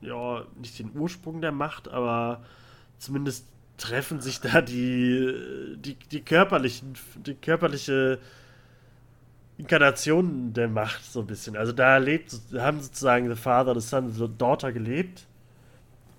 ja, 0.01 0.43
nicht 0.59 0.77
den 0.79 0.91
Ursprung 0.95 1.41
der 1.41 1.51
Macht, 1.51 1.87
aber 1.87 2.43
zumindest 2.97 3.45
treffen 3.79 4.21
sich 4.21 4.41
da 4.41 4.61
die, 4.61 5.75
die, 5.77 5.95
die 6.11 6.21
körperlichen, 6.21 6.93
die 7.25 7.33
körperliche 7.33 8.19
Inkarnation 9.57 10.53
der 10.53 10.67
Macht 10.67 11.03
so 11.03 11.21
ein 11.21 11.27
bisschen. 11.27 11.57
Also 11.57 11.71
da 11.71 11.97
lebt, 11.97 12.33
haben 12.55 12.79
sozusagen 12.79 13.29
The 13.29 13.35
Father, 13.35 13.73
The 13.79 13.85
Son, 13.85 14.11
The 14.11 14.27
Daughter 14.37 14.71
gelebt. 14.71 15.25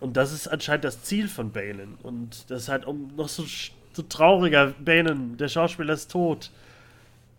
Und 0.00 0.16
das 0.16 0.32
ist 0.32 0.48
anscheinend 0.48 0.84
das 0.84 1.02
Ziel 1.02 1.28
von 1.28 1.52
Balen. 1.52 1.96
Und 2.02 2.50
das 2.50 2.62
ist 2.62 2.68
halt 2.68 2.84
um 2.84 3.14
noch 3.16 3.28
so, 3.28 3.44
so 3.92 4.02
trauriger, 4.02 4.74
Balen, 4.78 5.36
der 5.36 5.48
Schauspieler 5.48 5.94
ist 5.94 6.10
tot. 6.10 6.50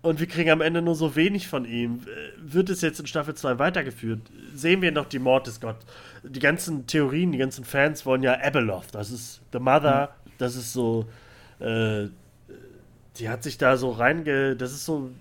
Und 0.02 0.20
wir 0.20 0.28
kriegen 0.28 0.50
am 0.50 0.62
Ende 0.62 0.82
nur 0.82 0.96
so 0.96 1.16
wenig 1.16 1.48
von 1.48 1.66
ihm. 1.66 2.00
Äh, 2.08 2.32
Wird 2.54 2.70
es 2.70 2.82
jetzt 2.82 3.00
in 3.00 3.06
Staffel 3.06 3.36
2 3.36 3.60
weitergeführt? 3.60 4.22
Sehen 4.56 4.82
wir 4.82 4.92
noch 4.92 5.06
die 5.06 5.20
Mord 5.20 5.46
des 5.48 5.62
Gott. 5.62 5.78
Die 6.24 6.40
ganzen 6.40 6.88
Theorien, 6.88 7.32
die 7.32 7.38
ganzen 7.38 7.66
Fans 7.66 8.06
wollen 8.06 8.24
ja 8.24 8.40
Abeloth. 8.42 8.88
Das 8.94 9.12
ist 9.12 9.42
The 9.54 9.60
Mother. 9.60 10.16
Das 10.38 10.56
ist 10.56 10.74
so. 10.74 11.06
Äh, 11.60 12.08
die 13.18 13.30
hat 13.30 13.44
sich 13.44 13.58
da 13.58 13.78
so 13.78 13.92
reinge. 13.92 14.56
Das 14.56 14.72
ist 14.72 14.86
so 14.86 15.12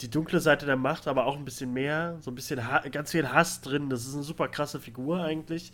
die 0.00 0.10
dunkle 0.10 0.40
Seite 0.40 0.66
der 0.66 0.76
Macht, 0.76 1.06
aber 1.06 1.26
auch 1.26 1.36
ein 1.36 1.44
bisschen 1.44 1.72
mehr. 1.72 2.16
So 2.20 2.32
ein 2.32 2.34
bisschen 2.34 2.66
ha 2.66 2.80
ganz 2.88 3.12
viel 3.12 3.28
Hass 3.28 3.60
drin. 3.60 3.88
Das 3.88 4.04
ist 4.04 4.14
eine 4.14 4.24
super 4.24 4.48
krasse 4.48 4.80
Figur 4.80 5.22
eigentlich. 5.22 5.72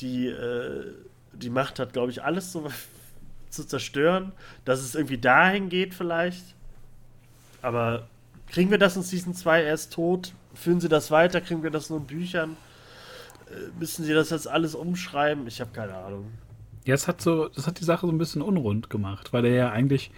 Die, 0.00 0.26
äh, 0.26 0.92
die 1.32 1.50
Macht 1.50 1.78
hat, 1.78 1.92
glaube 1.92 2.10
ich, 2.10 2.24
alles 2.24 2.50
so 2.50 2.68
zu 3.50 3.64
zerstören. 3.64 4.32
Dass 4.64 4.80
es 4.80 4.96
irgendwie 4.96 5.18
dahin 5.18 5.68
geht, 5.68 5.94
vielleicht. 5.94 6.56
Aber 7.62 8.08
kriegen 8.48 8.70
wir 8.70 8.78
das 8.78 8.96
in 8.96 9.02
Season 9.02 9.34
2 9.34 9.62
erst 9.62 9.92
tot? 9.92 10.34
Führen 10.54 10.80
sie 10.80 10.88
das 10.88 11.10
weiter? 11.10 11.40
Kriegen 11.40 11.62
wir 11.62 11.70
das 11.70 11.88
nur 11.88 12.00
in 12.00 12.06
Büchern? 12.06 12.56
Äh, 13.46 13.70
müssen 13.78 14.04
sie 14.04 14.12
das 14.12 14.30
jetzt 14.30 14.48
alles 14.48 14.74
umschreiben? 14.74 15.46
Ich 15.46 15.60
habe 15.60 15.70
keine 15.72 15.94
Ahnung. 15.94 16.26
Ja, 16.84 16.94
es 16.94 17.06
hat 17.06 17.20
so, 17.20 17.48
das 17.48 17.66
hat 17.66 17.80
die 17.80 17.84
Sache 17.84 18.06
so 18.06 18.12
ein 18.12 18.18
bisschen 18.18 18.42
unrund 18.42 18.90
gemacht, 18.90 19.32
weil 19.32 19.44
er 19.44 19.54
ja 19.54 19.70
eigentlich, 19.70 20.10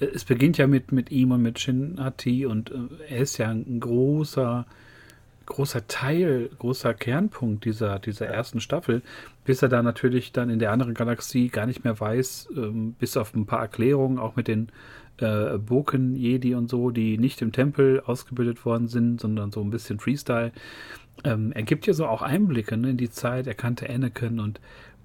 äh, 0.00 0.06
es 0.06 0.24
beginnt 0.24 0.58
ja 0.58 0.66
mit, 0.66 0.92
mit 0.92 1.10
ihm 1.10 1.30
und 1.30 1.42
mit 1.42 1.60
Shin 1.60 1.98
Hati 1.98 2.44
und 2.44 2.70
äh, 2.70 2.74
er 3.08 3.18
ist 3.18 3.38
ja 3.38 3.48
ein 3.48 3.78
großer, 3.78 4.66
großer 5.46 5.86
Teil, 5.86 6.50
großer 6.58 6.92
Kernpunkt 6.92 7.64
dieser, 7.64 8.00
dieser 8.00 8.26
ersten 8.26 8.60
Staffel, 8.60 9.02
bis 9.44 9.62
er 9.62 9.68
da 9.68 9.82
natürlich 9.82 10.32
dann 10.32 10.50
in 10.50 10.58
der 10.58 10.72
anderen 10.72 10.94
Galaxie 10.94 11.48
gar 11.48 11.66
nicht 11.66 11.84
mehr 11.84 11.98
weiß, 11.98 12.48
ähm, 12.56 12.94
bis 12.98 13.16
auf 13.16 13.34
ein 13.34 13.46
paar 13.46 13.60
Erklärungen, 13.60 14.18
auch 14.18 14.36
mit 14.36 14.48
den 14.48 14.70
äh, 15.18 15.58
Boken, 15.58 16.16
Jedi 16.16 16.54
und 16.54 16.68
so, 16.70 16.90
die 16.90 17.18
nicht 17.18 17.42
im 17.42 17.52
Tempel 17.52 18.00
ausgebildet 18.06 18.64
worden 18.64 18.88
sind, 18.88 19.20
sondern 19.20 19.52
so 19.52 19.60
ein 19.60 19.70
bisschen 19.70 19.98
Freestyle. 20.00 20.52
Ähm, 21.24 21.52
er 21.52 21.62
gibt 21.64 21.86
ja 21.86 21.92
so 21.94 22.06
auch 22.06 22.22
Einblicke 22.22 22.76
ne, 22.76 22.90
in 22.90 22.96
die 22.96 23.10
Zeit, 23.10 23.46
er 23.46 23.54
kannte 23.54 23.88
Anakin 23.90 24.40
und 24.40 24.60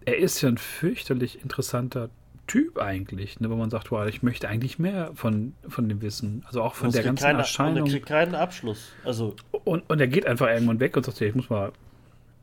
er 0.05 0.17
ist 0.17 0.41
ja 0.41 0.49
ein 0.49 0.57
fürchterlich 0.57 1.41
interessanter 1.41 2.09
Typ 2.45 2.77
eigentlich, 2.77 3.39
ne, 3.39 3.49
wo 3.49 3.55
man 3.55 3.69
sagt, 3.69 3.89
wow, 3.91 4.05
ich 4.07 4.21
möchte 4.21 4.49
eigentlich 4.49 4.77
mehr 4.77 5.11
von, 5.15 5.53
von 5.67 5.87
dem 5.89 6.01
Wissen, 6.01 6.43
also 6.45 6.61
auch 6.61 6.75
von 6.75 6.87
Und 6.87 6.95
der 6.95 7.03
ganzen 7.03 7.23
keine, 7.23 7.35
Und 7.35 7.39
Erscheinung. 7.39 7.87
er 7.87 7.91
kriegt 7.91 8.05
keinen 8.05 8.35
Abschluss. 8.35 8.91
Also, 9.05 9.35
Und, 9.63 9.89
und 9.89 9.99
er 10.01 10.07
geht 10.07 10.25
einfach 10.25 10.47
irgendwann 10.49 10.79
weg 10.79 10.95
und 10.97 11.05
sagt, 11.05 11.19
ja, 11.21 11.27
ich 11.27 11.35
muss 11.35 11.49
mal, 11.49 11.71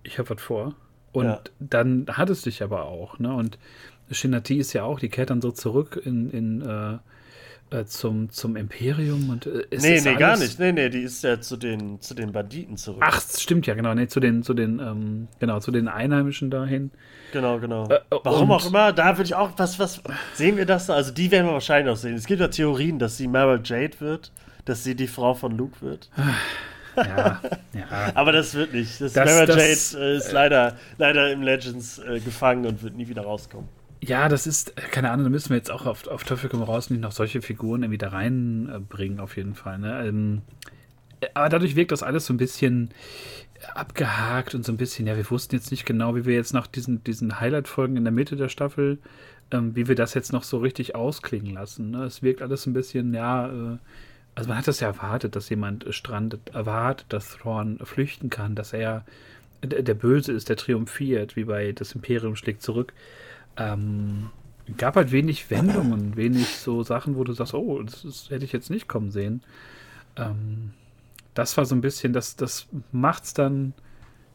ich 0.03 0.19
habe 0.19 0.31
was 0.31 0.43
vor. 0.43 0.75
Und 1.13 1.25
Ja. 1.25 1.41
dann 1.59 2.07
hat 2.09 2.31
es 2.31 2.43
dich 2.43 2.63
aber 2.63 2.85
auch, 2.87 3.19
ne? 3.19 3.35
Und 3.35 3.59
Shinati 4.11 4.57
ist 4.59 4.73
ja 4.73 4.85
auch, 4.85 4.99
die 5.01 5.09
kehrt 5.09 5.31
dann 5.31 5.41
so 5.41 5.51
zurück 5.53 6.01
in, 6.05 6.31
in 6.31 6.63
äh, 6.63 6.99
äh, 7.71 7.85
zum, 7.85 8.31
zum 8.31 8.57
Imperium 8.57 9.31
und 9.31 9.47
äh, 9.47 9.65
nee, 9.71 9.97
ist 9.97 10.05
nee, 10.05 10.15
gar 10.17 10.31
alles- 10.33 10.41
nicht. 10.41 10.59
Nee, 10.59 10.73
nee, 10.73 10.89
die 10.89 11.03
ist 11.03 11.23
ja 11.25 11.41
zu 11.41 11.57
den, 11.57 12.01
zu 12.01 12.15
den 12.15 12.33
Banditen 12.33 12.77
zurück. 12.77 13.03
Ach, 13.05 13.21
stimmt 13.21 13.67
ja, 13.67 13.75
genau, 13.75 13.95
nee, 13.95 14.07
zu 14.09 14.21
den, 14.21 14.43
zu 14.43 14.55
den, 14.55 14.79
ähm, 14.79 15.29
genau, 15.39 15.61
zu 15.61 15.71
den 15.71 15.89
Einheimischen 15.89 16.51
dahin. 16.51 16.91
Genau, 17.33 17.59
genau. 17.61 17.89
Äh, 17.89 17.95
äh, 17.95 18.01
Warum 18.25 18.51
auch 18.53 18.67
immer, 18.67 18.93
da 18.93 19.17
würde 19.17 19.25
ich 19.27 19.35
auch, 19.35 19.51
was, 19.57 19.79
was, 19.79 20.03
sehen 20.35 20.57
wir 20.57 20.67
das? 20.67 20.87
da? 20.87 20.95
Also, 20.95 21.13
die 21.13 21.31
werden 21.31 21.47
wir 21.47 21.53
wahrscheinlich 21.53 21.87
noch 21.93 21.97
sehen. 21.97 22.15
Es 22.17 22.27
gibt 22.27 22.41
ja 22.41 22.49
Theorien, 22.49 22.99
dass 22.99 23.17
sie 23.17 23.29
Mara 23.29 23.61
Jade 23.63 24.01
wird, 24.01 24.33
dass 24.65 24.83
sie 24.85 24.95
die 24.97 25.07
Frau 25.07 25.35
von 25.35 25.57
Luke 25.57 25.81
wird. 25.81 26.11
Ja, 26.97 27.41
ja. 27.73 27.87
Aber 28.15 28.33
das 28.33 28.55
wird 28.55 28.73
nicht. 28.75 29.01
Das, 29.01 29.13
Das- 29.13 29.29
Mara 29.31 29.47
das- 29.47 29.93
Jade 29.93 30.05
äh, 30.13 30.17
ist 30.17 30.33
leider, 30.33 30.77
leider 30.99 31.31
im 31.33 31.43
Legends 31.43 31.99
äh, 32.01 32.19
gefangen 32.21 32.67
und 32.67 32.83
wird 32.83 32.97
nie 32.97 33.07
wieder 33.09 33.23
rauskommen. 33.23 33.69
Ja, 34.03 34.29
das 34.29 34.47
ist, 34.47 34.79
äh, 34.79 34.83
keine 34.91 35.11
Ahnung, 35.11 35.25
da 35.25 35.31
müssen 35.31 35.51
wir 35.51 35.57
jetzt 35.57 35.71
auch 35.71 35.87
auf, 35.87 36.07
auf 36.07 36.25
Teufel 36.25 36.51
komm 36.51 36.63
raus 36.63 36.91
nicht 36.91 37.01
noch 37.01 37.13
solche 37.13 37.43
Figuren 37.43 37.83
irgendwie 37.83 37.99
da 37.99 38.09
reinbringen, 38.09 39.21
auf 39.21 39.37
jeden 39.37 39.55
Fall. 39.55 39.79
Ne? 39.79 40.07
Ähm, 40.07 40.43
äh, 41.21 41.29
aber 41.35 41.49
dadurch 41.49 41.77
wirkt 41.77 41.93
das 41.93 42.03
alles 42.03 42.27
so 42.27 42.33
ein 42.33 42.39
bisschen 42.39 42.91
abgehakt 43.75 44.55
und 44.55 44.65
so 44.65 44.73
ein 44.73 44.79
bisschen, 44.79 45.07
ja, 45.07 45.17
wir 45.17 45.31
wussten 45.31 45.55
jetzt 45.55 45.71
nicht 45.71 45.85
genau, 45.85 46.17
wie 46.17 46.25
wir 46.25 46.35
jetzt 46.35 46.55
nach 46.55 46.67
diesen, 46.67 47.05
diesen 47.05 47.41
Highlight-Folgen 47.41 47.97
in 47.97 48.05
der 48.05 48.13
Mitte 48.13 48.37
der 48.37 48.49
Staffel 48.49 48.99
ähm, 49.51 49.75
wie 49.75 49.89
wir 49.89 49.95
das 49.95 50.15
jetzt 50.15 50.33
noch 50.33 50.45
so 50.45 50.59
richtig 50.59 50.95
ausklingen 50.95 51.55
lassen. 51.55 51.91
Ne? 51.91 52.05
Es 52.05 52.23
wirkt 52.23 52.43
alles 52.43 52.67
ein 52.67 52.73
bisschen, 52.73 53.15
ja, 53.15 53.49
äh, 53.49 53.79
also 54.35 54.49
man 54.49 54.59
hat 54.59 54.69
das 54.69 54.81
ja 54.81 54.89
erwartet, 54.89 55.37
dass 55.37 55.49
jemand 55.49 55.87
strandet, 55.91 56.51
erwartet, 56.55 57.07
dass 57.11 57.37
Thrawn 57.37 57.79
flüchten 57.83 58.31
kann, 58.31 58.55
dass 58.55 58.73
er 58.73 59.05
der 59.63 59.95
Böse 59.95 60.33
ist, 60.33 60.49
der 60.49 60.57
triumphiert, 60.57 61.37
wie 61.37 61.45
bei 61.45 61.73
Das 61.73 61.93
Imperium 61.93 62.35
schlägt 62.35 62.63
zurück. 62.63 62.95
Ähm, 63.57 64.31
gab 64.77 64.97
halt 64.97 65.13
wenig 65.13 65.51
Wendungen, 65.51 66.17
wenig 66.17 66.47
so 66.47 66.83
Sachen, 66.83 67.17
wo 67.17 67.25
du 67.25 67.33
sagst, 67.33 67.55
oh, 67.55 67.83
das, 67.83 68.03
das 68.03 68.31
hätte 68.31 68.45
ich 68.45 68.53
jetzt 68.53 68.71
nicht 68.71 68.89
kommen 68.89 69.11
sehen. 69.11 69.43
Ähm, 70.17 70.73
das 71.35 71.57
war 71.57 71.65
so 71.65 71.75
ein 71.75 71.81
bisschen, 71.81 72.13
das, 72.13 72.37
das 72.37 72.67
es 73.23 73.35
dann 73.35 73.73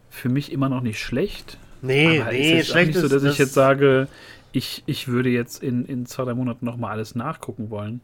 für 0.09 0.29
mich 0.29 0.51
immer 0.51 0.69
noch 0.69 0.81
nicht 0.81 0.99
schlecht. 0.99 1.57
Nee, 1.81 2.21
aber 2.21 2.31
nee, 2.31 2.59
ist 2.59 2.69
schlecht 2.69 2.87
nicht 2.87 2.99
so, 2.99 3.07
dass 3.07 3.23
das 3.23 3.33
ich 3.33 3.37
jetzt 3.39 3.53
sage, 3.53 4.07
ich, 4.51 4.83
ich 4.85 5.07
würde 5.07 5.29
jetzt 5.29 5.61
in, 5.61 5.85
in 5.85 6.05
zwei, 6.05 6.23
drei 6.23 6.33
Monaten 6.33 6.65
nochmal 6.65 6.91
alles 6.91 7.15
nachgucken 7.15 7.69
wollen. 7.69 8.01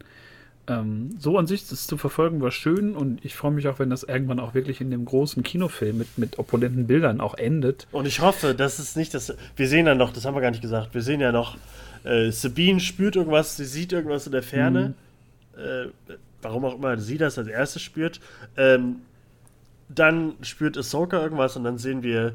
Ähm, 0.68 1.16
so 1.20 1.38
an 1.38 1.48
sich 1.48 1.68
das 1.68 1.88
zu 1.88 1.98
verfolgen 1.98 2.42
war 2.42 2.52
schön 2.52 2.96
und 2.96 3.24
ich 3.26 3.36
freue 3.36 3.52
mich 3.52 3.68
auch, 3.68 3.80
wenn 3.80 3.90
das 3.90 4.04
irgendwann 4.04 4.40
auch 4.40 4.54
wirklich 4.54 4.80
in 4.80 4.92
dem 4.92 5.06
großen 5.06 5.44
Kinofilm 5.44 5.98
mit, 5.98 6.18
mit 6.18 6.40
opponenten 6.40 6.88
Bildern 6.88 7.20
auch 7.20 7.34
endet. 7.34 7.88
Und 7.92 8.06
ich 8.06 8.20
hoffe, 8.20 8.54
dass 8.54 8.80
es 8.80 8.96
nicht 8.96 9.14
das. 9.14 9.34
Wir 9.56 9.68
sehen 9.68 9.88
ja 9.88 9.96
noch, 9.96 10.14
das 10.14 10.26
haben 10.26 10.36
wir 10.36 10.42
gar 10.42 10.52
nicht 10.52 10.62
gesagt, 10.62 10.94
wir 10.94 11.02
sehen 11.02 11.20
ja 11.20 11.32
noch, 11.32 11.58
äh, 12.04 12.32
Sabine 12.32 12.80
spürt 12.80 13.16
irgendwas, 13.16 13.58
sie 13.58 13.66
sieht 13.66 13.92
irgendwas 13.92 14.26
in 14.26 14.32
der 14.32 14.44
Ferne. 14.44 14.94
Mhm. 15.56 15.62
Äh, 15.62 16.16
warum 16.42 16.66
auch 16.66 16.76
immer 16.76 16.98
sie 16.98 17.18
das 17.18 17.38
als 17.38 17.48
erstes 17.48 17.82
spürt. 17.82 18.20
Ähm, 18.58 18.98
dann 19.90 20.34
spürt 20.42 20.78
Ahsoka 20.78 21.22
irgendwas 21.22 21.58
und 21.58 21.64
dann 21.64 21.78
sehen 21.78 22.04
wir 22.04 22.34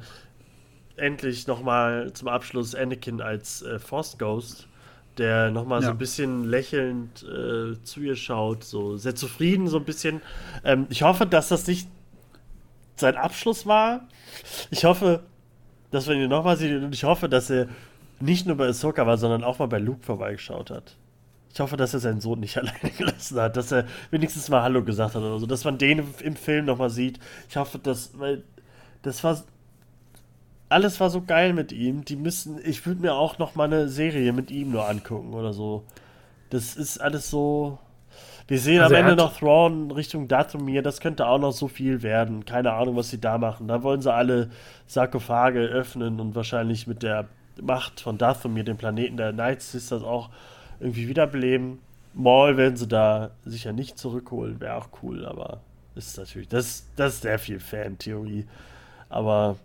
endlich 0.96 1.46
nochmal 1.46 2.12
zum 2.12 2.28
Abschluss 2.28 2.74
Anakin 2.74 3.20
als 3.20 3.62
äh, 3.62 3.78
Force 3.78 4.18
Ghost, 4.18 4.68
der 5.18 5.50
nochmal 5.50 5.80
ja. 5.80 5.86
so 5.86 5.92
ein 5.92 5.98
bisschen 5.98 6.44
lächelnd 6.44 7.22
äh, 7.22 7.82
zu 7.82 8.00
ihr 8.00 8.16
schaut, 8.16 8.64
so 8.64 8.96
sehr 8.96 9.14
zufrieden, 9.14 9.68
so 9.68 9.78
ein 9.78 9.84
bisschen. 9.84 10.20
Ähm, 10.64 10.86
ich 10.90 11.02
hoffe, 11.02 11.26
dass 11.26 11.48
das 11.48 11.66
nicht 11.66 11.88
sein 12.96 13.16
Abschluss 13.16 13.66
war. 13.66 14.08
Ich 14.70 14.84
hoffe, 14.84 15.22
dass 15.90 16.08
wir 16.08 16.14
ihn 16.14 16.28
nochmal 16.28 16.56
sehen 16.56 16.84
und 16.84 16.94
ich 16.94 17.04
hoffe, 17.04 17.28
dass 17.28 17.50
er 17.50 17.68
nicht 18.20 18.46
nur 18.46 18.56
bei 18.56 18.66
Ahsoka 18.66 19.06
war, 19.06 19.18
sondern 19.18 19.44
auch 19.44 19.58
mal 19.58 19.66
bei 19.66 19.78
Luke 19.78 20.04
vorbeigeschaut 20.04 20.70
hat. 20.70 20.96
Ich 21.52 21.60
hoffe, 21.60 21.76
dass 21.76 21.94
er 21.94 22.00
seinen 22.00 22.20
Sohn 22.20 22.40
nicht 22.40 22.56
alleine 22.58 22.90
gelassen 22.96 23.40
hat, 23.40 23.56
dass 23.56 23.72
er 23.72 23.86
wenigstens 24.10 24.48
mal 24.48 24.62
Hallo 24.62 24.82
gesagt 24.82 25.14
hat 25.14 25.22
oder 25.22 25.38
so, 25.38 25.46
dass 25.46 25.64
man 25.64 25.78
den 25.78 26.04
im 26.20 26.36
Film 26.36 26.66
nochmal 26.66 26.90
sieht. 26.90 27.18
Ich 27.48 27.56
hoffe, 27.56 27.78
dass, 27.78 28.18
weil 28.18 28.42
das 29.02 29.22
war, 29.24 29.42
alles 30.68 31.00
war 31.00 31.10
so 31.10 31.22
geil 31.22 31.52
mit 31.52 31.72
ihm. 31.72 32.04
Die 32.04 32.16
müssen, 32.16 32.58
ich 32.64 32.84
würde 32.86 33.00
mir 33.00 33.14
auch 33.14 33.38
noch 33.38 33.54
mal 33.54 33.64
eine 33.64 33.88
Serie 33.88 34.32
mit 34.32 34.50
ihm 34.50 34.72
nur 34.72 34.88
angucken 34.88 35.34
oder 35.34 35.52
so. 35.52 35.84
Das 36.50 36.76
ist 36.76 36.98
alles 36.98 37.30
so. 37.30 37.78
Wir 38.48 38.60
sehen 38.60 38.80
also 38.80 38.94
am 38.94 39.00
Ende 39.00 39.16
noch 39.16 39.36
Thrawn 39.36 39.90
Richtung 39.90 40.28
Dathomir, 40.28 40.82
das 40.82 41.00
könnte 41.00 41.26
auch 41.26 41.38
noch 41.38 41.50
so 41.50 41.66
viel 41.66 42.02
werden. 42.02 42.44
Keine 42.44 42.72
Ahnung, 42.72 42.94
was 42.94 43.10
sie 43.10 43.20
da 43.20 43.38
machen. 43.38 43.66
Da 43.66 43.82
wollen 43.82 44.02
sie 44.02 44.12
alle 44.12 44.50
Sarkophage 44.86 45.58
öffnen 45.58 46.20
und 46.20 46.36
wahrscheinlich 46.36 46.86
mit 46.86 47.02
der 47.02 47.26
Macht 47.60 48.00
von 48.00 48.18
Dathomir, 48.18 48.62
dem 48.62 48.76
Planeten 48.76 49.16
der 49.16 49.32
Night 49.32 49.62
Sisters, 49.62 50.04
auch 50.04 50.30
irgendwie 50.78 51.08
wiederbeleben. 51.08 51.80
Maul 52.14 52.56
werden 52.56 52.76
sie 52.76 52.86
da 52.86 53.30
sicher 53.44 53.72
nicht 53.72 53.98
zurückholen, 53.98 54.60
wäre 54.60 54.76
auch 54.76 54.88
cool, 55.02 55.26
aber 55.26 55.60
ist 55.96 56.16
natürlich, 56.16 56.48
das, 56.48 56.86
das 56.96 57.14
ist 57.14 57.22
sehr 57.22 57.38
viel 57.38 57.60
Fan-Theorie. 57.60 58.46
Aber. 59.08 59.56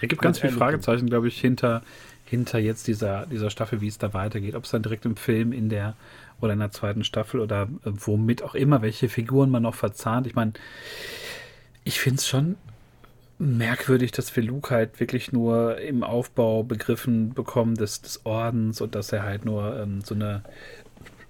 Es 0.00 0.08
gibt 0.08 0.22
ganz 0.22 0.38
viele 0.38 0.52
Fragezeichen, 0.52 1.08
glaube 1.08 1.28
ich, 1.28 1.40
hinter, 1.40 1.82
hinter 2.24 2.58
jetzt 2.58 2.86
dieser, 2.86 3.26
dieser 3.26 3.50
Staffel, 3.50 3.80
wie 3.80 3.88
es 3.88 3.98
da 3.98 4.12
weitergeht. 4.14 4.54
Ob 4.54 4.64
es 4.64 4.70
dann 4.70 4.82
direkt 4.82 5.04
im 5.06 5.16
Film 5.16 5.52
in 5.52 5.68
der 5.68 5.94
oder 6.40 6.52
in 6.52 6.58
der 6.58 6.70
zweiten 6.70 7.04
Staffel 7.04 7.40
oder 7.40 7.62
äh, 7.84 7.90
womit 7.92 8.42
auch 8.42 8.54
immer, 8.54 8.82
welche 8.82 9.08
Figuren 9.08 9.50
man 9.50 9.62
noch 9.62 9.74
verzahnt. 9.74 10.26
Ich 10.26 10.34
meine, 10.34 10.52
ich 11.84 12.00
finde 12.00 12.18
es 12.18 12.28
schon 12.28 12.56
merkwürdig, 13.38 14.12
dass 14.12 14.34
wir 14.34 14.42
Luke 14.42 14.74
halt 14.74 14.98
wirklich 14.98 15.32
nur 15.32 15.78
im 15.78 16.02
Aufbau 16.02 16.62
begriffen 16.62 17.34
bekommen 17.34 17.74
des, 17.74 18.02
des 18.02 18.24
Ordens 18.24 18.80
und 18.80 18.94
dass 18.94 19.12
er 19.12 19.22
halt 19.22 19.44
nur 19.44 19.78
ähm, 19.78 20.00
so 20.02 20.14
eine 20.14 20.42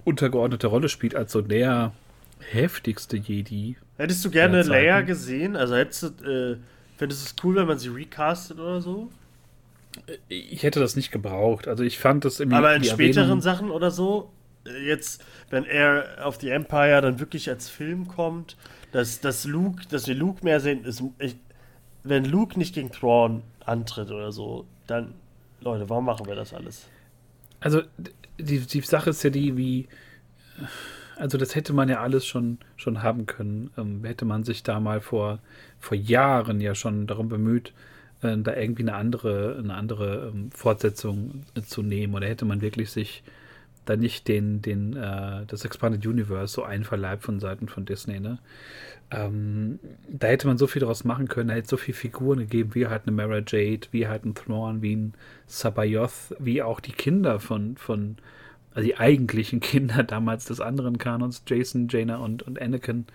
untergeordnete 0.04 0.68
Rolle 0.68 0.88
spielt 0.88 1.16
als 1.16 1.32
so 1.32 1.40
der 1.40 1.92
heftigste 2.50 3.16
Jedi. 3.16 3.76
Hättest 3.96 4.24
du 4.24 4.30
gerne 4.30 4.62
Leia 4.62 5.00
gesehen? 5.00 5.56
Also 5.56 5.74
hättest 5.74 6.02
du, 6.02 6.06
äh, 6.24 6.56
fändest 6.96 7.22
du 7.22 7.26
es 7.26 7.44
cool, 7.44 7.56
wenn 7.56 7.66
man 7.66 7.78
sie 7.78 7.88
recastet 7.88 8.58
oder 8.58 8.80
so? 8.80 9.08
Ich 10.28 10.62
hätte 10.62 10.80
das 10.80 10.96
nicht 10.96 11.10
gebraucht. 11.10 11.68
Also 11.68 11.82
ich 11.82 11.98
fand 11.98 12.24
das 12.24 12.40
im 12.40 12.52
Aber 12.52 12.74
in 12.74 12.84
späteren 12.84 13.24
Erwähnung 13.24 13.40
Sachen 13.40 13.70
oder 13.70 13.90
so, 13.90 14.30
äh, 14.66 14.86
jetzt, 14.86 15.24
wenn 15.50 15.64
er 15.64 16.24
auf 16.26 16.38
die 16.38 16.50
Empire 16.50 17.00
dann 17.00 17.18
wirklich 17.18 17.48
als 17.48 17.68
Film 17.68 18.08
kommt, 18.08 18.56
dass, 18.92 19.20
dass 19.20 19.44
Luke, 19.44 19.82
dass 19.90 20.06
wir 20.06 20.14
Luke 20.14 20.44
mehr 20.44 20.60
sehen, 20.60 20.84
ist, 20.84 21.02
ich, 21.18 21.36
wenn 22.04 22.24
Luke 22.24 22.58
nicht 22.58 22.74
gegen 22.74 22.92
Thrawn 22.92 23.42
antritt 23.64 24.10
oder 24.10 24.32
so, 24.32 24.66
dann, 24.86 25.14
Leute, 25.60 25.88
warum 25.88 26.04
machen 26.04 26.26
wir 26.26 26.34
das 26.34 26.54
alles? 26.54 26.86
Also, 27.60 27.82
die, 28.38 28.60
die 28.60 28.80
Sache 28.82 29.10
ist 29.10 29.22
ja 29.22 29.30
die, 29.30 29.56
wie. 29.56 29.88
Also, 31.16 31.38
das 31.38 31.54
hätte 31.54 31.72
man 31.72 31.88
ja 31.88 32.00
alles 32.00 32.26
schon, 32.26 32.58
schon 32.76 33.02
haben 33.02 33.26
können. 33.26 33.70
Ähm, 33.78 34.04
hätte 34.04 34.24
man 34.24 34.44
sich 34.44 34.62
da 34.62 34.80
mal 34.80 35.00
vor, 35.00 35.38
vor 35.80 35.96
Jahren 35.96 36.60
ja 36.60 36.74
schon 36.74 37.06
darum 37.06 37.28
bemüht, 37.28 37.72
äh, 38.22 38.36
da 38.38 38.54
irgendwie 38.54 38.82
eine 38.82 38.94
andere, 38.94 39.56
eine 39.58 39.74
andere 39.74 40.32
ähm, 40.34 40.50
Fortsetzung 40.52 41.44
äh, 41.54 41.62
zu 41.62 41.82
nehmen. 41.82 42.14
Oder 42.14 42.28
hätte 42.28 42.44
man 42.44 42.60
wirklich 42.60 42.90
sich 42.90 43.22
da 43.86 43.96
nicht 43.96 44.28
den, 44.28 44.60
den, 44.60 44.96
äh, 44.96 45.46
das 45.46 45.64
Expanded 45.64 46.06
Universe 46.06 46.52
so 46.52 46.62
einverleibt 46.64 47.22
von 47.22 47.40
Seiten 47.40 47.68
von 47.68 47.86
Disney, 47.86 48.20
ne? 48.20 48.38
Ähm, 49.10 49.78
da 50.08 50.26
hätte 50.26 50.48
man 50.48 50.58
so 50.58 50.66
viel 50.66 50.80
daraus 50.80 51.04
machen 51.04 51.28
können, 51.28 51.48
da 51.48 51.54
hätte 51.54 51.66
es 51.66 51.70
so 51.70 51.76
viele 51.76 51.96
Figuren 51.96 52.40
gegeben, 52.40 52.74
wie 52.74 52.88
halt 52.88 53.02
eine 53.06 53.12
Mara 53.12 53.38
Jade, 53.46 53.86
wie 53.92 54.08
halt 54.08 54.24
ein 54.24 54.34
Thrawn, 54.34 54.82
wie 54.82 54.96
ein 54.96 55.14
Sabayoth, 55.46 56.34
wie 56.40 56.60
auch 56.60 56.80
die 56.80 56.92
Kinder 56.92 57.38
von, 57.38 57.76
von 57.76 58.16
also 58.76 58.86
die 58.86 58.98
eigentlichen 58.98 59.60
Kinder 59.60 60.04
damals 60.04 60.44
des 60.44 60.60
anderen 60.60 60.98
Kanons, 60.98 61.42
Jason, 61.46 61.88
Jaina 61.88 62.16
und, 62.18 62.42
und 62.42 62.60
Anakin 62.60 63.06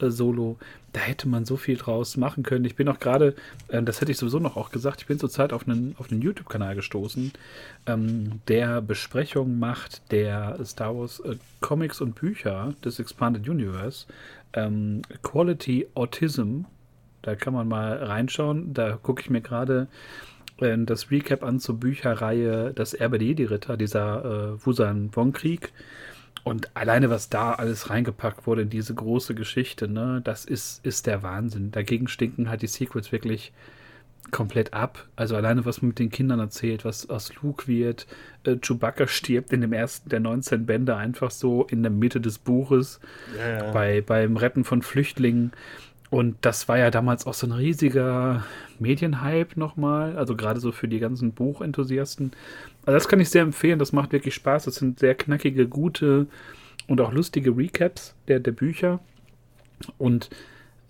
äh, 0.00 0.10
Solo. 0.10 0.58
Da 0.92 1.00
hätte 1.00 1.28
man 1.28 1.44
so 1.44 1.56
viel 1.56 1.76
draus 1.76 2.16
machen 2.16 2.42
können. 2.42 2.64
Ich 2.66 2.76
bin 2.76 2.88
auch 2.88 3.00
gerade, 3.00 3.34
äh, 3.68 3.82
das 3.82 4.00
hätte 4.00 4.12
ich 4.12 4.18
sowieso 4.18 4.38
noch 4.38 4.56
auch 4.56 4.70
gesagt, 4.70 5.00
ich 5.00 5.06
bin 5.06 5.18
zurzeit 5.18 5.54
auf 5.54 5.66
einen, 5.66 5.96
auf 5.98 6.12
einen 6.12 6.20
YouTube-Kanal 6.20 6.74
gestoßen, 6.74 7.32
ähm, 7.86 8.40
der 8.48 8.82
Besprechungen 8.82 9.58
macht 9.58 10.12
der 10.12 10.58
Star 10.64 10.94
Wars 10.94 11.20
äh, 11.20 11.36
Comics 11.60 12.02
und 12.02 12.14
Bücher 12.14 12.74
des 12.84 12.98
Expanded 12.98 13.48
Universe 13.48 14.06
ähm, 14.52 15.02
Quality 15.22 15.88
Autism. 15.94 16.62
Da 17.22 17.34
kann 17.34 17.54
man 17.54 17.66
mal 17.66 17.96
reinschauen. 17.96 18.74
Da 18.74 18.96
gucke 19.02 19.22
ich 19.22 19.30
mir 19.30 19.40
gerade 19.40 19.88
das 20.58 21.10
Recap 21.10 21.42
an 21.42 21.60
zur 21.60 21.78
Bücherreihe 21.78 22.72
Das 22.74 22.94
Erbe 22.94 23.18
der 23.18 23.28
Jedi-Ritter, 23.28 23.76
dieser 23.76 24.24
äh, 24.24 24.66
Wusan 24.66 25.14
Wong-Krieg. 25.14 25.72
Und 26.44 26.74
alleine, 26.76 27.10
was 27.10 27.28
da 27.28 27.52
alles 27.52 27.90
reingepackt 27.90 28.46
wurde 28.46 28.62
in 28.62 28.70
diese 28.70 28.94
große 28.94 29.34
Geschichte, 29.34 29.88
ne, 29.88 30.20
das 30.24 30.44
ist, 30.44 30.84
ist 30.84 31.06
der 31.06 31.22
Wahnsinn. 31.22 31.70
Dagegen 31.70 32.08
stinken 32.08 32.48
halt 32.48 32.62
die 32.62 32.68
Sequels 32.68 33.12
wirklich 33.12 33.52
komplett 34.30 34.72
ab. 34.74 35.06
Also 35.16 35.36
alleine, 35.36 35.64
was 35.64 35.82
man 35.82 35.88
mit 35.88 35.98
den 35.98 36.10
Kindern 36.10 36.38
erzählt, 36.38 36.84
was 36.84 37.08
aus 37.08 37.34
Luke 37.42 37.66
wird. 37.66 38.06
Äh, 38.44 38.56
Chewbacca 38.56 39.06
stirbt 39.06 39.52
in 39.52 39.60
dem 39.60 39.72
ersten 39.72 40.08
der 40.08 40.20
19 40.20 40.66
Bände 40.66 40.96
einfach 40.96 41.30
so 41.30 41.64
in 41.64 41.82
der 41.82 41.90
Mitte 41.90 42.20
des 42.20 42.38
Buches 42.38 43.00
ja, 43.36 43.64
ja. 43.64 43.72
Bei, 43.72 44.00
beim 44.00 44.36
Retten 44.36 44.64
von 44.64 44.82
Flüchtlingen. 44.82 45.52
Und 46.10 46.36
das 46.40 46.68
war 46.68 46.78
ja 46.78 46.90
damals 46.90 47.26
auch 47.26 47.34
so 47.34 47.46
ein 47.46 47.52
riesiger 47.52 48.44
Medienhype 48.78 49.58
nochmal, 49.58 50.16
also 50.16 50.36
gerade 50.36 50.58
so 50.58 50.72
für 50.72 50.88
die 50.88 51.00
ganzen 51.00 51.32
Buchenthusiasten. 51.32 52.32
Also 52.86 52.96
das 52.96 53.08
kann 53.08 53.20
ich 53.20 53.28
sehr 53.28 53.42
empfehlen, 53.42 53.78
das 53.78 53.92
macht 53.92 54.12
wirklich 54.12 54.34
Spaß. 54.34 54.64
Das 54.64 54.76
sind 54.76 54.98
sehr 54.98 55.14
knackige, 55.14 55.68
gute 55.68 56.26
und 56.86 57.00
auch 57.00 57.12
lustige 57.12 57.54
Recaps 57.54 58.14
der, 58.26 58.40
der 58.40 58.52
Bücher. 58.52 59.00
Und 59.98 60.30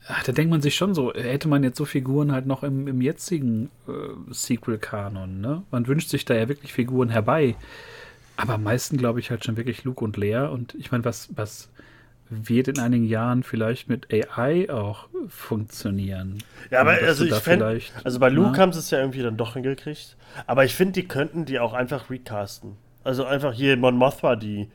ach, 0.07 0.23
da 0.23 0.33
denkt 0.33 0.51
man 0.51 0.63
sich 0.63 0.77
schon 0.77 0.95
so, 0.95 1.13
hätte 1.13 1.49
man 1.49 1.65
jetzt 1.65 1.79
so 1.79 1.85
Figuren 1.85 2.31
halt 2.31 2.47
noch 2.47 2.63
im, 2.63 2.87
im 2.87 3.01
jetzigen 3.01 3.71
äh, 3.89 4.33
Sequel-Kanon, 4.33 5.41
ne? 5.41 5.63
Man 5.73 5.89
wünscht 5.89 6.11
sich 6.11 6.25
da 6.25 6.35
ja 6.35 6.49
wirklich 6.49 6.73
Figuren 6.73 7.09
herbei. 7.09 7.57
Aber 8.37 8.55
am 8.55 8.63
meisten 8.63 8.97
glaube 8.99 9.19
ich 9.19 9.31
halt 9.31 9.45
schon 9.45 9.57
wirklich 9.57 9.83
Luke 9.83 10.05
und 10.05 10.17
Lea. 10.17 10.47
Und 10.47 10.77
ich 10.77 10.93
meine, 10.93 11.05
was, 11.05 11.29
was 11.35 11.71
wird 12.31 12.69
in 12.69 12.79
einigen 12.79 13.05
Jahren 13.05 13.43
vielleicht 13.43 13.89
mit 13.89 14.09
AI 14.13 14.71
auch 14.71 15.09
funktionieren. 15.29 16.39
Ja, 16.71 16.81
aber 16.81 16.93
also 16.93 17.25
ich 17.25 17.35
finde, 17.35 17.81
also 18.05 18.19
bei 18.19 18.29
Luke 18.29 18.53
na? 18.53 18.59
haben 18.59 18.73
sie 18.73 18.81
es 18.81 18.91
ja 18.91 18.99
irgendwie 18.99 19.23
dann 19.23 19.37
doch 19.37 19.55
hingekriegt. 19.55 20.17
Aber 20.47 20.65
ich 20.65 20.75
finde, 20.75 20.93
die 20.93 21.09
könnten 21.09 21.45
die 21.45 21.59
auch 21.59 21.73
einfach 21.73 22.11
recasten. 22.11 22.77
Also 23.05 23.25
einfach 23.25 23.53
hier 23.53 23.77
Mon 23.77 23.97
Mothma, 23.97 24.37
die 24.37 24.69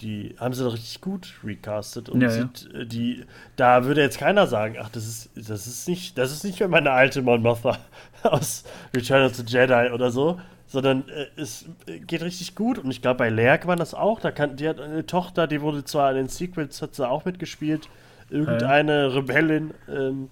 die 0.00 0.34
haben 0.38 0.54
sie 0.54 0.64
doch 0.64 0.74
richtig 0.74 1.00
gut 1.00 1.34
recastet 1.44 2.08
und 2.08 2.20
ja, 2.20 2.28
sieht, 2.28 2.68
ja. 2.72 2.80
Äh, 2.80 2.86
die, 2.86 3.24
da 3.56 3.84
würde 3.84 4.02
jetzt 4.02 4.18
keiner 4.18 4.46
sagen, 4.46 4.76
ach, 4.80 4.88
das 4.90 5.06
ist, 5.06 5.30
das 5.34 5.66
ist 5.66 5.88
nicht, 5.88 6.18
das 6.18 6.32
ist 6.32 6.44
nicht 6.44 6.58
mehr 6.58 6.68
meine 6.68 6.90
alte 6.90 7.22
Mon 7.22 7.42
Mothma 7.42 7.78
aus 8.22 8.64
Return 8.94 9.24
of 9.24 9.34
the 9.34 9.44
Jedi 9.46 9.90
oder 9.92 10.10
so, 10.10 10.40
sondern 10.74 11.08
äh, 11.08 11.40
es 11.40 11.66
geht 11.86 12.22
richtig 12.22 12.56
gut. 12.56 12.78
Und 12.78 12.90
ich 12.90 13.00
glaube, 13.00 13.18
bei 13.18 13.30
Lerk 13.30 13.66
war 13.68 13.76
das 13.76 13.94
auch. 13.94 14.20
Da 14.20 14.32
kann, 14.32 14.56
die 14.56 14.68
hat 14.68 14.80
eine 14.80 15.06
Tochter, 15.06 15.46
die 15.46 15.62
wurde 15.62 15.84
zwar 15.84 16.10
in 16.10 16.16
den 16.16 16.28
Sequels, 16.28 16.82
hat 16.82 16.96
sie 16.96 17.08
auch 17.08 17.24
mitgespielt. 17.24 17.88
Irgendeine 18.28 19.02
ja. 19.02 19.06
Rebellin. 19.06 19.72
Ähm, 19.88 20.30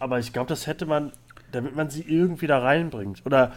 aber 0.00 0.18
ich 0.18 0.32
glaube, 0.32 0.48
das 0.48 0.66
hätte 0.66 0.86
man, 0.86 1.12
damit 1.52 1.76
man 1.76 1.88
sie 1.88 2.02
irgendwie 2.02 2.48
da 2.48 2.58
reinbringt. 2.58 3.22
Oder 3.24 3.52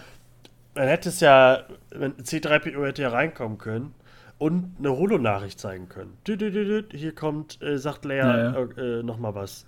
man 0.75 0.87
hätte 0.87 1.09
es 1.09 1.19
ja, 1.19 1.63
wenn 1.89 2.13
C3PO 2.13 2.85
hätte 2.85 3.01
ja 3.01 3.09
reinkommen 3.09 3.57
können 3.57 3.95
und 4.37 4.75
eine 4.77 4.91
Holo-Nachricht 4.91 5.59
zeigen 5.59 5.89
können. 5.89 6.15
Hier 6.27 7.15
kommt, 7.15 7.59
äh, 7.63 7.79
sagt 7.79 8.05
Leia 8.05 8.37
ja, 8.37 8.51
ja. 8.51 8.99
äh, 8.99 9.03
nochmal 9.03 9.33
was. 9.33 9.65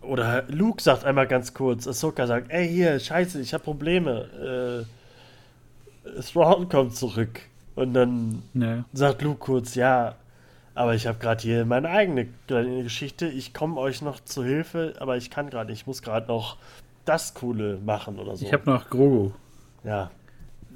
Oder 0.00 0.42
Luke 0.48 0.82
sagt 0.82 1.04
einmal 1.04 1.28
ganz 1.28 1.54
kurz, 1.54 1.86
Ahsoka 1.86 2.26
sagt, 2.26 2.50
ey 2.50 2.68
hier, 2.68 2.98
scheiße, 2.98 3.40
ich 3.40 3.54
habe 3.54 3.62
Probleme. 3.62 4.84
Äh, 4.84 5.01
Thrawn 6.20 6.68
kommt 6.68 6.96
zurück. 6.96 7.40
Und 7.74 7.94
dann 7.94 8.42
ja. 8.54 8.84
sagt 8.92 9.22
Luke 9.22 9.38
kurz, 9.38 9.74
ja, 9.74 10.14
aber 10.74 10.94
ich 10.94 11.06
habe 11.06 11.18
gerade 11.18 11.42
hier 11.42 11.64
meine 11.64 11.88
eigene 11.88 12.28
kleine 12.46 12.82
Geschichte. 12.82 13.26
Ich 13.26 13.54
komme 13.54 13.78
euch 13.78 14.02
noch 14.02 14.20
zu 14.20 14.44
Hilfe, 14.44 14.94
aber 14.98 15.16
ich 15.16 15.30
kann 15.30 15.50
gerade, 15.50 15.72
ich 15.72 15.86
muss 15.86 16.02
gerade 16.02 16.26
noch 16.28 16.56
das 17.04 17.34
Coole 17.34 17.78
machen 17.84 18.18
oder 18.18 18.36
so. 18.36 18.44
Ich 18.44 18.52
habe 18.52 18.70
noch 18.70 18.88
Grogu. 18.88 19.32
Ja. 19.84 20.10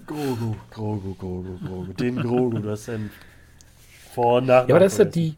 Grogu, 0.07 0.55
Grogu, 0.71 1.15
Grogu, 1.15 1.59
Grogu. 1.67 1.93
Den 1.95 2.17
Grogu, 2.17 2.59
du 2.59 2.71
hast 2.71 2.89
einen 2.89 3.11
Vor- 4.15 4.39
und 4.39 4.47
Nach. 4.47 4.69
Ja, 4.69 4.75
aber 4.75 4.85
das 4.85 4.93
ist 4.93 4.99
ja 4.99 5.05
die, 5.05 5.35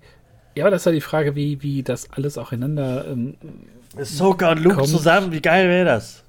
ja, 0.54 0.64
aber 0.64 0.70
das 0.70 0.82
ist 0.82 0.86
ja 0.86 0.92
die 0.92 1.00
Frage, 1.00 1.34
wie, 1.34 1.62
wie 1.62 1.82
das 1.82 2.10
alles 2.12 2.36
auch 2.36 2.52
ineinander. 2.52 3.06
Ähm, 3.08 3.36
Ahsoka 3.96 4.52
und 4.52 4.62
Luke 4.62 4.76
kommt. 4.76 4.88
zusammen, 4.88 5.32
wie 5.32 5.40
geil 5.40 5.68
wäre 5.68 5.86
das? 5.86 6.24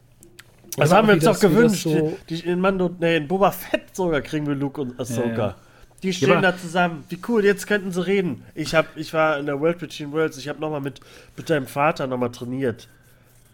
Das 0.80 0.92
haben 0.92 1.08
wir 1.08 1.16
uns 1.16 1.24
doch 1.24 1.40
gewünscht. 1.40 1.84
So 1.84 2.18
die, 2.30 2.42
die, 2.42 2.48
in, 2.48 2.60
Mando, 2.60 2.90
nee, 3.00 3.18
in 3.18 3.28
Boba 3.28 3.52
Fett 3.52 3.96
sogar 3.96 4.22
kriegen 4.22 4.48
wir 4.48 4.56
Luke 4.56 4.82
und 4.82 5.00
Ahsoka. 5.00 5.30
Ja, 5.30 5.48
ja. 5.48 5.56
Die 6.04 6.14
stehen 6.14 6.30
ja, 6.30 6.42
da 6.42 6.58
zusammen. 6.58 7.04
Wie 7.10 7.20
cool, 7.28 7.44
jetzt 7.44 7.68
könnten 7.68 7.92
sie 7.92 8.06
reden. 8.06 8.44
Ich, 8.56 8.74
hab, 8.74 8.96
ich 8.96 9.14
war 9.14 9.38
in 9.38 9.46
der 9.46 9.60
World 9.60 9.80
Between 9.80 10.12
Worlds, 10.12 10.38
ich 10.38 10.48
habe 10.48 10.60
nochmal 10.60 10.82
mit, 10.82 11.02
mit 11.36 11.50
deinem 11.50 11.68
Vater 11.68 12.08
nochmal 12.08 12.32
trainiert. 12.32 12.88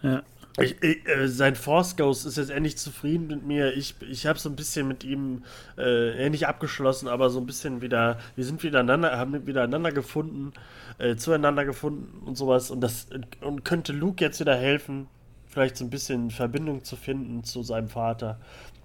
Ja. 0.03 0.21
Ich, 0.61 0.81
ich, 0.81 1.07
äh, 1.07 1.27
sein 1.27 1.55
Force 1.55 1.97
Ghost 1.97 2.25
ist 2.25 2.37
jetzt 2.37 2.49
endlich 2.49 2.77
zufrieden 2.77 3.27
mit 3.27 3.45
mir. 3.45 3.75
Ich, 3.75 3.95
ich 4.09 4.25
habe 4.25 4.39
so 4.39 4.47
ein 4.49 4.55
bisschen 4.55 4.87
mit 4.87 5.03
ihm 5.03 5.43
äh, 5.77 6.29
nicht 6.29 6.47
abgeschlossen, 6.47 7.09
aber 7.09 7.29
so 7.29 7.39
ein 7.39 7.45
bisschen 7.45 7.81
wieder, 7.81 8.19
wir 8.35 8.45
sind 8.45 8.63
wieder 8.63 8.79
einander, 8.79 9.17
haben 9.17 9.45
wieder 9.47 9.63
einander 9.63 9.91
gefunden, 9.91 10.53
äh, 10.97 11.15
zueinander 11.17 11.65
gefunden 11.65 12.25
und 12.25 12.37
sowas. 12.37 12.71
Und 12.71 12.79
das 12.81 13.07
und 13.41 13.65
könnte 13.65 13.91
Luke 13.91 14.23
jetzt 14.23 14.39
wieder 14.39 14.55
helfen, 14.55 15.07
vielleicht 15.55 15.77
so 15.77 15.85
ein 15.85 15.89
bisschen 15.89 16.31
Verbindung 16.31 16.83
zu 16.83 16.97
finden 16.97 17.45
zu 17.45 17.63
seinem 17.63 17.87
Vater. 17.87 18.37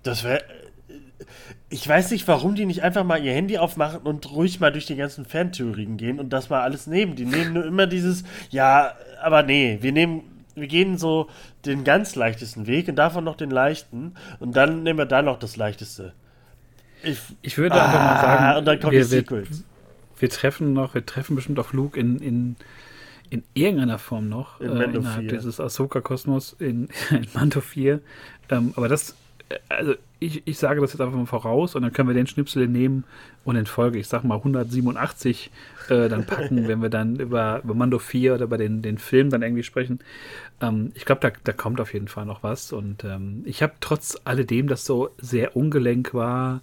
Das 0.04 0.22
wäre 0.22 0.40
ich 1.68 1.86
weiß 1.86 2.12
nicht, 2.12 2.26
warum 2.28 2.54
die 2.54 2.64
nicht 2.64 2.82
einfach 2.82 3.04
mal 3.04 3.22
ihr 3.22 3.32
Handy 3.32 3.58
aufmachen 3.58 4.00
und 4.02 4.30
ruhig 4.30 4.60
mal 4.60 4.70
durch 4.70 4.86
die 4.86 4.94
ganzen 4.96 5.24
Fantheorien 5.24 5.96
gehen 5.96 6.20
und 6.20 6.30
das 6.30 6.48
mal 6.48 6.62
alles 6.62 6.86
nehmen. 6.86 7.16
Die 7.16 7.26
nehmen 7.26 7.52
nur 7.52 7.64
immer 7.64 7.86
dieses, 7.86 8.22
ja, 8.50 8.94
aber 9.20 9.42
nee, 9.42 9.78
wir 9.80 9.92
nehmen, 9.92 10.22
wir 10.54 10.68
gehen 10.68 10.96
so 10.96 11.28
den 11.66 11.82
ganz 11.84 12.14
leichtesten 12.14 12.68
Weg 12.68 12.88
und 12.88 12.96
davon 12.96 13.24
noch 13.24 13.36
den 13.36 13.50
leichten 13.50 14.14
und 14.38 14.56
dann 14.56 14.84
nehmen 14.84 14.98
wir 14.98 15.06
da 15.06 15.22
noch 15.22 15.38
das 15.38 15.56
leichteste. 15.56 16.12
Ich, 17.02 17.18
ich 17.42 17.58
würde 17.58 17.74
ah, 17.74 17.84
einfach 17.84 18.04
mal 18.04 18.20
sagen, 18.20 18.58
und 18.58 18.64
dann 18.64 18.80
kommt 18.80 18.92
wir, 18.92 19.00
die 19.00 19.08
Sequels. 19.08 19.48
Wir, 19.50 20.22
wir, 20.22 20.30
treffen 20.30 20.72
noch, 20.72 20.94
wir 20.94 21.04
treffen 21.04 21.34
bestimmt 21.34 21.58
auf 21.58 21.72
Luke 21.72 21.98
in, 21.98 22.18
in, 22.20 22.56
in 23.30 23.44
irgendeiner 23.54 23.98
Form 23.98 24.28
noch 24.28 24.60
in 24.60 24.76
äh, 24.76 24.84
innerhalb 24.84 25.22
4. 25.22 25.30
dieses 25.30 25.60
Ahsoka-Kosmos 25.60 26.56
in, 26.58 26.88
in 27.10 27.26
Mando 27.32 27.60
4. 27.60 28.00
Ähm, 28.50 28.72
aber 28.76 28.88
das 28.88 29.14
also 29.68 29.94
ich, 30.18 30.42
ich 30.46 30.58
sage 30.58 30.80
das 30.80 30.92
jetzt 30.92 31.00
einfach 31.00 31.16
mal 31.16 31.26
voraus 31.26 31.74
und 31.74 31.82
dann 31.82 31.92
können 31.92 32.08
wir 32.08 32.14
den 32.14 32.26
Schnipsel 32.26 32.68
nehmen 32.68 33.04
und 33.44 33.56
in 33.56 33.66
Folge, 33.66 33.98
ich 33.98 34.06
sag 34.06 34.22
mal 34.22 34.36
187, 34.36 35.50
äh, 35.88 36.08
dann 36.08 36.26
packen, 36.26 36.68
wenn 36.68 36.82
wir 36.82 36.90
dann 36.90 37.16
über, 37.16 37.62
über 37.64 37.74
Mando 37.74 37.98
4 37.98 38.34
oder 38.34 38.44
über 38.44 38.58
den, 38.58 38.82
den 38.82 38.98
Film 38.98 39.30
dann 39.30 39.42
irgendwie 39.42 39.62
sprechen. 39.62 40.00
Ähm, 40.60 40.92
ich 40.94 41.04
glaube, 41.04 41.20
da, 41.22 41.32
da 41.44 41.52
kommt 41.52 41.80
auf 41.80 41.94
jeden 41.94 42.08
Fall 42.08 42.26
noch 42.26 42.42
was 42.42 42.72
und 42.72 43.04
ähm, 43.04 43.42
ich 43.46 43.62
habe 43.62 43.72
trotz 43.80 44.20
alledem, 44.24 44.68
das 44.68 44.84
so 44.84 45.10
sehr 45.18 45.56
ungelenk 45.56 46.14
war, 46.14 46.60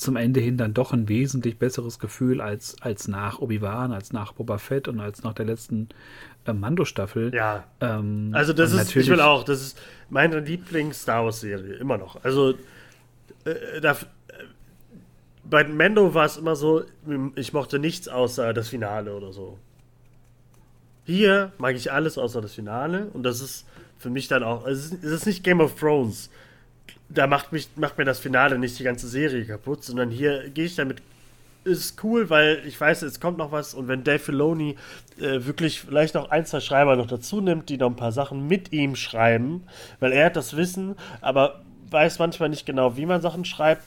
zum 0.00 0.16
Ende 0.16 0.40
hin 0.40 0.56
dann 0.56 0.72
doch 0.72 0.92
ein 0.92 1.08
wesentlich 1.08 1.58
besseres 1.58 1.98
Gefühl 1.98 2.40
als, 2.40 2.80
als 2.80 3.06
nach 3.06 3.38
Obi-Wan, 3.38 3.92
als 3.92 4.14
nach 4.14 4.32
Boba 4.32 4.56
Fett 4.56 4.88
und 4.88 4.98
als 4.98 5.22
nach 5.22 5.34
der 5.34 5.44
letzten 5.44 5.90
äh, 6.46 6.54
Mando-Staffel. 6.54 7.34
Ja. 7.34 7.64
Ähm, 7.82 8.30
also 8.32 8.54
das 8.54 8.72
ist, 8.72 8.96
ich 8.96 9.08
will 9.10 9.20
auch, 9.20 9.44
das 9.44 9.60
ist 9.60 9.78
meine 10.08 10.40
Lieblings-Star 10.40 11.24
Wars-Serie, 11.24 11.74
immer 11.74 11.98
noch. 11.98 12.24
Also 12.24 12.54
äh, 13.44 13.80
da, 13.82 13.92
äh, 13.92 13.96
bei 15.44 15.64
Mando 15.64 16.14
war 16.14 16.24
es 16.24 16.38
immer 16.38 16.56
so, 16.56 16.82
ich 17.34 17.52
mochte 17.52 17.78
nichts 17.78 18.08
außer 18.08 18.54
das 18.54 18.70
Finale 18.70 19.14
oder 19.14 19.34
so. 19.34 19.58
Hier 21.04 21.52
mag 21.58 21.76
ich 21.76 21.92
alles 21.92 22.16
außer 22.16 22.40
das 22.40 22.54
Finale 22.54 23.08
und 23.12 23.22
das 23.22 23.42
ist 23.42 23.66
für 23.98 24.08
mich 24.08 24.28
dann 24.28 24.44
auch, 24.44 24.66
es 24.66 24.86
ist, 24.86 25.04
es 25.04 25.10
ist 25.10 25.26
nicht 25.26 25.44
Game 25.44 25.60
of 25.60 25.74
Thrones. 25.78 26.30
Da 27.08 27.26
macht, 27.26 27.52
mich, 27.52 27.68
macht 27.76 27.98
mir 27.98 28.04
das 28.04 28.20
Finale 28.20 28.58
nicht 28.58 28.78
die 28.78 28.84
ganze 28.84 29.08
Serie 29.08 29.44
kaputt, 29.44 29.84
sondern 29.84 30.10
hier 30.10 30.48
gehe 30.50 30.64
ich 30.64 30.76
damit 30.76 31.02
ist 31.64 32.02
cool, 32.02 32.30
weil 32.30 32.62
ich 32.66 32.80
weiß, 32.80 33.02
es 33.02 33.20
kommt 33.20 33.38
noch 33.38 33.52
was 33.52 33.74
und 33.74 33.88
wenn 33.88 34.02
Dave 34.02 34.18
Filoni 34.18 34.76
äh, 35.18 35.44
wirklich 35.44 35.80
vielleicht 35.80 36.14
noch 36.14 36.30
ein, 36.30 36.46
zwei 36.46 36.60
Schreiber 36.60 36.96
noch 36.96 37.06
dazu 37.06 37.40
nimmt, 37.40 37.68
die 37.68 37.76
noch 37.76 37.90
ein 37.90 37.96
paar 37.96 38.12
Sachen 38.12 38.46
mit 38.48 38.72
ihm 38.72 38.96
schreiben, 38.96 39.64
weil 39.98 40.12
er 40.12 40.26
hat 40.26 40.36
das 40.36 40.56
Wissen, 40.56 40.96
aber 41.20 41.60
weiß 41.90 42.18
manchmal 42.18 42.48
nicht 42.48 42.66
genau, 42.66 42.96
wie 42.96 43.06
man 43.06 43.20
Sachen 43.20 43.44
schreibt 43.44 43.82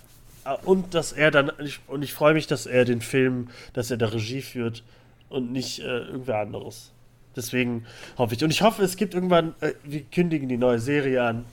äh, 0.45 0.55
und 0.65 0.93
dass 0.93 1.13
er 1.13 1.31
dann, 1.31 1.51
und 1.87 2.03
ich 2.03 2.13
freue 2.13 2.33
mich, 2.33 2.47
dass 2.47 2.65
er 2.65 2.85
den 2.85 3.01
Film, 3.01 3.49
dass 3.73 3.89
er 3.89 3.97
der 3.97 4.13
Regie 4.13 4.41
führt 4.41 4.83
und 5.29 5.51
nicht 5.51 5.79
äh, 5.79 5.99
irgendwer 5.99 6.39
anderes. 6.39 6.91
Deswegen 7.35 7.85
hoffe 8.19 8.35
ich. 8.35 8.43
Und 8.43 8.51
ich 8.51 8.61
hoffe, 8.61 8.83
es 8.83 8.95
gibt 8.95 9.15
irgendwann, 9.15 9.55
äh, 9.61 9.73
wir 9.83 10.03
kündigen 10.03 10.47
die 10.47 10.57
neue 10.57 10.77
Serie 10.77 11.23
an, 11.23 11.45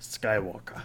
Skywalker. 0.00 0.82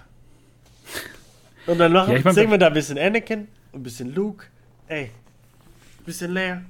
Und 1.68 1.80
dann 1.80 1.94
machen, 1.94 2.12
ja, 2.12 2.18
ich 2.18 2.24
mein, 2.24 2.36
sehen 2.36 2.52
wir 2.52 2.58
da 2.58 2.68
ein 2.68 2.74
bisschen 2.74 2.98
Anakin, 2.98 3.48
ein 3.74 3.84
bisschen 3.84 4.14
Luke 4.14 4.46
Ey, 4.88 5.10
bisschen 6.06 6.32
leer. 6.32 6.64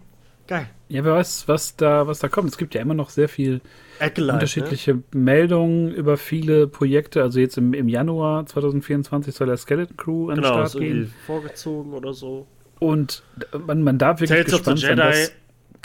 Geil. 0.48 0.68
Ja, 0.90 1.04
wer 1.04 1.16
weiß, 1.16 1.48
was 1.48 1.76
da, 1.76 2.08
was 2.08 2.20
da 2.20 2.28
kommt. 2.28 2.50
Es 2.50 2.58
gibt 2.58 2.76
ja 2.76 2.82
immer 2.82 2.94
noch 2.94 3.10
sehr 3.10 3.28
viel 3.28 3.62
Acolyte, 4.00 4.34
unterschiedliche 4.34 4.94
ne? 4.96 5.04
Meldungen 5.12 5.92
über 5.92 6.18
viele 6.18 6.68
Projekte. 6.68 7.24
Also 7.24 7.40
jetzt 7.40 7.58
im, 7.58 7.74
im 7.74 7.90
Januar 7.90 8.46
2024 8.46 9.34
soll 9.34 9.48
der 9.48 9.58
Skeleton 9.58 9.98
Crew 9.98 10.30
an 10.30 10.36
den 10.36 10.44
genau, 10.44 10.68
Start 10.68 10.80
gehen. 10.82 11.14
vorgezogen 11.26 11.94
oder 11.94 12.14
so. 12.14 12.48
Und 12.80 13.24
man, 13.66 13.82
man 13.82 13.98
darf 13.98 14.22
wirklich 14.22 14.46
Tales 14.46 14.52
gespannt 14.52 14.80
sein, 14.80 14.98
was 14.98 15.34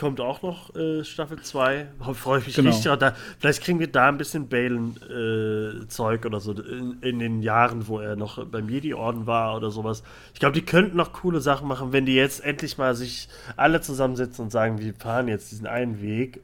kommt 0.01 0.19
auch 0.19 0.41
noch 0.41 0.75
äh, 0.75 1.05
Staffel 1.05 1.43
2. 1.43 1.89
Freue 2.15 2.39
ich 2.39 2.47
mich 2.47 2.57
genau. 2.57 2.71
richtig. 2.71 2.91
Da, 2.99 3.15
vielleicht 3.39 3.63
kriegen 3.63 3.79
wir 3.81 3.93
da 3.93 4.09
ein 4.09 4.17
bisschen 4.17 4.49
Balen-Zeug 4.49 6.25
äh, 6.25 6.27
oder 6.27 6.41
so 6.41 6.53
in, 6.53 6.97
in, 7.03 7.19
den 7.19 7.43
Jahren, 7.43 7.87
wo 7.87 7.99
er 8.01 8.17
noch 8.17 8.45
beim 8.47 8.71
Jedi-Orden 8.71 9.27
war 9.27 9.55
oder 9.57 9.71
sowas. 9.71 10.03
Ich 10.33 10.41
glaube, 10.41 10.55
die 10.55 10.65
könnten 10.65 10.97
noch 10.97 11.13
coole 11.13 11.41
Sachen 11.41 11.69
machen, 11.69 11.93
wenn 11.93 12.07
die 12.07 12.15
jetzt 12.15 12.43
endlich 12.43 12.79
mal 12.79 12.95
sich 12.95 13.29
alle 13.57 13.83
zusammensetzen 13.83 14.47
und 14.47 14.51
sagen, 14.51 14.79
wir 14.79 14.95
fahren 14.95 15.29
jetzt 15.29 15.53
diesen 15.53 15.67
einen 15.67 16.01
Weg 16.01 16.41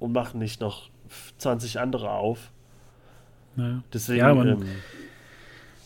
und 0.00 0.12
machen 0.12 0.40
nicht 0.40 0.60
noch 0.60 0.90
20 1.38 1.78
andere 1.78 2.10
auf. 2.10 2.50
Naja. 3.54 3.82
Deswegen. 3.92 4.18
Ja, 4.18 4.34
man, 4.34 4.48
ähm, 4.48 4.66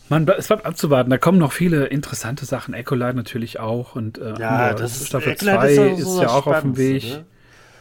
man, 0.08 0.28
es 0.28 0.48
bleibt 0.48 0.66
abzuwarten. 0.66 1.10
Da 1.10 1.18
kommen 1.18 1.38
noch 1.38 1.52
viele 1.52 1.86
interessante 1.86 2.44
Sachen. 2.44 2.74
Echolite 2.74 3.14
natürlich 3.14 3.60
auch. 3.60 3.96
Und 3.96 4.18
äh, 4.18 4.34
ja, 4.38 4.74
das 4.74 5.00
ist, 5.00 5.08
Staffel 5.08 5.36
2 5.36 5.72
ist, 5.72 6.00
ist, 6.00 6.20
ja 6.20 6.28
auch 6.28 6.46
auf 6.46 6.60
dem 6.60 6.76
Weg. 6.76 7.04
Ne? 7.04 7.24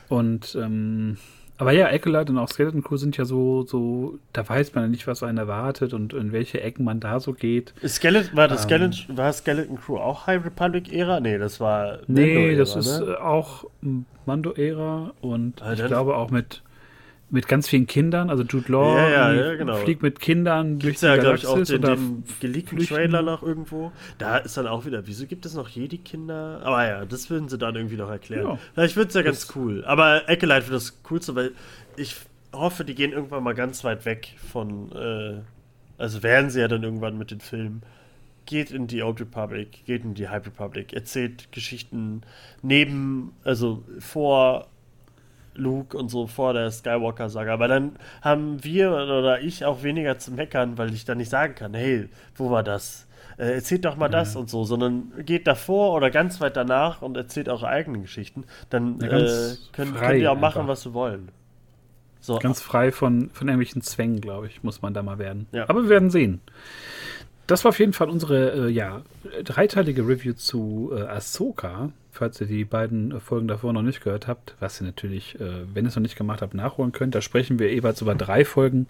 Und 0.10 0.56
ähm, 0.60 1.18
aber 1.61 1.73
ja, 1.73 1.89
Echolite 1.89 2.31
und 2.31 2.39
auch 2.39 2.49
Skeleton 2.49 2.84
Crew 2.84 2.98
sind 2.98 3.18
ja 3.18 3.26
so, 3.26 3.64
so, 3.68 4.18
da 4.34 4.49
weiß 4.49 4.73
man 4.73 4.85
ja 4.85 4.88
nicht, 4.88 5.06
was 5.06 5.22
einen 5.22 5.38
erwartet 5.38 5.93
und 5.93 6.11
in 6.11 6.31
welche 6.31 6.60
Ecken 6.60 6.84
man 6.84 6.99
da 6.99 7.19
so 7.19 7.34
geht. 7.34 7.76
Skeleton, 7.85 8.35
war, 8.35 8.48
das 8.48 8.64
ähm, 8.64 8.69
Skeleton, 8.69 9.18
war 9.18 9.31
Skeleton 9.31 9.77
Crew 9.80 9.98
auch 9.98 10.26
High 10.26 10.43
Republic-Ära? 10.43 11.19
Nee, 11.19 11.38
das 11.38 11.60
war. 11.60 11.99
Nee, 12.07 12.56
das 12.56 12.76
ist 12.76 12.99
ne? 12.99 13.22
auch 13.22 13.65
Mando-Ära 14.26 15.14
und 15.22 15.61
also 15.61 15.84
ich 15.84 15.88
glaube 15.88 16.15
auch 16.15 16.31
mit 16.31 16.64
mit 17.32 17.48
ganz 17.48 17.70
vielen 17.70 17.88
Kindern, 17.88 18.30
also 18.30 18.44
Jude 18.44 18.70
Law 18.72 18.98
ja, 18.98 19.10
ja, 19.10 19.34
ja, 19.34 19.56
genau. 19.56 19.78
fliegt 19.78 20.03
mit 20.03 20.20
Kindern 20.20 20.80
Gibt's 20.80 20.99
durch 20.99 21.14
die 21.14 21.18
ja, 21.18 21.24
Galaxis. 21.24 21.70
Ich, 21.70 21.76
auch 21.78 21.82
den, 21.82 22.24
den 22.24 22.24
geleakten 22.41 22.78
Trailer 22.80 23.22
noch 23.22 23.41
irgendwo. 23.41 23.94
Da 24.18 24.38
ist 24.38 24.58
dann 24.58 24.68
auch 24.68 24.86
wieder, 24.86 25.08
wieso 25.08 25.26
gibt 25.26 25.45
es 25.45 25.53
noch 25.53 25.70
Jedi-Kinder? 25.70 26.60
Aber 26.64 26.86
ja, 26.86 27.06
das 27.06 27.30
würden 27.30 27.48
sie 27.48 27.58
dann 27.58 27.76
irgendwie 27.76 27.95
noch 27.95 28.10
erklären. 28.10 28.45
Ja. 28.45 28.60
Vielleicht 28.74 28.98
wird 28.98 29.10
es 29.10 29.16
ja 29.16 29.22
ganz 29.22 29.48
cool. 29.56 29.84
Aber 29.86 30.24
Acolyte 30.28 30.68
wird 30.68 30.76
das 30.76 31.02
coolste, 31.03 31.34
weil 31.34 31.52
ich 31.95 32.18
hoffe, 32.52 32.84
die 32.84 32.95
gehen 32.95 33.14
irgendwann 33.14 33.44
mal 33.44 33.56
ganz 33.56 33.86
weit 33.86 34.06
weg 34.06 34.36
von, 34.52 34.91
äh, 34.91 35.40
also 35.98 36.24
werden 36.24 36.49
sie 36.49 36.60
ja 36.60 36.68
dann 36.68 36.84
irgendwann 36.84 37.18
mit 37.18 37.32
den 37.32 37.40
Filmen. 37.40 37.82
Geht 38.45 38.72
in 38.72 38.88
die 38.88 39.03
Old 39.03 39.22
Republic, 39.22 39.86
geht 39.86 40.03
in 40.03 40.16
die 40.16 40.28
High 40.28 40.45
Republic, 40.45 40.91
erzählt 40.91 41.49
Geschichten 41.53 42.24
neben, 42.62 43.32
also 43.45 43.84
vor 43.99 44.68
Luke 45.56 45.98
und 45.98 46.10
so 46.10 46.28
vor 46.28 46.53
der 46.53 46.72
Skywalker-Saga. 46.72 47.53
Aber 47.53 47.68
dann 47.68 47.94
haben 48.22 48.64
wir 48.64 48.91
oder 48.91 49.41
ich 49.41 49.65
auch 49.65 49.84
weniger 49.84 50.18
zu 50.18 50.32
meckern, 50.32 50.78
weil 50.78 50.94
ich 50.94 51.06
dann 51.06 51.18
nicht 51.18 51.30
sagen 51.30 51.56
kann, 51.56 51.73
hey, 51.73 52.10
wo 52.36 52.49
war 52.49 52.64
das? 52.64 53.07
Äh, 53.38 53.53
erzählt 53.56 53.86
doch 53.86 53.95
mal 53.95 54.06
ja. 54.06 54.19
das 54.19 54.36
und 54.36 54.49
so, 54.49 54.64
sondern 54.64 55.11
geht 55.26 55.48
davor 55.48 55.94
oder 55.94 56.11
ganz 56.11 56.41
weit 56.41 56.56
danach 56.57 57.02
und 57.02 57.18
erzählt 57.18 57.49
eure 57.49 57.68
eigenen 57.68 58.03
Geschichten. 58.03 58.45
Dann 58.69 58.99
ja, 58.99 59.07
äh, 59.07 59.56
können, 59.72 59.95
könnt 59.95 60.22
ihr 60.22 60.32
auch 60.32 60.40
machen, 60.40 60.68
was 60.68 60.86
wir 60.86 60.94
wollen. 60.94 61.30
So. 62.19 62.38
Ganz 62.38 62.61
frei 62.61 62.91
von, 62.91 63.32
von 63.32 63.48
irgendwelchen 63.48 63.82
Zwängen, 63.82 64.22
glaube 64.22 64.45
ich, 64.45 64.61
muss 64.64 64.84
man 64.84 64.94
da 64.94 65.02
mal 65.02 65.18
werden. 65.18 65.48
Ja. 65.52 65.68
Aber 65.68 65.84
wir 65.84 65.90
werden 65.90 66.11
sehen. 66.11 66.40
Das 67.47 67.63
war 67.63 67.69
auf 67.69 67.80
jeden 67.80 67.93
Fall 67.93 68.09
unsere 68.09 68.68
äh, 68.68 68.69
ja, 68.69 69.01
dreiteilige 69.43 70.07
Review 70.07 70.34
zu 70.34 70.91
äh, 70.95 71.01
Ahsoka. 71.01 71.91
Falls 72.13 72.41
ihr 72.41 72.47
die 72.47 72.65
beiden 72.65 73.19
Folgen 73.22 73.47
davor 73.47 73.72
noch 73.72 73.81
nicht 73.81 74.03
gehört 74.03 74.27
habt, 74.27 74.55
was 74.59 74.81
ihr 74.81 74.85
natürlich, 74.85 75.39
äh, 75.39 75.63
wenn 75.73 75.85
ihr 75.85 75.89
es 75.89 75.95
noch 75.95 76.01
nicht 76.01 76.18
gemacht 76.18 76.41
habt, 76.41 76.53
nachholen 76.53 76.91
könnt. 76.91 77.15
Da 77.15 77.22
sprechen 77.22 77.57
wir 77.57 77.73
jeweils 77.73 78.01
über 78.01 78.15
drei 78.15 78.43
Folgen. 78.43 78.88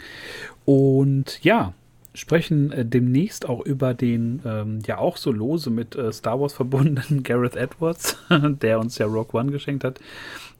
Und 0.65 1.43
ja, 1.43 1.73
sprechen 2.13 2.71
äh, 2.71 2.85
demnächst 2.85 3.47
auch 3.47 3.61
über 3.61 3.93
den 3.93 4.41
ähm, 4.45 4.79
ja 4.85 4.97
auch 4.97 5.17
so 5.17 5.31
lose 5.31 5.69
mit 5.69 5.95
äh, 5.95 6.11
Star 6.11 6.39
Wars 6.39 6.53
verbundenen 6.53 7.23
Gareth 7.23 7.55
Edwards, 7.55 8.17
der 8.29 8.79
uns 8.79 8.97
ja 8.97 9.05
Rogue 9.05 9.39
One 9.39 9.51
geschenkt 9.51 9.83
hat 9.83 9.99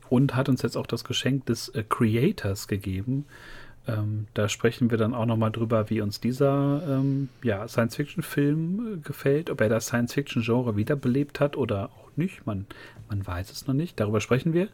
und 0.10 0.36
hat 0.36 0.50
uns 0.50 0.62
jetzt 0.62 0.78
auch 0.78 0.88
das 0.88 1.04
Geschenk 1.04 1.46
des 1.46 1.70
äh, 1.70 1.84
Creators 1.88 2.68
gegeben. 2.68 3.26
Ähm, 3.88 4.28
da 4.36 4.48
sprechen 4.48 4.92
wir 4.92 4.98
dann 4.98 5.14
auch 5.14 5.26
nochmal 5.26 5.52
drüber, 5.52 5.90
wie 5.90 6.02
uns 6.02 6.20
dieser 6.20 6.82
ähm, 6.88 7.30
ja, 7.42 7.68
Science-Fiction-Film 7.68 8.94
äh, 8.94 8.98
gefällt, 8.98 9.50
ob 9.50 9.60
er 9.62 9.70
das 9.70 9.88
Science-Fiction-Genre 9.88 10.76
wiederbelebt 10.76 11.40
hat 11.40 11.58
oder 11.58 11.86
auch 11.86 12.16
nicht. 12.16 12.46
Man, 12.46 12.68
man 13.10 13.26
weiß 13.26 13.52
es 13.52 13.68
noch 13.68 13.74
nicht. 13.74 14.00
Darüber 14.00 14.22
sprechen 14.22 14.54
wir. 14.54 14.68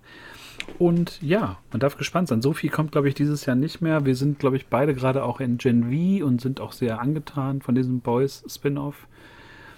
Und 0.77 1.21
ja, 1.21 1.57
man 1.71 1.79
darf 1.79 1.97
gespannt 1.97 2.27
sein. 2.27 2.41
So 2.41 2.51
viel 2.51 2.69
kommt, 2.69 2.91
glaube 2.91 3.07
ich, 3.07 3.15
dieses 3.15 3.45
Jahr 3.45 3.55
nicht 3.55 3.81
mehr. 3.81 4.05
Wir 4.05 4.15
sind, 4.15 4.39
glaube 4.39 4.57
ich, 4.57 4.67
beide 4.67 4.93
gerade 4.93 5.23
auch 5.23 5.39
in 5.39 5.57
Gen 5.57 5.83
V 5.83 6.25
und 6.25 6.41
sind 6.41 6.59
auch 6.59 6.73
sehr 6.73 6.99
angetan 6.99 7.61
von 7.61 7.75
diesem 7.75 8.01
Boys-Spin-Off. 8.01 9.07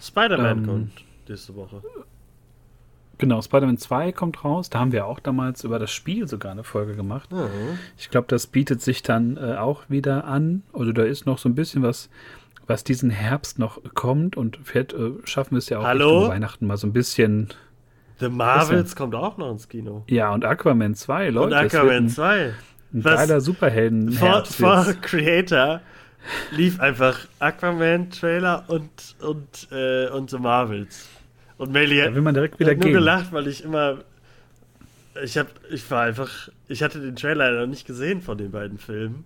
Spider-Man 0.01 0.57
ähm, 0.59 0.65
kommt 0.65 0.91
nächste 1.27 1.55
Woche. 1.55 1.83
Genau, 3.19 3.41
Spider-Man 3.41 3.77
2 3.77 4.13
kommt 4.13 4.43
raus. 4.43 4.69
Da 4.69 4.79
haben 4.79 4.93
wir 4.93 5.05
auch 5.05 5.19
damals 5.19 5.63
über 5.65 5.77
das 5.77 5.91
Spiel 5.91 6.27
sogar 6.27 6.53
eine 6.53 6.63
Folge 6.63 6.95
gemacht. 6.95 7.31
Mhm. 7.31 7.77
Ich 7.97 8.09
glaube, 8.09 8.27
das 8.29 8.47
bietet 8.47 8.81
sich 8.81 9.03
dann 9.03 9.37
äh, 9.37 9.57
auch 9.57 9.83
wieder 9.89 10.23
an. 10.23 10.63
Also 10.73 10.93
da 10.93 11.03
ist 11.03 11.25
noch 11.25 11.37
so 11.37 11.49
ein 11.49 11.55
bisschen 11.55 11.83
was, 11.83 12.09
was 12.65 12.85
diesen 12.85 13.09
Herbst 13.09 13.59
noch 13.59 13.81
kommt 13.93 14.37
und 14.37 14.57
vielleicht 14.63 14.93
äh, 14.93 15.11
schaffen 15.25 15.51
wir 15.51 15.57
es 15.57 15.67
ja 15.67 15.79
auch 15.79 15.83
Hallo? 15.83 16.29
Weihnachten 16.29 16.65
mal 16.65 16.77
so 16.77 16.87
ein 16.87 16.93
bisschen 16.93 17.49
The 18.19 18.29
Marvels 18.29 18.95
kommt 18.95 19.15
auch 19.15 19.37
noch 19.37 19.51
ins 19.51 19.67
Kino. 19.67 20.03
Ja, 20.07 20.33
und 20.33 20.45
Aquaman 20.45 20.95
2, 20.95 21.29
Leute. 21.29 21.47
Und 21.47 21.53
Aquaman 21.53 22.09
2. 22.09 22.53
Ein 22.93 23.03
Was 23.03 23.15
geiler 23.15 23.41
Superhelden. 23.41 24.11
Vor, 24.13 24.45
vor 24.45 24.85
Creator 25.01 25.81
lief 26.51 26.79
einfach 26.79 27.19
Aquaman-Trailer 27.39 28.65
und, 28.67 28.89
und, 29.21 29.67
äh, 29.71 30.09
und 30.09 30.29
The 30.29 30.37
Marvels. 30.37 31.07
Und 31.59 31.73
Melly 31.73 31.97
will 32.15 32.21
man 32.21 32.33
direkt 32.33 32.57
wieder 32.57 32.71
hat 32.71 32.79
nur 32.79 32.91
gelacht, 32.91 33.33
weil 33.33 33.47
ich 33.47 33.63
immer. 33.65 33.99
Ich 35.21 35.37
hab, 35.37 35.47
ich 35.69 35.91
war 35.91 36.03
einfach. 36.03 36.49
Ich 36.69 36.81
hatte 36.81 37.01
den 37.01 37.17
Trailer 37.17 37.59
noch 37.59 37.67
nicht 37.67 37.85
gesehen 37.85 38.21
von 38.21 38.37
den 38.37 38.51
beiden 38.51 38.77
Filmen. 38.77 39.25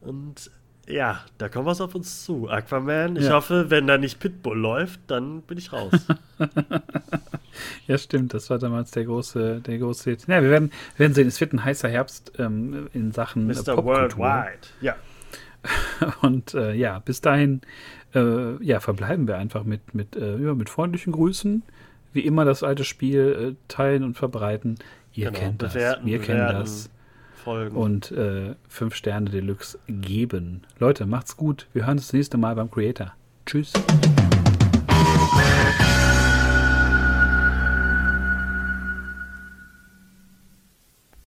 Und 0.00 0.50
ja, 0.88 1.20
da 1.36 1.50
kommt 1.50 1.66
was 1.66 1.82
auf 1.82 1.94
uns 1.94 2.24
zu. 2.24 2.48
Aquaman, 2.48 3.16
ich 3.16 3.26
ja. 3.26 3.32
hoffe, 3.32 3.66
wenn 3.68 3.86
da 3.86 3.98
nicht 3.98 4.20
Pitbull 4.20 4.58
läuft, 4.58 5.00
dann 5.08 5.42
bin 5.42 5.58
ich 5.58 5.70
raus. 5.70 5.92
ja, 7.86 7.98
stimmt, 7.98 8.32
das 8.32 8.48
war 8.48 8.58
damals 8.58 8.90
der 8.92 9.04
große, 9.04 9.60
der 9.60 9.78
große. 9.78 10.12
Ja, 10.12 10.42
wir 10.42 10.48
werden, 10.48 10.72
wir 10.96 11.04
werden 11.04 11.14
sehen, 11.14 11.28
es 11.28 11.38
wird 11.42 11.52
ein 11.52 11.62
heißer 11.62 11.90
Herbst 11.90 12.32
ähm, 12.38 12.88
in 12.94 13.12
Sachen 13.12 13.46
Mr. 13.46 13.68
Äh, 13.68 13.84
Worldwide. 13.84 14.66
Ja. 14.80 14.96
Und 16.22 16.54
äh, 16.54 16.72
ja, 16.72 17.00
bis 17.00 17.20
dahin 17.20 17.60
äh, 18.14 18.62
ja, 18.62 18.80
verbleiben 18.80 19.28
wir 19.28 19.36
einfach 19.36 19.64
mit, 19.64 19.94
mit, 19.94 20.16
äh, 20.16 20.38
ja, 20.38 20.54
mit 20.54 20.68
freundlichen 20.68 21.12
Grüßen. 21.12 21.62
Wie 22.12 22.20
immer 22.20 22.44
das 22.44 22.62
alte 22.62 22.84
Spiel 22.84 23.54
äh, 23.54 23.68
teilen 23.68 24.02
und 24.02 24.16
verbreiten. 24.16 24.76
Ihr 25.12 25.26
genau, 25.26 25.38
kennt 25.38 25.62
das. 25.62 25.74
Wir 25.74 25.96
bewerten. 26.02 26.22
kennen 26.24 26.48
das 26.48 26.90
folgen. 27.40 27.76
Und 27.76 28.12
äh, 28.12 28.54
5 28.68 28.94
Sterne 28.94 29.30
Deluxe 29.30 29.78
geben. 29.88 30.62
Leute, 30.78 31.06
macht's 31.06 31.36
gut. 31.36 31.66
Wir 31.72 31.86
hören 31.86 31.98
uns 31.98 32.08
das 32.08 32.12
nächste 32.12 32.38
Mal 32.38 32.54
beim 32.54 32.70
Creator. 32.70 33.12
Tschüss. 33.46 33.72